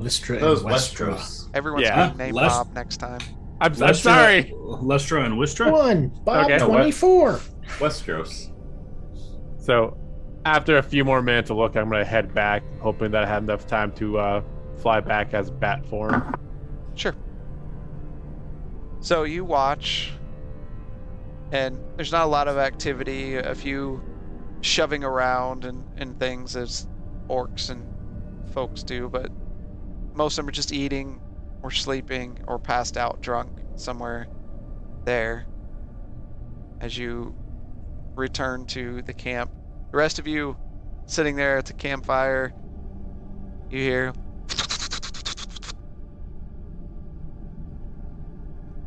Lystra 0.00 0.38
That 0.38 0.50
and 0.50 0.58
Westra. 0.60 1.14
Westeros. 1.14 1.48
Everyone's 1.54 1.84
Yeah. 1.84 1.96
getting 2.06 2.18
name 2.18 2.34
Les- 2.34 2.48
Bob 2.48 2.74
next 2.74 2.96
time. 2.98 3.20
I'm, 3.60 3.72
I'm 3.72 3.78
Lystra- 3.78 3.94
sorry. 4.12 4.54
Lystra 4.56 5.24
and 5.24 5.34
Wistra. 5.34 5.70
One, 5.70 6.08
Bob 6.24 6.46
Okay. 6.46 6.58
twenty 6.58 6.90
four. 6.90 7.40
Westeros. 7.78 8.50
So, 9.58 9.96
after 10.46 10.78
a 10.78 10.82
few 10.82 11.04
more 11.04 11.20
minutes 11.22 11.50
of 11.50 11.58
look, 11.58 11.76
I'm 11.76 11.90
gonna 11.90 12.04
head 12.04 12.34
back, 12.34 12.62
hoping 12.80 13.10
that 13.12 13.24
I 13.24 13.26
have 13.26 13.42
enough 13.42 13.66
time 13.66 13.92
to 13.92 14.18
uh, 14.18 14.42
fly 14.80 15.00
back 15.00 15.34
as 15.34 15.50
bat 15.50 15.84
form. 15.86 16.34
Sure. 16.94 17.14
So 19.00 19.24
you 19.24 19.44
watch, 19.44 20.12
and 21.52 21.78
there's 21.96 22.12
not 22.12 22.24
a 22.24 22.28
lot 22.28 22.48
of 22.48 22.56
activity. 22.56 23.36
A 23.36 23.54
few 23.54 24.02
shoving 24.62 25.04
around 25.04 25.64
and, 25.64 25.84
and 25.96 26.18
things 26.18 26.56
as 26.56 26.86
orcs 27.28 27.70
and 27.70 27.82
folks 28.52 28.82
do, 28.82 29.08
but 29.08 29.30
most 30.14 30.38
of 30.38 30.44
them 30.44 30.48
are 30.48 30.52
just 30.52 30.72
eating 30.72 31.20
or 31.62 31.70
sleeping 31.70 32.38
or 32.46 32.58
passed 32.58 32.96
out 32.96 33.20
drunk 33.20 33.50
somewhere 33.76 34.28
there 35.04 35.46
as 36.80 36.96
you 36.96 37.34
return 38.16 38.64
to 38.66 39.02
the 39.02 39.12
camp. 39.12 39.50
The 39.92 39.98
rest 39.98 40.18
of 40.18 40.26
you 40.26 40.56
sitting 41.06 41.36
there 41.36 41.58
at 41.58 41.66
the 41.66 41.72
campfire, 41.74 42.52
you 43.70 43.78
hear 43.78 44.12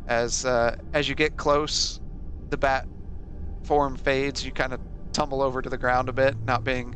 as 0.06 0.44
uh, 0.44 0.74
as 0.92 1.08
you 1.08 1.14
get 1.14 1.36
close, 1.36 2.00
the 2.50 2.56
bat 2.56 2.86
form 3.64 3.96
fades. 3.96 4.44
You 4.44 4.52
kind 4.52 4.72
of 4.72 4.80
tumble 5.12 5.42
over 5.42 5.62
to 5.62 5.70
the 5.70 5.78
ground 5.78 6.08
a 6.08 6.12
bit, 6.12 6.34
not 6.46 6.64
being 6.64 6.94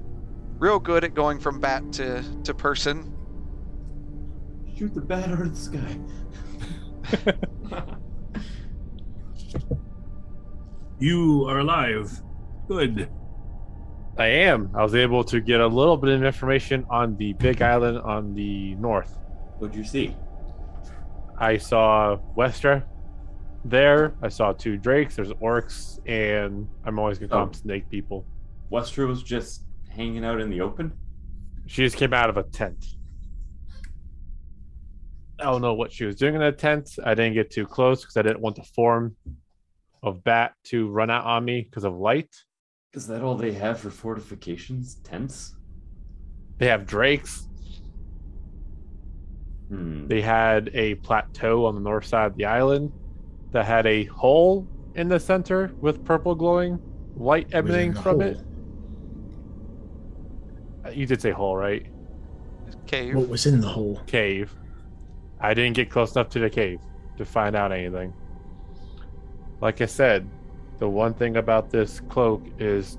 real 0.60 0.78
good 0.78 1.05
at 1.05 1.14
going 1.14 1.38
from 1.38 1.60
bat 1.60 1.82
to, 1.92 2.24
to 2.44 2.55
person. 2.55 3.18
Shoot 4.78 4.94
the 4.94 5.00
bat 5.00 5.28
out 5.30 5.40
of 5.40 5.50
the 5.50 5.56
sky. 5.60 5.98
You 11.00 11.44
are 11.48 11.59
alive. 11.60 12.20
Good. 12.68 13.09
I 14.18 14.26
am. 14.26 14.70
I 14.74 14.82
was 14.82 14.94
able 14.94 15.22
to 15.24 15.40
get 15.40 15.60
a 15.60 15.66
little 15.66 15.96
bit 15.96 16.10
of 16.10 16.22
information 16.22 16.84
on 16.90 17.16
the 17.16 17.32
big 17.34 17.62
island 17.62 17.98
on 17.98 18.34
the 18.34 18.74
north. 18.76 19.16
What'd 19.59 19.76
you 19.76 19.84
see? 19.84 20.14
I 21.38 21.56
saw 21.56 22.18
Westra 22.36 22.84
there. 23.64 24.14
I 24.22 24.28
saw 24.28 24.52
two 24.52 24.76
drakes. 24.76 25.14
There's 25.16 25.30
orcs, 25.34 26.00
and 26.09 26.68
I'm 26.84 26.98
always 26.98 27.18
gonna 27.18 27.28
call 27.30 27.46
them 27.46 27.50
Oh. 27.55 27.59
snake 27.59 27.88
people. 27.88 28.26
Westeros 28.72 29.09
was 29.09 29.22
just 29.22 29.64
hanging 29.88 30.24
out 30.24 30.40
in 30.40 30.50
the 30.50 30.60
open? 30.60 30.92
She 31.66 31.82
just 31.84 31.96
came 31.96 32.12
out 32.12 32.28
of 32.28 32.36
a 32.36 32.42
tent. 32.42 32.84
I 35.40 35.44
don't 35.44 35.62
know 35.62 35.74
what 35.74 35.93
she 35.93 36.05
was 36.05 36.16
doing 36.16 36.35
in 36.35 36.43
a 36.43 36.52
tent. 36.52 36.90
I 37.05 37.15
didn't 37.15 37.35
get 37.35 37.51
too 37.51 37.66
close 37.66 38.01
because 38.02 38.16
I 38.16 38.23
didn't 38.23 38.40
want 38.40 38.56
the 38.56 38.65
form 38.74 39.15
of 40.02 40.23
bat 40.24 40.52
to 40.65 40.89
run 40.89 41.10
out 41.10 41.24
on 41.24 41.44
me 41.44 41.62
because 41.62 41.85
of 41.85 41.94
light. 41.94 42.35
Is 42.94 43.06
that 43.06 43.23
all 43.23 43.36
they 43.36 43.52
have 43.52 43.78
for 43.81 43.90
fortifications? 43.90 44.97
Tents? 45.05 45.55
They 46.59 46.66
have 46.66 46.86
drakes. 46.86 47.47
Hmm. 49.69 50.06
They 50.09 50.23
had 50.23 50.70
a 50.74 50.97
plateau 50.97 51.66
on 51.66 51.74
the 51.74 51.81
north 51.81 52.06
side 52.06 52.27
of 52.27 52.36
the 52.36 52.47
island 52.47 52.93
that 53.52 53.65
had 53.65 53.86
a 53.86 54.05
hole 54.05 54.66
in 54.94 55.09
the 55.09 55.20
center 55.20 55.73
with 55.81 56.05
purple 56.05 56.35
glowing 56.35 56.81
light 57.15 57.48
emanating 57.52 57.94
from 57.94 58.23
it. 58.23 58.39
Uh, 60.85 60.90
You 60.90 61.06
did 61.06 61.20
say 61.20 61.31
hole, 61.31 61.56
right? 61.56 61.86
Cave. 62.86 63.15
What 63.15 63.28
was 63.28 63.47
in 63.47 63.60
the 63.60 63.69
hole? 63.69 64.01
Cave. 64.06 64.55
I 65.40 65.55
didn't 65.55 65.74
get 65.74 65.90
close 65.90 66.15
enough 66.15 66.31
to 66.31 66.40
the 66.40 66.51
cave 66.51 66.81
to 67.16 67.24
find 67.24 67.55
out 67.55 67.73
anything. 67.73 68.12
Like 69.60 69.81
I 69.81 69.86
said, 69.86 70.28
the 70.78 70.89
one 70.89 71.15
thing 71.15 71.36
about 71.36 71.70
this 71.70 72.01
cloak 72.09 72.43
is 72.59 72.98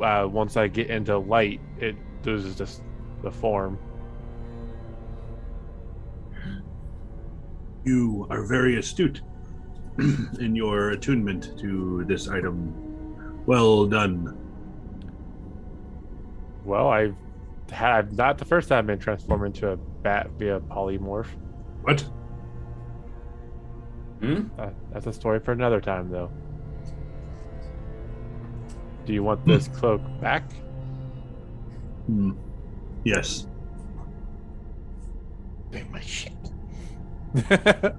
uh, 0.00 0.26
once 0.30 0.56
I 0.56 0.68
get 0.68 0.88
into 0.88 1.18
light, 1.18 1.60
it 1.78 1.96
loses 2.24 2.56
just 2.56 2.82
the 3.22 3.30
form. 3.30 3.78
You 7.84 8.26
are 8.30 8.42
very 8.42 8.78
astute 8.78 9.22
in 10.38 10.54
your 10.54 10.90
attunement 10.90 11.58
to 11.58 12.04
this 12.06 12.28
item. 12.28 12.74
Well 13.46 13.86
done. 13.86 14.36
Well, 16.64 16.88
I've 16.88 17.16
had 17.70 18.16
not 18.16 18.38
the 18.38 18.44
first 18.44 18.68
time 18.68 18.80
I've 18.80 18.86
been 18.86 18.98
transformed 18.98 19.46
into 19.46 19.70
a 19.70 19.76
bat 19.76 20.30
via 20.38 20.60
polymorph. 20.60 21.28
What? 21.82 22.00
Hmm? 24.20 24.48
Uh, 24.58 24.70
that's 24.92 25.06
a 25.06 25.12
story 25.12 25.40
for 25.40 25.52
another 25.52 25.80
time, 25.80 26.10
though. 26.10 26.30
Do 29.06 29.12
you 29.12 29.22
want 29.22 29.44
this 29.46 29.68
cloak 29.68 30.02
back? 30.20 30.44
Hmm. 32.06 32.32
Yes. 33.04 33.46
Pay 35.70 35.84
my 35.90 36.00
shit. 36.00 36.32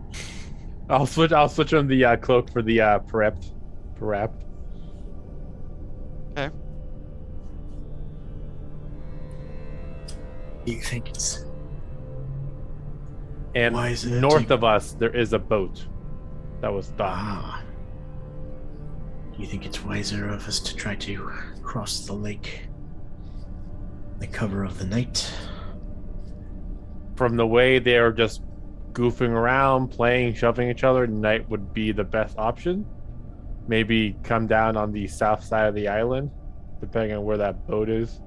I'll 0.90 1.06
switch. 1.06 1.32
I'll 1.32 1.49
switch 1.49 1.74
on 1.74 1.88
the 1.88 2.06
uh, 2.06 2.18
cloak 2.18 2.52
for 2.52 2.62
the 2.62 2.82
uh, 2.82 2.99
prepped, 2.99 3.52
prepped. 3.99 4.44
Do 10.66 10.74
you 10.74 10.82
think 10.82 11.10
it's 11.10 11.44
And 13.53 13.73
north 14.22 14.44
take- 14.44 14.52
of 14.52 14.64
us, 14.64 14.94
there 14.94 15.15
is 15.15 15.34
a 15.34 15.40
boat 15.40 15.86
that 16.61 16.72
was 16.72 16.90
docked. 16.90 17.18
ah? 17.18 17.64
Do 19.36 19.41
you 19.41 19.48
think 19.48 19.65
it's 19.65 19.84
wiser 19.84 20.30
of 20.30 20.48
us 20.48 20.60
to 20.60 20.76
try 20.76 20.95
to 20.95 21.32
cross 21.64 22.06
the 22.06 22.14
lake, 22.14 22.69
in 24.14 24.19
the 24.19 24.28
cover 24.28 24.64
of 24.64 24.78
the 24.78 24.86
night? 24.86 25.34
From 27.15 27.36
the 27.36 27.48
way 27.48 27.80
they 27.80 27.98
are 27.98 28.11
just 28.11 28.41
goofing 28.94 29.30
around, 29.30 29.90
playing, 29.90 30.34
shoving 30.36 30.69
each 30.69 30.84
other, 30.84 31.07
night 31.07 31.49
would 31.49 31.73
be 31.73 31.91
the 31.91 32.03
best 32.03 32.38
option. 32.38 32.86
Maybe 33.68 34.18
come 34.23 34.48
down 34.48 34.76
on 34.76 34.91
the 34.91 35.07
south 35.07 35.44
side 35.44 35.68
of 35.68 35.76
the 35.76 35.88
island, 35.88 36.32
depending 36.80 37.15
on 37.15 37.23
where 37.23 37.38
that 37.38 37.68
boat 37.68 37.90
is. 37.90 38.22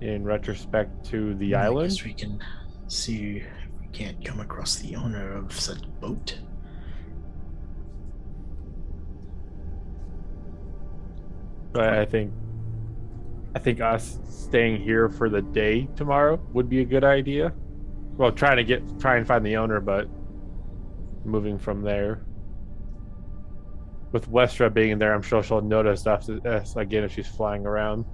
In 0.00 0.24
retrospect 0.24 1.04
to 1.06 1.34
the 1.34 1.54
I 1.54 1.66
island, 1.66 1.90
guess 1.90 2.04
we 2.04 2.14
can 2.14 2.40
see 2.88 3.44
can't 3.92 4.24
come 4.24 4.40
across 4.40 4.76
the 4.76 4.96
owner 4.96 5.32
of 5.32 5.52
such 5.58 5.82
boat. 6.00 6.38
but 11.72 11.88
I 11.88 12.04
think, 12.04 12.32
I 13.54 13.58
think 13.58 13.80
us 13.80 14.18
staying 14.28 14.82
here 14.82 15.08
for 15.08 15.28
the 15.28 15.42
day 15.42 15.88
tomorrow 15.96 16.38
would 16.52 16.68
be 16.68 16.80
a 16.80 16.84
good 16.84 17.04
idea. 17.04 17.52
Well, 18.16 18.30
trying 18.30 18.58
to 18.58 18.64
get 18.64 19.00
try 19.00 19.16
and 19.16 19.26
find 19.26 19.44
the 19.44 19.56
owner, 19.56 19.80
but 19.80 20.08
moving 21.24 21.58
from 21.58 21.82
there. 21.82 22.24
With 24.12 24.30
Westra 24.30 24.72
being 24.72 24.98
there, 24.98 25.14
I'm 25.14 25.22
sure 25.22 25.42
she'll 25.42 25.62
notice 25.62 26.06
us, 26.06 26.28
us 26.28 26.76
again 26.76 27.04
if 27.04 27.14
she's 27.14 27.26
flying 27.26 27.64
around. 27.64 28.04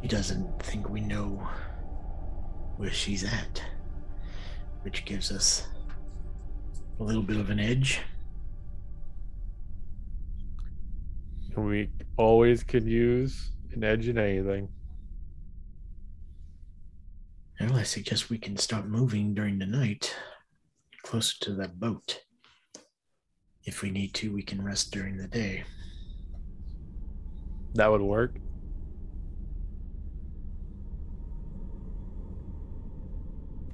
He 0.00 0.08
doesn't 0.08 0.62
think 0.62 0.88
we 0.88 1.00
know 1.00 1.46
where 2.76 2.90
she's 2.90 3.24
at, 3.24 3.62
which 4.82 5.04
gives 5.04 5.30
us 5.30 5.68
a 6.98 7.02
little 7.02 7.22
bit 7.22 7.36
of 7.36 7.50
an 7.50 7.60
edge. 7.60 8.00
We 11.56 11.90
always 12.16 12.62
could 12.62 12.84
use 12.84 13.50
an 13.72 13.84
edge 13.84 14.08
in 14.08 14.16
anything. 14.16 14.68
Well, 17.60 17.76
I 17.76 17.82
suggest 17.82 18.30
we 18.30 18.38
can 18.38 18.56
start 18.56 18.86
moving 18.86 19.34
during 19.34 19.58
the 19.58 19.66
night, 19.66 20.16
closer 21.02 21.36
to 21.40 21.52
that 21.54 21.78
boat. 21.78 22.22
If 23.64 23.82
we 23.82 23.90
need 23.90 24.14
to, 24.14 24.32
we 24.32 24.42
can 24.42 24.64
rest 24.64 24.92
during 24.92 25.18
the 25.18 25.28
day. 25.28 25.64
That 27.74 27.90
would 27.90 28.00
work. 28.00 28.36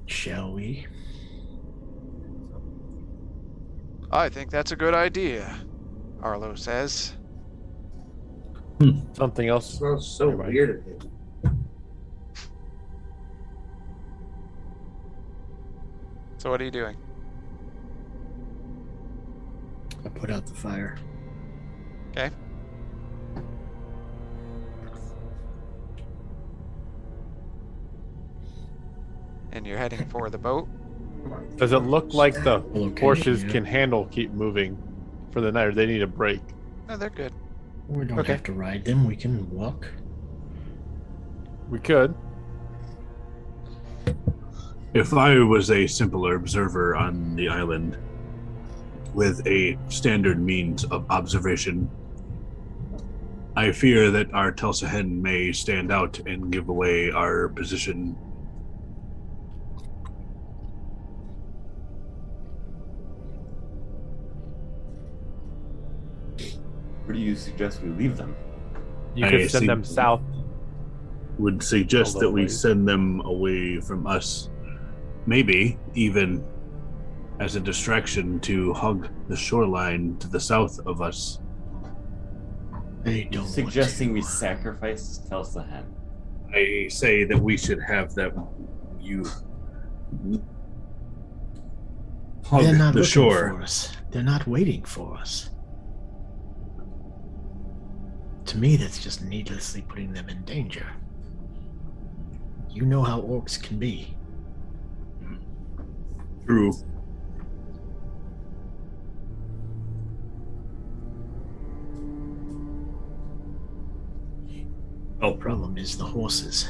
Shall 0.06 0.52
we? 0.52 0.86
I 4.10 4.28
think 4.28 4.50
that's 4.50 4.72
a 4.72 4.76
good 4.76 4.94
idea, 4.94 5.54
Arlo 6.22 6.54
says. 6.54 7.14
Hmm. 8.80 9.00
Something 9.14 9.48
else. 9.48 9.78
smells 9.78 10.06
so 10.16 10.30
Everybody. 10.30 10.52
weird. 10.54 11.10
So 16.38 16.50
what 16.50 16.60
are 16.60 16.64
you 16.64 16.70
doing? 16.70 16.96
I 20.04 20.08
put 20.10 20.30
out 20.30 20.46
the 20.46 20.54
fire. 20.54 20.96
Okay. 22.10 22.30
And 29.56 29.66
you're 29.66 29.78
heading 29.78 30.04
for 30.10 30.28
the 30.28 30.36
boat. 30.36 30.68
Does 31.56 31.72
it 31.72 31.78
look 31.78 32.12
like 32.12 32.34
the 32.44 32.58
Location, 32.74 32.96
horses 32.98 33.42
yeah. 33.42 33.50
can 33.52 33.64
handle 33.64 34.04
keep 34.04 34.30
moving 34.32 34.76
for 35.30 35.40
the 35.40 35.50
night, 35.50 35.68
or 35.68 35.72
they 35.72 35.86
need 35.86 36.02
a 36.02 36.06
break? 36.06 36.42
No, 36.86 36.98
they're 36.98 37.08
good. 37.08 37.32
We 37.88 38.04
don't 38.04 38.18
Okay. 38.18 38.32
have 38.32 38.42
to 38.42 38.52
ride 38.52 38.84
them. 38.84 39.06
We 39.06 39.16
can 39.16 39.50
walk. 39.50 39.88
We 41.70 41.78
could. 41.78 42.14
If 44.92 45.14
I 45.14 45.38
was 45.38 45.70
a 45.70 45.86
simpler 45.86 46.34
observer 46.34 46.94
on 46.94 47.34
the 47.34 47.48
island 47.48 47.96
with 49.14 49.44
a 49.46 49.78
standard 49.88 50.38
means 50.38 50.84
of 50.84 51.10
observation, 51.10 51.90
I 53.56 53.72
fear 53.72 54.10
that 54.10 54.34
our 54.34 54.52
Telsahen 54.52 55.22
may 55.22 55.50
stand 55.52 55.90
out 55.90 56.20
and 56.26 56.52
give 56.52 56.68
away 56.68 57.10
our 57.10 57.48
position. 57.48 58.18
Where 67.06 67.14
do 67.14 67.20
you 67.20 67.36
suggest 67.36 67.82
we 67.82 67.90
leave 67.90 68.16
them? 68.16 68.36
You 69.14 69.26
I 69.26 69.30
could 69.30 69.50
send 69.50 69.68
them 69.68 69.84
south. 69.84 70.20
Would 71.38 71.62
suggest 71.62 72.18
that 72.18 72.30
we 72.30 72.42
Although- 72.42 72.52
send 72.52 72.88
them 72.88 73.20
away 73.20 73.80
from 73.80 74.06
us, 74.06 74.50
maybe 75.26 75.78
even 75.94 76.44
as 77.38 77.54
a 77.56 77.60
distraction 77.60 78.40
to 78.40 78.72
hug 78.72 79.08
the 79.28 79.36
shoreline 79.36 80.16
to 80.18 80.28
the 80.28 80.40
south 80.40 80.80
of 80.86 81.00
us. 81.00 81.38
I 83.04 83.28
don't. 83.30 83.46
Suggesting 83.46 84.12
we 84.12 84.20
want 84.20 84.30
to. 84.32 84.36
sacrifice 84.36 85.20
Telsahen. 85.30 85.84
I 86.52 86.88
say 86.88 87.24
that 87.24 87.38
we 87.38 87.56
should 87.56 87.80
have 87.82 88.14
them 88.14 88.42
you 89.00 89.24
hug 92.44 92.62
They're 92.62 92.76
not 92.76 92.94
the 92.94 93.04
shore. 93.04 93.50
for 93.50 93.62
us. 93.62 93.92
They're 94.10 94.22
not 94.22 94.46
waiting 94.46 94.82
for 94.82 95.16
us. 95.16 95.50
To 98.46 98.58
me, 98.58 98.76
that's 98.76 99.02
just 99.02 99.24
needlessly 99.24 99.82
putting 99.82 100.12
them 100.12 100.28
in 100.28 100.42
danger. 100.44 100.86
You 102.70 102.82
know 102.86 103.02
how 103.02 103.20
orcs 103.20 103.60
can 103.60 103.78
be. 103.78 104.14
True. 106.46 106.72
The 115.20 115.32
problem 115.32 115.78
is 115.78 115.96
the 115.96 116.04
horses. 116.04 116.68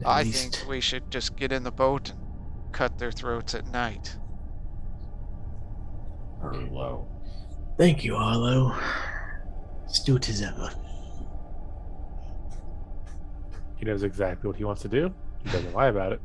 At 0.00 0.06
I 0.06 0.22
least- 0.22 0.56
think 0.56 0.68
we 0.68 0.80
should 0.80 1.10
just 1.10 1.36
get 1.36 1.52
in 1.52 1.62
the 1.62 1.70
boat 1.70 2.10
and 2.10 2.72
cut 2.72 2.98
their 2.98 3.12
throats 3.12 3.54
at 3.54 3.66
night. 3.70 4.16
Or 6.42 6.54
low. 6.54 7.06
Thank 7.78 8.04
you, 8.04 8.14
Arlo. 8.16 8.74
Astute 9.86 10.28
as 10.28 10.42
ever. 10.42 10.70
He 13.76 13.86
knows 13.86 14.02
exactly 14.02 14.46
what 14.48 14.56
he 14.56 14.64
wants 14.64 14.82
to 14.82 14.88
do. 14.88 15.12
He 15.44 15.50
doesn't 15.50 15.72
lie 15.72 15.88
about 15.88 16.12
it. 16.12 16.20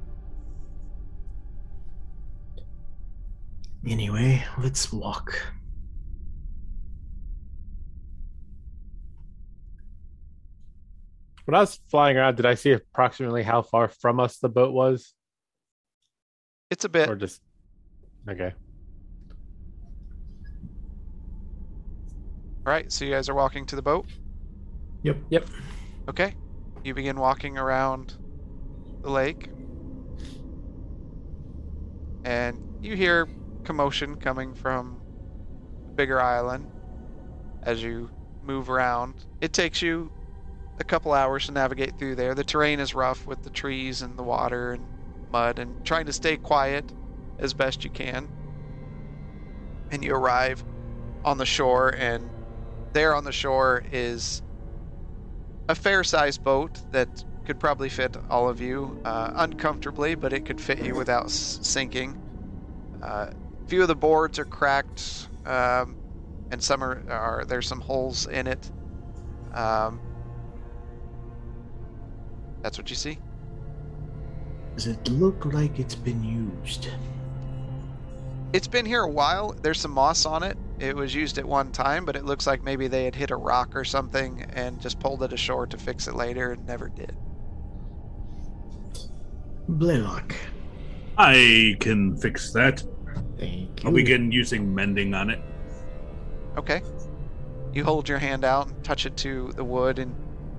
Anyway, 3.88 4.44
let's 4.62 4.92
walk. 4.92 5.40
When 11.46 11.54
I 11.56 11.60
was 11.60 11.80
flying 11.92 12.18
around, 12.18 12.38
did 12.38 12.46
I 12.46 12.56
see 12.56 12.72
approximately 12.72 13.44
how 13.44 13.62
far 13.62 13.88
from 13.88 14.20
us 14.20 14.38
the 14.38 14.50
boat 14.50 14.74
was, 14.74 15.14
It's 16.72 16.86
a 16.86 16.90
bit. 16.90 17.08
or 17.08 17.16
just 17.16 17.42
okay? 18.28 18.54
All 22.66 22.74
right, 22.74 22.92
so 22.92 23.06
you 23.06 23.12
guys 23.12 23.30
are 23.30 23.36
walking 23.36 23.66
to 23.68 23.76
the 23.76 23.82
boat. 23.84 24.08
Yep. 25.04 25.18
Yep. 25.30 25.48
Okay. 26.10 26.34
You 26.84 26.96
begin 26.96 27.20
walking 27.20 27.58
around 27.58 28.16
the 29.04 29.12
lake. 29.12 29.50
And 32.24 32.60
you 32.82 32.96
hear 32.96 33.30
commotion 33.64 34.18
coming 34.18 34.56
from 34.56 35.02
the 35.86 35.94
bigger 35.94 36.20
island 36.20 36.70
as 37.62 37.84
you 37.84 38.10
move 38.42 38.68
around. 38.68 39.16
It 39.42 39.54
takes 39.54 39.84
you 39.84 40.10
a 40.80 40.84
couple 40.84 41.14
hours 41.14 41.46
to 41.46 41.52
navigate 41.52 41.94
through 41.98 42.16
there. 42.16 42.34
The 42.34 42.44
terrain 42.44 42.80
is 42.80 42.96
rough 42.96 43.28
with 43.28 43.44
the 43.44 43.52
trees 43.52 44.02
and 44.02 44.18
the 44.18 44.24
water 44.24 44.72
and 44.72 44.86
mud 45.32 45.60
and 45.60 45.84
trying 45.84 46.08
to 46.08 46.14
stay 46.14 46.38
quiet 46.38 46.94
as 47.38 47.54
best 47.54 47.84
you 47.84 47.92
can. 47.92 48.30
And 49.92 50.04
you 50.04 50.16
arrive 50.16 50.64
on 51.24 51.38
the 51.38 51.46
shore 51.46 51.90
and 51.90 52.35
there 52.96 53.14
on 53.14 53.26
the 53.26 53.32
shore 53.34 53.84
is 53.92 54.42
a 55.68 55.76
fair 55.76 56.02
sized 56.04 56.44
boat 56.46 56.80
that 56.92 57.10
could 57.46 57.60
probably 57.60 57.90
fit 57.90 58.16
all 58.30 58.48
of 58.48 58.62
you 58.62 58.98
uh, 59.04 59.32
uncomfortably, 59.36 60.16
but 60.16 60.32
it 60.32 60.46
could 60.46 60.60
fit 60.60 60.82
you 60.82 60.96
without 60.96 61.26
s- 61.26 61.60
sinking. 61.62 62.18
Uh, 63.04 63.28
a 63.28 63.68
few 63.68 63.82
of 63.82 63.90
the 63.90 63.96
boards 63.96 64.40
are 64.40 64.46
cracked, 64.46 65.28
um, 65.46 65.98
and 66.52 66.64
some 66.64 66.82
are, 66.82 67.04
are 67.10 67.44
there's 67.46 67.68
some 67.68 67.82
holes 67.82 68.28
in 68.28 68.48
it. 68.48 68.72
Um, 69.54 70.00
that's 72.62 72.78
what 72.78 72.90
you 72.90 72.96
see. 72.96 73.20
Does 74.76 74.88
it 74.88 75.06
look 75.10 75.44
like 75.46 75.80
it's 75.80 75.96
been 75.96 76.24
used? 76.24 76.88
It's 78.54 78.68
been 78.68 78.86
here 78.86 79.02
a 79.02 79.10
while. 79.10 79.54
There's 79.62 79.82
some 79.82 79.92
moss 79.92 80.26
on 80.26 80.44
it. 80.44 80.58
It 80.80 80.96
was 80.96 81.16
used 81.16 81.38
at 81.38 81.46
one 81.46 81.72
time, 81.72 82.06
but 82.06 82.16
it 82.16 82.26
looks 82.26 82.46
like 82.46 82.64
maybe 82.64 82.88
they 82.88 83.06
had 83.06 83.16
hit 83.16 83.32
a 83.32 83.36
rock 83.36 83.76
or 83.76 83.86
something 83.86 84.46
and 84.54 84.80
just 84.82 85.00
pulled 85.00 85.24
it 85.24 85.32
ashore 85.32 85.68
to 85.68 85.78
fix 85.78 86.08
it 86.08 86.16
later 86.16 86.52
and 86.52 86.66
never 86.68 86.90
did. 86.90 87.16
Blaylock. 89.68 90.36
I 91.18 91.78
can 91.80 92.18
fix 92.18 92.52
that. 92.54 92.84
Thank 93.38 93.84
you. 93.84 93.90
I'll 93.90 93.96
begin 93.96 94.32
using 94.32 94.76
mending 94.76 95.14
on 95.14 95.30
it. 95.30 95.40
Okay. 96.58 96.82
You 97.74 97.84
hold 97.84 98.08
your 98.08 98.20
hand 98.20 98.44
out 98.44 98.68
and 98.68 98.84
touch 98.84 99.06
it 99.06 99.16
to 99.18 99.52
the 99.56 99.64
wood, 99.64 100.00
and 100.00 100.14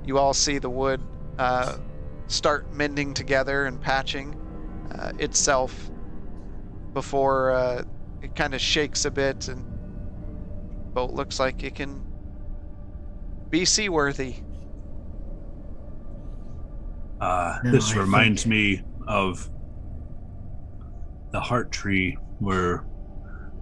you 0.05 0.19
all 0.19 0.35
see 0.35 0.59
the 0.59 0.71
wood 0.71 1.01
uh, 1.39 1.77
start 2.27 2.73
mending 2.73 3.15
together 3.15 3.67
and 3.67 3.81
patching 3.81 4.35
uh, 4.99 5.13
itself 5.19 5.91
before 6.93 7.51
uh, 7.51 7.83
it 8.23 8.35
kind 8.35 8.55
of 8.55 8.61
shakes 8.61 9.05
a 9.05 9.11
bit, 9.11 9.49
and 9.49 9.65
boat 10.97 11.13
looks 11.13 11.39
like 11.39 11.63
it 11.63 11.75
can 11.75 12.03
be 13.51 13.67
seaworthy. 13.67 14.37
Uh, 17.21 17.59
No, 17.65 17.71
this 17.71 17.93
I 17.95 17.99
reminds 17.99 18.45
think- 18.45 18.51
me 18.51 18.83
of 19.07 19.51
the 21.33 21.41
heart 21.41 21.71
tree 21.71 22.17
where 22.39 22.87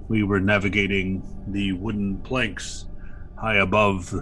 we 0.07 0.23
were 0.23 0.39
navigating 0.39 1.25
the 1.49 1.73
wooden 1.73 2.19
planks 2.19 2.87
high 3.37 3.57
above 3.57 4.15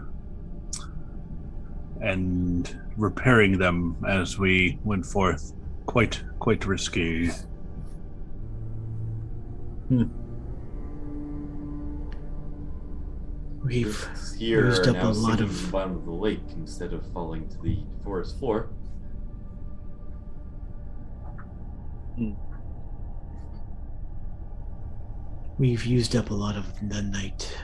and 2.00 2.80
repairing 2.96 3.58
them 3.58 3.94
as 4.08 4.38
we 4.38 4.78
went 4.84 5.04
forth. 5.04 5.52
Quite, 5.84 6.24
quite 6.38 6.64
risky. 6.64 7.30
We've 13.64 14.08
This 14.14 14.34
here 14.34 14.66
used 14.66 14.88
up 14.88 14.96
a 15.02 15.08
lot 15.08 15.40
of- 15.40 15.66
the 15.66 15.70
bottom 15.70 15.96
of 15.96 16.04
the 16.04 16.10
lake 16.12 16.40
instead 16.56 16.92
of 16.92 17.06
falling 17.12 17.48
to 17.48 17.58
the 17.62 17.84
forest 18.04 18.38
floor. 18.38 18.68
Hmm. 22.16 22.32
we've 25.58 25.84
used 25.86 26.16
up 26.16 26.30
a 26.30 26.34
lot 26.34 26.56
of 26.56 26.66
the 26.88 27.00
night. 27.02 27.56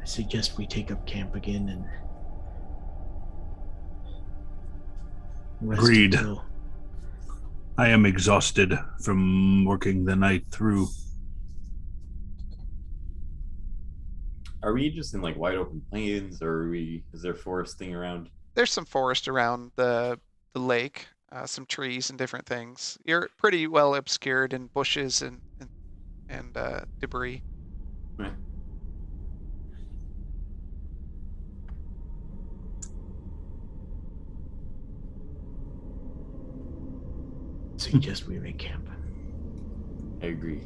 I 0.00 0.04
suggest 0.04 0.56
we 0.56 0.66
take 0.66 0.90
up 0.92 1.04
camp 1.06 1.34
again 1.34 1.68
and 1.68 1.84
rest 5.60 5.82
Agreed. 5.82 6.14
until 6.14 6.44
I 7.76 7.88
am 7.88 8.06
exhausted 8.06 8.78
from 9.02 9.64
working 9.64 10.04
the 10.04 10.14
night 10.14 10.44
through. 10.50 10.86
Are 14.64 14.72
we 14.72 14.88
just 14.88 15.12
in 15.12 15.20
like 15.20 15.36
wide 15.36 15.56
open 15.56 15.82
plains, 15.90 16.40
or 16.40 16.62
are 16.62 16.70
we? 16.70 17.04
Is 17.12 17.20
there 17.20 17.34
foresting 17.34 17.94
around? 17.94 18.30
There's 18.54 18.72
some 18.72 18.86
forest 18.86 19.28
around 19.28 19.72
the 19.76 20.18
the 20.54 20.60
lake. 20.60 21.06
uh, 21.34 21.46
some 21.46 21.66
trees 21.66 22.10
and 22.10 22.18
different 22.18 22.46
things. 22.46 22.96
You're 23.04 23.28
pretty 23.38 23.66
well 23.66 23.94
obscured 23.96 24.52
in 24.52 24.68
bushes 24.68 25.20
and 25.20 25.40
and, 25.60 25.68
and 26.28 26.56
uh, 26.56 26.80
debris. 27.00 27.42
Right. 28.16 28.32
Suggest 37.76 38.26
we 38.28 38.38
make 38.38 38.58
camp. 38.58 38.88
I 40.22 40.26
agree. 40.26 40.62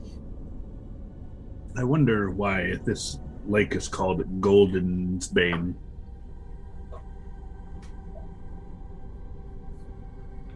I 1.76 1.84
wonder 1.84 2.30
why 2.30 2.74
this 2.84 3.18
lake 3.48 3.74
is 3.74 3.88
called 3.88 4.40
Golden's 4.40 5.28
Bane. 5.28 5.74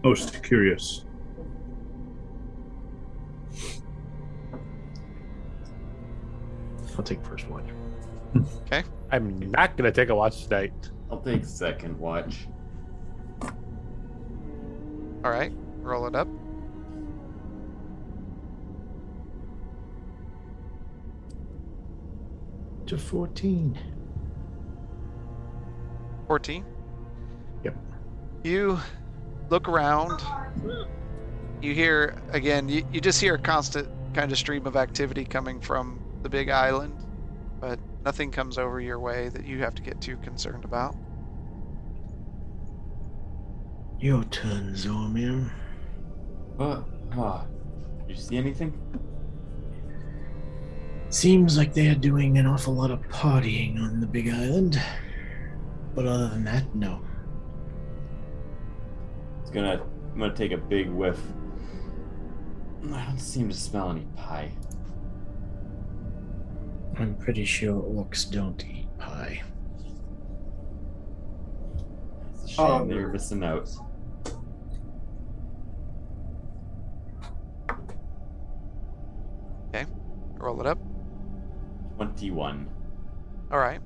Most 0.05 0.43
curious. 0.43 1.05
I'll 6.97 7.02
take 7.05 7.24
first 7.24 7.48
watch. 7.48 7.64
Okay. 8.62 8.82
I'm 9.10 9.39
not 9.51 9.77
gonna 9.77 9.93
take 9.93 10.09
a 10.09 10.14
watch 10.14 10.44
tonight. 10.44 10.73
I'll 11.10 11.20
take 11.20 11.44
second 11.44 11.98
watch. 11.98 12.48
All 15.23 15.31
right, 15.31 15.52
roll 15.82 16.06
it 16.06 16.14
up. 16.14 16.28
To 22.87 22.99
14. 22.99 23.79
14. 26.27 26.65
Yep. 27.65 27.77
You 28.43 28.79
look 29.51 29.69
around. 29.69 30.21
You 31.61 31.75
hear, 31.75 32.21
again, 32.31 32.69
you, 32.69 32.85
you 32.93 33.01
just 33.01 33.21
hear 33.21 33.35
a 33.35 33.39
constant 33.39 33.89
kind 34.15 34.33
of 34.33 34.39
stream 34.39 34.67
of 34.67 34.77
activity 34.77 35.25
coming 35.25 35.61
from 35.61 36.03
the 36.23 36.29
big 36.29 36.49
island, 36.51 36.95
but 37.61 37.79
nothing 38.05 38.31
comes 38.31 38.59
over 38.59 38.81
your 38.81 38.99
way 38.99 39.29
that 39.29 39.47
you 39.47 39.59
have 39.61 39.75
to 39.77 39.83
get 39.83 40.01
too 40.01 40.17
concerned 40.19 40.65
about. 40.65 40.97
Your 44.01 44.25
turn, 44.25 44.75
Zoramir. 44.75 45.51
What? 46.57 46.85
Oh, 47.17 47.47
did 48.07 48.17
you 48.17 48.23
see 48.23 48.37
anything? 48.37 48.77
Seems 51.13 51.59
like 51.59 51.75
they 51.75 51.89
are 51.89 51.95
doing 51.95 52.39
an 52.39 52.47
awful 52.47 52.73
lot 52.73 52.91
of 52.91 53.03
partying 53.11 53.79
on 53.79 54.01
the 54.01 54.07
big 54.07 54.31
island. 54.31 54.81
But 55.95 56.07
other 56.07 56.29
than 56.31 56.43
that, 56.45 56.75
no. 56.75 57.03
It's 59.43 59.51
gonna. 59.51 59.83
I'm 60.15 60.19
gonna 60.19 60.35
take 60.35 60.53
a 60.53 60.57
big 60.57 60.89
whiff. 60.89 61.21
I 62.95 63.05
don't 63.05 63.19
seem 63.19 63.51
to 63.51 63.55
smell 63.55 63.91
any 63.91 64.07
pie. 64.17 64.53
I'm 66.97 67.15
pretty 67.17 67.45
sure 67.45 67.83
orcs 67.83 68.29
don't 68.31 68.65
eat 68.65 68.89
pie. 68.97 69.43
It's 72.43 72.59
a 72.59 72.63
oh. 72.63 72.67
shame 72.79 72.83
Oh. 72.83 72.87
they 72.87 72.95
were 72.95 73.09
missing 73.09 73.45
out. 73.45 73.69
Okay, 79.69 79.85
roll 80.39 80.59
it 80.63 80.67
up. 80.67 80.79
Twenty-one. 82.03 82.69
All 83.53 83.59
right. 83.59 83.81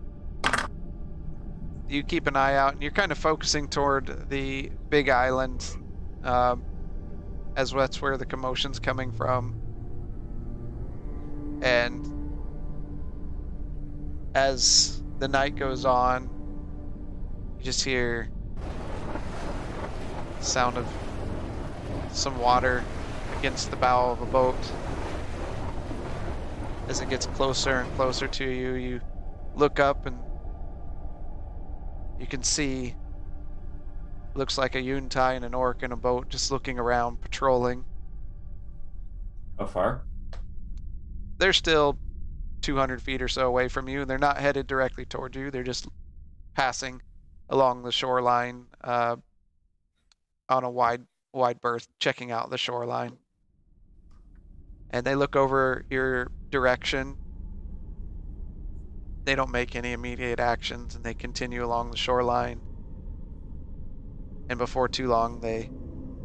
You 1.87 2.03
keep 2.03 2.27
an 2.27 2.35
eye 2.35 2.55
out, 2.55 2.73
and 2.73 2.83
you're 2.83 2.91
kind 2.91 3.13
of 3.13 3.19
focusing 3.19 3.69
toward 3.69 4.31
the 4.31 4.71
big 4.89 5.11
island, 5.11 5.69
um, 6.25 6.65
as 7.57 7.73
that's 7.73 8.01
where 8.01 8.17
the 8.17 8.25
commotion's 8.25 8.79
coming 8.79 9.13
from. 9.13 9.61
And 11.61 12.11
as 14.35 15.03
the 15.19 15.29
night 15.29 15.57
goes 15.57 15.85
on, 15.85 16.31
you 17.59 17.65
just 17.65 17.85
hear 17.85 18.31
sound 20.41 20.79
of 20.79 20.87
some 22.13 22.39
water 22.39 22.83
against 23.39 23.71
the 23.71 23.77
bow 23.77 24.11
of 24.11 24.23
a 24.23 24.27
boat. 24.27 24.57
As 26.89 27.01
it 27.01 27.09
gets 27.09 27.27
closer 27.27 27.81
and 27.81 27.93
closer 27.93 28.29
to 28.29 28.45
you, 28.45 28.75
you 28.75 29.01
look 29.55 29.81
up 29.81 30.07
and 30.07 30.23
you 32.19 32.27
can 32.27 32.43
see 32.43 32.95
looks 34.35 34.59
like 34.59 34.75
a 34.75 34.81
yuan-ti 34.81 35.19
and 35.19 35.45
an 35.45 35.55
orc 35.55 35.83
in 35.83 35.93
a 35.93 35.97
boat 35.97 36.29
just 36.29 36.51
looking 36.51 36.79
around 36.79 37.21
patrolling. 37.21 37.87
How 39.59 39.67
far? 39.67 40.05
They're 41.39 41.53
still 41.53 41.99
200 42.63 43.03
feet 43.03 43.23
or 43.23 43.29
so 43.29 43.47
away 43.47 43.69
from 43.69 43.89
you, 43.89 44.03
and 44.03 44.11
they're 44.11 44.19
not 44.19 44.39
headed 44.39 44.67
directly 44.67 45.05
toward 45.05 45.35
you. 45.37 45.51
They're 45.51 45.63
just 45.63 45.89
passing 46.55 47.03
along 47.49 47.83
the 47.83 47.93
shoreline 47.93 48.67
uh, 48.83 49.17
on 50.49 50.65
a 50.65 50.71
wide 50.71 51.07
wide 51.33 51.61
berth, 51.61 51.89
checking 52.01 52.31
out 52.31 52.51
the 52.51 52.59
shoreline. 52.59 53.19
And 54.91 55.07
they 55.07 55.15
look 55.15 55.37
over 55.37 55.85
your 55.91 56.31
direction. 56.51 57.19
They 59.25 59.35
don't 59.35 59.51
make 59.51 59.75
any 59.75 59.93
immediate 59.93 60.39
actions, 60.39 60.95
and 60.95 61.05
they 61.05 61.15
continue 61.15 61.65
along 61.65 61.91
the 61.91 61.97
shoreline. 61.97 62.63
And 64.49 64.59
before 64.59 64.89
too 64.89 65.09
long, 65.09 65.41
they 65.41 65.71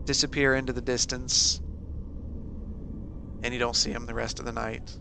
disappear 0.06 0.54
into 0.56 0.74
the 0.74 0.82
distance, 0.82 1.62
and 3.42 3.54
you 3.54 3.60
don't 3.60 3.76
see 3.76 3.92
them 3.92 4.06
the 4.06 4.14
rest 4.14 4.40
of 4.40 4.46
the 4.46 4.52
night. 4.52 5.00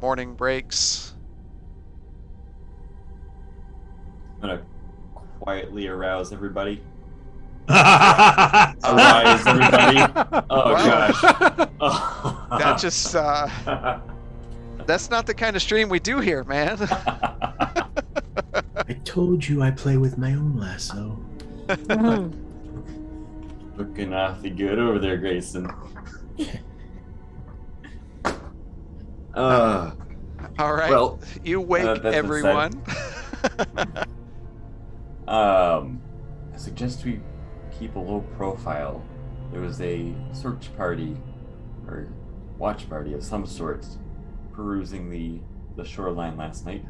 Morning 0.00 0.34
breaks. 0.34 1.14
I'm 4.40 4.48
gonna 4.48 4.62
quietly 5.40 5.88
arouse 5.88 6.32
everybody. 6.32 6.82
Arise, 7.68 8.74
Arise, 8.84 9.46
everybody! 9.46 9.98
Oh 10.50 10.72
Wow. 10.72 11.10
gosh. 11.10 11.68
Oh. 11.80 12.42
That 12.58 12.78
just, 12.78 13.14
uh, 13.16 13.48
that's 14.86 15.10
not 15.10 15.26
the 15.26 15.34
kind 15.34 15.56
of 15.56 15.62
stream 15.62 15.88
we 15.88 15.98
do 15.98 16.20
here, 16.20 16.44
man. 16.44 16.78
I 16.80 18.94
told 19.04 19.46
you 19.46 19.62
I 19.62 19.72
play 19.72 19.96
with 19.96 20.16
my 20.16 20.30
own 20.32 20.56
lasso. 20.56 21.18
Looking 23.76 24.14
awfully 24.14 24.50
good 24.50 24.78
over 24.78 24.98
there, 25.00 25.16
Grayson. 25.16 25.68
Uh, 29.34 29.90
All 30.58 30.72
right. 30.72 30.88
well, 30.88 31.18
you 31.44 31.60
wake 31.60 31.84
uh, 31.84 32.00
everyone. 32.04 32.72
um, 35.28 36.00
I 36.54 36.56
suggest 36.56 37.04
we 37.04 37.20
keep 37.78 37.94
a 37.96 37.98
low 37.98 38.20
profile. 38.36 39.02
There 39.52 39.60
was 39.60 39.80
a 39.80 40.12
search 40.32 40.74
party 40.76 41.16
or 41.86 42.08
watch 42.58 42.88
party 42.88 43.14
of 43.14 43.22
some 43.22 43.46
sort 43.46 43.86
perusing 44.52 45.10
the, 45.10 45.40
the 45.76 45.84
shoreline 45.84 46.36
last 46.36 46.64
night. 46.66 46.84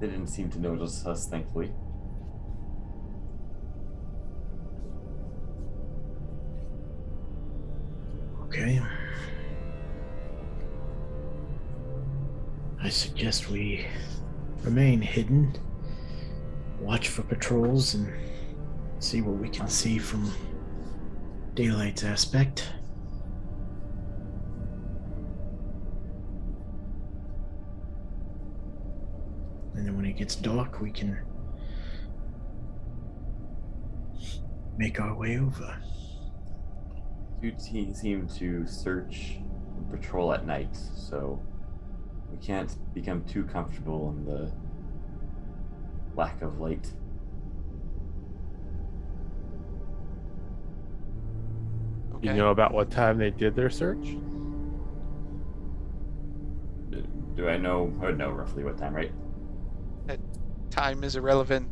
They 0.00 0.06
didn't 0.06 0.28
seem 0.28 0.50
to 0.50 0.58
notice 0.58 1.06
us, 1.06 1.28
thankfully. 1.28 1.72
Okay. 8.44 8.80
I 12.82 12.88
suggest 12.88 13.50
we 13.50 13.86
remain 14.62 15.00
hidden, 15.00 15.54
watch 16.80 17.08
for 17.08 17.22
patrols, 17.22 17.94
and 17.94 18.12
see 19.04 19.20
what 19.20 19.36
we 19.36 19.50
can 19.50 19.68
see 19.68 19.98
from 19.98 20.32
daylight's 21.52 22.02
aspect. 22.04 22.72
And 29.74 29.86
then 29.86 29.94
when 29.94 30.06
it 30.06 30.16
gets 30.16 30.36
dark, 30.36 30.80
we 30.80 30.90
can 30.90 31.18
make 34.78 34.98
our 34.98 35.14
way 35.14 35.38
over. 35.38 35.76
You 37.42 37.52
seem 37.58 38.26
to 38.38 38.66
search 38.66 39.36
and 39.76 39.90
patrol 39.90 40.32
at 40.32 40.46
night, 40.46 40.74
so 40.96 41.42
we 42.30 42.38
can't 42.38 42.74
become 42.94 43.22
too 43.24 43.44
comfortable 43.44 44.16
in 44.16 44.24
the 44.24 44.50
lack 46.16 46.40
of 46.40 46.58
light. 46.58 46.90
You 52.24 52.32
know 52.32 52.50
about 52.50 52.72
what 52.72 52.90
time 52.90 53.18
they 53.18 53.30
did 53.30 53.54
their 53.54 53.68
search? 53.68 54.16
Do 57.36 57.48
I 57.48 57.58
know? 57.58 57.92
I 58.00 58.06
would 58.06 58.18
know 58.18 58.30
roughly 58.30 58.64
what 58.64 58.78
time, 58.78 58.94
right? 58.94 59.12
Time 60.70 61.04
is 61.04 61.16
irrelevant. 61.16 61.68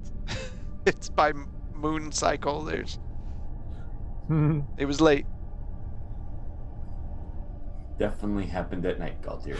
it's 0.86 1.08
by 1.08 1.32
moon 1.74 2.12
cycle. 2.12 2.62
There's 2.62 2.98
it 4.76 4.84
was 4.84 5.00
late. 5.00 5.26
Definitely 7.98 8.46
happened 8.46 8.84
at 8.84 8.98
night, 8.98 9.22
Galtier. 9.22 9.56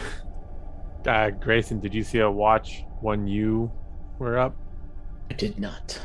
uh, 1.06 1.30
Grayson, 1.30 1.80
did 1.80 1.94
you 1.94 2.02
see 2.02 2.18
a 2.18 2.30
watch 2.30 2.84
when 3.00 3.26
you 3.26 3.70
were 4.18 4.38
up? 4.38 4.56
I 5.30 5.34
did 5.34 5.58
not. 5.58 5.98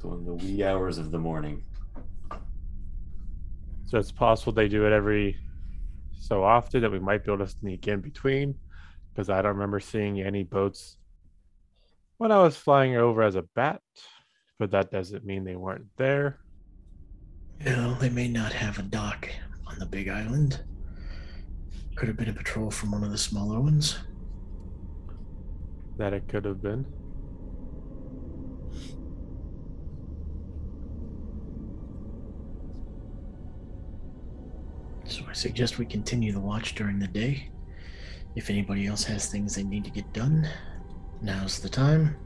So 0.00 0.14
in 0.14 0.24
the 0.24 0.34
wee 0.34 0.64
hours 0.64 0.96
of 0.96 1.10
the 1.10 1.18
morning. 1.18 1.62
So 3.90 3.98
it's 3.98 4.12
possible 4.12 4.52
they 4.52 4.68
do 4.68 4.86
it 4.86 4.92
every 4.92 5.36
so 6.12 6.44
often 6.44 6.80
that 6.82 6.92
we 6.92 7.00
might 7.00 7.24
be 7.24 7.32
able 7.32 7.44
to 7.44 7.50
sneak 7.50 7.88
in 7.88 8.00
between 8.00 8.54
because 9.12 9.28
I 9.28 9.42
don't 9.42 9.54
remember 9.54 9.80
seeing 9.80 10.20
any 10.20 10.44
boats 10.44 10.96
when 12.18 12.30
I 12.30 12.40
was 12.40 12.56
flying 12.56 12.94
over 12.94 13.20
as 13.24 13.34
a 13.34 13.42
bat, 13.56 13.82
but 14.60 14.70
that 14.70 14.92
doesn't 14.92 15.24
mean 15.24 15.42
they 15.42 15.56
weren't 15.56 15.88
there. 15.96 16.38
You 17.66 17.72
know, 17.72 17.94
they 17.94 18.10
may 18.10 18.28
not 18.28 18.52
have 18.52 18.78
a 18.78 18.82
dock 18.82 19.28
on 19.66 19.76
the 19.80 19.86
big 19.86 20.08
island. 20.08 20.62
Could 21.96 22.06
have 22.06 22.16
been 22.16 22.28
a 22.28 22.32
patrol 22.32 22.70
from 22.70 22.92
one 22.92 23.02
of 23.02 23.10
the 23.10 23.18
smaller 23.18 23.58
ones. 23.58 23.98
That 25.96 26.12
it 26.12 26.28
could 26.28 26.44
have 26.44 26.62
been. 26.62 26.86
So 35.10 35.24
I 35.28 35.32
suggest 35.32 35.78
we 35.78 35.86
continue 35.86 36.32
the 36.32 36.38
watch 36.38 36.76
during 36.76 37.00
the 37.00 37.08
day. 37.08 37.50
If 38.36 38.48
anybody 38.48 38.86
else 38.86 39.02
has 39.04 39.26
things 39.26 39.56
they 39.56 39.64
need 39.64 39.84
to 39.84 39.90
get 39.90 40.12
done, 40.12 40.48
now's 41.20 41.58
the 41.58 41.68
time. 41.68 42.16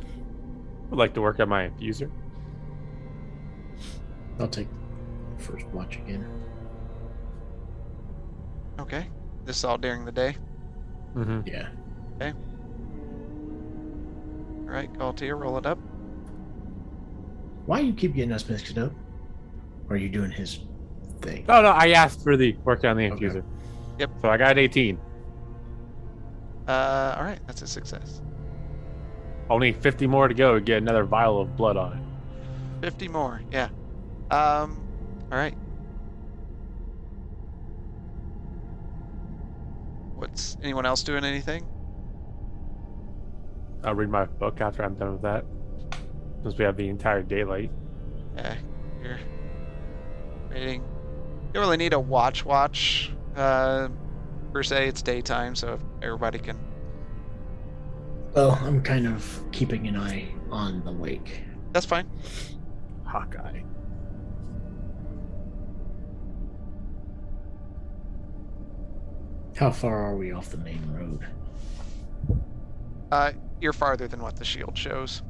I 0.00 0.88
would 0.88 0.98
like 0.98 1.12
to 1.14 1.20
work 1.20 1.38
on 1.38 1.50
my 1.50 1.68
infuser. 1.68 2.10
I'll 4.38 4.48
take 4.48 4.68
first 5.36 5.66
watch 5.66 5.96
again. 5.96 6.26
Okay. 8.78 9.06
This 9.44 9.58
is 9.58 9.64
all 9.64 9.76
during 9.76 10.06
the 10.06 10.12
day. 10.12 10.34
Mm-hmm. 11.14 11.46
Yeah. 11.46 11.68
Okay. 12.16 12.32
All 14.62 14.74
right, 14.74 14.90
Galtier, 14.94 15.38
roll 15.38 15.58
it 15.58 15.66
up. 15.66 15.78
Why 17.66 17.80
you 17.80 17.92
keep 17.92 18.14
getting 18.14 18.32
us 18.32 18.48
mixed 18.48 18.78
up? 18.78 18.92
Or 19.88 19.96
are 19.96 19.98
you 19.98 20.08
doing 20.08 20.30
his 20.30 20.60
thing? 21.20 21.44
Oh 21.48 21.62
no, 21.62 21.68
I 21.70 21.90
asked 21.90 22.22
for 22.22 22.36
the 22.36 22.56
work 22.64 22.84
on 22.84 22.96
the 22.96 23.10
Okay. 23.10 23.26
infuser. 23.26 23.44
Yep. 23.98 24.10
So 24.22 24.28
I 24.30 24.36
got 24.36 24.58
18. 24.58 24.98
Uh, 26.68 27.14
all 27.18 27.24
right, 27.24 27.40
that's 27.46 27.62
a 27.62 27.66
success. 27.66 28.20
Only 29.48 29.72
50 29.72 30.06
more 30.06 30.28
to 30.28 30.34
go 30.34 30.54
to 30.54 30.60
get 30.60 30.78
another 30.78 31.04
vial 31.04 31.40
of 31.40 31.56
blood 31.56 31.76
on 31.76 31.98
it. 31.98 32.84
50 32.84 33.08
more, 33.08 33.42
yeah. 33.50 33.68
Um, 34.30 34.80
all 35.32 35.38
right. 35.38 35.54
What's 40.14 40.56
anyone 40.62 40.86
else 40.86 41.02
doing 41.02 41.24
anything? 41.24 41.66
I'll 43.82 43.94
read 43.94 44.10
my 44.10 44.26
book 44.26 44.60
after 44.60 44.82
I'm 44.84 44.94
done 44.94 45.12
with 45.12 45.22
that. 45.22 45.44
Since 46.42 46.56
we 46.58 46.64
have 46.64 46.76
the 46.76 46.88
entire 46.88 47.22
daylight. 47.22 47.70
Yeah, 48.36 48.54
you're 49.02 49.18
waiting. 50.50 50.84
You 51.50 51.54
don't 51.54 51.62
really 51.62 51.78
need 51.78 51.94
a 51.94 51.98
watch 51.98 52.44
watch, 52.44 53.10
uh, 53.34 53.88
per 54.52 54.62
se. 54.62 54.86
It's 54.86 55.02
daytime, 55.02 55.56
so 55.56 55.80
everybody 56.00 56.38
can. 56.38 56.56
Well, 58.34 58.56
I'm 58.62 58.80
kind 58.82 59.08
of 59.08 59.42
keeping 59.50 59.88
an 59.88 59.96
eye 59.96 60.28
on 60.52 60.84
the 60.84 60.92
lake. 60.92 61.42
That's 61.72 61.84
fine. 61.86 62.08
Hawkeye. 63.04 63.62
How 69.56 69.72
far 69.72 70.04
are 70.04 70.16
we 70.16 70.30
off 70.30 70.50
the 70.50 70.58
main 70.58 70.80
road? 70.92 71.26
Uh, 73.10 73.32
you're 73.60 73.72
farther 73.72 74.06
than 74.06 74.22
what 74.22 74.36
the 74.36 74.44
shield 74.44 74.78
shows. 74.78 75.22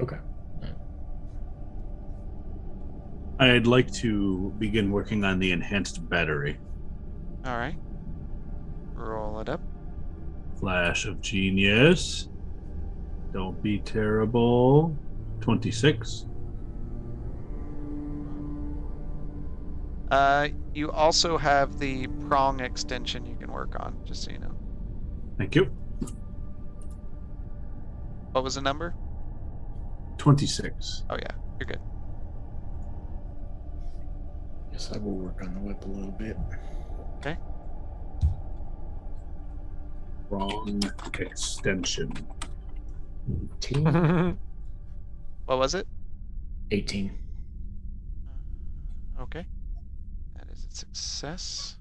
Okay. 0.00 0.16
I'd 3.40 3.66
like 3.66 3.90
to 3.94 4.52
begin 4.58 4.90
working 4.90 5.24
on 5.24 5.38
the 5.38 5.50
enhanced 5.52 6.06
battery. 6.10 6.58
All 7.46 7.56
right. 7.56 7.78
Roll 8.92 9.40
it 9.40 9.48
up. 9.48 9.62
Flash 10.58 11.06
of 11.06 11.22
genius. 11.22 12.28
Don't 13.32 13.60
be 13.62 13.78
terrible. 13.78 14.94
26. 15.40 16.26
Uh, 20.10 20.48
you 20.74 20.90
also 20.90 21.38
have 21.38 21.78
the 21.78 22.08
prong 22.28 22.60
extension 22.60 23.24
you 23.24 23.36
can 23.36 23.50
work 23.50 23.74
on, 23.80 23.96
just 24.04 24.22
so 24.22 24.32
you 24.32 24.38
know. 24.38 24.54
Thank 25.38 25.54
you. 25.54 25.64
What 28.32 28.44
was 28.44 28.56
the 28.56 28.60
number? 28.60 28.94
26. 30.18 31.04
Oh 31.08 31.16
yeah, 31.16 31.30
you're 31.58 31.66
good. 31.66 31.80
Yes, 34.80 34.92
I 34.94 34.98
will 34.98 35.12
work 35.12 35.42
on 35.42 35.52
the 35.52 35.60
whip 35.60 35.84
a 35.84 35.88
little 35.88 36.10
bit. 36.12 36.38
Okay. 37.18 37.36
Wrong 40.30 40.82
extension. 41.18 42.10
18. 43.60 44.38
What 45.44 45.58
was 45.58 45.74
it? 45.74 45.86
18. 46.70 47.12
Okay. 49.20 49.44
That 50.36 50.48
is 50.50 50.64
a 50.64 50.74
success. 50.74 51.76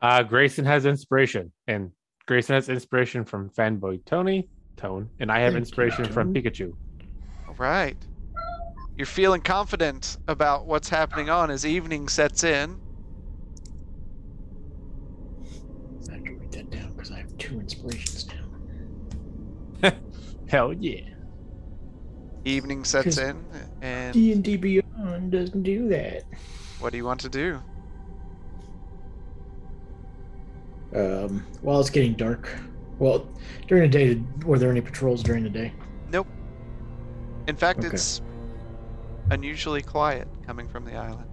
Uh, 0.00 0.22
Grayson 0.22 0.64
has 0.64 0.86
inspiration, 0.86 1.52
and 1.66 1.90
Grayson 2.26 2.54
has 2.54 2.68
inspiration 2.70 3.24
from 3.24 3.50
fanboy 3.50 4.02
Tony 4.06 4.48
Tone, 4.76 5.10
and 5.18 5.30
I 5.30 5.40
have 5.40 5.52
Thank 5.52 5.54
you, 5.54 5.58
inspiration 5.58 6.04
from 6.04 6.32
Pikachu. 6.32 6.72
All 7.48 7.54
right. 7.58 7.96
You're 8.96 9.06
feeling 9.06 9.40
confident 9.40 10.18
about 10.28 10.66
what's 10.66 10.88
happening 10.88 11.30
on 11.30 11.50
as 11.50 11.64
evening 11.66 12.08
sets 12.08 12.44
in. 12.44 12.78
I 16.10 16.14
have 16.14 16.24
to 16.24 16.32
write 16.34 16.52
that 16.52 16.70
down 16.70 16.92
because 16.92 17.10
I 17.10 17.18
have 17.18 17.36
two 17.38 17.58
inspirations 17.58 18.26
now. 19.82 19.92
Hell 20.48 20.72
yeah! 20.74 21.00
Evening 22.44 22.84
sets 22.84 23.16
in, 23.18 23.42
and 23.80 24.12
D 24.12 24.32
and 24.32 24.44
D 24.44 24.56
Beyond 24.56 25.32
doesn't 25.32 25.62
do 25.62 25.88
that. 25.88 26.24
what 26.78 26.90
do 26.90 26.98
you 26.98 27.04
want 27.04 27.20
to 27.20 27.28
do? 27.30 27.60
Um, 30.94 31.46
while 31.62 31.80
it's 31.80 31.88
getting 31.88 32.12
dark. 32.14 32.54
Well, 32.98 33.26
during 33.66 33.90
the 33.90 33.98
day, 33.98 34.22
were 34.44 34.58
there 34.58 34.70
any 34.70 34.82
patrols 34.82 35.22
during 35.22 35.42
the 35.42 35.48
day? 35.50 35.72
Nope. 36.10 36.26
In 37.48 37.56
fact, 37.56 37.78
Okay. 37.78 37.88
it's 37.88 38.20
unusually 39.32 39.80
quiet 39.80 40.28
coming 40.46 40.68
from 40.68 40.84
the 40.84 40.94
island. 40.94 41.28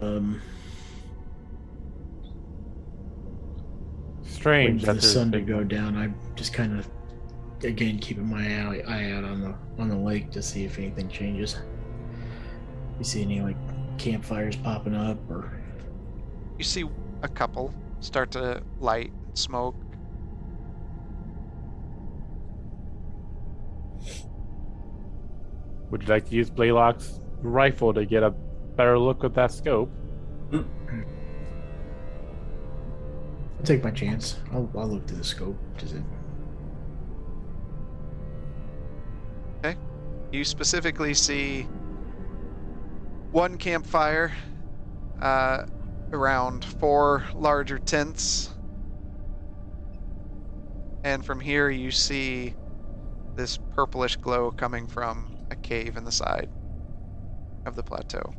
Um, 0.00 0.40
Strange 4.22 4.66
waiting 4.66 4.78
for 4.80 4.86
that 4.86 4.94
the 4.94 5.02
sun 5.02 5.30
to 5.32 5.42
go 5.42 5.62
down. 5.62 5.98
I'm 5.98 6.14
just 6.34 6.54
kind 6.54 6.78
of, 6.78 6.88
again, 7.62 7.98
keeping 7.98 8.26
my 8.26 8.38
eye, 8.38 8.82
eye 8.88 9.10
out 9.10 9.24
on 9.24 9.42
the 9.42 9.54
on 9.78 9.90
the 9.90 9.98
lake 9.98 10.30
to 10.30 10.42
see 10.42 10.64
if 10.64 10.78
anything 10.78 11.10
changes. 11.10 11.58
You 12.98 13.04
see 13.04 13.20
any 13.20 13.42
like 13.42 13.56
campfires 13.98 14.56
popping 14.56 14.94
up 14.94 15.18
or? 15.30 15.52
You 16.56 16.64
see 16.64 16.88
a 17.22 17.28
couple 17.28 17.74
start 18.00 18.30
to 18.32 18.62
light 18.78 19.12
and 19.26 19.38
smoke. 19.38 19.76
Would 25.90 26.02
you 26.02 26.08
like 26.08 26.28
to 26.28 26.34
use 26.34 26.50
Blaylock's 26.50 27.20
rifle 27.42 27.92
to 27.94 28.04
get 28.06 28.22
a 28.22 28.30
better 28.30 28.98
look 28.98 29.22
with 29.22 29.34
that 29.34 29.52
scope? 29.52 29.90
I'll 30.52 30.64
take 33.64 33.84
my 33.84 33.90
chance. 33.90 34.38
I'll, 34.52 34.70
I'll 34.76 34.88
look 34.88 35.06
through 35.06 35.18
the 35.18 35.24
scope. 35.24 35.58
Does 35.78 35.92
it? 35.92 36.02
Okay. 39.58 39.76
You 40.32 40.44
specifically 40.44 41.12
see 41.12 41.68
one 43.32 43.58
campfire, 43.58 44.32
uh, 45.20 45.66
around 46.12 46.64
four 46.64 47.24
larger 47.34 47.78
tents, 47.78 48.50
and 51.04 51.24
from 51.24 51.40
here 51.40 51.70
you 51.70 51.90
see 51.90 52.54
this 53.36 53.58
purplish 53.74 54.16
glow 54.16 54.50
coming 54.50 54.86
from 54.86 55.36
a 55.50 55.56
cave 55.56 55.96
in 55.96 56.04
the 56.04 56.12
side. 56.12 56.48
of 57.66 57.76
the 57.76 57.82
plateau. 57.82 58.34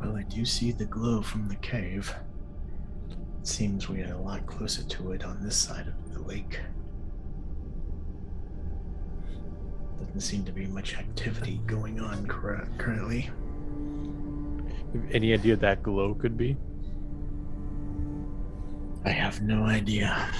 Well, 0.00 0.16
I 0.16 0.22
do 0.24 0.44
see 0.44 0.72
the 0.72 0.84
glow 0.84 1.22
from 1.22 1.48
the 1.48 1.56
cave. 1.56 2.14
It 3.10 3.46
seems 3.46 3.88
we 3.88 4.02
are 4.02 4.12
a 4.14 4.18
lot 4.20 4.46
closer 4.46 4.82
to 4.82 5.12
it 5.12 5.24
on 5.24 5.42
this 5.42 5.56
side 5.56 5.86
of 5.86 6.12
the 6.12 6.20
lake. 6.22 6.58
Doesn't 9.98 10.20
seem 10.20 10.44
to 10.44 10.52
be 10.52 10.66
much 10.66 10.96
activity 10.96 11.60
going 11.66 12.00
on 12.00 12.26
currently. 12.26 13.30
Any 15.10 15.32
idea 15.32 15.56
that 15.56 15.82
glow 15.82 16.14
could 16.14 16.36
be? 16.36 16.56
I 19.04 19.10
have 19.10 19.42
no 19.42 19.64
idea. 19.64 20.30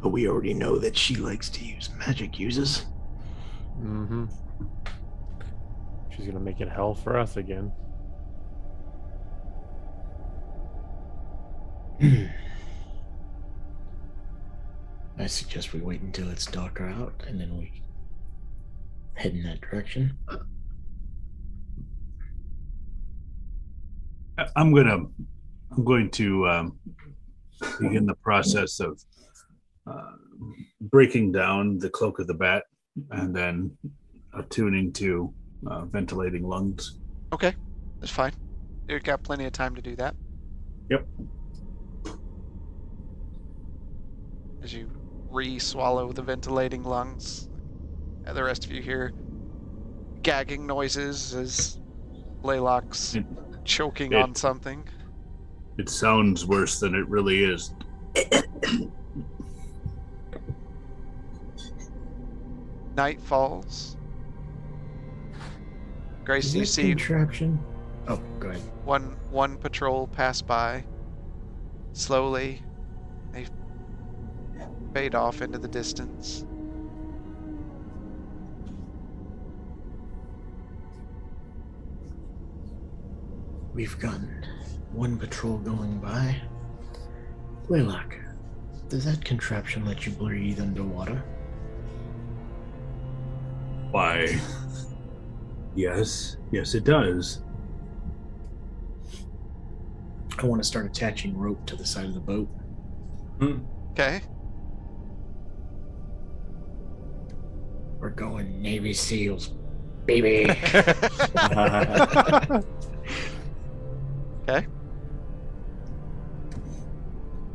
But 0.00 0.08
we 0.08 0.28
already 0.28 0.54
know 0.54 0.78
that 0.78 0.96
she 0.96 1.16
likes 1.16 1.48
to 1.50 1.64
use 1.64 1.90
magic 1.98 2.38
uses. 2.38 2.86
Mm-hmm. 3.80 4.26
She's 6.10 6.26
gonna 6.26 6.40
make 6.40 6.60
it 6.60 6.68
hell 6.68 6.94
for 6.94 7.18
us 7.18 7.36
again. 7.36 7.72
I 15.18 15.26
suggest 15.26 15.72
we 15.72 15.80
wait 15.80 16.00
until 16.00 16.30
it's 16.30 16.46
darker 16.46 16.88
out 16.88 17.24
and 17.26 17.40
then 17.40 17.58
we 17.58 17.82
head 19.14 19.32
in 19.32 19.42
that 19.42 19.60
direction. 19.60 20.16
I'm 24.56 24.72
gonna, 24.72 24.98
I'm 25.72 25.84
going 25.84 26.10
to 26.12 26.48
um, 26.48 26.78
begin 27.80 28.06
the 28.06 28.14
process 28.16 28.80
of 28.80 29.00
uh, 29.86 30.12
breaking 30.80 31.32
down 31.32 31.78
the 31.78 31.90
cloak 31.90 32.18
of 32.18 32.26
the 32.26 32.34
bat 32.34 32.64
and 33.10 33.34
then 33.34 33.76
attuning 34.34 34.92
to 34.94 35.32
uh, 35.66 35.84
ventilating 35.86 36.44
lungs. 36.44 36.98
Okay, 37.32 37.54
that's 38.00 38.12
fine. 38.12 38.32
You've 38.88 39.02
got 39.02 39.22
plenty 39.22 39.44
of 39.44 39.52
time 39.52 39.74
to 39.74 39.82
do 39.82 39.96
that. 39.96 40.14
Yep. 40.90 41.06
As 44.62 44.72
you 44.72 44.90
re-swallow 45.30 46.12
the 46.12 46.22
ventilating 46.22 46.84
lungs, 46.84 47.48
and 48.24 48.36
the 48.36 48.42
rest 48.42 48.64
of 48.64 48.70
you 48.70 48.82
hear 48.82 49.12
gagging 50.22 50.66
noises 50.66 51.34
as 51.34 51.78
Blaylock's 52.42 53.16
choking 53.68 54.12
it- 54.12 54.16
on 54.16 54.34
something. 54.34 54.82
It 55.76 55.88
sounds 55.88 56.44
worse 56.44 56.80
than 56.80 56.94
it 56.96 57.06
really 57.08 57.44
is. 57.44 57.72
Night 62.96 63.20
falls. 63.20 63.96
Grace, 66.24 66.46
Is 66.46 66.54
you 66.56 66.64
see 66.64 66.88
contraption? 66.90 67.58
Oh, 68.08 68.20
go 68.40 68.48
ahead. 68.48 68.60
one 68.84 69.16
one 69.30 69.56
patrol 69.56 70.08
pass 70.08 70.42
by 70.42 70.84
slowly 71.92 72.60
they 73.32 73.46
fade 74.92 75.14
off 75.14 75.42
into 75.42 75.58
the 75.58 75.68
distance 75.68 76.44
We've 83.78 83.96
got 84.00 84.18
one 84.90 85.16
patrol 85.16 85.58
going 85.58 86.00
by. 86.00 86.42
Blaylock, 87.68 88.12
does 88.88 89.04
that 89.04 89.24
contraption 89.24 89.86
let 89.86 90.04
you 90.04 90.10
breathe 90.10 90.60
underwater? 90.60 91.22
Why? 93.92 94.36
Yes, 95.76 96.38
yes, 96.50 96.74
it 96.74 96.82
does. 96.82 97.42
I 100.36 100.46
want 100.46 100.60
to 100.60 100.66
start 100.66 100.84
attaching 100.86 101.38
rope 101.38 101.64
to 101.66 101.76
the 101.76 101.86
side 101.86 102.06
of 102.06 102.14
the 102.14 102.20
boat. 102.20 102.48
Hmm. 103.38 103.58
okay 103.92 104.22
We're 108.00 108.10
going 108.10 108.60
Navy 108.60 108.92
SEALs, 108.92 109.52
baby. 110.04 110.52
okay 114.48 114.66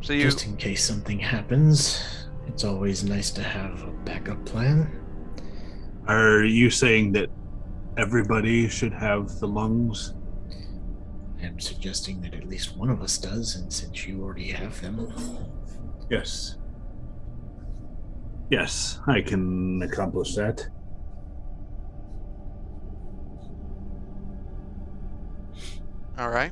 so 0.03 0.11
you 0.11 0.23
Just 0.23 0.45
in 0.45 0.57
case 0.57 0.83
something 0.83 1.17
happens, 1.17 2.03
it's 2.45 2.65
always 2.65 3.05
nice 3.05 3.31
to 3.31 3.41
have 3.41 3.83
a 3.83 3.91
backup 4.03 4.45
plan. 4.45 4.91
Are 6.07 6.43
you 6.43 6.69
saying 6.69 7.13
that 7.13 7.29
everybody 7.97 8.67
should 8.67 8.91
have 8.91 9.39
the 9.39 9.47
lungs? 9.47 10.13
I'm 11.41 11.57
suggesting 11.57 12.19
that 12.23 12.33
at 12.33 12.49
least 12.49 12.75
one 12.75 12.89
of 12.89 13.01
us 13.01 13.17
does, 13.17 13.55
and 13.55 13.71
since 13.71 14.05
you 14.05 14.21
already 14.21 14.51
have 14.51 14.81
them, 14.81 15.09
Yes. 16.09 16.57
Yes, 18.49 18.99
I 19.07 19.21
can 19.21 19.81
accomplish 19.83 20.35
that. 20.35 20.67
all 26.19 26.29
right 26.29 26.51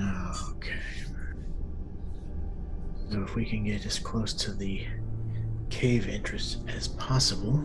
Okay. 0.00 0.80
So 3.10 3.22
if 3.22 3.34
we 3.34 3.44
can 3.44 3.64
get 3.64 3.86
as 3.86 3.98
close 3.98 4.32
to 4.34 4.52
the 4.52 4.86
cave 5.70 6.08
entrance 6.08 6.58
as 6.68 6.88
possible. 6.88 7.62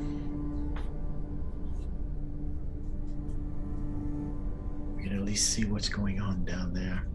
We 4.95 5.03
can 5.03 5.15
at 5.15 5.23
least 5.23 5.49
see 5.49 5.65
what's 5.65 5.89
going 5.89 6.19
on 6.19 6.45
down 6.45 6.73
there. 6.73 7.05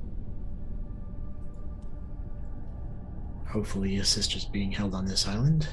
Hopefully 3.47 3.94
your 3.94 4.05
sister's 4.05 4.44
being 4.44 4.70
held 4.70 4.94
on 4.94 5.06
this 5.06 5.26
island. 5.26 5.68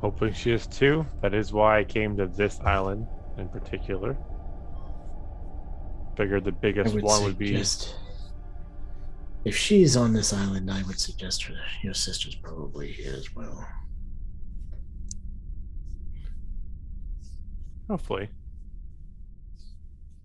Hopefully 0.00 0.32
she 0.32 0.52
is 0.52 0.66
too. 0.66 1.04
That 1.20 1.34
is 1.34 1.52
why 1.52 1.80
I 1.80 1.84
came 1.84 2.16
to 2.16 2.26
this 2.26 2.60
island 2.60 3.06
in 3.38 3.48
particular. 3.48 4.16
Figured 6.16 6.44
the 6.44 6.52
biggest 6.52 6.94
would 6.94 7.04
one 7.04 7.24
would 7.24 7.38
be 7.38 7.62
if 9.44 9.56
she's 9.56 9.96
on 9.96 10.12
this 10.12 10.32
island, 10.32 10.70
I 10.70 10.82
would 10.84 10.98
suggest 10.98 11.44
her 11.44 11.54
your 11.82 11.94
sister's 11.94 12.34
probably 12.34 12.90
here 12.90 13.14
as 13.14 13.32
well. 13.34 13.64
hopefully. 17.88 18.28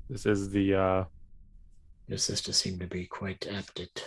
This 0.10 0.26
is 0.26 0.50
the 0.50 0.76
uh 0.76 1.04
Your 2.08 2.18
sister 2.18 2.52
seemed 2.52 2.80
to 2.82 2.88
be 2.88 3.06
quite 3.06 3.48
apt 3.48 3.80
at 3.80 4.04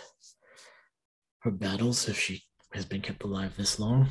her 1.40 1.50
battles 1.50 2.08
if 2.08 2.18
she 2.18 2.42
has 2.72 2.84
been 2.84 3.00
kept 3.00 3.22
alive 3.22 3.56
this 3.56 3.78
long. 3.78 4.08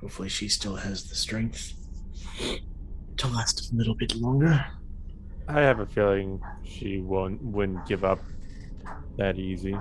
Hopefully, 0.00 0.28
she 0.28 0.48
still 0.48 0.76
has 0.76 1.08
the 1.08 1.14
strength 1.14 1.74
to 3.16 3.26
last 3.26 3.72
a 3.72 3.76
little 3.76 3.94
bit 3.94 4.14
longer. 4.14 4.64
I 5.50 5.60
have 5.62 5.80
a 5.80 5.86
feeling 5.86 6.40
she 6.62 6.98
won't 6.98 7.42
wouldn't 7.42 7.84
give 7.86 8.04
up 8.04 8.20
that 9.16 9.36
easy. 9.36 9.76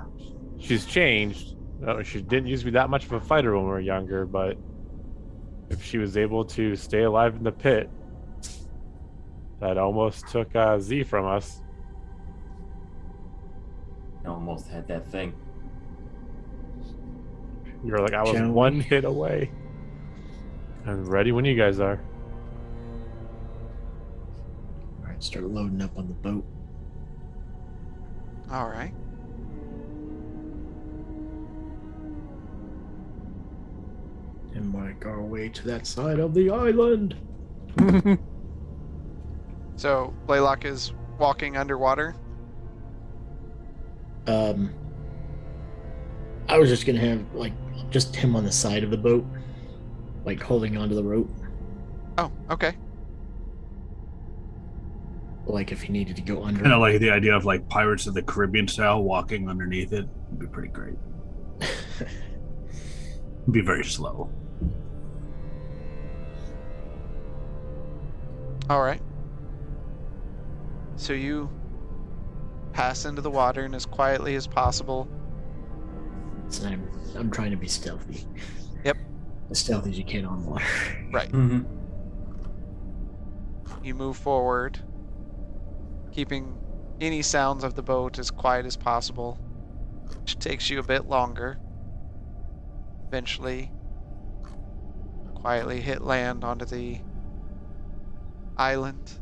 She's 0.58 0.86
changed. 0.86 1.56
Uh, 1.86 2.02
she 2.04 2.22
didn't 2.22 2.48
used 2.48 2.62
to 2.62 2.66
be 2.66 2.72
that 2.72 2.90
much 2.90 3.06
of 3.06 3.12
a 3.14 3.20
fighter 3.20 3.56
when 3.56 3.66
we 3.66 3.70
were 3.70 3.80
younger, 3.80 4.26
but 4.26 4.58
if 5.70 5.84
she 5.84 6.00
was 6.00 6.18
able 6.18 6.44
to 6.44 6.76
stay 6.76 7.04
alive 7.04 7.36
in 7.36 7.44
the 7.44 7.52
pit, 7.52 7.90
that 9.60 9.78
almost 9.78 10.28
took 10.28 10.56
uh, 10.56 10.80
Z 10.80 11.04
from 11.04 11.26
us. 11.26 11.62
Almost 14.26 14.68
had 14.68 14.88
that 14.88 15.10
thing. 15.12 15.34
You 17.84 17.92
were 17.92 18.00
like, 18.00 18.14
I 18.14 18.24
was 18.24 18.32
Shall 18.32 18.52
one 18.52 18.80
hit 18.80 19.06
away. 19.06 19.52
I'm 20.86 21.06
ready 21.06 21.32
when 21.32 21.46
you 21.46 21.56
guys 21.56 21.80
are. 21.80 22.02
Start 25.20 25.46
loading 25.46 25.82
up 25.82 25.98
on 25.98 26.08
the 26.08 26.14
boat. 26.14 26.46
all 28.52 28.68
right 28.70 28.94
and 34.56 34.74
make 34.74 35.06
our 35.06 35.22
way 35.22 35.50
to 35.50 35.66
that 35.68 35.86
side 35.86 36.20
of 36.20 36.34
the 36.34 36.50
island. 36.50 37.16
so 39.76 40.14
blaylock 40.26 40.66
is 40.66 40.92
walking 41.18 41.56
underwater 41.56 42.16
Um, 44.28 44.74
I 46.48 46.58
was 46.58 46.70
just 46.70 46.86
gonna 46.86 47.00
have 47.00 47.24
like 47.34 47.54
just 47.90 48.16
him 48.16 48.36
on 48.36 48.44
the 48.44 48.52
side 48.52 48.84
of 48.84 48.92
the 48.92 48.98
boat, 48.98 49.26
like 50.26 50.42
holding 50.42 50.78
onto 50.78 50.96
the 50.96 51.04
rope, 51.04 51.30
oh 52.18 52.32
okay 52.50 52.76
like 55.50 55.72
if 55.72 55.82
he 55.82 55.92
needed 55.92 56.16
to 56.16 56.22
go 56.22 56.44
under. 56.44 56.62
Kind 56.62 56.74
of 56.74 56.80
like 56.80 57.00
the 57.00 57.10
idea 57.10 57.36
of 57.36 57.46
like 57.46 57.68
Pirates 57.70 58.08
of 58.08 58.14
the 58.14 58.22
Caribbean 58.22 58.68
style 58.68 59.04
walking 59.04 59.50
underneath 59.50 59.92
it 59.94 60.08
would 60.30 60.40
be 60.40 60.48
pretty 60.48 60.70
great. 60.70 60.96
Be 63.52 63.62
very 63.62 63.84
slow. 63.84 64.30
All 68.70 68.82
right. 68.82 69.02
So 70.98 71.14
you 71.14 71.50
pass 72.74 73.06
into 73.06 73.22
the 73.22 73.32
water 73.32 73.64
and 73.66 73.74
as 73.74 73.86
quietly 73.86 74.36
as 74.36 74.46
possible. 74.46 75.08
So 76.50 76.68
I'm, 76.68 76.88
I'm 77.16 77.32
trying 77.32 77.52
to 77.52 77.58
be 77.58 77.68
stealthy. 77.68 78.26
Yep. 78.84 78.98
As 79.50 79.60
stealthy 79.60 79.90
as 79.92 79.98
you 79.98 80.04
can 80.04 80.26
on 80.26 80.46
water. 80.46 80.66
Right. 81.12 81.32
Mm-hmm. 81.32 81.64
You 83.84 83.96
move 83.96 84.18
forward, 84.18 84.80
keeping 86.12 86.58
any 87.02 87.22
sounds 87.22 87.64
of 87.64 87.76
the 87.76 87.82
boat 87.82 88.20
as 88.20 88.32
quiet 88.32 88.66
as 88.66 88.76
possible, 88.76 89.38
which 90.20 90.38
takes 90.40 90.70
you 90.70 90.80
a 90.80 90.84
bit 90.84 91.08
longer. 91.08 91.58
Eventually, 93.08 93.72
quietly 95.34 95.82
hit 95.82 96.02
land 96.02 96.44
onto 96.44 96.66
the 96.66 97.00
island. 98.58 99.14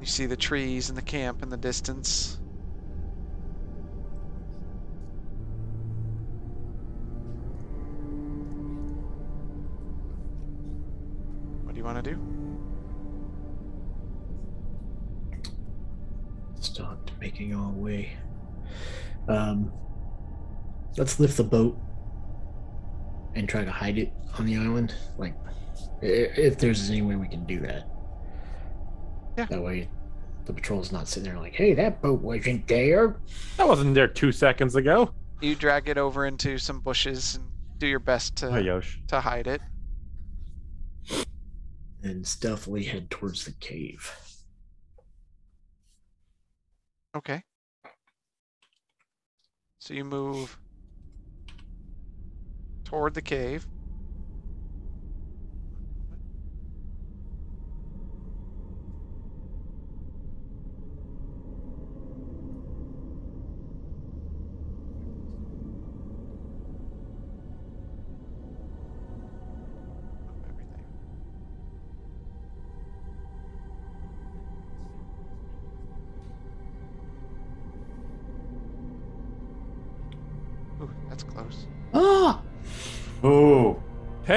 You 0.00 0.06
see 0.06 0.26
the 0.26 0.36
trees 0.36 0.88
and 0.88 0.96
the 0.96 1.02
camp 1.02 1.42
in 1.42 1.50
the 1.50 1.56
distance. 1.56 2.38
What 11.64 11.74
do 11.74 11.78
you 11.78 11.84
want 11.84 12.02
to 12.02 12.10
do? 12.10 12.39
Stopped 16.60 17.12
making 17.20 17.54
our 17.54 17.70
way. 17.70 18.12
Um, 19.28 19.72
let's 20.96 21.18
lift 21.18 21.36
the 21.36 21.44
boat 21.44 21.78
and 23.34 23.48
try 23.48 23.64
to 23.64 23.70
hide 23.70 23.96
it 23.98 24.12
on 24.38 24.44
the 24.46 24.56
island. 24.56 24.94
Like, 25.16 25.34
if 26.02 26.58
there's 26.58 26.90
any 26.90 27.02
way 27.02 27.16
we 27.16 27.28
can 27.28 27.46
do 27.46 27.60
that. 27.60 27.88
Yeah. 29.38 29.46
That 29.46 29.62
way, 29.62 29.88
the 30.44 30.52
patrol's 30.52 30.92
not 30.92 31.08
sitting 31.08 31.30
there 31.30 31.40
like, 31.40 31.54
"Hey, 31.54 31.72
that 31.74 32.02
boat 32.02 32.20
wasn't 32.20 32.66
there." 32.66 33.16
I 33.58 33.64
wasn't 33.64 33.94
there 33.94 34.08
two 34.08 34.32
seconds 34.32 34.74
ago. 34.76 35.14
You 35.40 35.54
drag 35.54 35.88
it 35.88 35.96
over 35.96 36.26
into 36.26 36.58
some 36.58 36.80
bushes 36.80 37.36
and 37.36 37.46
do 37.78 37.86
your 37.86 38.00
best 38.00 38.36
to 38.36 38.50
Hi, 38.50 38.58
Yosh. 38.60 39.00
to 39.08 39.20
hide 39.20 39.46
it. 39.46 39.62
And 42.02 42.26
stealthily 42.26 42.84
head 42.84 43.10
towards 43.10 43.44
the 43.46 43.52
cave. 43.52 44.14
Okay. 47.16 47.42
So 49.78 49.94
you 49.94 50.04
move 50.04 50.58
toward 52.84 53.14
the 53.14 53.22
cave. 53.22 53.66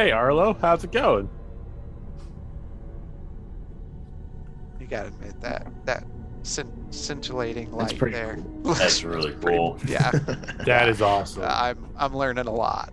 Hey, 0.04 0.12
Arlo, 0.12 0.54
how's 0.60 0.84
it 0.84 0.92
going? 0.92 1.30
You 4.78 4.86
gotta 4.86 5.08
admit 5.08 5.40
that 5.40 5.66
that 5.86 6.04
scin- 6.42 6.94
scintillating 6.94 7.72
That's 7.72 7.94
light 7.94 7.98
pretty 7.98 8.18
there. 8.18 8.38
That's 8.64 9.06
really 9.06 9.34
cool. 9.36 9.80
Yeah, 9.88 10.12
That 10.66 10.90
is 10.90 11.02
awesome. 11.02 11.44
I'm 11.46 11.88
I'm 11.96 12.14
learning 12.14 12.48
a 12.48 12.54
lot. 12.54 12.92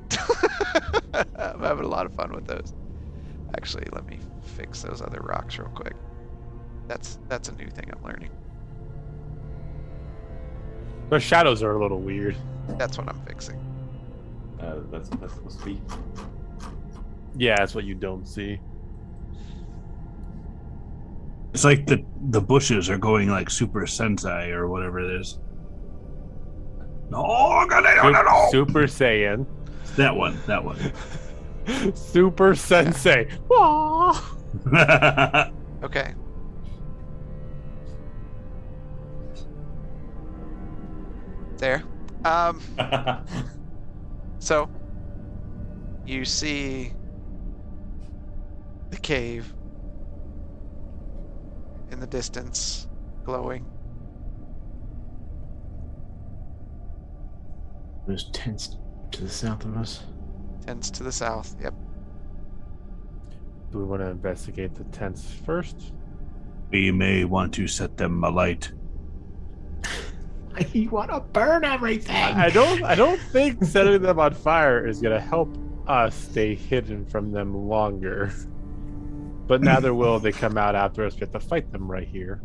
I'm 1.34 1.58
having 1.58 1.84
a 1.84 1.88
lot 1.88 2.06
of 2.06 2.14
fun 2.14 2.32
with 2.32 2.46
those. 2.46 2.74
Actually, 3.56 3.88
let 3.92 4.06
me 4.06 4.20
fix 4.42 4.82
those 4.82 5.02
other 5.02 5.18
rocks 5.20 5.58
real 5.58 5.66
quick. 5.70 5.96
That's 6.86 7.18
that's 7.26 7.48
a 7.48 7.52
new 7.56 7.66
thing 7.70 7.90
I'm 7.92 8.04
learning. 8.04 8.30
The 11.08 11.18
shadows 11.18 11.64
are 11.64 11.72
a 11.72 11.82
little 11.82 11.98
weird. 11.98 12.36
That's 12.78 12.96
what 12.98 13.08
I'm 13.08 13.20
fixing. 13.26 13.58
Uh, 14.60 14.76
that's 14.92 15.08
that's 15.08 15.34
supposed 15.34 15.58
to 15.58 15.64
be. 15.64 15.80
Yeah, 17.36 17.56
that's 17.58 17.74
what 17.74 17.84
you 17.84 17.94
don't 17.94 18.26
see. 18.26 18.60
It's 21.52 21.64
like 21.64 21.86
the 21.86 22.04
the 22.30 22.40
bushes 22.40 22.88
are 22.90 22.98
going 22.98 23.28
like 23.28 23.50
Super 23.50 23.82
Sentai 23.82 24.50
or 24.50 24.68
whatever 24.68 25.00
it 25.00 25.20
is. 25.20 25.38
No, 27.10 27.64
no, 27.68 27.80
no, 27.80 28.10
no, 28.10 28.22
no. 28.22 28.48
Super 28.50 28.82
Saiyan. 28.84 29.44
That 29.96 30.14
one. 30.14 30.38
That 30.46 30.64
one. 30.64 30.78
Super 31.94 32.54
Sensei. 32.54 33.28
Wah! 33.48 34.20
Okay. 35.82 36.12
There. 41.56 41.82
Um. 42.24 42.60
So, 44.42 44.70
you 46.06 46.24
see 46.24 46.94
the 48.90 48.98
cave 48.98 49.52
in 51.90 52.00
the 52.00 52.06
distance 52.06 52.88
glowing. 53.24 53.64
Those 58.06 58.30
tents 58.32 58.76
to 59.12 59.22
the 59.22 59.28
south 59.28 59.64
of 59.64 59.76
us. 59.76 60.04
Tents 60.66 60.90
to 60.90 61.02
the 61.02 61.12
south. 61.12 61.56
Yep. 61.62 61.74
Do 63.70 63.78
we 63.78 63.84
want 63.84 64.02
to 64.02 64.08
investigate 64.08 64.74
the 64.74 64.84
tents 64.84 65.32
first? 65.46 65.92
we 66.70 66.90
may 66.90 67.24
want 67.24 67.52
to 67.54 67.66
set 67.66 67.96
them 67.96 68.22
alight. 68.24 68.72
You 70.72 70.90
want 70.90 71.10
to 71.10 71.20
burn 71.20 71.64
everything? 71.64 72.16
I 72.16 72.46
I 72.46 72.50
don't. 72.50 72.82
I 72.82 72.94
don't 72.94 73.20
think 73.20 73.64
setting 73.64 74.02
them 74.02 74.18
on 74.18 74.34
fire 74.34 74.84
is 74.84 75.00
gonna 75.00 75.20
help 75.20 75.56
us 75.86 76.14
stay 76.14 76.54
hidden 76.54 77.06
from 77.06 77.30
them 77.30 77.68
longer. 77.68 78.32
But 79.50 79.62
neither 79.62 79.92
will 79.92 80.20
they 80.20 80.30
come 80.30 80.56
out 80.56 80.76
after 80.76 81.04
us. 81.04 81.14
We 81.14 81.22
have 81.22 81.32
to 81.32 81.40
fight 81.40 81.72
them 81.72 81.90
right 81.90 82.06
here. 82.06 82.40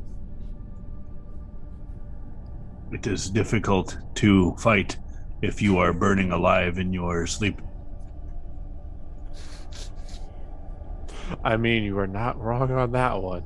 It 2.92 3.06
is 3.06 3.30
difficult 3.30 3.96
to 4.16 4.56
fight 4.56 4.98
if 5.44 5.62
you 5.62 5.78
are 5.78 5.94
burning 5.94 6.32
alive 6.32 6.80
in 6.80 6.92
your 6.92 7.28
sleep. 7.28 7.62
I 11.44 11.58
mean, 11.58 11.84
you 11.84 11.96
are 12.00 12.08
not 12.08 12.42
wrong 12.42 12.72
on 12.72 12.92
that 12.94 13.22
one. 13.22 13.44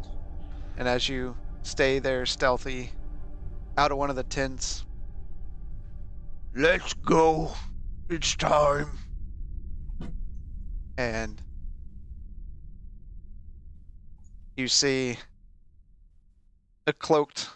And 0.77 0.88
as 0.88 1.09
you 1.09 1.35
stay 1.61 1.99
there 1.99 2.25
stealthy, 2.25 2.93
out 3.77 3.91
of 3.91 3.97
one 3.97 4.09
of 4.09 4.15
the 4.15 4.23
tents, 4.23 4.85
let's 6.55 6.93
go. 6.93 7.51
It's 8.09 8.38
time. 8.38 8.88
And 10.97 11.41
you 14.59 14.67
see 14.67 15.17
a 16.85 16.91
cloaked 16.91 17.47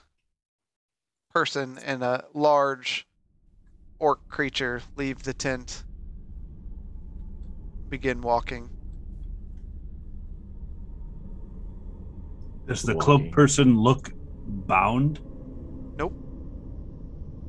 person 1.34 1.78
and 1.86 2.02
a 2.02 2.24
large 2.34 3.06
orc 4.00 4.26
creature 4.30 4.82
leave 4.96 5.24
the 5.24 5.34
tent, 5.34 5.84
begin 7.90 8.22
walking. 8.22 8.70
Does 12.68 12.84
the 12.84 12.96
cloaked 12.96 13.32
person 13.34 13.78
look 13.78 14.10
bound? 14.48 15.20
Nope. 16.00 16.14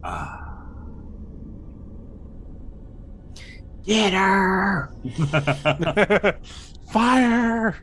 Ah. 0.02 0.40
Get 3.84 4.14
her! 4.14 4.90
Fire! 6.90 7.76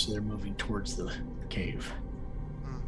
So 0.00 0.12
they're 0.12 0.22
moving 0.22 0.54
towards 0.54 0.96
the 0.96 1.12
cave. 1.50 1.92
Mm. 2.64 2.80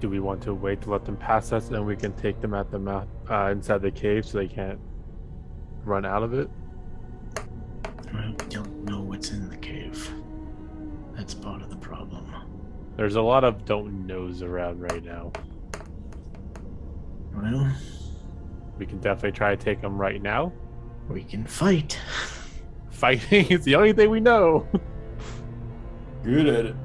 Do 0.00 0.08
we 0.08 0.20
want 0.20 0.42
to 0.44 0.54
wait 0.54 0.80
to 0.82 0.90
let 0.90 1.04
them 1.04 1.18
pass 1.18 1.52
us, 1.52 1.68
and 1.68 1.84
we 1.84 1.96
can 1.96 2.14
take 2.14 2.40
them 2.40 2.54
at 2.54 2.70
the 2.70 2.78
mouth 2.78 3.06
uh, 3.28 3.50
inside 3.52 3.82
the 3.82 3.90
cave, 3.90 4.24
so 4.24 4.38
they 4.38 4.48
can't 4.48 4.78
run 5.84 6.06
out 6.06 6.22
of 6.22 6.32
it? 6.32 6.48
I 8.14 8.30
don't 8.48 8.84
know 8.84 9.02
what's 9.02 9.32
in 9.32 9.50
the 9.50 9.56
cave. 9.58 10.10
That's 11.14 11.34
part 11.34 11.60
of 11.60 11.68
the 11.68 11.76
problem. 11.76 12.32
There's 12.96 13.16
a 13.16 13.22
lot 13.22 13.44
of 13.44 13.66
don't 13.66 14.06
knows 14.06 14.40
around 14.40 14.80
right 14.80 15.04
now. 15.04 15.30
Well, 17.34 17.70
We 18.78 18.86
can 18.86 18.98
definitely 18.98 19.32
try 19.32 19.54
to 19.54 19.62
take 19.62 19.82
them 19.82 19.98
right 19.98 20.22
now. 20.22 20.54
we 21.10 21.22
can 21.22 21.44
fight. 21.44 21.98
Fighting 22.94 23.46
is 23.50 23.64
the 23.64 23.74
only 23.74 23.92
thing 23.92 24.08
we 24.08 24.20
know. 24.20 24.66
Good 26.22 26.46
at 26.46 26.64
it. 26.66 26.76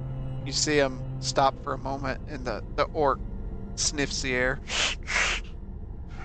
You 0.45 0.51
see 0.51 0.77
him 0.77 0.99
stop 1.19 1.63
for 1.63 1.73
a 1.73 1.77
moment, 1.77 2.19
and 2.27 2.43
the, 2.43 2.63
the 2.75 2.85
orc 2.85 3.19
sniffs 3.75 4.23
the 4.23 4.33
air. 4.33 4.59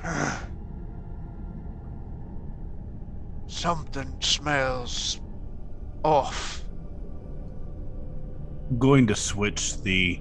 Something 3.47 4.17
smells 4.21 5.21
off. 6.03 6.65
Going 8.79 9.07
to 9.07 9.15
switch 9.15 9.81
the 9.83 10.21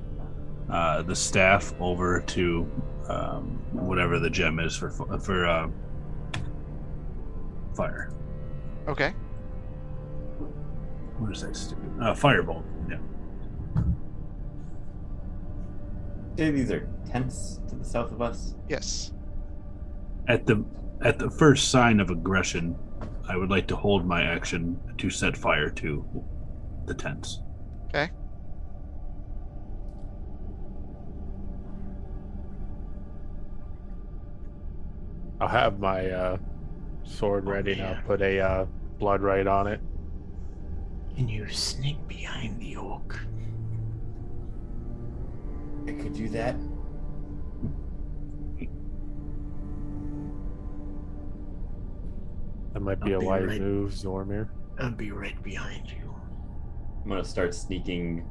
uh, 0.69 1.01
the 1.03 1.15
staff 1.15 1.73
over 1.79 2.19
to 2.21 2.69
um, 3.07 3.61
whatever 3.71 4.19
the 4.19 4.29
gem 4.29 4.59
is 4.59 4.75
for 4.75 4.91
for 4.91 5.45
uh, 5.45 5.69
fire. 7.75 8.11
Okay. 8.87 9.13
What 11.23 11.31
is 11.31 11.41
that 11.41 11.55
stupid? 11.55 11.89
Uh, 12.01 12.13
firebolt. 12.13 12.65
Yeah. 12.89 12.97
Say 16.37 16.51
these 16.51 16.69
are 16.69 16.85
tents 17.09 17.61
to 17.69 17.75
the 17.75 17.85
south 17.85 18.11
of 18.11 18.21
us. 18.21 18.55
Yes. 18.67 19.13
At 20.27 20.45
the 20.45 20.65
at 21.01 21.19
the 21.19 21.29
first 21.29 21.71
sign 21.71 22.01
of 22.01 22.09
aggression, 22.09 22.75
I 23.29 23.37
would 23.37 23.49
like 23.49 23.67
to 23.67 23.75
hold 23.77 24.05
my 24.05 24.23
action 24.23 24.77
to 24.97 25.09
set 25.09 25.37
fire 25.37 25.69
to 25.69 26.05
the 26.87 26.93
tents. 26.93 27.39
Okay. 27.87 28.11
I'll 35.39 35.47
have 35.47 35.79
my 35.79 36.09
uh, 36.09 36.37
sword 37.05 37.45
Oh, 37.47 37.51
ready 37.51 37.73
and. 37.73 37.95
I'll 37.95 38.03
put 38.03 38.21
a 38.21 38.41
uh, 38.41 38.65
blood 38.99 39.21
right 39.21 39.47
on 39.47 39.67
it. 39.67 39.79
Can 41.15 41.27
you 41.29 41.47
sneak 41.49 42.07
behind 42.07 42.59
the 42.59 42.75
orc. 42.75 43.19
I 45.87 45.91
could 45.91 46.13
do 46.13 46.29
that. 46.29 46.55
That 52.73 52.81
might 52.81 52.99
be 53.01 53.11
I'll 53.13 53.17
a 53.17 53.21
be 53.21 53.25
wise 53.27 53.47
right- 53.47 53.61
move, 53.61 53.91
Zoramir. 53.91 54.49
I'll 54.79 54.89
be 54.91 55.11
right 55.11 55.41
behind 55.43 55.89
you. 55.91 56.13
I'm 57.03 57.09
gonna 57.09 57.23
start 57.23 57.53
sneaking 57.53 58.27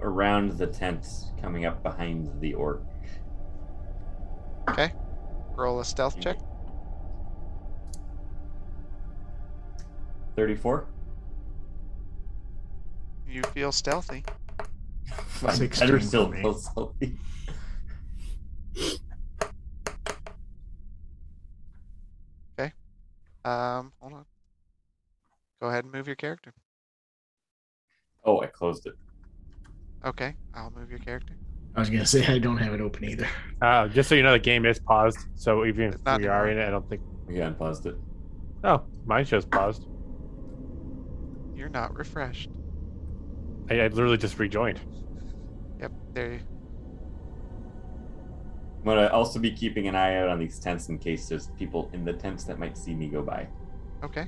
around 0.00 0.52
the 0.58 0.66
tent, 0.66 1.06
coming 1.40 1.64
up 1.64 1.82
behind 1.82 2.40
the 2.40 2.54
orc. 2.54 2.82
Okay. 4.68 4.92
Roll 5.54 5.80
a 5.80 5.84
stealth 5.84 6.18
check. 6.20 6.38
Thirty-four. 10.36 10.86
You 13.28 13.42
feel 13.54 13.72
stealthy. 13.72 14.24
My 15.42 15.52
Sixteen 15.52 15.88
better 15.88 16.00
for 16.00 16.06
still 16.06 16.28
me. 16.28 16.40
feels 16.42 16.68
healthy. 16.74 17.18
Um, 23.44 23.92
hold 24.00 24.12
on. 24.12 24.24
Go 25.60 25.68
ahead 25.68 25.84
and 25.84 25.92
move 25.92 26.06
your 26.06 26.16
character. 26.16 26.52
Oh, 28.24 28.40
I 28.42 28.46
closed 28.46 28.86
it. 28.86 28.92
Okay, 30.04 30.34
I'll 30.54 30.70
move 30.70 30.90
your 30.90 30.98
character. 30.98 31.34
I 31.74 31.80
was 31.80 31.88
gonna 31.88 32.04
say 32.04 32.26
I 32.26 32.38
don't 32.38 32.58
have 32.58 32.74
it 32.74 32.80
open 32.80 33.04
either. 33.04 33.26
Uh, 33.62 33.88
just 33.88 34.08
so 34.08 34.14
you 34.14 34.22
know, 34.22 34.32
the 34.32 34.38
game 34.38 34.66
is 34.66 34.78
paused. 34.78 35.18
So 35.34 35.64
even 35.64 35.94
if 35.94 36.18
we 36.18 36.26
are 36.26 36.48
in 36.48 36.58
it, 36.58 36.66
I 36.66 36.70
don't 36.70 36.88
think. 36.90 37.00
Okay, 37.28 37.40
I 37.42 37.46
unpaused 37.46 37.86
it. 37.86 37.96
Oh, 38.64 38.82
mine 39.06 39.24
shows 39.24 39.46
paused. 39.46 39.86
You're 41.56 41.68
not 41.70 41.96
refreshed. 41.96 42.50
I, 43.70 43.80
I 43.80 43.88
literally 43.88 44.16
just 44.16 44.38
rejoined. 44.38 44.80
Yep, 45.80 45.92
there. 46.14 46.32
You... 46.32 46.40
I'm 48.78 48.84
gonna 48.84 49.08
also 49.08 49.38
be 49.38 49.50
keeping 49.50 49.88
an 49.88 49.94
eye 49.94 50.16
out 50.16 50.28
on 50.28 50.38
these 50.38 50.58
tents 50.58 50.88
in 50.88 50.98
case 50.98 51.28
there's 51.28 51.48
people 51.58 51.90
in 51.92 52.04
the 52.04 52.12
tents 52.12 52.44
that 52.44 52.58
might 52.58 52.78
see 52.78 52.94
me 52.94 53.08
go 53.08 53.22
by. 53.22 53.46
Okay. 54.02 54.26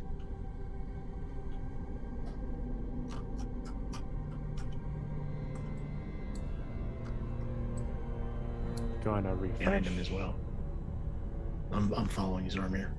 Going 9.03 9.25
to 9.25 9.35
refresh. 9.35 9.59
Behind 9.61 9.87
him 9.87 9.99
as 9.99 10.11
well. 10.11 10.37
I'm, 11.73 11.91
I'm 11.95 12.09
following 12.09 12.47
Zoramir. 12.51 12.91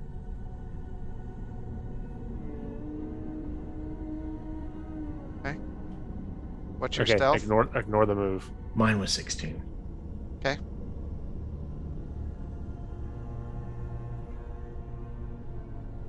What's 6.82 6.96
your 6.96 7.04
Okay, 7.04 7.14
stealth? 7.16 7.36
ignore 7.44 7.68
ignore 7.76 8.06
the 8.06 8.14
move. 8.16 8.50
Mine 8.74 8.98
was 8.98 9.12
16. 9.12 9.62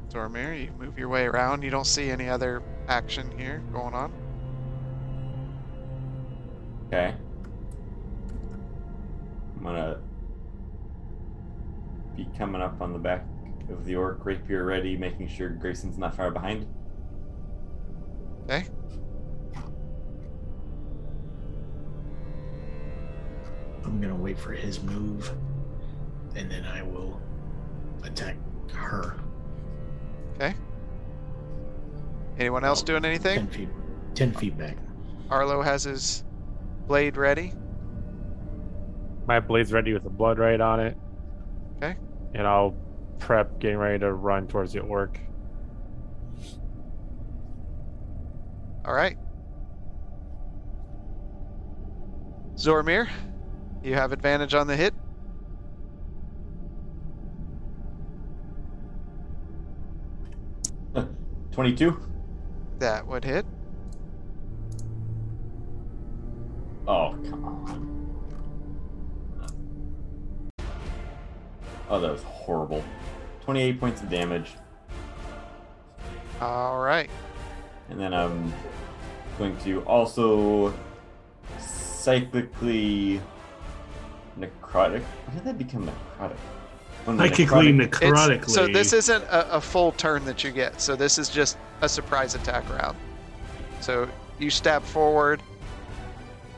Zoramir, 0.10 0.60
you 0.66 0.72
move 0.80 0.98
your 0.98 1.10
way 1.10 1.26
around. 1.26 1.62
You 1.64 1.70
don't 1.70 1.86
see 1.86 2.10
any 2.10 2.28
other 2.28 2.64
action 2.88 3.38
here 3.38 3.62
going 3.72 3.94
on. 3.94 4.12
Okay. 6.88 7.14
I'm 9.58 9.64
gonna 9.64 10.00
be 12.18 12.28
coming 12.36 12.64
up 12.64 12.82
on 12.82 12.94
the 12.94 13.00
back 13.00 13.28
of 13.70 13.86
the 13.86 13.96
orc, 13.96 14.26
rapier 14.26 14.66
ready, 14.66 14.98
making 14.98 15.28
sure 15.28 15.50
Grayson's 15.50 16.00
not 16.00 16.16
far 16.16 16.32
behind. 16.32 16.66
Okay. 18.46 18.66
I'm 23.86 24.00
gonna 24.02 24.16
wait 24.16 24.38
for 24.38 24.52
his 24.54 24.82
move, 24.82 25.32
and 26.36 26.50
then 26.50 26.66
I 26.66 26.82
will 26.84 27.22
attack 28.04 28.38
her. 28.74 29.16
Okay. 30.36 30.56
Anyone 32.40 32.64
else 32.64 32.82
doing 32.82 33.06
anything? 33.06 33.38
Ten 33.38 33.48
feet, 33.48 33.70
ten 34.16 34.32
feet 34.32 34.58
back. 34.58 34.78
Arlo 35.30 35.62
has 35.62 35.84
his 35.84 36.24
blade 36.88 37.18
ready. 37.18 37.54
My 39.26 39.40
blade's 39.40 39.72
ready 39.72 39.94
with 39.94 40.04
the 40.04 40.10
blood 40.10 40.38
right 40.38 40.60
on 40.60 40.80
it. 40.80 40.98
Okay. 41.78 41.96
And 42.34 42.46
I'll 42.46 42.76
prep 43.20 43.60
getting 43.60 43.78
ready 43.78 44.00
to 44.00 44.14
run 44.14 44.48
towards 44.48 44.74
the 44.74 44.80
orc. 44.82 45.20
All 48.86 48.94
right. 48.94 49.18
Zoramir, 52.56 53.08
you 53.84 53.94
have 53.96 54.12
advantage 54.12 54.54
on 54.54 54.68
the 54.68 54.76
hit. 54.76 54.94
Twenty-two. 61.52 62.00
That 62.80 63.06
would 63.08 63.24
hit. 63.24 63.46
Oh 66.88 67.18
come 67.30 67.46
on. 67.46 68.10
Oh, 71.90 72.00
that 72.00 72.12
was 72.12 72.24
horrible. 72.24 72.84
Twenty-eight 73.42 73.80
points 73.80 74.02
of 74.02 74.10
damage, 74.10 74.54
All 76.42 76.80
right. 76.80 77.10
and 77.90 78.00
then 78.00 78.14
I'm 78.14 78.54
going 79.38 79.58
to 79.60 79.82
also 79.82 80.74
cyclically 81.60 83.20
necrotic. 84.40 85.02
When 85.26 85.36
did 85.36 85.44
that 85.46 85.58
become 85.58 85.86
necrotic? 85.88 86.36
When 87.06 87.18
the 87.18 87.28
Psychically, 87.28 87.74
necrotic- 87.74 87.90
necrotically. 87.90 88.32
It's- 88.36 88.54
so 88.54 88.68
this 88.68 88.94
isn't 88.94 89.24
a, 89.26 89.56
a 89.56 89.62
full 89.62 89.92
turn 89.94 90.26
that 90.26 90.44
you 90.44 90.52
get. 90.52 90.80
So 90.80 90.96
this 90.96 91.18
is 91.18 91.30
just 91.30 91.58
a 91.82 91.90
surprise 91.90 92.36
attack 92.36 92.70
round. 92.70 92.98
So 93.82 94.08
you 94.40 94.50
stab 94.50 94.84
forward. 94.84 95.42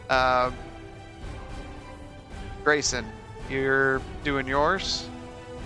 Um, 0.09 0.53
Grayson, 2.63 3.05
you're 3.49 4.01
doing 4.23 4.47
yours. 4.47 5.09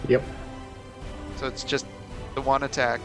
Yep. 0.08 0.24
So 1.38 1.48
it's 1.48 1.64
just 1.64 1.86
the 2.36 2.42
one 2.42 2.64
attack. 2.64 3.02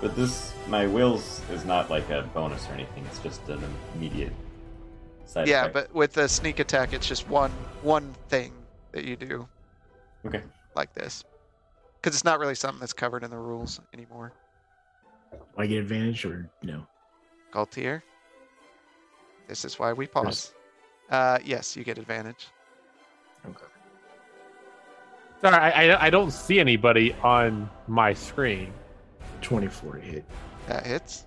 But 0.00 0.14
this, 0.16 0.52
my 0.68 0.86
wills 0.86 1.40
is 1.50 1.64
not 1.64 1.90
like 1.90 2.08
a 2.10 2.22
bonus 2.34 2.68
or 2.68 2.72
anything. 2.72 3.04
It's 3.06 3.18
just 3.20 3.48
an 3.48 3.62
immediate 3.94 4.32
side 5.24 5.48
yeah, 5.48 5.62
effect. 5.62 5.74
but 5.74 5.94
with 5.94 6.12
the 6.12 6.28
sneak 6.28 6.58
attack, 6.58 6.92
it's 6.92 7.06
just 7.06 7.28
one 7.28 7.50
one 7.82 8.14
thing 8.28 8.52
that 8.92 9.04
you 9.04 9.16
do 9.16 9.48
Okay. 10.26 10.42
like 10.74 10.92
this, 10.94 11.24
because 12.00 12.14
it's 12.14 12.24
not 12.24 12.38
really 12.38 12.54
something 12.54 12.80
that's 12.80 12.92
covered 12.92 13.22
in 13.24 13.30
the 13.30 13.36
rules 13.38 13.80
anymore. 13.94 14.32
Do 15.32 15.38
I 15.58 15.66
get 15.66 15.78
advantage 15.78 16.24
or 16.24 16.48
no? 16.62 16.86
Galtier. 17.52 18.02
This 19.46 19.64
is 19.64 19.78
why 19.78 19.92
we 19.92 20.06
pause. 20.06 20.52
Uh, 21.10 21.38
yes, 21.44 21.76
you 21.76 21.84
get 21.84 21.96
advantage. 21.98 22.48
Okay. 23.46 23.64
Sorry, 25.40 25.54
I, 25.56 25.92
I 25.94 26.06
I 26.06 26.10
don't 26.10 26.32
see 26.32 26.58
anybody 26.60 27.14
on 27.22 27.70
my 27.86 28.12
screen. 28.12 28.72
24 29.40 29.94
to 29.94 30.00
hit. 30.00 30.24
That 30.68 30.86
hits. 30.86 31.24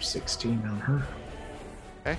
Sixteen 0.00 0.60
on 0.66 0.80
her. 0.80 1.06
Okay. 2.00 2.18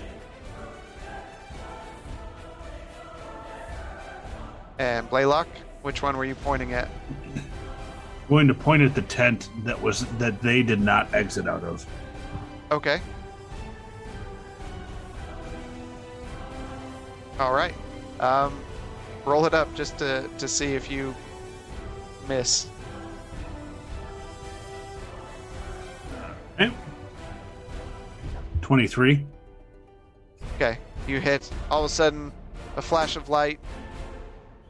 And 4.79 5.09
Blaylock, 5.09 5.47
which 5.81 6.01
one 6.01 6.15
were 6.15 6.25
you 6.25 6.35
pointing 6.35 6.73
at? 6.73 6.89
Going 8.29 8.47
to 8.47 8.53
point 8.53 8.81
at 8.81 8.95
the 8.95 9.01
tent 9.01 9.49
that 9.65 9.79
was 9.79 10.05
that 10.17 10.41
they 10.41 10.63
did 10.63 10.79
not 10.79 11.13
exit 11.13 11.47
out 11.47 11.63
of. 11.63 11.85
Okay. 12.71 13.01
All 17.37 17.53
right. 17.53 17.73
Um, 18.21 18.63
roll 19.25 19.45
it 19.45 19.53
up 19.53 19.73
just 19.75 19.97
to, 19.97 20.29
to 20.37 20.47
see 20.47 20.73
if 20.73 20.89
you 20.89 21.13
miss. 22.27 22.67
Okay. 26.59 26.71
Twenty-three. 28.61 29.25
Okay. 30.55 30.77
You 31.07 31.19
hit. 31.19 31.51
All 31.69 31.83
of 31.83 31.91
a 31.91 31.93
sudden, 31.93 32.31
a 32.77 32.81
flash 32.81 33.15
of 33.15 33.29
light 33.29 33.59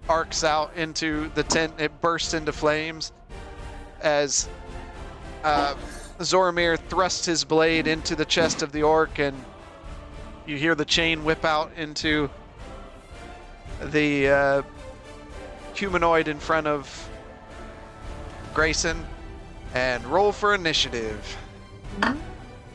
arcs 0.10 0.44
out 0.44 0.76
into 0.76 1.30
the 1.36 1.44
tent. 1.44 1.74
It 1.80 2.02
bursts 2.02 2.34
into 2.34 2.52
flames 2.52 3.12
as 4.02 4.50
uh, 5.44 5.76
Zoramir 6.20 6.78
thrusts 6.78 7.26
his 7.26 7.44
blade 7.44 7.88
into 7.88 8.16
the 8.16 8.26
chest 8.26 8.62
of 8.62 8.72
the 8.72 8.84
orc, 8.84 9.20
and 9.20 9.36
you 10.46 10.58
hear 10.58 10.76
the 10.76 10.86
chain 10.86 11.24
whip 11.24 11.46
out 11.46 11.72
into 11.78 12.30
the 13.82 14.30
uh, 14.30 14.62
humanoid 15.74 16.28
in 16.28 16.40
front 16.40 16.68
of 16.68 17.10
Grayson. 18.54 19.06
And 19.74 20.06
roll 20.06 20.32
for 20.32 20.56
initiative. 20.56 21.38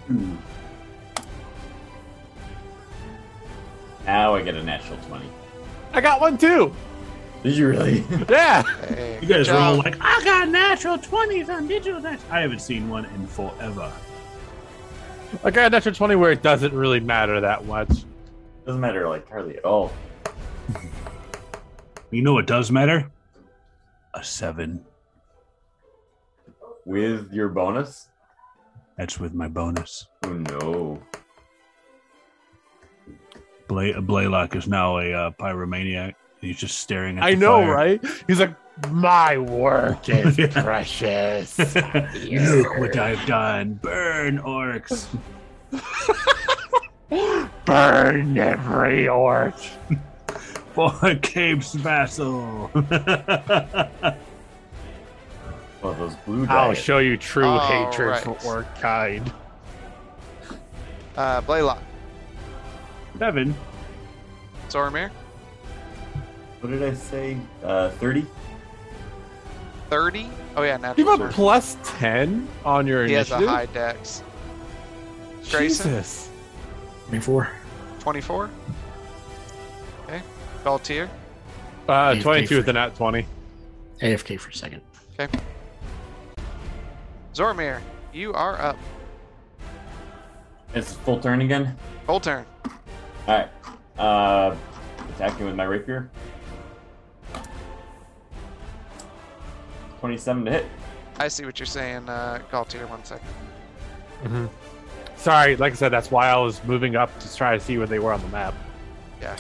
Hmm. 0.07 0.37
Now 4.05 4.35
I 4.35 4.43
get 4.43 4.55
a 4.55 4.62
natural 4.62 4.99
20. 5.09 5.25
I 5.93 6.01
got 6.01 6.20
one 6.20 6.37
too. 6.37 6.75
Did 7.43 7.57
you 7.57 7.69
really? 7.69 8.05
Yeah. 8.29 8.62
Hey, 8.89 9.19
You 9.23 9.29
guys 9.29 9.47
job. 9.47 9.57
roll 9.57 9.77
like 9.79 9.97
I 10.01 10.23
got 10.25 10.49
natural 10.51 10.99
twenties 10.99 11.49
on 11.49 11.67
digital 11.67 12.01
dice. 12.03 12.20
I 12.31 12.41
haven't 12.41 12.61
seen 12.61 12.89
one 12.91 13.07
in 13.07 13.27
forever. 13.27 13.91
I 15.43 15.51
got 15.51 15.69
a 15.69 15.70
natural 15.70 15.95
twenty 15.95 16.17
where 16.17 16.33
it 16.33 16.43
doesn't 16.43 16.75
really 16.75 17.01
matter 17.01 17.41
that 17.41 17.65
much. 17.65 18.05
Doesn't 18.67 18.81
matter, 18.81 19.09
like, 19.09 19.27
hardly 19.29 19.57
at 19.57 19.65
all. 19.65 19.91
You 22.10 22.23
know 22.23 22.32
what 22.34 22.47
does 22.47 22.70
matter? 22.70 23.10
A 24.15 24.24
seven. 24.24 24.84
With 26.84 27.32
your 27.32 27.49
bonus? 27.49 28.08
That's 28.99 29.18
with 29.20 29.32
my 29.34 29.49
bonus. 29.49 30.07
Oh 30.24 30.32
no. 30.32 31.02
Blay- 33.68 33.99
Blaylock 34.00 34.57
is 34.57 34.66
now 34.66 34.99
a 34.99 35.12
uh, 35.12 35.31
pyromaniac. 35.39 36.15
He's 36.40 36.58
just 36.58 36.78
staring 36.78 37.18
at. 37.18 37.20
The- 37.20 37.26
I 37.26 37.34
the 37.34 37.40
know, 37.40 37.60
fire. 37.60 37.74
right? 37.74 38.05
He's 38.26 38.40
like, 38.40 38.55
my 38.90 39.39
work 39.39 40.08
is 40.08 40.36
precious. 40.55 41.58
Look 41.58 42.78
what 42.78 42.97
I've 42.99 43.24
done. 43.26 43.74
Burn 43.74 44.39
orcs. 44.39 45.07
Burn 47.65 48.39
every 48.39 49.08
orc. 49.08 49.55
For 50.74 51.15
Cape's 51.23 51.74
vassal. 51.74 52.70
Well, 55.82 55.94
those 55.94 56.15
blue 56.26 56.42
I'll 56.42 56.47
dragons. 56.66 56.78
show 56.78 56.99
you 56.99 57.16
true 57.16 57.47
All 57.47 57.86
hatred 57.89 58.08
right. 58.08 58.23
for 58.23 58.36
orc 58.44 58.74
kind. 58.81 59.32
Uh, 61.16 61.40
Blaylock. 61.40 61.82
Seven. 63.18 63.55
Zoramir. 64.68 65.10
What 66.60 66.70
did 66.70 66.82
I 66.82 66.94
say? 66.94 67.36
Uh, 67.65 67.90
30? 67.92 68.26
30. 69.89 70.28
Oh, 70.57 70.62
yeah, 70.62 70.76
now 70.76 70.94
You 70.97 71.07
have 71.08 71.15
a 71.20 71.24
twenty. 71.24 71.34
plus 71.34 71.76
ten 71.82 72.47
on 72.65 72.86
your 72.86 73.07
He 73.07 73.15
has 73.15 73.31
a 73.31 73.39
high 73.47 73.66
dex. 73.66 74.23
Grayson? 75.50 75.90
Jesus. 75.90 76.28
24. 77.08 77.50
24. 78.00 78.50
Okay. 80.65 80.69
Galtier. 80.69 81.09
Uh, 81.89 81.93
AFK 82.15 82.23
twenty-two 82.23 82.57
with 82.57 82.65
for- 82.67 82.71
a 82.71 82.75
nat 82.75 82.95
twenty. 82.95 83.27
AFK 84.01 84.39
for 84.39 84.51
a 84.51 84.55
second. 84.55 84.83
Zoramir, 87.35 87.81
you 88.13 88.33
are 88.33 88.61
up. 88.61 88.77
It's 90.75 90.95
full 90.95 91.21
turn 91.21 91.43
again? 91.43 91.77
Full 92.07 92.21
turn. 92.21 92.47
Alright. 93.29 93.49
Uh, 93.99 94.55
attacking 95.15 95.47
with 95.47 95.55
my 95.55 95.65
rapier. 95.65 96.11
27 100.01 100.45
to 100.47 100.51
hit. 100.51 100.67
I 101.19 101.29
see 101.29 101.45
what 101.45 101.59
you're 101.59 101.67
saying, 101.67 102.09
uh, 102.09 102.41
Galtier. 102.51 102.89
One 102.89 103.05
second. 103.05 103.29
Mm-hmm. 104.25 104.47
Sorry, 105.17 105.57
like 105.57 105.73
I 105.75 105.77
said, 105.77 105.91
that's 105.91 106.11
why 106.11 106.29
I 106.31 106.37
was 106.39 106.65
moving 106.65 106.97
up 106.97 107.17
to 107.21 107.37
try 107.37 107.55
to 107.57 107.63
see 107.63 107.77
where 107.77 107.87
they 107.87 107.99
were 107.99 108.13
on 108.13 108.23
the 108.23 108.29
map. 108.29 108.55
Yeah. 109.21 109.37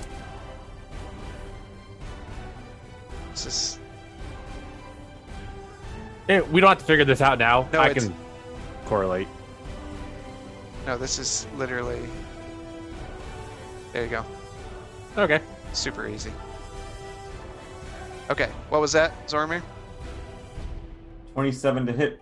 This 3.44 3.46
is. 3.46 3.78
Eh, 6.28 6.40
we 6.52 6.60
don't 6.60 6.68
have 6.68 6.78
to 6.78 6.84
figure 6.84 7.04
this 7.06 7.20
out 7.22 7.38
now. 7.38 7.68
No, 7.72 7.80
I 7.80 7.88
it's- 7.90 8.04
can 8.04 8.14
correlate. 8.84 9.28
No, 10.86 10.98
this 10.98 11.18
is 11.18 11.46
literally. 11.56 12.02
There 13.92 14.04
you 14.04 14.10
go. 14.10 14.24
Okay. 15.16 15.40
Super 15.72 16.06
easy. 16.06 16.32
Okay, 18.28 18.50
what 18.68 18.80
was 18.80 18.92
that, 18.92 19.26
Zoramir? 19.26 19.62
27 21.34 21.86
to 21.86 21.92
hit. 21.92 22.20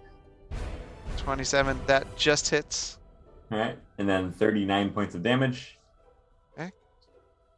27. 1.16 1.78
That 1.86 2.16
just 2.16 2.48
hits. 2.48 2.98
Alright. 3.52 3.76
And 3.98 4.08
then 4.08 4.30
39 4.32 4.90
points 4.90 5.14
of 5.14 5.22
damage. 5.22 5.78
Okay. 6.58 6.70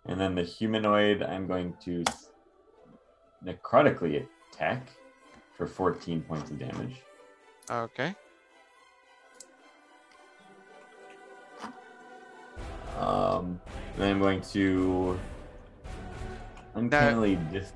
And 0.06 0.18
then 0.20 0.34
the 0.34 0.42
humanoid, 0.42 1.22
I'm 1.22 1.46
going 1.46 1.74
to 1.84 2.02
s- 2.08 2.29
necrotically 3.44 4.26
attack 4.52 4.86
for 5.56 5.66
14 5.66 6.22
points 6.22 6.50
of 6.50 6.58
damage. 6.58 7.02
Okay. 7.70 8.14
Um, 12.98 13.60
then 13.96 14.12
I'm 14.12 14.20
going 14.20 14.40
to 14.52 15.18
uncannily 16.74 17.36
dis. 17.50 17.72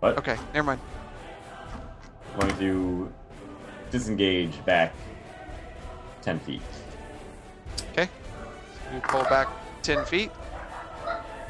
What? 0.00 0.18
Okay, 0.18 0.36
never 0.52 0.66
mind. 0.66 0.80
I'm 2.32 2.40
going 2.40 2.58
to 2.58 3.12
disengage 3.90 4.64
back 4.64 4.94
10 6.22 6.40
feet. 6.40 6.62
Okay. 7.92 8.08
You 8.92 9.00
pull 9.00 9.22
back 9.24 9.48
10 9.82 10.04
feet. 10.06 10.30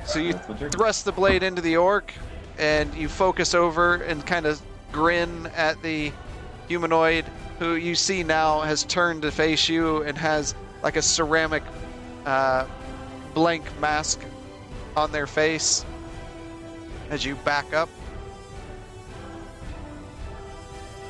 So 0.05 0.19
you 0.19 0.33
That's 0.33 0.49
my 0.49 0.57
turn. 0.57 0.71
thrust 0.71 1.05
the 1.05 1.13
blade 1.13 1.43
into 1.43 1.63
the 1.63 1.77
orc 1.77 2.13
and 2.59 2.93
you 2.95 3.09
focus 3.09 3.55
over 3.55 3.97
and 3.97 4.25
kind 4.27 4.47
of 4.47 4.61
grin 4.93 5.47
at 5.57 5.81
the 5.83 6.13
humanoid 6.69 7.25
who 7.59 7.75
you 7.75 7.95
see 7.95 8.23
now 8.23 8.61
has 8.61 8.85
turned 8.85 9.23
to 9.23 9.31
face 9.31 9.69
you 9.69 10.03
and 10.03 10.19
has 10.19 10.55
like 10.83 10.97
a 10.97 11.03
ceramic 11.03 11.63
uh, 12.27 12.67
blank 13.35 13.65
mask 13.81 14.21
on 14.97 15.13
their 15.13 15.27
face 15.27 15.85
as 17.11 17.25
you 17.25 17.35
back 17.37 17.73
up. 17.73 17.89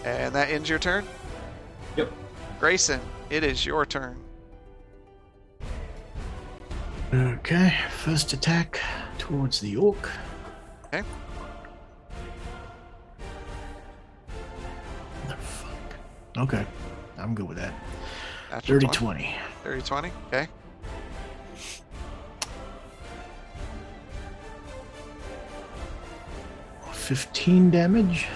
And 0.05 0.35
that 0.35 0.51
ends 0.51 0.69
your 0.69 0.79
turn. 0.79 1.07
Yep. 1.97 2.13
Grayson, 2.59 3.01
it 3.31 3.45
is 3.45 3.65
your 3.65 3.87
turn. 3.87 4.22
Okay, 7.13 7.75
first 7.91 8.33
attack 8.33 8.81
towards 9.19 9.61
the 9.61 9.77
orc. 9.77 10.11
Okay. 10.87 11.03
Motherfuck. 15.27 16.39
Okay, 16.39 16.65
I'm 17.19 17.35
good 17.35 17.47
with 17.47 17.59
that. 17.59 17.75
Natural 18.51 18.81
Dirty 18.81 18.87
20. 18.87 19.25
20. 19.25 19.37
Dirty 19.63 19.83
20. 19.83 20.13
Okay. 20.29 20.49
15 26.93 27.71
damage. 27.71 28.27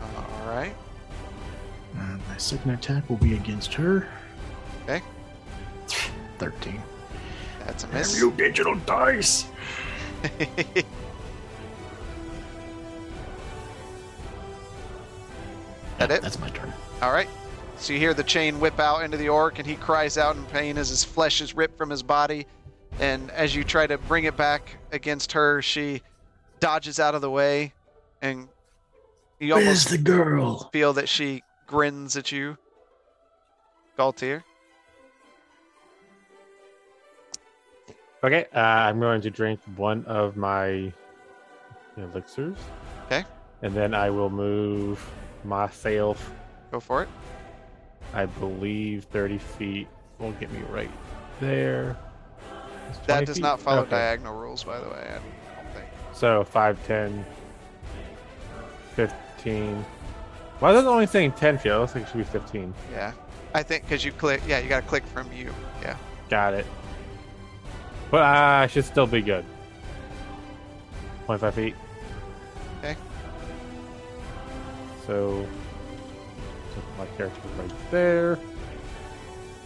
All 0.00 0.46
right. 0.46 0.74
Uh, 1.96 2.18
my 2.28 2.36
second 2.36 2.70
attack 2.70 3.10
will 3.10 3.16
be 3.16 3.34
against 3.34 3.74
her. 3.74 4.06
Okay. 4.84 5.02
13. 6.38 6.80
That's 7.68 7.84
a 7.84 7.86
Damn 7.88 7.96
miss. 7.98 8.18
you 8.18 8.30
digital 8.32 8.74
dice! 8.76 9.44
That 15.98 16.10
it? 16.10 16.22
That's 16.22 16.38
my 16.38 16.48
turn. 16.50 16.72
All 17.02 17.12
right. 17.12 17.28
So 17.76 17.92
you 17.92 17.98
hear 17.98 18.14
the 18.14 18.24
chain 18.24 18.58
whip 18.60 18.78
out 18.80 19.02
into 19.04 19.16
the 19.16 19.28
orc, 19.28 19.58
and 19.58 19.66
he 19.66 19.76
cries 19.76 20.16
out 20.18 20.36
in 20.36 20.44
pain 20.46 20.78
as 20.78 20.88
his 20.88 21.04
flesh 21.04 21.40
is 21.40 21.54
ripped 21.54 21.76
from 21.76 21.90
his 21.90 22.02
body. 22.02 22.46
And 23.00 23.30
as 23.32 23.54
you 23.54 23.64
try 23.64 23.86
to 23.86 23.98
bring 23.98 24.24
it 24.24 24.36
back 24.36 24.76
against 24.92 25.32
her, 25.32 25.60
she 25.62 26.02
dodges 26.60 26.98
out 26.98 27.14
of 27.14 27.20
the 27.20 27.30
way, 27.30 27.72
and 28.22 28.48
you 29.38 29.54
Where's 29.54 29.66
almost 29.66 29.90
the 29.90 29.98
girl? 29.98 30.70
feel 30.72 30.92
that 30.94 31.08
she 31.08 31.42
grins 31.66 32.16
at 32.16 32.32
you. 32.32 32.56
Galtier. 33.98 34.42
Okay, 38.24 38.46
uh, 38.54 38.58
I'm 38.58 38.98
going 38.98 39.20
to 39.20 39.30
drink 39.30 39.60
one 39.76 40.04
of 40.06 40.36
my 40.36 40.92
elixirs. 41.96 42.56
Okay. 43.06 43.24
And 43.62 43.74
then 43.74 43.94
I 43.94 44.10
will 44.10 44.30
move 44.30 45.04
myself, 45.44 46.32
Go 46.70 46.80
for 46.80 47.02
it. 47.02 47.08
I 48.12 48.26
believe, 48.26 49.04
30 49.04 49.38
feet 49.38 49.88
will 50.18 50.32
get 50.32 50.50
me 50.52 50.60
right 50.70 50.90
there. 51.40 51.96
That 53.06 53.24
does 53.26 53.36
feet? 53.36 53.42
not 53.42 53.60
follow 53.60 53.82
Okay. 53.82 53.90
diagonal 53.90 54.34
rules, 54.34 54.64
by 54.64 54.78
the 54.80 54.88
way. 54.88 55.06
I 55.08 55.14
don't 55.14 55.72
think. 55.74 55.86
So 56.12 56.42
5, 56.44 56.86
10, 56.86 57.24
15. 58.96 59.84
Why 60.58 60.72
is 60.74 60.84
it 60.84 60.86
only 60.86 61.06
saying 61.06 61.32
10 61.32 61.58
feet? 61.58 61.70
Looks 61.70 61.94
like 61.94 62.04
it 62.04 62.08
should 62.08 62.18
be 62.18 62.24
15. 62.24 62.74
Yeah. 62.92 63.12
I 63.54 63.62
think 63.62 63.84
because 63.84 64.04
you 64.04 64.12
click. 64.12 64.42
Yeah, 64.46 64.58
you 64.58 64.68
got 64.68 64.82
to 64.82 64.88
click 64.88 65.06
from 65.06 65.32
you. 65.32 65.54
Yeah. 65.80 65.96
Got 66.28 66.54
it. 66.54 66.66
But 68.10 68.22
uh, 68.22 68.62
I 68.62 68.66
should 68.68 68.84
still 68.84 69.06
be 69.06 69.20
good. 69.20 69.44
25 71.26 71.54
feet. 71.54 71.74
Okay. 72.78 72.96
So, 75.06 75.46
my 76.96 77.06
character 77.16 77.40
right 77.58 77.90
there. 77.90 78.38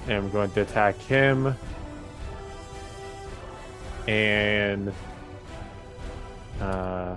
And 0.09 0.17
I'm 0.17 0.31
going 0.31 0.51
to 0.53 0.63
attack 0.63 0.99
him. 1.03 1.55
And 4.09 4.93
uh, 6.61 7.17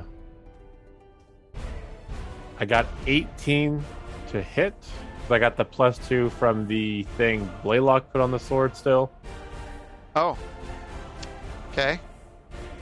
I 2.60 2.66
got 2.66 2.86
18 3.08 3.84
to 4.30 4.42
hit. 4.42 4.76
I 5.30 5.40
got 5.40 5.58
the 5.58 5.66
plus 5.66 5.98
two 6.08 6.30
from 6.30 6.68
the 6.68 7.04
thing 7.18 7.50
Blaylock 7.64 8.12
put 8.12 8.22
on 8.22 8.30
the 8.30 8.38
sword 8.38 8.76
still. 8.76 9.12
Oh. 10.16 10.38
Okay. 11.76 12.00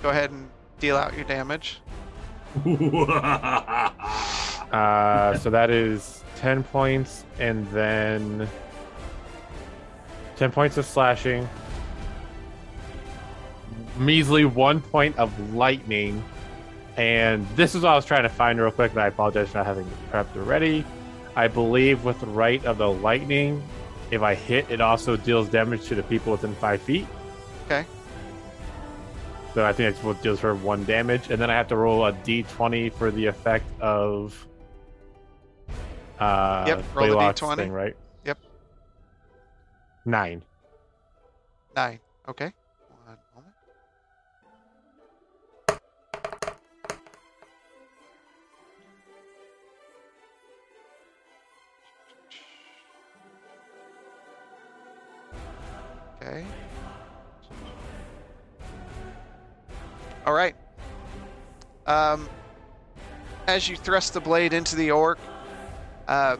Go 0.03 0.09
ahead 0.09 0.29
and 0.29 0.47
deal 0.79 0.95
out 0.95 1.15
your 1.15 1.25
damage. 1.25 1.79
Uh, 4.73 5.37
so 5.37 5.51
that 5.51 5.69
is 5.69 6.23
10 6.37 6.63
points 6.63 7.25
and 7.37 7.67
then 7.67 8.49
10 10.35 10.51
points 10.51 10.77
of 10.77 10.85
slashing. 10.87 11.47
Measly 13.99 14.43
one 14.43 14.81
point 14.81 15.15
of 15.19 15.53
lightning. 15.53 16.23
And 16.97 17.47
this 17.55 17.75
is 17.75 17.83
what 17.83 17.91
I 17.91 17.95
was 17.95 18.05
trying 18.05 18.23
to 18.23 18.29
find 18.29 18.59
real 18.59 18.71
quick, 18.71 18.93
and 18.93 18.99
I 18.99 19.07
apologize 19.07 19.49
for 19.49 19.59
not 19.59 19.67
having 19.67 19.85
it 19.85 20.11
prepped 20.11 20.35
already. 20.35 20.83
I 21.35 21.47
believe 21.47 22.03
with 22.03 22.19
the 22.19 22.25
right 22.25 22.65
of 22.65 22.79
the 22.79 22.89
lightning, 22.89 23.61
if 24.09 24.23
I 24.23 24.33
hit, 24.33 24.71
it 24.71 24.81
also 24.81 25.17
deals 25.17 25.49
damage 25.49 25.85
to 25.89 25.93
the 25.93 26.03
people 26.03 26.31
within 26.31 26.55
five 26.55 26.81
feet. 26.81 27.05
Okay. 27.65 27.85
So 29.53 29.63
I 29.63 29.71
think 29.71 29.93
that's 29.93 30.03
what 30.03 30.21
deals 30.23 30.39
her 30.39 30.55
one 30.55 30.83
damage, 30.85 31.29
and 31.29 31.39
then 31.39 31.51
I 31.51 31.53
have 31.53 31.67
to 31.67 31.75
roll 31.75 32.05
a 32.05 32.13
d20 32.13 32.91
for 32.93 33.11
the 33.11 33.27
effect 33.27 33.65
of. 33.79 34.47
Uh, 36.19 36.63
Yep, 36.67 36.83
roll 36.95 37.07
the 37.07 37.15
Blaylock's 37.15 37.41
D20. 37.41 37.55
Thing, 37.57 37.71
right? 37.71 37.95
Yep. 38.25 38.37
Nine. 40.05 40.43
Nine. 41.75 41.99
Okay. 42.27 42.51
One 43.05 43.17
moment. 43.35 43.53
Okay. 56.21 56.45
All 60.25 60.33
right. 60.33 60.55
Um, 61.85 62.29
as 63.47 63.67
you 63.67 63.75
thrust 63.75 64.13
the 64.13 64.21
blade 64.21 64.53
into 64.53 64.75
the 64.75 64.91
orc, 64.91 65.19
uh, 66.07 66.37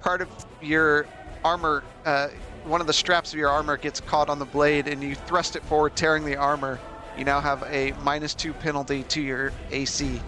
part 0.00 0.20
of 0.20 0.28
your 0.60 1.06
armor, 1.44 1.82
uh, 2.04 2.28
one 2.64 2.80
of 2.80 2.86
the 2.86 2.92
straps 2.92 3.32
of 3.32 3.38
your 3.38 3.48
armor 3.48 3.76
gets 3.76 4.00
caught 4.00 4.28
on 4.28 4.38
the 4.38 4.44
blade, 4.44 4.88
and 4.88 5.02
you 5.02 5.14
thrust 5.14 5.56
it 5.56 5.62
forward, 5.64 5.96
tearing 5.96 6.24
the 6.24 6.36
armor. 6.36 6.78
You 7.16 7.24
now 7.24 7.40
have 7.40 7.62
a 7.64 7.92
minus 8.02 8.34
two 8.34 8.52
penalty 8.52 9.02
to 9.04 9.20
your 9.22 9.52
AC. 9.70 10.20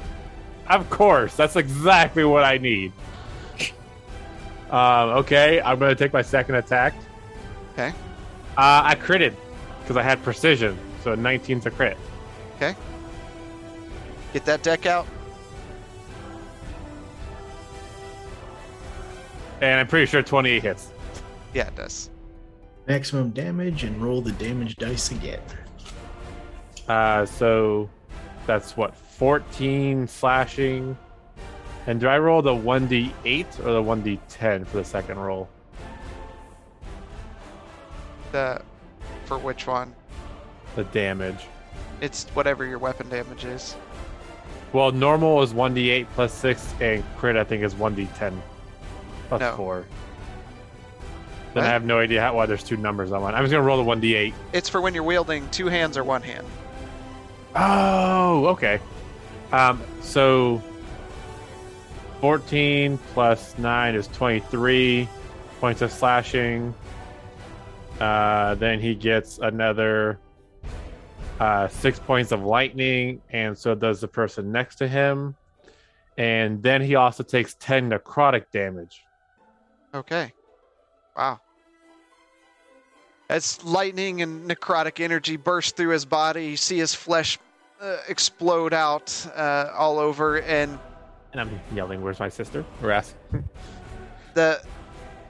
Of 0.69 0.89
course, 0.89 1.37
that's 1.37 1.57
exactly 1.57 2.25
what 2.25 2.45
I 2.45 2.59
need. 2.59 2.93
Um, 4.71 5.11
okay, 5.19 5.61
I'm 5.61 5.81
gonna 5.81 5.97
take 5.97 6.13
my 6.13 6.23
second 6.23 6.55
attack. 6.55 6.95
Okay. 7.73 7.89
Uh, 8.57 8.83
I 8.85 8.95
critted 8.95 9.35
because 9.81 9.97
I 9.97 10.03
had 10.03 10.23
precision, 10.23 10.79
so 11.03 11.17
19's 11.17 11.67
a 11.67 11.71
crit. 11.71 11.97
Get 14.33 14.45
that 14.45 14.63
deck 14.63 14.87
out. 14.87 15.07
And 19.61 19.81
I'm 19.81 19.87
pretty 19.87 20.07
sure 20.07 20.23
28 20.23 20.63
hits. 20.63 20.91
Yeah, 21.53 21.67
it 21.67 21.77
does. 21.77 22.11
Maximum 22.87 23.31
damage 23.31 23.85
and 23.85 24.01
roll 24.03 24.23
the 24.23 24.33
damage 24.33 24.77
dice 24.77 25.11
again. 25.11 25.41
Uh, 26.89 27.27
so 27.27 27.91
that's 28.47 28.77
what 28.77 28.97
14 28.97 30.09
slashing. 30.09 30.97
And 31.87 32.01
do 32.01 32.09
I 32.09 32.19
roll 32.19 32.43
the 32.43 32.55
1d8 32.55 33.61
or 33.61 33.73
the 33.73 33.83
1d10 33.83 34.67
for 34.67 34.79
the 34.79 34.85
second 34.85 35.19
roll? 35.19 35.49
The 38.33 38.63
for 39.25 39.39
which 39.39 39.67
one? 39.67 39.95
The 40.77 40.85
damage. 40.85 41.47
It's 42.01 42.25
whatever 42.35 42.65
your 42.65 42.79
weapon 42.79 43.09
damage 43.09 43.45
is. 43.45 43.77
Well, 44.73 44.93
normal 44.93 45.43
is 45.43 45.53
1d8 45.53 46.07
plus 46.15 46.33
6, 46.35 46.75
and 46.81 47.05
crit, 47.17 47.37
I 47.37 47.45
think, 47.45 47.63
is 47.65 47.75
1d10 47.75 48.33
plus 49.29 49.41
No. 49.41 49.57
4. 49.57 49.85
Then 51.53 51.65
What? 51.65 51.65
I 51.65 51.67
have 51.67 51.85
no 51.85 51.99
idea 51.99 52.21
how, 52.21 52.37
why 52.37 52.47
there's 52.47 52.63
two 52.63 52.77
numbers 52.77 53.11
on 53.11 53.23
one. 53.23 53.35
I'm 53.35 53.43
just 53.43 53.51
going 53.51 53.63
to 53.63 53.67
roll 53.67 53.83
the 53.83 53.91
1d8. 53.91 54.33
It's 54.53 54.69
for 54.69 54.81
when 54.81 54.95
you're 54.95 55.03
wielding 55.03 55.49
two 55.51 55.67
hands 55.67 55.97
or 55.97 56.05
one 56.05 56.23
hand. 56.23 56.47
Oh, 57.57 58.47
okay. 58.47 58.79
Um, 59.53 59.83
so 60.01 60.63
14 62.21 62.99
plus 63.13 63.59
9 63.59 63.95
is 63.97 64.07
23 64.09 65.09
points 65.61 65.83
of 65.83 65.91
slashing. 65.91 66.73
Uh, 67.99 68.55
then 68.55 68.79
he 68.81 68.95
gets 68.95 69.39
another 69.39 70.19
uh, 71.41 71.67
six 71.69 71.99
points 71.99 72.33
of 72.33 72.45
lightning, 72.45 73.21
and 73.31 73.57
so 73.57 73.75
does 73.75 74.01
the 74.01 74.09
person 74.09 74.53
next 74.53 74.77
to 74.77 74.87
him. 74.87 75.35
And 76.19 76.63
then 76.63 76.83
he 76.83 76.97
also 76.97 77.23
takes 77.23 77.55
10 77.55 77.91
necrotic 77.91 78.45
damage. 78.53 79.05
Okay. 79.95 80.33
Wow. 81.17 81.41
As 83.31 83.63
lightning 83.65 84.21
and 84.21 84.49
necrotic 84.51 85.01
energy 85.03 85.37
burst 85.37 85.77
through 85.77 85.91
his 85.91 86.05
body, 86.05 86.47
you 86.47 86.57
see 86.59 86.77
his 86.77 86.95
flesh 86.95 87.39
uh, 87.81 87.97
explode 88.09 88.75
out 88.75 89.27
uh, 89.35 89.71
all 89.75 89.99
over, 89.99 90.43
and 90.43 90.79
And 91.33 91.41
I'm 91.41 91.61
yelling, 91.75 92.03
Where's 92.03 92.21
my 92.21 92.29
sister? 92.29 92.65
Or 92.83 92.91
ask. 92.91 93.15
the 94.35 94.63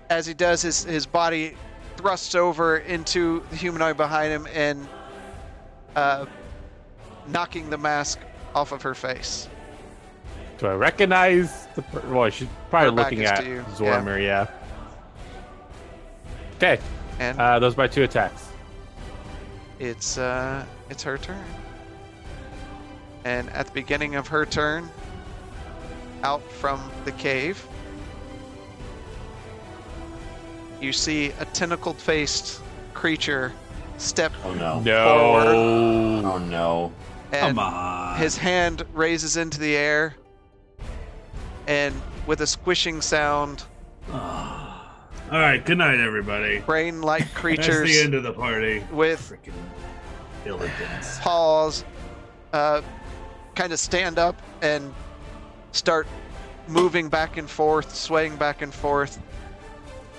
as 0.09 0.27
he 0.27 0.35
does, 0.35 0.63
his 0.63 0.83
his 0.83 1.07
body 1.07 1.55
thrusts 1.97 2.35
over 2.35 2.79
into 2.79 3.45
the 3.51 3.57
humanoid 3.57 3.97
behind 3.97 4.33
him 4.33 4.49
and 4.53 4.89
uh, 5.97 6.27
knocking 7.29 7.71
the 7.71 7.79
mask 7.79 8.19
off 8.55 8.73
of 8.73 8.83
her 8.83 8.95
face. 8.95 9.49
Do 10.59 10.67
I 10.67 10.75
recognize 10.75 11.67
the 11.75 11.83
per- 11.83 12.07
Well, 12.13 12.29
she's 12.31 12.49
probably 12.69 12.91
Her 12.91 12.95
looking 12.97 13.25
at 13.25 13.43
Zoramir, 13.77 14.23
yeah. 14.23 14.47
Okay, 16.57 16.79
And 17.19 17.39
uh, 17.41 17.59
those 17.59 17.75
are 17.75 17.79
my 17.79 17.87
two 17.87 18.03
attacks. 18.03 18.49
it's 19.79 20.19
uh, 20.19 20.65
it's 20.91 21.03
her 21.03 21.17
turn. 21.17 21.43
And 23.25 23.49
at 23.51 23.67
the 23.67 23.73
beginning 23.73 24.15
of 24.17 24.29
her 24.29 24.45
turn, 24.45 24.91
out 26.23 26.43
from 26.53 26.91
the 27.07 27.13
cave. 27.13 27.67
You 30.81 30.93
see 30.93 31.33
a 31.41 31.45
tentacled 31.47 31.99
faced 31.99 32.61
creature 32.95 33.53
step 34.01 34.33
Oh 34.45 34.55
no. 34.55 34.81
No. 34.81 36.23
Oh 36.25 36.39
no. 36.39 36.93
and 37.33 37.57
Come 37.57 37.59
on. 37.59 38.17
his 38.19 38.37
hand 38.37 38.83
raises 38.93 39.37
into 39.37 39.59
the 39.61 39.77
air 39.77 40.15
and 41.67 41.95
with 42.27 42.41
a 42.41 42.47
squishing 42.47 43.01
sound, 43.01 43.65
Ah. 44.11 44.97
All 45.31 45.39
right. 45.39 45.65
Good 45.65 45.79
night, 45.79 46.01
everybody. 46.01 46.59
brain 46.61 47.01
like 47.03 47.33
creatures. 47.35 47.67
That's 47.79 47.93
the 47.93 48.01
end 48.03 48.15
of 48.15 48.23
the 48.25 48.33
party. 48.33 48.83
with 48.91 49.21
Freaking 49.31 49.53
diligence. 50.45 51.19
paws 51.21 51.85
uh, 52.53 52.81
kind 53.55 53.73
of 53.73 53.79
stand 53.79 54.19
up 54.19 54.41
and 54.63 54.93
start 55.73 56.09
moving 56.67 57.09
back 57.09 57.37
and 57.37 57.49
forth, 57.49 57.95
swaying 57.95 58.37
back 58.37 58.63
and 58.63 58.73
forth 58.75 59.21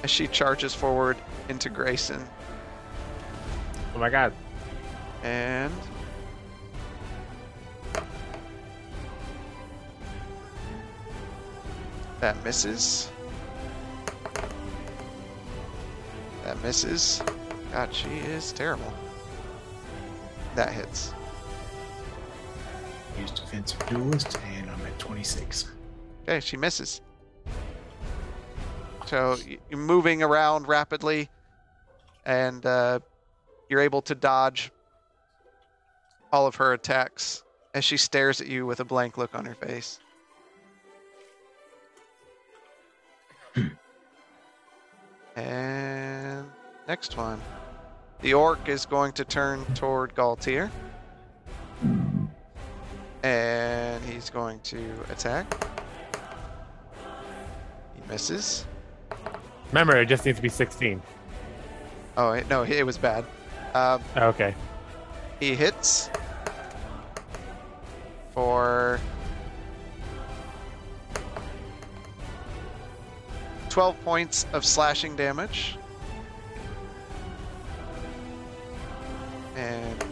as 0.04 0.10
she 0.12 0.28
charges 0.28 0.74
forward 0.74 1.18
into 1.50 1.70
Grayson. 1.70 2.24
Oh 3.94 4.00
my 4.00 4.10
god. 4.10 4.34
And 5.24 5.74
that 12.20 12.44
misses. 12.44 13.12
That 16.44 16.62
misses. 16.64 17.22
God, 17.72 17.94
she 17.94 18.10
is 18.10 18.52
terrible. 18.52 18.94
That 20.56 20.74
hits. 20.74 21.14
Use 23.20 23.32
defensive 23.32 23.86
duelist, 23.88 24.38
and 24.56 24.70
I'm 24.70 24.82
at 24.86 24.98
26. 25.00 25.70
Okay, 26.24 26.40
she 26.40 26.58
misses. 26.58 27.02
So 29.06 29.38
you're 29.70 29.80
moving 29.80 30.24
around 30.24 30.68
rapidly, 30.68 31.30
and 32.26 32.66
uh, 32.66 33.00
you're 33.72 33.80
able 33.80 34.02
to 34.02 34.14
dodge 34.14 34.70
all 36.34 36.46
of 36.46 36.56
her 36.56 36.74
attacks 36.74 37.42
as 37.74 37.86
she 37.86 37.96
stares 37.96 38.42
at 38.42 38.48
you 38.48 38.66
with 38.66 38.82
a 38.82 38.84
blank 38.86 39.18
look 39.18 39.34
on 39.34 39.46
her 39.46 39.56
face. 39.56 39.98
and 45.38 46.46
next 46.86 47.16
one. 47.16 47.40
The 48.20 48.34
orc 48.34 48.68
is 48.68 48.86
going 48.86 49.14
to 49.14 49.24
turn 49.24 49.64
toward 49.74 50.14
Galtier. 50.16 50.70
And 53.24 54.04
he's 54.04 54.30
going 54.30 54.60
to 54.62 54.84
attack. 55.10 55.66
He 57.96 58.02
misses. 58.10 58.66
Remember, 59.70 59.96
it 59.96 60.08
just 60.08 60.26
needs 60.26 60.40
to 60.40 60.42
be 60.42 60.50
16. 60.50 61.02
Oh, 62.18 62.38
no, 62.50 62.64
it 62.64 62.86
was 62.86 62.98
bad. 62.98 63.24
Um, 63.74 64.02
Okay. 64.18 64.54
he 65.40 65.56
hits 65.56 66.10
for 68.34 69.00
12 73.70 74.04
points 74.04 74.46
of 74.52 74.66
slashing 74.66 75.16
damage. 75.16 75.78
And 79.56 80.04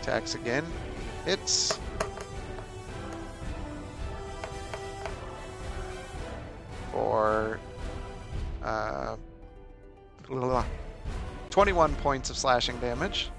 attacks 0.00 0.34
again. 0.34 0.64
Hits. 1.24 1.78
For 6.92 7.60
uh, 8.64 9.16
blah, 10.26 10.38
blah, 10.40 10.48
blah. 10.48 10.64
21 11.50 11.94
points 11.96 12.30
of 12.30 12.36
slashing 12.36 12.78
damage. 12.78 13.30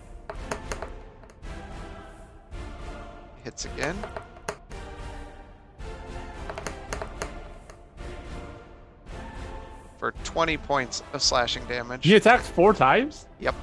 Hits 3.43 3.65
again. 3.65 3.97
For 9.97 10.11
20 10.23 10.57
points 10.57 11.03
of 11.13 11.21
slashing 11.21 11.63
damage. 11.65 12.03
He 12.03 12.15
attacked 12.15 12.43
four 12.43 12.73
times? 12.73 13.27
Yep. 13.39 13.55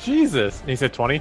Jesus. 0.00 0.60
And 0.60 0.70
he 0.70 0.76
said 0.76 0.92
20? 0.92 1.20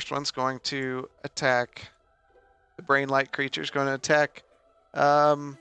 First 0.00 0.10
one's 0.10 0.30
going 0.30 0.58
to 0.60 1.06
attack. 1.24 1.90
The 2.76 2.82
brain 2.82 3.10
light 3.10 3.32
creature's 3.32 3.68
going 3.68 3.86
to 3.86 3.92
attack. 3.92 4.44
Um, 4.94 5.58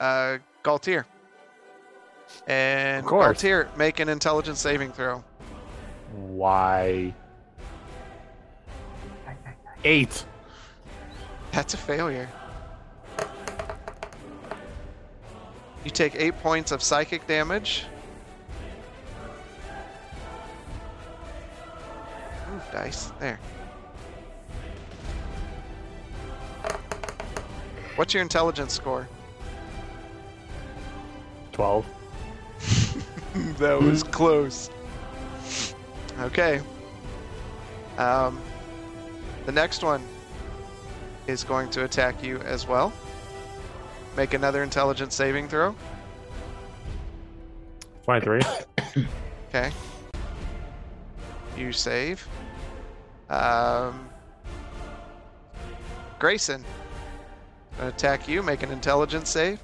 uh, 0.00 0.38
Galtier. 0.64 1.04
And. 2.48 3.06
Galtier, 3.06 3.68
make 3.76 4.00
an 4.00 4.08
intelligence 4.08 4.58
saving 4.58 4.90
throw. 4.90 5.22
Why? 6.16 7.14
Eight. 9.84 10.24
That's 11.52 11.74
a 11.74 11.76
failure. 11.76 12.28
You 15.84 15.92
take 15.92 16.16
eight 16.16 16.36
points 16.40 16.72
of 16.72 16.82
psychic 16.82 17.24
damage. 17.28 17.84
Dice. 22.72 23.12
There. 23.20 23.38
What's 27.96 28.14
your 28.14 28.22
intelligence 28.22 28.72
score? 28.72 29.08
12. 31.52 31.86
that 33.58 33.80
was 33.80 34.02
close. 34.02 34.70
Okay. 36.20 36.60
Um, 37.98 38.40
the 39.44 39.52
next 39.52 39.84
one 39.84 40.02
is 41.26 41.44
going 41.44 41.68
to 41.70 41.84
attack 41.84 42.22
you 42.24 42.38
as 42.38 42.66
well. 42.66 42.92
Make 44.16 44.34
another 44.34 44.62
intelligence 44.62 45.14
saving 45.14 45.48
throw. 45.48 45.74
23. 48.04 48.40
Okay. 49.54 49.70
You 51.58 51.72
save. 51.72 52.26
Um, 53.32 54.10
Grayson. 56.18 56.62
Gonna 57.78 57.88
attack 57.88 58.28
you. 58.28 58.42
Make 58.42 58.62
an 58.62 58.70
intelligence 58.70 59.30
save. 59.30 59.58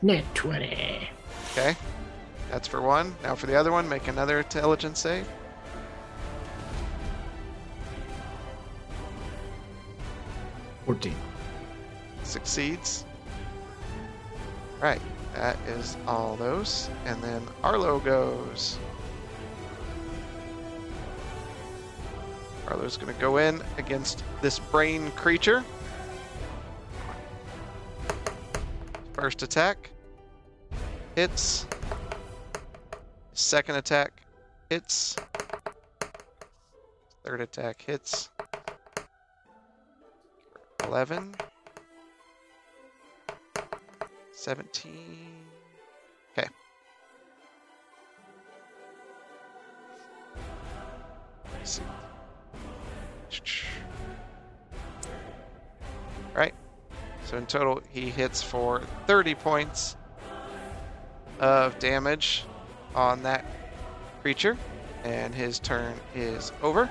Net 0.00 0.24
20. 0.34 1.08
Okay. 1.52 1.76
That's 2.50 2.68
for 2.68 2.80
one. 2.80 3.16
Now 3.24 3.34
for 3.34 3.46
the 3.46 3.56
other 3.56 3.72
one, 3.72 3.88
make 3.88 4.06
another 4.06 4.38
intelligence 4.38 5.00
save. 5.00 5.26
Fourteen. 10.84 11.16
Succeeds. 12.22 13.04
Right. 14.80 15.00
That 15.34 15.56
is 15.66 15.96
all 16.06 16.36
those. 16.36 16.88
And 17.04 17.22
then 17.22 17.42
Arlo 17.62 17.98
goes. 17.98 18.78
Arlo's 22.68 22.96
going 22.96 23.12
to 23.12 23.20
go 23.20 23.36
in 23.36 23.62
against 23.76 24.24
this 24.40 24.58
brain 24.58 25.10
creature. 25.12 25.62
First 29.12 29.42
attack 29.42 29.90
hits. 31.14 31.66
Second 33.32 33.76
attack 33.76 34.12
hits. 34.70 35.16
Third 37.24 37.40
attack 37.40 37.82
hits. 37.82 38.30
11. 40.84 41.34
17. 44.44 44.92
Okay. 46.36 46.48
Let's 51.54 51.70
see. 51.70 51.82
Right. 56.34 56.52
So 57.24 57.38
in 57.38 57.46
total, 57.46 57.80
he 57.90 58.10
hits 58.10 58.42
for 58.42 58.82
30 59.06 59.34
points 59.36 59.96
of 61.40 61.78
damage 61.78 62.44
on 62.94 63.22
that 63.22 63.46
creature, 64.20 64.58
and 65.04 65.34
his 65.34 65.58
turn 65.58 65.94
is 66.14 66.52
over. 66.60 66.90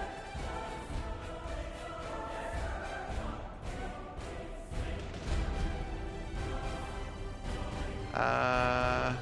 Uh, 8.14 9.14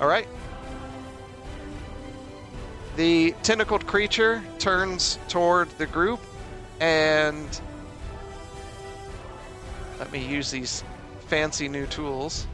all 0.00 0.06
right. 0.06 0.28
The 2.96 3.34
tentacled 3.42 3.86
creature 3.86 4.42
turns 4.58 5.18
toward 5.28 5.70
the 5.78 5.86
group 5.86 6.20
and 6.80 7.60
let 9.98 10.10
me 10.12 10.24
use 10.24 10.50
these 10.50 10.82
fancy 11.28 11.68
new 11.68 11.86
tools. 11.86 12.46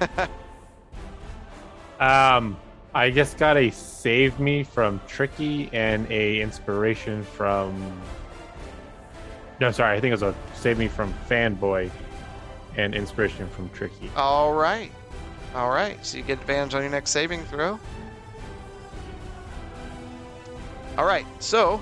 Um, 1.98 2.58
I 2.94 3.10
just 3.10 3.38
got 3.38 3.56
a 3.56 3.70
save 3.70 4.38
me 4.38 4.62
from 4.62 5.00
Tricky 5.06 5.70
and 5.72 6.10
a 6.10 6.40
inspiration 6.40 7.24
from. 7.24 8.00
No, 9.60 9.70
sorry, 9.70 9.96
I 9.96 10.00
think 10.00 10.10
it 10.10 10.20
was 10.20 10.22
a 10.22 10.34
save 10.54 10.78
me 10.78 10.88
from 10.88 11.14
Fanboy, 11.28 11.90
and 12.76 12.94
inspiration 12.94 13.48
from 13.48 13.70
Tricky. 13.70 14.10
All 14.16 14.52
right. 14.52 14.90
All 15.54 15.70
right. 15.70 16.04
So 16.04 16.18
you 16.18 16.22
get 16.22 16.40
advantage 16.40 16.74
on 16.74 16.82
your 16.82 16.90
next 16.90 17.10
saving 17.10 17.44
throw. 17.44 17.80
All 20.98 21.06
right. 21.06 21.26
So 21.38 21.80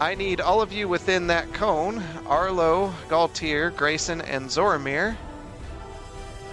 I 0.00 0.14
need 0.14 0.40
all 0.40 0.62
of 0.62 0.72
you 0.72 0.88
within 0.88 1.26
that 1.26 1.52
cone 1.52 2.02
Arlo, 2.26 2.92
Galtier, 3.08 3.74
Grayson, 3.76 4.22
and 4.22 4.46
Zoramir. 4.48 5.16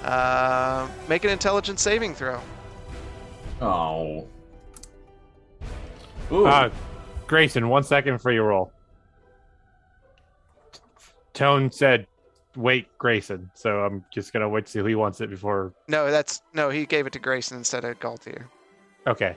Uh, 0.03 0.87
make 1.07 1.23
an 1.23 1.29
intelligence 1.29 1.81
saving 1.81 2.13
throw. 2.13 2.39
Oh. 3.61 4.27
Ooh. 6.31 6.45
Uh, 6.45 6.69
Grayson, 7.27 7.69
one 7.69 7.83
second 7.83 8.19
for 8.19 8.31
your 8.31 8.47
roll. 8.47 8.71
Tone 11.33 11.71
said, 11.71 12.05
"Wait, 12.55 12.87
Grayson." 12.97 13.49
So 13.53 13.79
I'm 13.79 14.03
just 14.11 14.33
gonna 14.33 14.49
wait 14.49 14.65
to 14.65 14.71
see 14.71 14.79
who 14.79 14.85
he 14.85 14.95
wants 14.95 15.21
it 15.21 15.29
before. 15.29 15.73
No, 15.87 16.11
that's 16.11 16.41
no. 16.53 16.69
He 16.69 16.85
gave 16.85 17.07
it 17.07 17.13
to 17.13 17.19
Grayson 17.19 17.57
instead 17.57 17.85
of 17.85 17.99
Galtier. 17.99 18.45
Okay. 19.07 19.35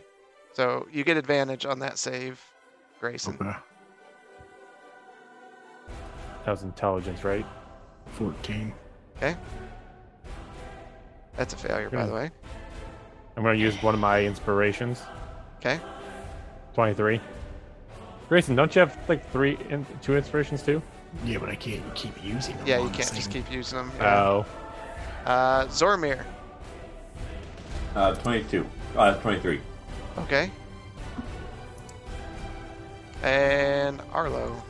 So 0.52 0.86
you 0.90 1.04
get 1.04 1.16
advantage 1.16 1.64
on 1.64 1.78
that 1.80 1.98
save, 1.98 2.42
Grayson. 3.00 3.36
Okay. 3.40 3.56
That 6.44 6.50
was 6.50 6.62
intelligence, 6.62 7.24
right? 7.24 7.44
14. 8.12 8.72
That's 11.36 11.52
a 11.54 11.56
failure, 11.56 11.90
by 11.90 12.02
Hmm. 12.02 12.08
the 12.08 12.14
way. 12.14 12.30
I'm 13.36 13.42
gonna 13.42 13.58
use 13.58 13.80
one 13.82 13.94
of 13.94 14.00
my 14.00 14.22
inspirations. 14.24 15.02
Okay. 15.60 15.78
Twenty-three. 16.74 17.20
Grayson, 18.28 18.56
don't 18.56 18.74
you 18.74 18.80
have 18.80 18.96
like 19.08 19.28
three, 19.30 19.58
in, 19.68 19.86
two 20.02 20.16
inspirations 20.16 20.62
too? 20.62 20.82
Yeah, 21.24 21.38
but 21.38 21.48
I 21.48 21.54
can't 21.54 21.82
keep 21.94 22.12
using 22.24 22.56
them. 22.56 22.66
Yeah, 22.66 22.78
you 22.82 22.88
can't 22.90 23.12
just 23.14 23.30
keep 23.30 23.50
using 23.50 23.78
them. 23.78 23.92
Yeah. 23.98 24.18
Oh, 24.20 24.46
Uh, 25.26 25.64
Zoramir. 25.66 26.24
Uh, 27.94 28.14
22. 28.14 28.64
Uh, 28.96 29.14
23. 29.16 29.60
Okay. 30.18 30.50
And 33.22 34.00
Arlo. 34.12 34.62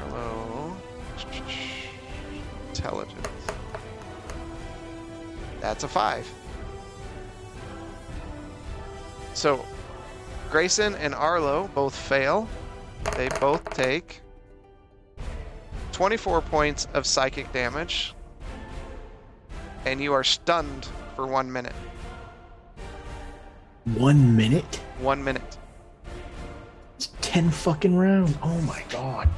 Arlo. 0.00 0.76
Intelligence. 2.70 3.13
That's 5.64 5.82
a 5.82 5.88
five. 5.88 6.30
So, 9.32 9.64
Grayson 10.50 10.94
and 10.96 11.14
Arlo 11.14 11.70
both 11.74 11.96
fail. 11.96 12.46
They 13.16 13.30
both 13.40 13.64
take 13.70 14.20
24 15.92 16.42
points 16.42 16.86
of 16.92 17.06
psychic 17.06 17.50
damage. 17.54 18.12
And 19.86 20.02
you 20.02 20.12
are 20.12 20.22
stunned 20.22 20.86
for 21.16 21.26
one 21.26 21.50
minute. 21.50 21.76
One 23.94 24.36
minute? 24.36 24.82
One 24.98 25.24
minute. 25.24 25.56
It's 26.96 27.08
ten 27.22 27.50
fucking 27.50 27.96
rounds. 27.96 28.36
Oh 28.42 28.60
my 28.60 28.84
god. 28.90 29.30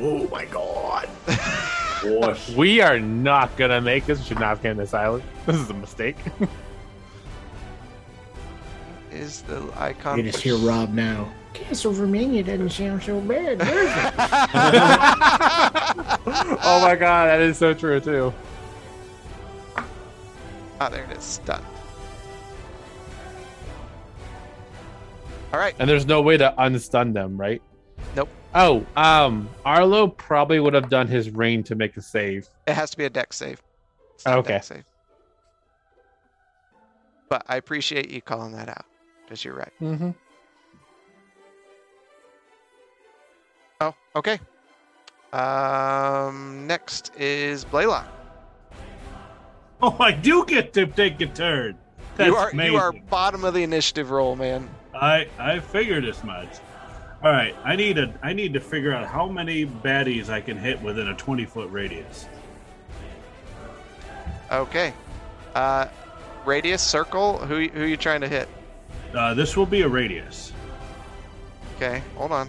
Oh 0.00 0.28
my 0.28 0.44
god. 0.46 1.08
We 2.56 2.80
are 2.80 3.00
not 3.00 3.56
gonna 3.56 3.80
make 3.80 4.06
this. 4.06 4.20
We 4.20 4.26
should 4.26 4.38
not 4.38 4.50
have 4.50 4.62
gotten 4.62 4.76
this 4.76 4.94
island. 4.94 5.24
This 5.46 5.56
is 5.56 5.68
a 5.68 5.74
mistake. 5.74 6.16
is 9.10 9.42
the 9.42 9.68
icon. 9.76 10.16
You 10.16 10.22
just 10.22 10.40
hear 10.40 10.54
Rob 10.56 10.94
now. 10.94 11.28
Castle 11.54 11.92
Romania 11.92 12.44
doesn't 12.44 12.70
sound 12.70 13.02
so 13.02 13.20
bad, 13.20 13.58
does 13.58 13.68
it? 13.68 13.74
oh 16.62 16.78
my 16.82 16.94
god, 16.94 17.26
that 17.26 17.40
is 17.40 17.58
so 17.58 17.74
true 17.74 17.98
too. 17.98 18.32
Ah, 20.80 20.88
there 20.88 21.02
it 21.04 21.16
is. 21.16 21.24
Stunned. 21.24 21.64
All 25.52 25.58
right. 25.58 25.74
And 25.80 25.90
there's 25.90 26.06
no 26.06 26.22
way 26.22 26.36
to 26.36 26.54
unstun 26.58 27.12
them, 27.12 27.36
right? 27.36 27.60
Nope. 28.54 28.86
Oh, 28.96 29.00
um, 29.02 29.48
Arlo 29.64 30.08
probably 30.08 30.58
would 30.60 30.74
have 30.74 30.88
done 30.88 31.06
his 31.06 31.30
rain 31.30 31.62
to 31.64 31.74
make 31.74 31.96
a 31.96 32.02
save. 32.02 32.48
It 32.66 32.74
has 32.74 32.90
to 32.90 32.96
be 32.96 33.04
a 33.04 33.10
dex 33.10 33.36
save. 33.36 33.62
It's 34.14 34.24
not 34.24 34.36
a 34.36 34.38
Okay. 34.38 34.54
dex 34.54 34.66
save. 34.68 34.84
But 37.28 37.44
I 37.46 37.56
appreciate 37.56 38.10
you 38.10 38.22
calling 38.22 38.52
that 38.52 38.68
out 38.70 38.86
because 39.24 39.44
you're 39.44 39.54
right. 39.54 39.72
Mm-hmm. 39.80 40.10
Oh, 43.80 43.94
okay. 44.16 44.40
Um, 45.32 46.66
next 46.66 47.12
is 47.16 47.64
Blaylock. 47.64 48.08
Oh, 49.82 49.94
I 50.00 50.10
do 50.10 50.44
get 50.46 50.72
to 50.72 50.86
take 50.86 51.20
a 51.20 51.26
turn. 51.26 51.76
That's 52.16 52.28
you 52.28 52.34
are 52.36 52.48
amazing. 52.50 52.72
you 52.72 52.78
are 52.80 52.92
bottom 52.92 53.44
of 53.44 53.54
the 53.54 53.62
initiative 53.62 54.10
roll, 54.10 54.34
man. 54.34 54.68
I 54.94 55.28
I 55.38 55.60
figured 55.60 56.04
as 56.04 56.24
much. 56.24 56.48
All 57.20 57.32
right, 57.32 57.54
I 57.64 57.74
need 57.74 57.98
a 57.98 58.14
I 58.22 58.32
need 58.32 58.52
to 58.52 58.60
figure 58.60 58.94
out 58.94 59.06
how 59.06 59.26
many 59.26 59.66
baddies 59.66 60.28
I 60.28 60.40
can 60.40 60.56
hit 60.56 60.80
within 60.80 61.08
a 61.08 61.14
20 61.14 61.44
foot 61.46 61.68
radius. 61.70 62.26
Okay. 64.52 64.92
Uh, 65.54 65.88
radius 66.44 66.80
circle. 66.80 67.38
Who 67.38 67.68
who 67.68 67.82
are 67.82 67.86
you 67.86 67.96
trying 67.96 68.20
to 68.20 68.28
hit? 68.28 68.48
Uh, 69.12 69.34
this 69.34 69.56
will 69.56 69.66
be 69.66 69.82
a 69.82 69.88
radius. 69.88 70.52
Okay, 71.76 72.02
hold 72.14 72.30
on. 72.30 72.48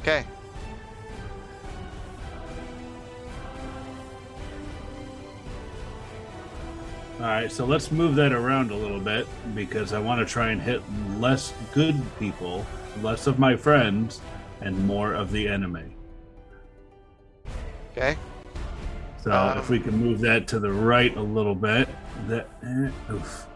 Okay. 0.00 0.24
All 7.20 7.26
right, 7.26 7.52
so 7.52 7.66
let's 7.66 7.92
move 7.92 8.14
that 8.14 8.32
around 8.32 8.70
a 8.70 8.74
little 8.74 8.98
bit 8.98 9.26
because 9.54 9.92
I 9.92 9.98
want 9.98 10.20
to 10.20 10.24
try 10.24 10.52
and 10.52 10.62
hit 10.62 10.80
less 11.18 11.52
good 11.74 12.00
people, 12.18 12.64
less 13.02 13.26
of 13.26 13.38
my 13.38 13.56
friends, 13.56 14.22
and 14.62 14.86
more 14.86 15.12
of 15.12 15.30
the 15.30 15.46
enemy. 15.46 15.94
Okay. 17.92 18.16
So 19.22 19.32
Um, 19.32 19.58
if 19.58 19.68
we 19.68 19.78
can 19.78 19.98
move 19.98 20.20
that 20.20 20.48
to 20.48 20.58
the 20.58 20.72
right 20.72 21.14
a 21.14 21.20
little 21.20 21.54
bit, 21.54 21.90
that 22.26 22.48
eh, 22.62 23.12
oof, 23.12 23.46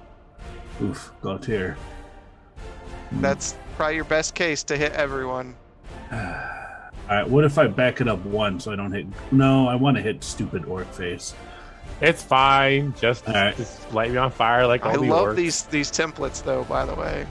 oof, 0.83 1.13
Galtier. 1.23 1.77
That's 3.13 3.57
probably 3.77 3.95
your 3.95 4.05
best 4.05 4.35
case 4.35 4.63
to 4.65 4.77
hit 4.77 4.93
everyone. 4.93 5.57
All 6.13 6.19
right, 7.09 7.27
what 7.27 7.45
if 7.45 7.57
I 7.57 7.67
back 7.69 8.03
it 8.03 8.09
up 8.09 8.23
one 8.27 8.61
so 8.61 8.73
I 8.73 8.77
don't 8.77 8.93
hit? 8.93 9.07
No, 9.33 9.67
I 9.69 9.75
want 9.75 9.97
to 9.97 10.03
hit 10.03 10.23
stupid 10.23 10.67
orc 10.67 10.93
face. 10.93 11.35
It's 12.05 12.23
fine. 12.23 12.93
Just, 13.01 13.27
All 13.27 13.35
right. 13.35 13.57
just 13.57 13.93
light 13.93 14.11
me 14.11 14.19
on 14.19 14.31
fire 14.31 14.67
like 14.67 14.85
all 14.85 14.93
I 14.93 14.97
the 14.97 15.03
love 15.03 15.29
orcs. 15.29 15.37
these 15.37 15.63
these 15.65 15.91
templates 15.91 16.43
though, 16.45 16.65
by 16.65 16.85
the 16.85 16.95
way. 16.95 17.27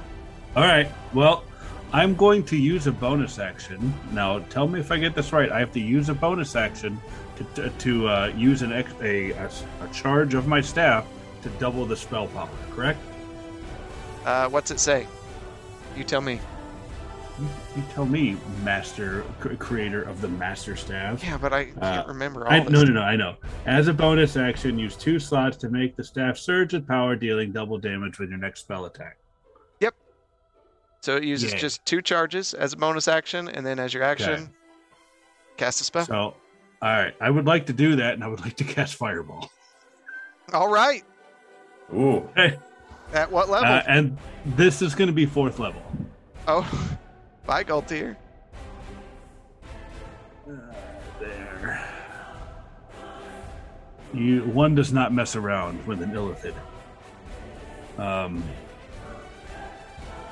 All 0.55 0.63
right. 0.63 0.89
Well, 1.13 1.43
I'm 1.91 2.15
going 2.15 2.43
to 2.45 2.57
use 2.57 2.87
a 2.87 2.91
bonus 2.91 3.37
action. 3.37 3.93
Now, 4.11 4.39
tell 4.39 4.67
me 4.67 4.79
if 4.79 4.91
I 4.91 4.97
get 4.97 5.13
this 5.13 5.31
right. 5.31 5.51
I 5.51 5.59
have 5.59 5.71
to 5.73 5.79
use 5.79 6.09
a 6.09 6.13
bonus 6.15 6.55
action 6.55 6.99
to, 7.35 7.43
to, 7.55 7.69
to 7.69 8.07
uh, 8.07 8.27
use 8.35 8.63
an 8.63 8.71
ex- 8.73 8.93
a, 9.01 9.31
a, 9.31 9.45
a 9.81 9.87
charge 9.93 10.33
of 10.33 10.47
my 10.47 10.59
staff 10.59 11.05
to 11.43 11.49
double 11.59 11.85
the 11.85 11.95
spell 11.95 12.25
power, 12.27 12.49
correct? 12.71 12.99
Uh, 14.25 14.49
what's 14.49 14.71
it 14.71 14.79
say? 14.79 15.05
You 15.95 16.03
tell 16.03 16.21
me. 16.21 16.39
You, 17.39 17.47
you 17.77 17.83
tell 17.93 18.05
me, 18.05 18.37
master, 18.63 19.23
cr- 19.39 19.55
creator 19.55 20.03
of 20.03 20.21
the 20.21 20.27
master 20.27 20.75
staff. 20.75 21.23
Yeah, 21.23 21.37
but 21.37 21.51
I 21.51 21.65
can't 21.65 21.81
Uh, 21.83 22.03
remember 22.07 22.45
all 22.45 22.53
I, 22.53 22.59
no, 22.59 22.83
no, 22.83 22.93
no, 22.93 23.01
I 23.01 23.15
know. 23.15 23.35
As 23.65 23.87
a 23.87 23.93
bonus 23.93 24.37
action, 24.37 24.77
use 24.77 24.95
two 24.95 25.19
slots 25.19 25.57
to 25.57 25.69
make 25.69 25.95
the 25.95 26.03
staff 26.03 26.37
surge 26.37 26.73
with 26.73 26.87
power, 26.87 27.15
dealing 27.15 27.51
double 27.51 27.79
damage 27.79 28.19
with 28.19 28.29
your 28.29 28.37
next 28.37 28.59
spell 28.61 28.85
attack. 28.85 29.17
Yep. 29.79 29.95
So 31.01 31.17
it 31.17 31.23
uses 31.23 31.53
Yeah. 31.53 31.57
just 31.59 31.83
two 31.85 32.01
charges 32.03 32.53
as 32.53 32.73
a 32.73 32.77
bonus 32.77 33.07
action, 33.07 33.47
and 33.47 33.65
then 33.65 33.79
as 33.79 33.93
your 33.95 34.03
action, 34.03 34.33
Okay. 34.33 34.47
cast 35.57 35.81
a 35.81 35.85
spell. 35.85 36.05
So, 36.05 36.15
all 36.15 36.35
right, 36.81 37.15
I 37.19 37.31
would 37.31 37.45
like 37.47 37.65
to 37.65 37.73
do 37.73 37.95
that, 37.95 38.13
and 38.13 38.23
I 38.23 38.27
would 38.27 38.41
like 38.41 38.55
to 38.57 38.63
cast 38.75 38.93
Fireball. 38.95 39.51
All 40.53 40.67
right. 40.69 41.03
Ooh. 41.93 42.29
Hey. 42.35 42.59
At 43.13 43.31
what 43.31 43.49
level? 43.49 43.67
Uh, 43.69 43.81
and 43.87 44.17
this 44.45 44.81
is 44.83 44.93
going 44.93 45.07
to 45.07 45.13
be 45.13 45.25
fourth 45.25 45.57
level. 45.59 45.81
oh, 46.47 46.67
bye, 47.45 47.63
Galtier. 47.63 48.15
There. 51.19 51.89
You 54.13 54.43
one 54.43 54.75
does 54.75 54.93
not 54.93 55.13
mess 55.13 55.35
around 55.35 55.85
with 55.87 56.01
an 56.01 56.11
illithid. 56.11 56.53
Um. 57.97 58.43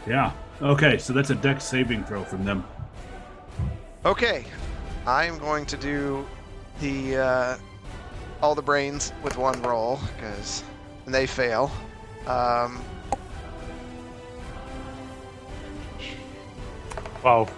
Yeah. 0.08 0.32
Okay, 0.62 0.98
so 0.98 1.14
that's 1.14 1.32
a 1.32 1.36
dex 1.36 1.64
saving 1.64 2.04
throw 2.04 2.24
from 2.24 2.46
them. 2.46 2.64
Okay, 4.06 4.46
I'm 5.08 5.38
going 5.40 5.66
to 5.68 5.78
do 5.78 6.26
the 6.80 7.18
uh, 7.18 7.58
all 8.42 8.56
the 8.56 8.62
brains 8.62 9.14
with 9.24 9.38
one 9.38 9.62
roll 9.62 10.00
because 10.16 10.64
they 11.06 11.26
fail. 11.26 11.72
Um, 12.28 12.82
Well, 17.24 17.50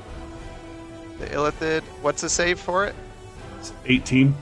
the 1.19 1.25
illithid. 1.27 1.83
What's 2.01 2.21
the 2.21 2.29
save 2.29 2.59
for 2.59 2.85
it? 2.85 2.95
It's 3.59 3.71
18. 3.85 4.35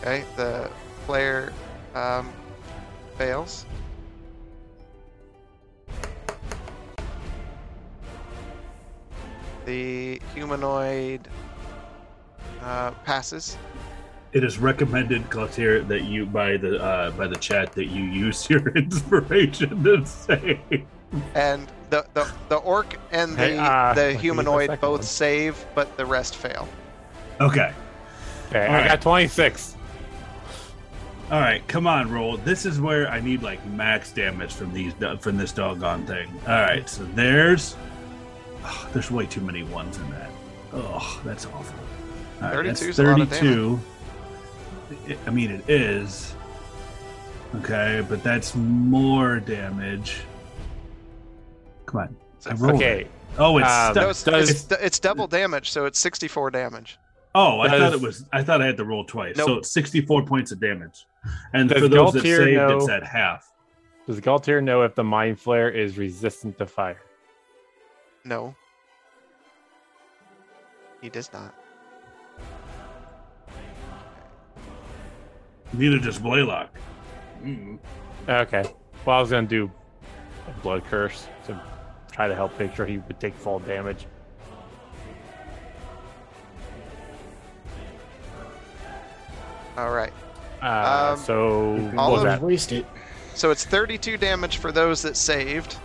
Okay, 0.00 0.24
the 0.36 0.70
player 1.06 1.52
um, 1.94 2.30
fails. 3.16 3.64
The 9.64 10.20
humanoid 10.34 11.28
uh, 12.62 12.90
passes. 13.04 13.56
It 14.32 14.44
is 14.44 14.58
recommended, 14.58 15.28
Galtier, 15.30 15.86
that 15.88 16.04
you 16.04 16.26
by 16.26 16.56
the 16.56 16.82
uh, 16.82 17.10
by 17.12 17.26
the 17.26 17.36
chat 17.36 17.72
that 17.72 17.86
you 17.86 18.02
use 18.02 18.50
your 18.50 18.68
inspiration 18.70 19.84
to 19.84 20.04
save. 20.04 20.86
And 21.34 21.68
the, 21.92 22.06
the, 22.14 22.32
the 22.48 22.56
orc 22.56 22.98
and 23.10 23.32
the, 23.34 23.36
Hey, 23.36 23.58
uh, 23.58 23.92
the 23.92 24.00
let's 24.00 24.14
the 24.14 24.18
humanoid 24.18 24.80
both 24.80 25.00
one. 25.00 25.02
save, 25.02 25.62
but 25.74 25.94
the 25.98 26.06
rest 26.06 26.34
fail. 26.36 26.66
Okay. 27.38 27.70
okay, 28.48 28.66
All 28.66 28.74
I 28.74 28.78
right. 28.78 28.88
got 28.88 29.02
26. 29.02 29.76
All 31.30 31.40
right, 31.40 31.66
come 31.68 31.86
on, 31.86 32.10
roll. 32.10 32.38
This 32.38 32.64
is 32.66 32.80
where 32.80 33.08
I 33.08 33.20
need 33.20 33.42
like 33.42 33.64
max 33.66 34.10
damage 34.12 34.52
from 34.54 34.72
these 34.72 34.92
from 35.20 35.36
this 35.38 35.52
doggone 35.52 36.06
thing. 36.06 36.28
All 36.46 36.52
right, 36.60 36.86
so 36.88 37.04
there's 37.14 37.74
oh, 38.64 38.88
there's 38.92 39.10
way 39.10 39.24
too 39.26 39.40
many 39.40 39.62
ones 39.62 39.96
in 39.98 40.10
that. 40.10 40.30
Oh, 40.74 41.20
that's 41.24 41.46
awful. 41.46 41.78
All 42.42 42.48
right, 42.48 42.54
32 42.54 42.68
that's 42.68 42.82
is 42.82 42.98
a 42.98 43.02
lot 43.04 43.20
of 43.22 43.28
32. 43.30 43.80
I- 45.08 45.16
I 45.26 45.30
mean, 45.30 45.50
it 45.50 45.70
is. 45.70 46.34
Okay, 47.56 48.04
but 48.06 48.22
that's 48.22 48.54
more 48.54 49.40
damage. 49.40 50.20
Come 51.92 52.00
on. 52.00 52.16
I 52.46 52.54
rolled 52.54 52.74
Okay, 52.76 53.00
it. 53.02 53.10
Oh, 53.38 53.58
it's, 53.58 53.68
Um, 53.68 53.92
stu- 53.94 54.00
No, 54.00 54.08
it's, 54.10 54.22
does- 54.24 54.50
it's, 54.50 54.72
it's 54.82 54.98
double 54.98 55.26
damage, 55.26 55.70
so 55.70 55.84
it's 55.84 55.98
64 55.98 56.50
damage. 56.50 56.98
oh, 57.34 57.60
I 57.60 57.68
thought 57.68 57.92
it 57.92 58.00
was. 58.00 58.24
I 58.32 58.42
thought 58.42 58.60
I 58.60 58.66
had 58.66 58.76
to 58.78 58.84
roll 58.84 59.04
twice. 59.04 59.36
So 59.36 59.58
it's 59.58 59.70
64 59.70 60.24
points 60.24 60.50
of 60.52 60.60
damage. 60.60 61.06
And 61.54 61.68
Does 61.68 61.82
for 61.82 61.88
those 61.88 62.12
that 62.14 62.22
saved, 62.22 62.56
know- 62.56 62.78
it's 62.78 62.88
at 62.88 63.04
half. 63.04 63.52
does 64.06 64.20
Galtier 64.20 64.62
know 64.62 64.82
if 64.82 64.94
the 64.96 65.04
Mind 65.04 65.38
Flayer 65.38 65.72
is 65.72 65.96
resistant 65.98 66.58
to 66.58 66.66
fire? 66.66 67.00
No. 68.24 68.54
He 71.00 71.08
does 71.08 71.32
not. 71.32 71.54
Neither 75.72 75.98
does 75.98 76.18
Blaylock. 76.18 76.70
Mm. 77.42 77.78
Okay. 78.28 78.64
Well, 79.04 79.16
I 79.16 79.20
was 79.20 79.30
gonna 79.30 79.46
do 79.46 79.70
a 80.48 80.60
blood 80.60 80.84
curse 80.84 81.22
to 81.24 81.31
try 82.12 82.28
to 82.28 82.34
help 82.34 82.56
make 82.58 82.74
sure 82.74 82.86
he 82.86 82.98
would 82.98 83.18
take 83.18 83.34
fall 83.34 83.58
damage. 83.58 84.06
All 89.76 89.90
right. 89.90 90.12
Uh, 90.60 91.14
um, 91.16 91.18
so 91.18 91.92
all 91.96 92.24
of 92.24 92.42
wasted. 92.42 92.86
So 93.34 93.50
it's 93.50 93.64
32 93.64 94.18
damage 94.18 94.58
for 94.58 94.70
those 94.70 95.02
that 95.02 95.16
saved. 95.16 95.78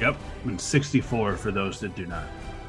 Yep, 0.00 0.16
and 0.44 0.60
64 0.60 1.36
for 1.36 1.50
those 1.50 1.80
that 1.80 1.94
do 1.96 2.06
not. 2.06 2.24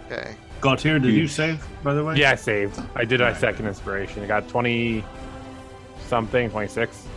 Okay. 0.07 0.35
Galtier, 0.61 1.01
did 1.01 1.13
you, 1.13 1.21
you 1.21 1.27
save 1.27 1.65
by 1.83 1.93
the 1.93 2.03
way? 2.03 2.15
Yeah, 2.15 2.31
I 2.31 2.35
saved. 2.35 2.81
I 2.95 3.05
did 3.05 3.19
right. 3.19 3.33
my 3.33 3.39
second 3.39 3.67
inspiration. 3.67 4.23
I 4.23 4.27
got 4.27 4.47
20 4.47 5.03
something, 6.07 6.49
26. 6.49 7.07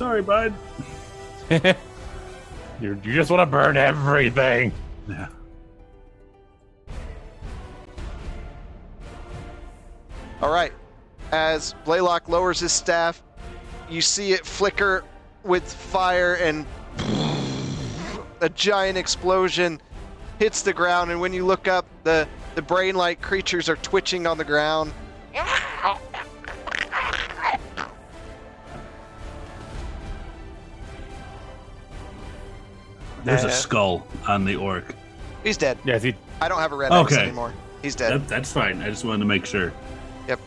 Sorry, 0.00 0.22
bud. 0.22 0.54
you 1.50 1.60
you 2.80 3.12
just 3.12 3.30
want 3.30 3.42
to 3.42 3.44
burn 3.44 3.76
everything. 3.76 4.72
Yeah. 5.06 5.28
All 10.40 10.50
right. 10.50 10.72
As 11.32 11.74
Blaylock 11.84 12.30
lowers 12.30 12.60
his 12.60 12.72
staff, 12.72 13.22
you 13.90 14.00
see 14.00 14.32
it 14.32 14.46
flicker 14.46 15.04
with 15.44 15.70
fire 15.70 16.36
and 16.36 16.64
a 18.40 18.48
giant 18.48 18.96
explosion 18.96 19.82
hits 20.38 20.62
the 20.62 20.72
ground 20.72 21.10
and 21.10 21.20
when 21.20 21.34
you 21.34 21.44
look 21.44 21.68
up 21.68 21.84
the 22.04 22.26
the 22.54 22.62
brain-like 22.62 23.20
creatures 23.20 23.68
are 23.68 23.76
twitching 23.76 24.26
on 24.26 24.38
the 24.38 24.44
ground. 24.44 24.94
There's 33.24 33.44
a 33.44 33.50
skull 33.50 34.06
on 34.26 34.44
the 34.44 34.56
orc. 34.56 34.94
He's 35.44 35.56
dead. 35.56 35.78
Yes, 35.84 36.02
he. 36.02 36.14
I 36.40 36.48
don't 36.48 36.58
have 36.58 36.72
a 36.72 36.76
red 36.76 36.92
X 36.92 37.12
Okay. 37.12 37.22
anymore. 37.22 37.52
He's 37.82 37.94
dead. 37.94 38.12
That, 38.12 38.28
that's 38.28 38.52
fine. 38.52 38.82
I 38.82 38.88
just 38.90 39.04
wanted 39.04 39.20
to 39.20 39.24
make 39.24 39.46
sure. 39.46 39.72
Yep. 40.28 40.38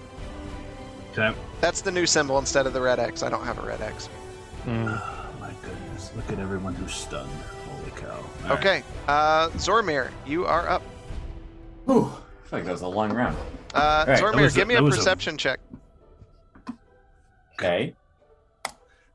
Okay. 1.12 1.34
That's 1.62 1.82
the 1.82 1.92
new 1.92 2.06
symbol 2.06 2.38
instead 2.40 2.68
of 2.68 2.74
the 2.74 2.82
red 2.82 3.00
X. 3.00 3.24
I 3.24 3.30
don't 3.30 3.44
have 3.44 3.58
a 3.58 3.62
red 3.66 3.82
X. 3.82 4.10
Mm. 4.66 4.88
Oh, 4.90 5.36
my 5.40 5.52
goodness. 5.64 6.12
Look 6.16 6.32
at 6.32 6.40
everyone 6.40 6.74
who's 6.76 6.94
stunned. 6.94 7.30
Holy 7.70 7.92
cow. 8.00 8.10
All 8.46 8.50
right. 8.50 8.60
Okay. 8.60 8.84
Uh, 9.08 9.50
Zoramir, 9.52 10.10
you 10.28 10.46
are 10.46 10.68
up. 10.70 10.82
Whew. 11.86 12.04
I 12.06 12.48
feel 12.48 12.60
like 12.60 12.66
that 12.66 12.72
was 12.72 12.82
a 12.82 12.88
long 12.88 13.12
round. 13.14 13.36
Uh, 13.74 14.06
right, 14.06 14.06
that 14.06 14.20
Zoramir, 14.22 14.42
was 14.42 14.54
a- 14.54 14.60
give 14.60 14.68
me 14.68 14.76
that 14.76 14.82
a 14.82 14.84
was 14.84 14.94
a- 14.96 14.98
perception 14.98 15.38
check. 15.38 15.60
Okay. 17.60 17.96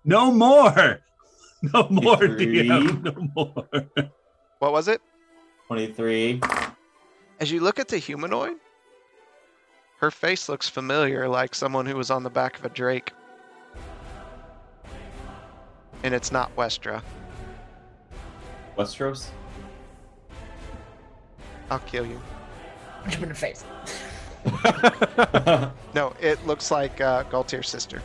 No 0.04 0.30
more! 0.32 1.00
No 1.74 1.88
more, 1.90 2.16
Three. 2.16 2.68
DM. 2.68 3.02
No 3.02 3.28
more. 3.34 4.10
What 4.60 4.72
was 4.72 4.86
it? 4.88 5.00
23. 5.66 6.40
As 7.40 7.50
you 7.50 7.60
look 7.60 7.78
at 7.78 7.88
the 7.88 7.98
humanoid, 7.98 8.54
her 9.98 10.10
face 10.10 10.48
looks 10.48 10.68
familiar, 10.68 11.28
like 11.28 11.54
someone 11.54 11.84
who 11.86 11.96
was 11.96 12.10
on 12.10 12.22
the 12.22 12.30
back 12.30 12.58
of 12.58 12.64
a 12.64 12.68
Drake. 12.68 13.12
And 16.04 16.14
it's 16.14 16.30
not 16.30 16.54
Westra. 16.56 17.02
Westeros? 18.76 19.26
I'll 21.70 21.80
kill 21.80 22.06
you. 22.06 22.20
Punch 23.02 23.16
him 23.16 23.24
in 23.24 23.28
the 23.30 23.34
face. 23.34 23.64
No, 25.94 26.12
it 26.20 26.46
looks 26.46 26.70
like 26.70 27.00
uh, 27.00 27.24
Galtier's 27.24 27.68
sister. 27.68 28.00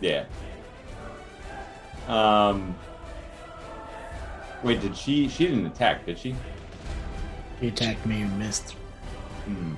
yeah. 0.00 0.26
Um. 2.08 2.74
Wait, 4.62 4.80
did 4.80 4.96
she? 4.96 5.28
She 5.28 5.46
didn't 5.46 5.66
attack, 5.66 6.06
did 6.06 6.18
she? 6.18 6.34
He 7.60 7.68
attacked 7.68 8.04
me 8.06 8.22
and 8.22 8.38
missed. 8.38 8.72
Hmm. 9.44 9.74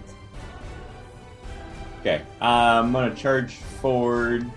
Okay. 2.00 2.22
Uh, 2.40 2.44
I'm 2.44 2.92
gonna 2.92 3.14
charge 3.14 3.54
forward. 3.54 4.48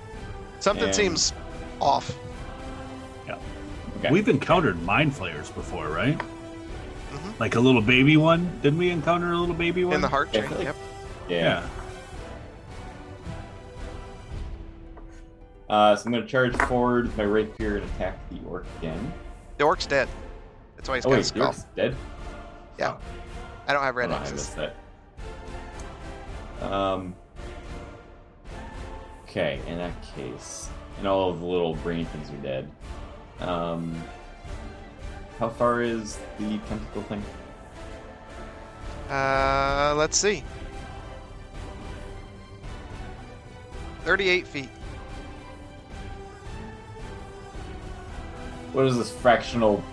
Something 0.60 0.86
And- 0.86 0.96
seems 0.96 1.34
off. 1.80 2.16
Okay. 4.00 4.10
We've 4.10 4.30
encountered 4.30 4.82
mind 4.82 5.16
flayers 5.16 5.50
before, 5.52 5.90
right? 5.90 6.18
Mhm. 6.18 7.40
Like 7.40 7.54
a 7.54 7.60
little 7.60 7.82
baby 7.84 8.18
one. 8.18 8.50
Didn't 8.64 8.80
we 8.80 8.90
encounter 8.90 9.32
a 9.32 9.38
little 9.38 9.54
baby 9.54 9.86
one? 9.86 9.94
In 9.96 10.02
the 10.02 10.08
heart 10.08 10.30
Yeah, 10.34 10.48
tree. 10.48 10.56
like- 10.58 10.66
Yep. 10.66 10.76
Yeah. 11.30 11.38
Yeah. 11.38 11.64
Uh, 15.72 15.96
so 15.96 16.06
I'm 16.06 16.12
gonna 16.12 16.28
charge 16.28 16.54
forward 16.64 17.06
with 17.06 17.18
my 17.18 17.24
rapier 17.24 17.78
and 17.78 17.86
attack 17.92 18.20
the 18.30 18.42
orc 18.46 18.66
again. 18.80 19.14
The 19.58 19.64
orc's 19.64 19.86
dead. 19.86 20.10
That's 20.76 20.90
why 20.90 20.96
he's 20.96 21.06
oh 21.06 21.10
got 21.10 21.16
wait, 21.16 21.22
the 21.22 21.28
skull. 21.28 21.48
orc's 21.48 21.66
dead. 21.78 21.96
Yeah. 22.78 22.98
I 23.70 23.74
don't 23.74 23.82
have 23.82 23.96
red 23.96 24.12
Oh, 24.12 24.16
I 24.16 24.30
that. 26.60 26.70
Um. 26.70 27.16
Okay, 29.24 29.62
in 29.66 29.78
that 29.78 29.94
case, 30.14 30.70
and 30.98 31.08
all 31.08 31.30
of 31.30 31.40
the 31.40 31.46
little 31.46 31.76
brain 31.76 32.06
things 32.06 32.30
are 32.32 32.44
dead. 32.44 32.70
Um. 33.40 33.96
How 35.40 35.48
far 35.48 35.82
is 35.82 36.20
the 36.38 36.58
tentacle 36.68 37.04
thing? 37.04 37.24
Uh, 39.10 39.94
let's 39.96 40.18
see. 40.18 40.44
38 44.04 44.46
feet. 44.46 44.70
What 48.74 48.86
is 48.86 48.98
this 48.98 49.12
fractional 49.12 49.84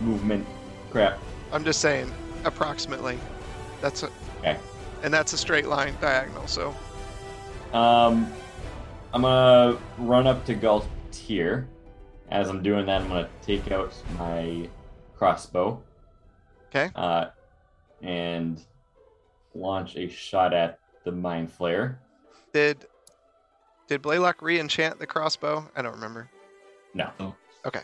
movement 0.00 0.46
crap? 0.90 1.18
I'm 1.52 1.64
just 1.64 1.80
saying, 1.80 2.12
approximately. 2.44 3.18
That's 3.80 4.02
a, 4.02 4.10
Okay. 4.38 4.56
and 5.02 5.12
that's 5.12 5.32
a 5.32 5.38
straight 5.38 5.66
line 5.66 5.94
diagonal. 6.00 6.46
So 6.46 6.74
Um, 7.72 8.32
I'm 9.12 9.22
gonna 9.22 9.78
run 9.98 10.26
up 10.26 10.44
to 10.46 10.54
Galtier. 10.54 11.66
As 12.30 12.48
I'm 12.48 12.62
doing 12.62 12.86
that, 12.86 13.02
I'm 13.02 13.08
gonna 13.08 13.28
take 13.42 13.70
out 13.72 13.92
my 14.18 14.68
crossbow. 15.16 15.82
'Kay. 16.70 16.90
Uh, 16.94 17.26
and 18.02 18.60
launch 19.54 19.96
a 19.96 20.08
shot 20.08 20.52
at 20.54 20.78
the 21.04 21.12
mind 21.12 21.50
flayer. 21.56 21.96
did 22.52 22.86
did 23.88 24.02
Blaylock 24.02 24.40
re-enchant 24.42 24.98
the 25.00 25.06
crossbow? 25.06 25.68
I 25.74 25.82
don't 25.82 25.94
remember. 25.94 26.28
No. 26.94 27.10
Oh. 27.18 27.34
Okay. 27.66 27.82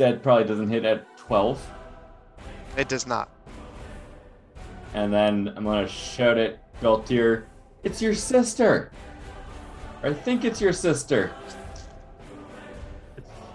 That 0.00 0.22
probably 0.22 0.44
doesn't 0.44 0.70
hit 0.70 0.86
at 0.86 1.04
12. 1.18 1.72
It 2.78 2.88
does 2.88 3.06
not. 3.06 3.28
And 4.94 5.12
then 5.12 5.52
I'm 5.54 5.64
gonna 5.64 5.86
shout 5.86 6.38
at 6.38 6.58
Galtier, 6.80 7.44
"It's 7.82 8.00
your 8.00 8.14
sister." 8.14 8.92
I 10.02 10.14
think 10.14 10.46
it's 10.46 10.58
your 10.58 10.72
sister. 10.72 11.30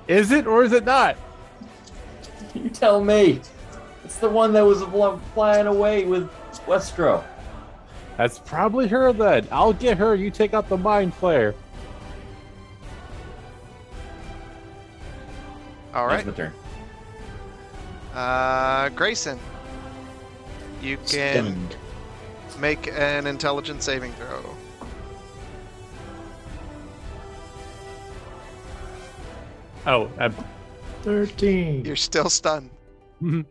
Is 0.07 0.31
it 0.31 0.45
or 0.45 0.61
is 0.63 0.71
it 0.71 0.85
not? 0.85 1.17
You 2.53 2.69
tell 2.69 3.03
me. 3.03 3.41
It's 4.03 4.17
the 4.17 4.29
one 4.29 4.53
that 4.53 4.63
was 4.63 4.83
flying 5.33 5.65
away 5.65 6.05
with 6.05 6.29
Westro. 6.67 7.23
That's 8.17 8.37
probably 8.37 8.87
her 8.89 9.11
then. 9.11 9.47
I'll 9.51 9.73
get 9.73 9.97
her. 9.97 10.13
You 10.13 10.29
take 10.29 10.53
out 10.53 10.69
the 10.69 10.77
mind 10.77 11.11
flayer. 11.19 11.55
All 15.95 16.05
right. 16.07 16.25
That's 16.25 16.37
my 16.37 16.43
turn. 16.45 16.53
Uh, 18.13 18.89
Grayson, 18.89 19.39
you 20.81 20.97
can 20.97 21.45
Stunned. 21.45 21.75
make 22.59 22.87
an 22.93 23.27
intelligence 23.27 23.85
saving 23.85 24.11
throw. 24.13 24.43
Oh, 29.87 30.09
uh, 30.19 30.29
13. 31.03 31.85
You're 31.85 31.95
still 31.95 32.29
stunned. 32.29 32.69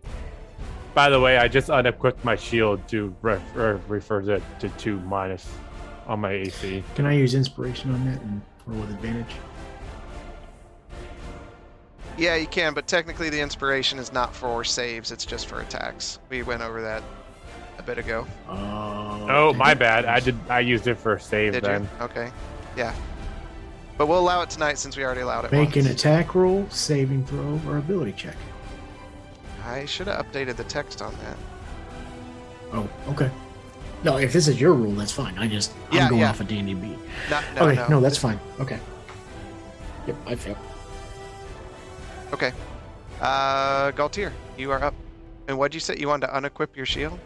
by 0.94 1.08
the 1.08 1.20
way, 1.20 1.38
I 1.38 1.48
just 1.48 1.70
unequipped 1.70 2.24
my 2.24 2.36
shield 2.36 2.86
to 2.88 3.14
ref, 3.22 3.40
er, 3.56 3.80
refer 3.88 4.20
to, 4.22 4.42
to 4.60 4.68
two 4.70 4.98
minus 5.00 5.48
on 6.06 6.20
my 6.20 6.32
AC. 6.32 6.82
Can 6.94 7.06
I 7.06 7.14
use 7.14 7.34
inspiration 7.34 7.94
on 7.94 8.04
that 8.06 8.20
and 8.20 8.42
roll 8.66 8.80
with 8.80 8.90
advantage? 8.90 9.34
Yeah, 12.16 12.36
you 12.36 12.46
can, 12.46 12.74
but 12.74 12.86
technically 12.86 13.28
the 13.30 13.40
inspiration 13.40 13.98
is 13.98 14.12
not 14.12 14.34
for 14.34 14.62
saves; 14.64 15.10
it's 15.10 15.24
just 15.26 15.46
for 15.48 15.60
attacks. 15.60 16.18
We 16.28 16.42
went 16.42 16.62
over 16.62 16.80
that 16.82 17.02
a 17.78 17.82
bit 17.82 17.98
ago. 17.98 18.26
Oh, 18.48 19.26
Oh, 19.28 19.52
my 19.54 19.74
bad. 19.74 20.04
I 20.04 20.20
did. 20.20 20.36
I 20.48 20.60
used 20.60 20.86
it 20.86 20.96
for 20.96 21.14
a 21.14 21.20
save 21.20 21.54
Did 21.54 21.64
then. 21.64 21.82
you? 21.82 22.04
Okay. 22.04 22.30
Yeah. 22.76 22.94
But 23.96 24.06
we'll 24.06 24.18
allow 24.18 24.42
it 24.42 24.50
tonight 24.50 24.78
since 24.78 24.96
we 24.96 25.04
already 25.04 25.22
allowed 25.22 25.44
it. 25.46 25.52
Make 25.52 25.76
an 25.76 25.86
attack 25.86 26.34
roll, 26.34 26.66
saving 26.70 27.24
throw, 27.26 27.60
or 27.66 27.78
ability 27.78 28.12
check. 28.12 28.36
I 29.64 29.84
should 29.86 30.08
have 30.08 30.24
updated 30.26 30.56
the 30.56 30.64
text 30.64 31.00
on 31.00 31.14
that. 31.22 31.36
Oh, 32.72 32.88
okay. 33.08 33.30
No, 34.02 34.18
if 34.18 34.32
this 34.32 34.46
is 34.48 34.60
your 34.60 34.74
rule, 34.74 34.92
that's 34.92 35.12
fine. 35.12 35.38
I 35.38 35.48
just 35.48 35.72
Yeah, 35.90 36.04
I'm 36.04 36.10
going 36.10 36.20
yeah. 36.20 36.30
off 36.30 36.40
of 36.40 36.48
D 36.48 36.58
and 36.58 36.68
D 36.68 36.74
B. 36.74 36.96
No, 37.30 37.40
no, 37.54 37.62
Okay, 37.62 37.74
no. 37.76 37.88
no, 37.88 38.00
that's 38.00 38.18
fine. 38.18 38.38
Okay. 38.60 38.78
Yep, 40.06 40.16
I 40.26 40.34
fail. 40.34 40.58
Okay. 42.34 42.52
Uh, 43.20 43.92
Galtier, 43.92 44.32
you 44.58 44.72
are 44.72 44.82
up. 44.82 44.92
And 45.46 45.56
what'd 45.56 45.72
you 45.72 45.78
say? 45.78 45.94
You 45.96 46.08
wanted 46.08 46.26
to 46.26 46.32
unequip 46.32 46.74
your 46.74 46.84
shield? 46.84 47.16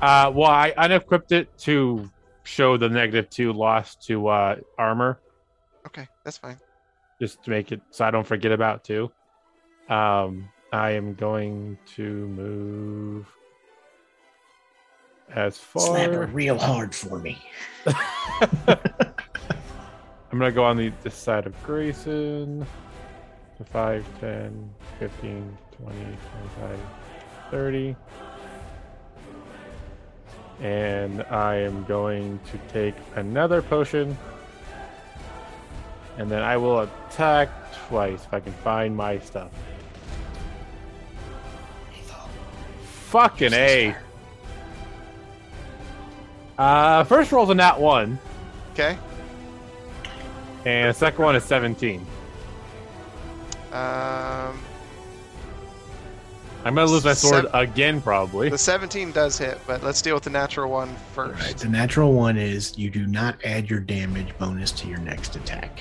Uh, 0.00 0.30
well, 0.32 0.48
I 0.48 0.72
unequipped 0.78 1.32
it 1.32 1.48
to 1.58 2.08
show 2.44 2.76
the 2.76 2.88
negative 2.88 3.28
two 3.30 3.52
loss 3.52 3.96
to 3.96 4.28
uh, 4.28 4.56
armor, 4.78 5.18
Okay, 5.88 6.06
that's 6.22 6.38
fine. 6.38 6.56
just 7.20 7.42
to 7.42 7.50
make 7.50 7.72
it 7.72 7.80
so 7.90 8.04
I 8.04 8.12
don't 8.12 8.24
forget 8.26 8.52
about 8.52 8.84
two. 8.84 9.10
Um, 9.88 10.48
I 10.72 10.90
am 10.92 11.14
going 11.14 11.76
to 11.96 12.02
move 12.28 13.26
as 15.34 15.58
far. 15.58 15.82
Slap 15.82 16.10
her 16.12 16.26
far. 16.26 16.34
real 16.34 16.58
hard 16.58 16.94
for 16.94 17.18
me. 17.18 17.42
I'm 18.68 20.38
gonna 20.38 20.52
go 20.52 20.62
on 20.64 20.76
the 20.76 20.92
this 21.02 21.14
side 21.16 21.46
of 21.46 21.60
Grayson. 21.64 22.64
The 23.58 23.64
5, 23.64 24.20
10, 24.20 24.70
15, 24.98 25.58
20, 25.82 25.98
25, 25.98 26.80
30. 27.50 27.96
And 30.60 31.22
I 31.24 31.56
am 31.56 31.84
going 31.84 32.38
to 32.50 32.58
take 32.72 32.94
another 33.14 33.62
potion. 33.62 34.16
And 36.18 36.30
then 36.30 36.42
I 36.42 36.56
will 36.56 36.80
attack 36.80 37.48
twice 37.88 38.24
if 38.24 38.34
I 38.34 38.40
can 38.40 38.52
find 38.52 38.96
my 38.96 39.18
stuff. 39.18 39.50
Fucking 43.08 43.52
A. 43.52 43.96
Uh, 46.58 47.04
first 47.04 47.32
roll's 47.32 47.50
a 47.50 47.54
nat 47.54 47.80
1. 47.80 48.18
Okay. 48.72 48.98
And 50.64 50.90
the 50.90 50.98
second 50.98 51.24
one 51.24 51.36
is 51.36 51.44
17. 51.44 52.04
Um, 53.72 54.58
I'm 56.64 56.74
gonna 56.74 56.86
lose 56.86 57.04
my 57.04 57.14
sword 57.14 57.44
Sev- 57.44 57.54
again, 57.54 58.00
probably. 58.00 58.48
the 58.48 58.58
17 58.58 59.12
does 59.12 59.38
hit, 59.38 59.58
but 59.66 59.84
let's 59.84 60.02
deal 60.02 60.14
with 60.14 60.24
the 60.24 60.30
natural 60.30 60.70
one 60.70 60.94
first. 61.14 61.40
Right, 61.40 61.56
the 61.56 61.68
natural 61.68 62.12
one 62.12 62.36
is 62.36 62.76
you 62.76 62.90
do 62.90 63.06
not 63.06 63.36
add 63.44 63.70
your 63.70 63.78
damage 63.80 64.36
bonus 64.38 64.72
to 64.72 64.88
your 64.88 64.98
next 64.98 65.36
attack. 65.36 65.78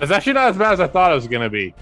It's 0.00 0.10
actually 0.10 0.32
not 0.34 0.48
as 0.48 0.56
bad 0.56 0.72
as 0.72 0.80
I 0.80 0.88
thought 0.88 1.12
it 1.12 1.14
was 1.14 1.28
gonna 1.28 1.48
be. 1.48 1.74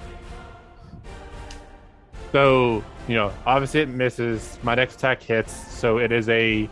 So, 2.32 2.84
you 3.08 3.14
know, 3.14 3.32
obviously 3.46 3.80
it 3.80 3.88
misses. 3.88 4.58
My 4.62 4.74
next 4.74 4.96
attack 4.96 5.22
hits, 5.22 5.52
so 5.52 5.98
it 5.98 6.12
is 6.12 6.28
a 6.28 6.68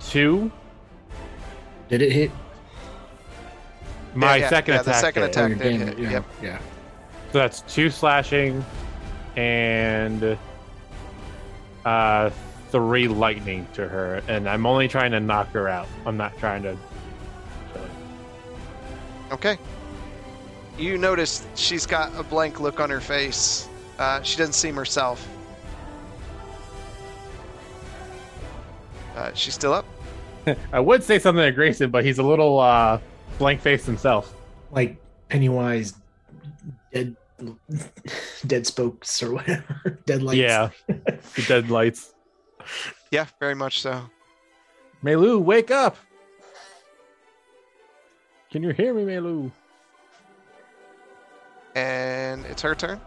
two. 0.00 0.52
Did 1.88 2.02
it 2.02 2.12
hit? 2.12 2.30
My 4.16 4.36
yeah, 4.36 4.48
second 4.48 4.74
yeah, 4.74 4.82
the 4.82 4.90
attack. 4.90 5.00
second 5.00 5.22
hit. 5.22 5.30
attack. 5.30 5.44
Oh, 5.44 5.46
your 5.48 5.56
did 5.58 5.78
damage, 5.78 5.88
hit, 5.96 5.98
Yeah, 6.04 6.10
yep. 6.10 6.24
yeah. 6.42 6.58
So 7.32 7.38
that's 7.38 7.60
two 7.62 7.90
slashing 7.90 8.64
and 9.36 10.38
uh 11.84 12.30
three 12.70 13.08
lightning 13.08 13.66
to 13.74 13.86
her. 13.86 14.22
And 14.28 14.48
I'm 14.48 14.66
only 14.66 14.88
trying 14.88 15.12
to 15.12 15.20
knock 15.20 15.48
her 15.52 15.68
out. 15.68 15.86
I'm 16.06 16.16
not 16.16 16.36
trying 16.38 16.62
to 16.64 16.76
Okay. 19.32 19.58
You 20.78 20.98
notice 20.98 21.46
she's 21.56 21.84
got 21.86 22.14
a 22.18 22.22
blank 22.22 22.60
look 22.60 22.80
on 22.80 22.90
her 22.90 23.00
face. 23.00 23.68
Uh, 23.98 24.22
she 24.22 24.36
doesn't 24.36 24.52
seem 24.52 24.76
herself. 24.76 25.26
Uh, 29.16 29.32
she's 29.34 29.54
still 29.54 29.72
up. 29.72 29.86
I 30.72 30.80
would 30.80 31.02
say 31.02 31.18
something 31.18 31.42
to 31.44 31.50
Grayson, 31.50 31.90
but 31.90 32.04
he's 32.04 32.18
a 32.18 32.22
little 32.22 32.58
uh 32.60 33.00
blank 33.38 33.60
face 33.60 33.84
himself. 33.84 34.34
Like 34.70 34.96
Pennywise, 35.28 35.94
dead, 36.92 37.16
dead 38.46 38.66
spokes 38.66 39.22
or 39.22 39.34
whatever, 39.34 40.00
dead 40.06 40.22
lights. 40.22 40.38
Yeah. 40.38 40.70
the 40.86 41.44
dead 41.46 41.70
lights. 41.70 42.14
Yeah, 43.10 43.26
very 43.38 43.54
much 43.54 43.80
so. 43.80 44.02
Melu, 45.04 45.40
wake 45.40 45.70
up! 45.70 45.96
Can 48.50 48.62
you 48.62 48.70
hear 48.70 48.94
me, 48.94 49.02
Melu? 49.02 49.50
And 51.74 52.44
it's 52.46 52.62
her 52.62 52.74
turn. 52.74 53.00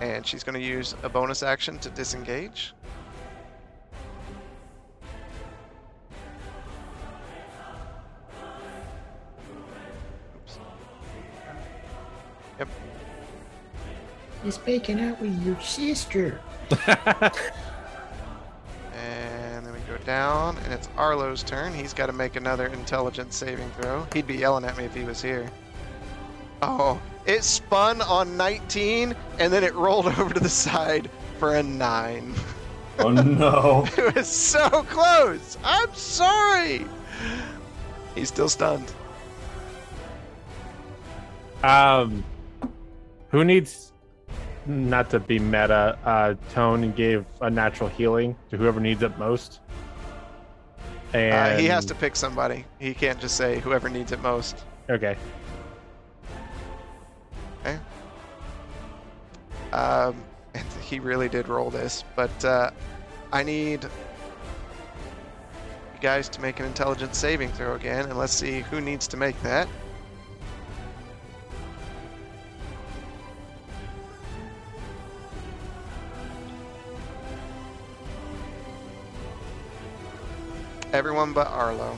And 0.00 0.26
she's 0.26 0.42
going 0.42 0.60
to 0.60 0.66
use 0.66 0.94
a 1.04 1.08
bonus 1.08 1.42
action 1.42 1.78
to 1.78 1.90
disengage. 1.90 2.74
He's 14.42 14.58
making 14.66 15.00
out 15.00 15.20
with 15.20 15.42
your 15.44 15.60
sister. 15.60 16.40
And 19.56 19.64
then 19.64 19.72
we 19.72 19.80
go 19.80 19.96
down, 20.04 20.58
and 20.58 20.72
it's 20.72 20.88
Arlo's 20.96 21.42
turn. 21.42 21.72
He's 21.72 21.92
got 21.92 22.06
to 22.06 22.12
make 22.12 22.36
another 22.36 22.66
intelligence 22.66 23.36
saving 23.36 23.70
throw. 23.80 24.06
He'd 24.12 24.26
be 24.26 24.36
yelling 24.36 24.64
at 24.64 24.76
me 24.76 24.84
if 24.84 24.94
he 24.94 25.04
was 25.04 25.22
here. 25.22 25.50
Oh, 26.62 27.00
it 27.26 27.44
spun 27.44 28.00
on 28.02 28.36
19, 28.36 29.14
and 29.38 29.52
then 29.52 29.64
it 29.64 29.74
rolled 29.74 30.06
over 30.18 30.32
to 30.34 30.40
the 30.40 30.48
side 30.48 31.10
for 31.38 31.56
a 31.56 31.62
9. 31.62 32.34
Oh 32.98 33.10
no. 33.10 33.86
it 33.98 34.14
was 34.14 34.26
so 34.26 34.70
close! 34.70 35.58
I'm 35.62 35.92
sorry! 35.92 36.86
He's 38.14 38.28
still 38.28 38.48
stunned. 38.48 38.90
Um, 41.62 42.24
who 43.36 43.44
needs 43.44 43.92
not 44.64 45.10
to 45.10 45.20
be 45.20 45.38
meta? 45.38 45.98
Uh, 46.06 46.34
Tone 46.54 46.90
gave 46.92 47.26
a 47.42 47.50
natural 47.50 47.90
healing 47.90 48.34
to 48.48 48.56
whoever 48.56 48.80
needs 48.80 49.02
it 49.02 49.18
most. 49.18 49.60
And 51.12 51.54
Uh, 51.54 51.58
he 51.58 51.66
has 51.66 51.84
to 51.84 51.94
pick 51.94 52.16
somebody. 52.16 52.64
He 52.78 52.94
can't 52.94 53.20
just 53.20 53.36
say 53.36 53.60
whoever 53.60 53.90
needs 53.90 54.10
it 54.10 54.22
most. 54.22 54.64
Okay. 54.88 55.18
Um, 59.72 60.14
and 60.54 60.64
he 60.80 60.98
really 60.98 61.28
did 61.28 61.48
roll 61.48 61.68
this, 61.68 62.04
but 62.14 62.42
uh, 62.42 62.70
I 63.34 63.42
need 63.42 63.82
you 63.84 63.90
guys 66.00 66.30
to 66.30 66.40
make 66.40 66.58
an 66.58 66.64
intelligence 66.64 67.18
saving 67.18 67.50
throw 67.50 67.74
again, 67.74 68.06
and 68.06 68.16
let's 68.16 68.32
see 68.32 68.60
who 68.60 68.80
needs 68.80 69.06
to 69.08 69.18
make 69.18 69.38
that. 69.42 69.68
Everyone 80.96 81.34
but 81.34 81.46
Arlo, 81.48 81.94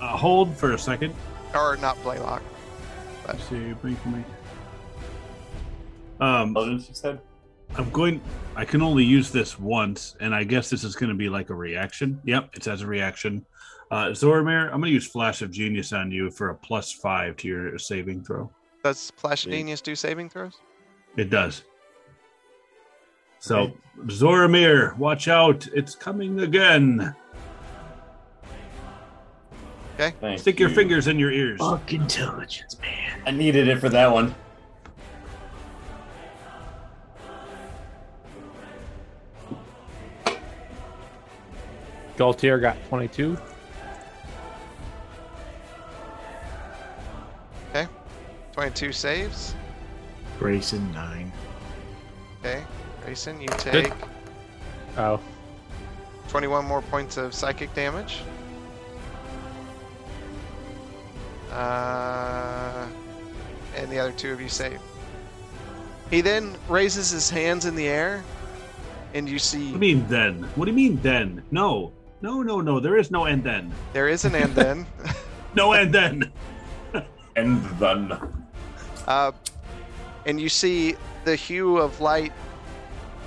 Uh, 0.00 0.16
hold 0.16 0.56
for 0.56 0.72
a 0.72 0.78
second. 0.78 1.14
or 1.54 1.76
not 1.76 2.02
Blaylock. 2.02 2.42
Let's 3.28 3.44
see. 3.44 3.74
Blink, 3.74 4.02
blink. 4.04 4.24
Um, 6.18 6.48
Intelligence, 6.48 6.88
you 6.88 6.94
said? 6.94 7.20
I'm 7.76 7.90
going. 7.90 8.22
I 8.56 8.64
can 8.64 8.80
only 8.80 9.04
use 9.04 9.30
this 9.30 9.60
once, 9.60 10.16
and 10.20 10.34
I 10.34 10.44
guess 10.44 10.70
this 10.70 10.82
is 10.82 10.96
going 10.96 11.10
to 11.10 11.14
be 11.14 11.28
like 11.28 11.50
a 11.50 11.54
reaction. 11.54 12.18
Yep, 12.24 12.50
it 12.54 12.64
says 12.64 12.80
a 12.80 12.86
reaction. 12.86 13.44
Uh, 13.90 14.06
Zoramir, 14.06 14.64
I'm 14.72 14.80
going 14.80 14.84
to 14.84 14.88
use 14.90 15.06
Flash 15.06 15.42
of 15.42 15.50
Genius 15.50 15.92
on 15.92 16.10
you 16.10 16.30
for 16.30 16.48
a 16.48 16.54
plus 16.54 16.90
five 16.90 17.36
to 17.38 17.48
your 17.48 17.78
saving 17.78 18.24
throw. 18.24 18.50
Does 18.82 19.12
Flash 19.16 19.44
of 19.44 19.52
Genius 19.52 19.82
do 19.82 19.94
saving 19.94 20.30
throws? 20.30 20.54
It 21.18 21.28
does. 21.28 21.64
So, 23.40 23.72
Zoramir, 24.06 24.96
watch 24.96 25.28
out! 25.28 25.66
It's 25.74 25.94
coming 25.94 26.40
again. 26.40 27.14
Thank 29.96 30.38
Stick 30.40 30.58
your 30.58 30.68
you. 30.70 30.74
fingers 30.74 31.06
in 31.06 31.18
your 31.18 31.30
ears. 31.30 31.58
Fuck 31.60 31.92
intelligence, 31.92 32.76
man. 32.80 33.22
I 33.26 33.30
needed 33.30 33.68
it 33.68 33.78
for 33.78 33.88
that 33.90 34.10
one. 34.10 34.34
Galtier 42.16 42.60
got 42.60 42.76
22. 42.88 43.36
Okay. 47.70 47.86
22 48.52 48.92
saves. 48.92 49.54
Grayson 50.38 50.92
nine. 50.92 51.32
Okay. 52.40 52.62
Grayson, 53.04 53.40
you 53.40 53.48
take 53.58 53.92
Oh, 54.98 55.18
21 56.28 56.66
more 56.66 56.82
points 56.82 57.16
of 57.16 57.32
psychic 57.32 57.72
damage. 57.74 58.20
Uh, 61.52 62.86
and 63.76 63.90
the 63.90 63.98
other 63.98 64.12
two 64.12 64.32
of 64.32 64.40
you 64.40 64.48
save. 64.48 64.80
He 66.10 66.20
then 66.20 66.56
raises 66.68 67.10
his 67.10 67.28
hands 67.28 67.66
in 67.66 67.74
the 67.74 67.88
air, 67.88 68.24
and 69.14 69.28
you 69.28 69.34
What 69.34 69.40
do 69.40 69.46
see 69.46 69.70
you 69.70 69.78
mean 69.78 70.06
then? 70.08 70.42
What 70.54 70.64
do 70.64 70.70
you 70.70 70.76
mean 70.76 71.00
then? 71.02 71.42
No, 71.50 71.92
no, 72.22 72.42
no, 72.42 72.60
no. 72.60 72.80
There 72.80 72.96
is 72.96 73.10
no 73.10 73.24
and 73.24 73.44
then. 73.44 73.72
there 73.92 74.08
is 74.08 74.24
an 74.24 74.34
and 74.34 74.54
then. 74.54 74.86
No 75.54 75.74
and 75.74 75.92
then. 75.92 76.32
And 77.36 77.62
then. 77.78 78.12
Uh, 79.06 79.32
and 80.24 80.40
you 80.40 80.48
see 80.48 80.96
the 81.24 81.36
hue 81.36 81.76
of 81.76 82.00
light 82.00 82.32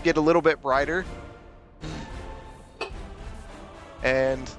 get 0.03 0.17
a 0.17 0.21
little 0.21 0.41
bit 0.41 0.59
brighter. 0.61 1.05
And 4.03 4.49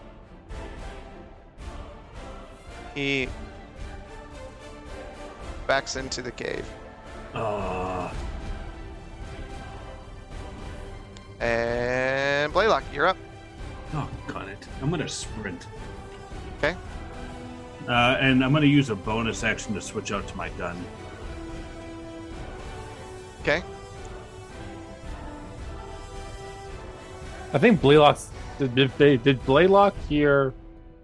he 2.94 3.28
backs 5.66 5.96
into 5.96 6.22
the 6.22 6.30
cave. 6.32 6.66
Uh, 7.34 8.10
And 11.38 12.50
Blaylock, 12.52 12.82
you're 12.94 13.06
up. 13.06 13.16
oh, 13.92 14.08
got 14.26 14.48
it. 14.48 14.66
I'm 14.80 14.88
gonna 14.90 15.06
sprint. 15.08 15.66
Okay. 16.58 16.74
Uh, 17.86 18.16
and 18.18 18.42
I'm 18.42 18.52
gonna 18.54 18.64
use 18.66 18.88
a 18.88 18.94
bonus 18.96 19.44
action 19.44 19.74
to 19.74 19.80
switch 19.82 20.12
out 20.12 20.26
to 20.28 20.36
my 20.36 20.48
gun. 20.50 20.82
Okay. 23.42 23.62
I 27.52 27.58
think 27.58 27.80
Blaylock's. 27.80 28.30
Did, 28.58 28.74
did, 28.74 28.96
did 28.98 29.22
did 29.22 29.44
Blaylock 29.44 29.94
hear 30.08 30.54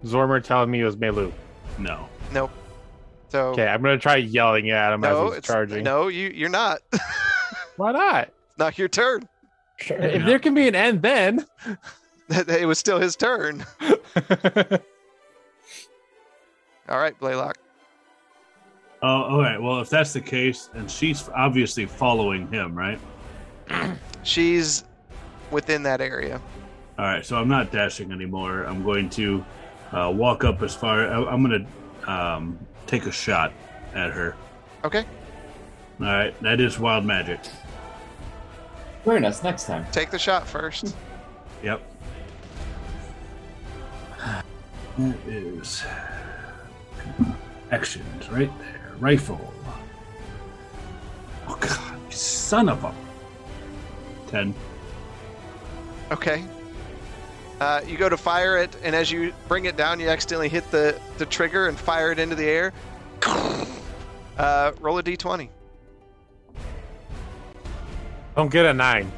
Zoramir 0.03 0.43
telling 0.43 0.71
me 0.71 0.81
it 0.81 0.85
was 0.85 0.95
Melu? 0.95 1.31
No. 1.77 2.09
Nope. 2.31 2.49
So 3.33 3.47
Okay, 3.47 3.65
I'm 3.65 3.81
gonna 3.81 3.97
try 3.97 4.17
yelling 4.17 4.69
at 4.69 4.93
him 4.93 5.01
no, 5.01 5.23
as 5.25 5.29
he's 5.29 5.37
it's 5.39 5.47
charging. 5.47 5.83
no, 5.83 6.07
you 6.07 6.29
you're 6.29 6.49
not. 6.49 6.81
Why 7.77 7.91
not? 7.91 8.29
not 8.59 8.77
your 8.77 8.87
turn. 8.87 9.27
If 9.79 10.23
there 10.23 10.37
can 10.37 10.53
be 10.53 10.67
an 10.67 10.75
end, 10.75 11.01
then. 11.01 11.43
it 12.29 12.67
was 12.67 12.77
still 12.77 12.99
his 12.99 13.15
turn. 13.15 13.65
All 16.87 16.99
right, 16.99 17.17
Blaylock. 17.17 17.57
Oh, 19.01 19.07
all 19.07 19.41
right. 19.41 19.59
Well, 19.59 19.81
if 19.81 19.89
that's 19.89 20.13
the 20.13 20.21
case, 20.21 20.69
and 20.75 20.89
she's 20.89 21.27
obviously 21.29 21.87
following 21.87 22.47
him, 22.49 22.77
right? 22.77 22.99
She's 24.21 24.83
within 25.49 25.81
that 25.83 25.99
area. 26.01 26.39
All 26.99 27.05
right. 27.05 27.25
So 27.25 27.37
I'm 27.37 27.49
not 27.49 27.71
dashing 27.71 28.11
anymore. 28.11 28.63
I'm 28.63 28.83
going 28.83 29.09
to 29.11 29.43
uh, 29.91 30.11
walk 30.15 30.43
up 30.43 30.61
as 30.61 30.75
far. 30.75 31.07
I, 31.07 31.15
I'm 31.25 31.43
going 31.43 31.65
to 31.65 31.67
um, 32.07 32.57
take 32.87 33.05
a 33.05 33.11
shot 33.11 33.53
at 33.93 34.11
her. 34.11 34.35
Okay. 34.83 35.05
All 35.99 36.07
right. 36.07 36.39
That 36.41 36.59
is 36.59 36.79
wild 36.79 37.05
magic. 37.05 37.39
Join 39.05 39.25
us 39.25 39.43
next 39.43 39.65
time. 39.65 39.85
Take 39.91 40.11
the 40.11 40.19
shot 40.19 40.47
first. 40.47 40.95
Yep. 41.61 41.81
That 44.97 45.17
is 45.27 45.83
actions 47.71 48.29
right 48.29 48.51
there. 48.59 48.91
Rifle. 48.99 49.53
Oh 51.47 51.57
God, 51.59 52.13
son 52.13 52.69
of 52.69 52.83
a. 52.83 52.93
Ten. 54.27 54.53
Okay. 56.11 56.43
Uh, 57.59 57.81
you 57.87 57.97
go 57.97 58.09
to 58.09 58.17
fire 58.17 58.57
it, 58.57 58.75
and 58.83 58.95
as 58.95 59.11
you 59.11 59.33
bring 59.47 59.65
it 59.65 59.77
down, 59.77 59.99
you 59.99 60.09
accidentally 60.09 60.49
hit 60.49 60.69
the, 60.71 60.99
the 61.17 61.25
trigger 61.25 61.67
and 61.67 61.77
fire 61.77 62.11
it 62.11 62.19
into 62.19 62.35
the 62.35 62.45
air. 62.45 62.73
Uh, 64.35 64.71
roll 64.79 64.97
a 64.97 65.03
d20. 65.03 65.47
Don't 68.35 68.51
get 68.51 68.65
a 68.65 68.73
nine. 68.73 69.11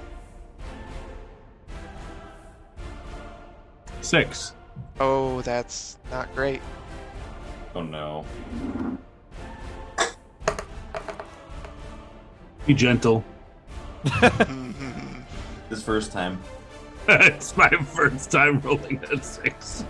Six. 4.01 4.53
Oh, 4.99 5.41
that's 5.41 5.97
not 6.11 6.35
great. 6.35 6.61
Oh 7.73 7.81
no. 7.81 8.25
Be 12.65 12.73
gentle. 12.73 13.23
This 15.67 15.81
first 15.81 16.11
time. 16.11 16.39
it's 17.09 17.55
my 17.55 17.69
first 17.69 18.31
time 18.31 18.59
rolling 18.61 18.99
a 19.11 19.21
six. 19.21 19.85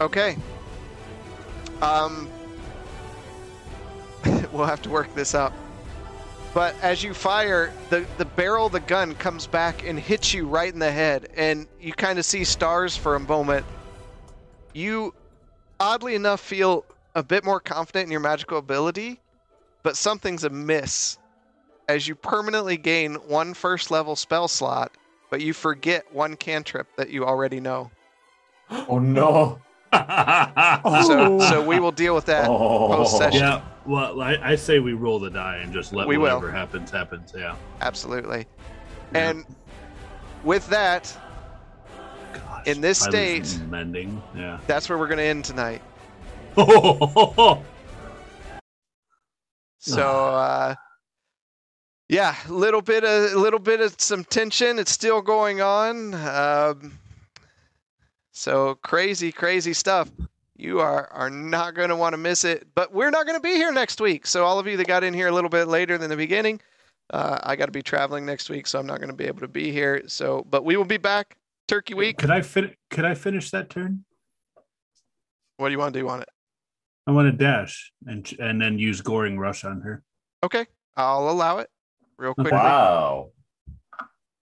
Okay. 0.00 0.36
Um, 1.80 2.28
we'll 4.52 4.66
have 4.66 4.82
to 4.82 4.90
work 4.90 5.14
this 5.14 5.36
out. 5.36 5.52
But 6.52 6.74
as 6.82 7.04
you 7.04 7.14
fire, 7.14 7.72
the, 7.90 8.04
the 8.18 8.24
barrel 8.24 8.66
of 8.66 8.72
the 8.72 8.80
gun 8.80 9.14
comes 9.14 9.46
back 9.46 9.86
and 9.86 10.00
hits 10.00 10.34
you 10.34 10.48
right 10.48 10.72
in 10.72 10.80
the 10.80 10.90
head, 10.90 11.28
and 11.36 11.68
you 11.80 11.92
kind 11.92 12.18
of 12.18 12.24
see 12.24 12.42
stars 12.42 12.96
for 12.96 13.14
a 13.14 13.20
moment 13.20 13.64
you, 14.72 15.14
oddly 15.80 16.14
enough, 16.14 16.40
feel 16.40 16.84
a 17.14 17.22
bit 17.22 17.44
more 17.44 17.60
confident 17.60 18.06
in 18.06 18.10
your 18.10 18.20
magical 18.20 18.58
ability, 18.58 19.20
but 19.82 19.96
something's 19.96 20.44
amiss 20.44 21.18
as 21.88 22.06
you 22.08 22.14
permanently 22.14 22.76
gain 22.76 23.14
one 23.14 23.52
first 23.54 23.90
level 23.90 24.16
spell 24.16 24.48
slot, 24.48 24.92
but 25.30 25.40
you 25.40 25.52
forget 25.52 26.04
one 26.14 26.36
cantrip 26.36 26.86
that 26.96 27.10
you 27.10 27.24
already 27.24 27.60
know. 27.60 27.90
Oh 28.88 28.98
no. 28.98 29.60
So, 29.92 31.38
so 31.40 31.62
we 31.66 31.78
will 31.78 31.92
deal 31.92 32.14
with 32.14 32.24
that 32.26 32.48
Oh. 32.48 32.88
post 32.88 33.18
session. 33.18 33.40
yeah. 33.40 33.60
Well, 33.84 34.22
I, 34.22 34.36
I 34.42 34.54
say 34.56 34.78
we 34.78 34.94
roll 34.94 35.18
the 35.18 35.28
die 35.28 35.56
and 35.56 35.70
just 35.72 35.92
let 35.92 36.06
We 36.06 36.16
will. 36.16 36.36
whatever 36.36 36.50
happens 36.50 36.90
happens. 36.90 37.32
Yeah. 37.36 37.56
Absolutely. 37.82 38.46
Yeah. 39.12 39.30
And 39.30 39.44
with 40.44 40.66
that, 40.68 41.04
Gosh, 41.04 41.21
in 42.66 42.80
this 42.80 42.98
state- 42.98 43.58
mending. 43.68 44.22
Yeah. 44.36 44.58
that's 44.66 44.88
where 44.88 44.98
we're 44.98 45.08
going 45.08 45.18
to 45.18 45.24
end 45.24 45.44
tonight. 45.44 45.82
So, 49.78 50.08
uh, 50.08 50.74
yeah, 52.08 52.34
a 52.48 52.52
little 52.52 52.82
bit 52.82 53.04
of 53.04 53.32
a 53.32 53.36
little 53.38 53.58
bit 53.58 53.80
of 53.80 53.94
some 53.98 54.24
tension. 54.24 54.78
It's 54.78 54.90
still 54.90 55.22
going 55.22 55.60
on. 55.60 56.14
Um, 56.14 56.98
so 58.32 58.74
crazy, 58.82 59.32
crazy 59.32 59.72
stuff. 59.72 60.10
You 60.56 60.80
are 60.80 61.08
are 61.12 61.30
not 61.30 61.74
going 61.74 61.88
to 61.88 61.96
want 61.96 62.12
to 62.12 62.18
miss 62.18 62.44
it. 62.44 62.68
But 62.74 62.92
we're 62.92 63.10
not 63.10 63.26
going 63.26 63.38
to 63.38 63.42
be 63.42 63.54
here 63.54 63.72
next 63.72 64.00
week. 64.00 64.26
So 64.26 64.44
all 64.44 64.58
of 64.58 64.66
you 64.66 64.76
that 64.76 64.86
got 64.86 65.04
in 65.04 65.14
here 65.14 65.28
a 65.28 65.32
little 65.32 65.50
bit 65.50 65.68
later 65.68 65.96
than 65.96 66.10
the 66.10 66.16
beginning, 66.16 66.60
uh, 67.10 67.38
I 67.42 67.56
got 67.56 67.66
to 67.66 67.72
be 67.72 67.82
traveling 67.82 68.26
next 68.26 68.50
week, 68.50 68.66
so 68.66 68.78
I'm 68.78 68.86
not 68.86 68.98
going 68.98 69.10
to 69.10 69.16
be 69.16 69.24
able 69.24 69.40
to 69.40 69.48
be 69.48 69.72
here. 69.72 70.02
So, 70.06 70.46
but 70.50 70.64
we 70.64 70.76
will 70.76 70.84
be 70.84 70.98
back 70.98 71.36
Turkey 71.68 71.94
week. 71.94 72.18
Could 72.18 72.30
I 72.30 72.42
fin- 72.42 72.74
Could 72.90 73.04
I 73.04 73.14
finish 73.14 73.50
that 73.50 73.70
turn? 73.70 74.04
What 75.56 75.68
do 75.68 75.72
you 75.72 75.78
want 75.78 75.94
to 75.94 76.00
do 76.00 76.08
on 76.08 76.20
it? 76.22 76.28
I 77.06 77.10
want 77.12 77.30
to 77.30 77.36
dash 77.36 77.92
and 78.06 78.30
and 78.38 78.60
then 78.60 78.78
use 78.78 79.00
goring 79.00 79.38
rush 79.38 79.64
on 79.64 79.80
her 79.80 80.02
Okay, 80.44 80.66
I'll 80.96 81.28
allow 81.30 81.58
it 81.58 81.68
real 82.18 82.34
quick. 82.34 82.52
Wow. 82.52 83.30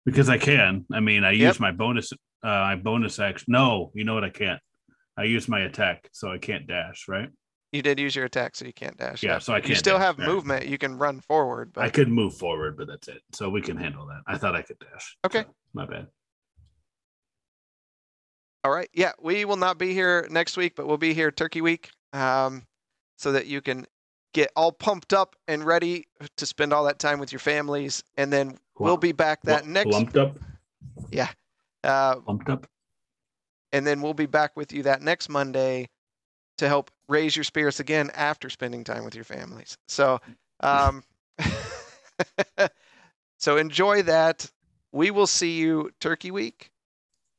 because 0.04 0.28
I 0.28 0.38
can. 0.38 0.84
I 0.92 1.00
mean, 1.00 1.24
I 1.24 1.32
Yep. 1.32 1.48
use 1.54 1.60
my 1.60 1.72
bonus. 1.72 2.12
Uh, 2.12 2.48
my 2.48 2.76
bonus 2.76 3.18
action. 3.20 3.46
No, 3.52 3.90
you 3.94 4.04
know 4.04 4.14
what? 4.14 4.24
I 4.24 4.30
can't. 4.30 4.60
I 5.16 5.24
use 5.24 5.48
my 5.48 5.60
attack, 5.60 6.08
so 6.12 6.30
I 6.32 6.38
can't 6.38 6.66
dash. 6.66 7.06
Right? 7.08 7.28
You 7.72 7.82
did 7.82 7.98
use 7.98 8.14
your 8.14 8.24
attack, 8.26 8.54
so 8.56 8.64
you 8.64 8.72
can't 8.72 8.96
dash. 8.96 9.22
Yeah. 9.22 9.34
yet. 9.34 9.42
So 9.42 9.52
I 9.54 9.60
can't. 9.60 9.70
You 9.70 9.74
still 9.76 9.98
dash, 9.98 10.06
have 10.06 10.18
yeah. 10.18 10.26
movement. 10.26 10.66
You 10.66 10.78
can 10.78 10.96
run 10.98 11.20
forward, 11.20 11.72
but 11.72 11.84
I 11.84 11.90
could 11.90 12.08
move 12.08 12.34
forward, 12.36 12.76
but 12.76 12.86
that's 12.86 13.08
it. 13.08 13.22
So 13.32 13.48
we 13.50 13.60
can 13.62 13.76
handle 13.76 14.06
that. 14.06 14.22
I 14.26 14.38
thought 14.38 14.54
I 14.54 14.62
could 14.62 14.78
dash. 14.78 15.16
Okay. 15.26 15.42
So, 15.42 15.54
my 15.74 15.86
bad. 15.86 16.06
All 18.64 18.70
right. 18.70 18.88
Yeah, 18.92 19.12
we 19.20 19.44
will 19.44 19.56
not 19.56 19.78
be 19.78 19.92
here 19.92 20.26
next 20.30 20.56
week, 20.56 20.76
but 20.76 20.86
we'll 20.86 20.96
be 20.96 21.14
here 21.14 21.30
Turkey 21.30 21.60
Week, 21.60 21.90
um, 22.12 22.62
so 23.16 23.32
that 23.32 23.46
you 23.46 23.60
can 23.60 23.86
get 24.34 24.50
all 24.56 24.72
pumped 24.72 25.12
up 25.12 25.36
and 25.48 25.64
ready 25.64 26.06
to 26.36 26.46
spend 26.46 26.72
all 26.72 26.84
that 26.84 26.98
time 26.98 27.18
with 27.18 27.32
your 27.32 27.38
families, 27.38 28.02
and 28.16 28.32
then 28.32 28.58
we'll 28.78 28.96
be 28.96 29.12
back 29.12 29.42
that 29.42 29.66
next. 29.66 29.90
lumped 29.90 30.16
up. 30.16 30.36
Uh, 31.84 32.16
Lumped 32.26 32.48
up. 32.48 32.66
and 33.72 33.84
then 33.86 34.00
we'll 34.00 34.14
be 34.14 34.26
back 34.26 34.56
with 34.56 34.72
you 34.72 34.84
that 34.84 35.02
next 35.02 35.28
Monday 35.28 35.88
to 36.58 36.68
help 36.68 36.90
raise 37.08 37.34
your 37.34 37.42
spirits 37.44 37.80
again 37.80 38.10
after 38.14 38.48
spending 38.48 38.84
time 38.84 39.04
with 39.04 39.14
your 39.16 39.24
families. 39.24 39.76
So, 39.88 40.20
um, 40.60 41.02
so 43.38 43.56
enjoy 43.56 44.02
that. 44.02 44.48
We 44.92 45.10
will 45.10 45.26
see 45.26 45.58
you 45.58 45.90
Turkey 45.98 46.30
Week, 46.30 46.70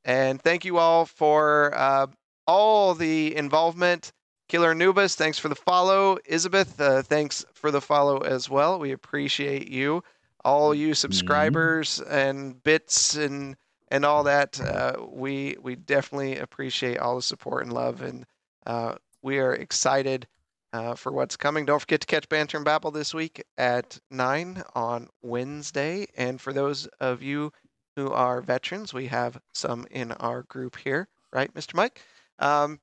and 0.06 0.42
thank 0.42 0.66
you 0.66 0.78
all 0.78 1.06
for 1.06 1.74
uh, 1.76 2.08
all 2.48 2.94
the 2.94 3.36
involvement. 3.36 4.12
Killer 4.48 4.72
Anubis, 4.72 5.16
thanks 5.16 5.40
for 5.40 5.50
the 5.50 5.56
follow. 5.56 6.18
Isabeth, 6.30 6.80
uh, 6.80 7.02
thanks 7.02 7.46
for 7.54 7.72
the 7.72 7.82
follow 7.82 8.20
as 8.20 8.50
well. 8.50 8.80
We 8.80 8.92
appreciate 8.92 9.70
you. 9.70 10.04
All 10.46 10.76
you 10.76 10.94
subscribers 10.94 12.02
and 12.02 12.62
bits 12.64 13.16
and 13.16 13.56
and 13.88 14.04
all 14.04 14.24
that. 14.24 14.60
Uh, 14.60 14.98
we 15.10 15.56
we 15.62 15.76
definitely 15.76 16.38
appreciate 16.38 16.98
all 16.98 17.16
the 17.16 17.22
support 17.22 17.64
and 17.64 17.72
love, 17.72 18.02
and 18.02 18.26
uh, 18.66 18.96
we 19.22 19.40
are 19.40 19.54
excited 19.54 20.28
uh, 20.74 20.96
for 20.96 21.12
what's 21.12 21.38
coming. 21.38 21.66
Don't 21.66 21.80
forget 21.80 22.02
to 22.02 22.08
catch 22.08 22.28
Banter 22.28 22.58
and 22.58 22.66
Babble 22.66 22.92
this 22.92 23.14
week 23.14 23.44
at 23.58 24.00
nine 24.10 24.64
on 24.76 25.08
Wednesday. 25.22 26.08
And 26.18 26.42
for 26.42 26.52
those 26.52 26.88
of 27.00 27.22
you 27.22 27.54
who 27.96 28.12
are 28.12 28.42
veterans, 28.42 28.94
we 28.94 29.08
have 29.08 29.40
some 29.54 29.86
in 29.92 30.12
our 30.14 30.44
group 30.44 30.78
here, 30.78 31.08
right, 31.32 31.54
Mr. 31.54 31.76
Mike? 31.76 32.02
Um, 32.40 32.80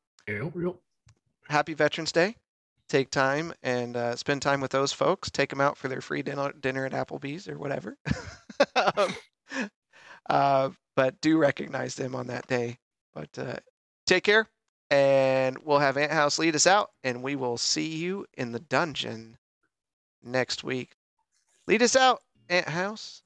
happy 1.48 1.74
Veterans 1.74 2.12
Day. 2.12 2.36
Take 2.88 3.10
time 3.10 3.52
and 3.62 3.96
uh, 3.96 4.16
spend 4.16 4.42
time 4.42 4.60
with 4.60 4.72
those 4.72 4.92
folks. 4.92 5.30
Take 5.30 5.50
them 5.50 5.60
out 5.60 5.76
for 5.76 5.88
their 5.88 6.00
free 6.00 6.22
dinner, 6.22 6.52
dinner 6.60 6.86
at 6.86 6.92
Applebee's 6.92 7.48
or 7.48 7.56
whatever. 7.56 7.96
um, 8.76 9.14
uh, 10.28 10.70
but 10.96 11.20
do 11.20 11.38
recognize 11.38 11.94
them 11.94 12.14
on 12.14 12.26
that 12.28 12.46
day. 12.48 12.78
But 13.14 13.38
uh, 13.38 13.56
take 14.06 14.24
care, 14.24 14.48
and 14.90 15.56
we'll 15.58 15.78
have 15.78 15.96
Ant 15.96 16.12
House 16.12 16.38
lead 16.38 16.56
us 16.56 16.66
out, 16.66 16.90
and 17.04 17.22
we 17.22 17.36
will 17.36 17.58
see 17.58 17.96
you 17.96 18.26
in 18.36 18.52
the 18.52 18.60
dungeon 18.60 19.38
next 20.22 20.64
week. 20.64 20.96
Lead 21.66 21.82
us 21.82 21.96
out, 21.96 22.22
Ant 22.48 22.68
House. 22.68 23.22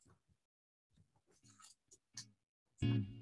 Mm-hmm. 2.84 3.13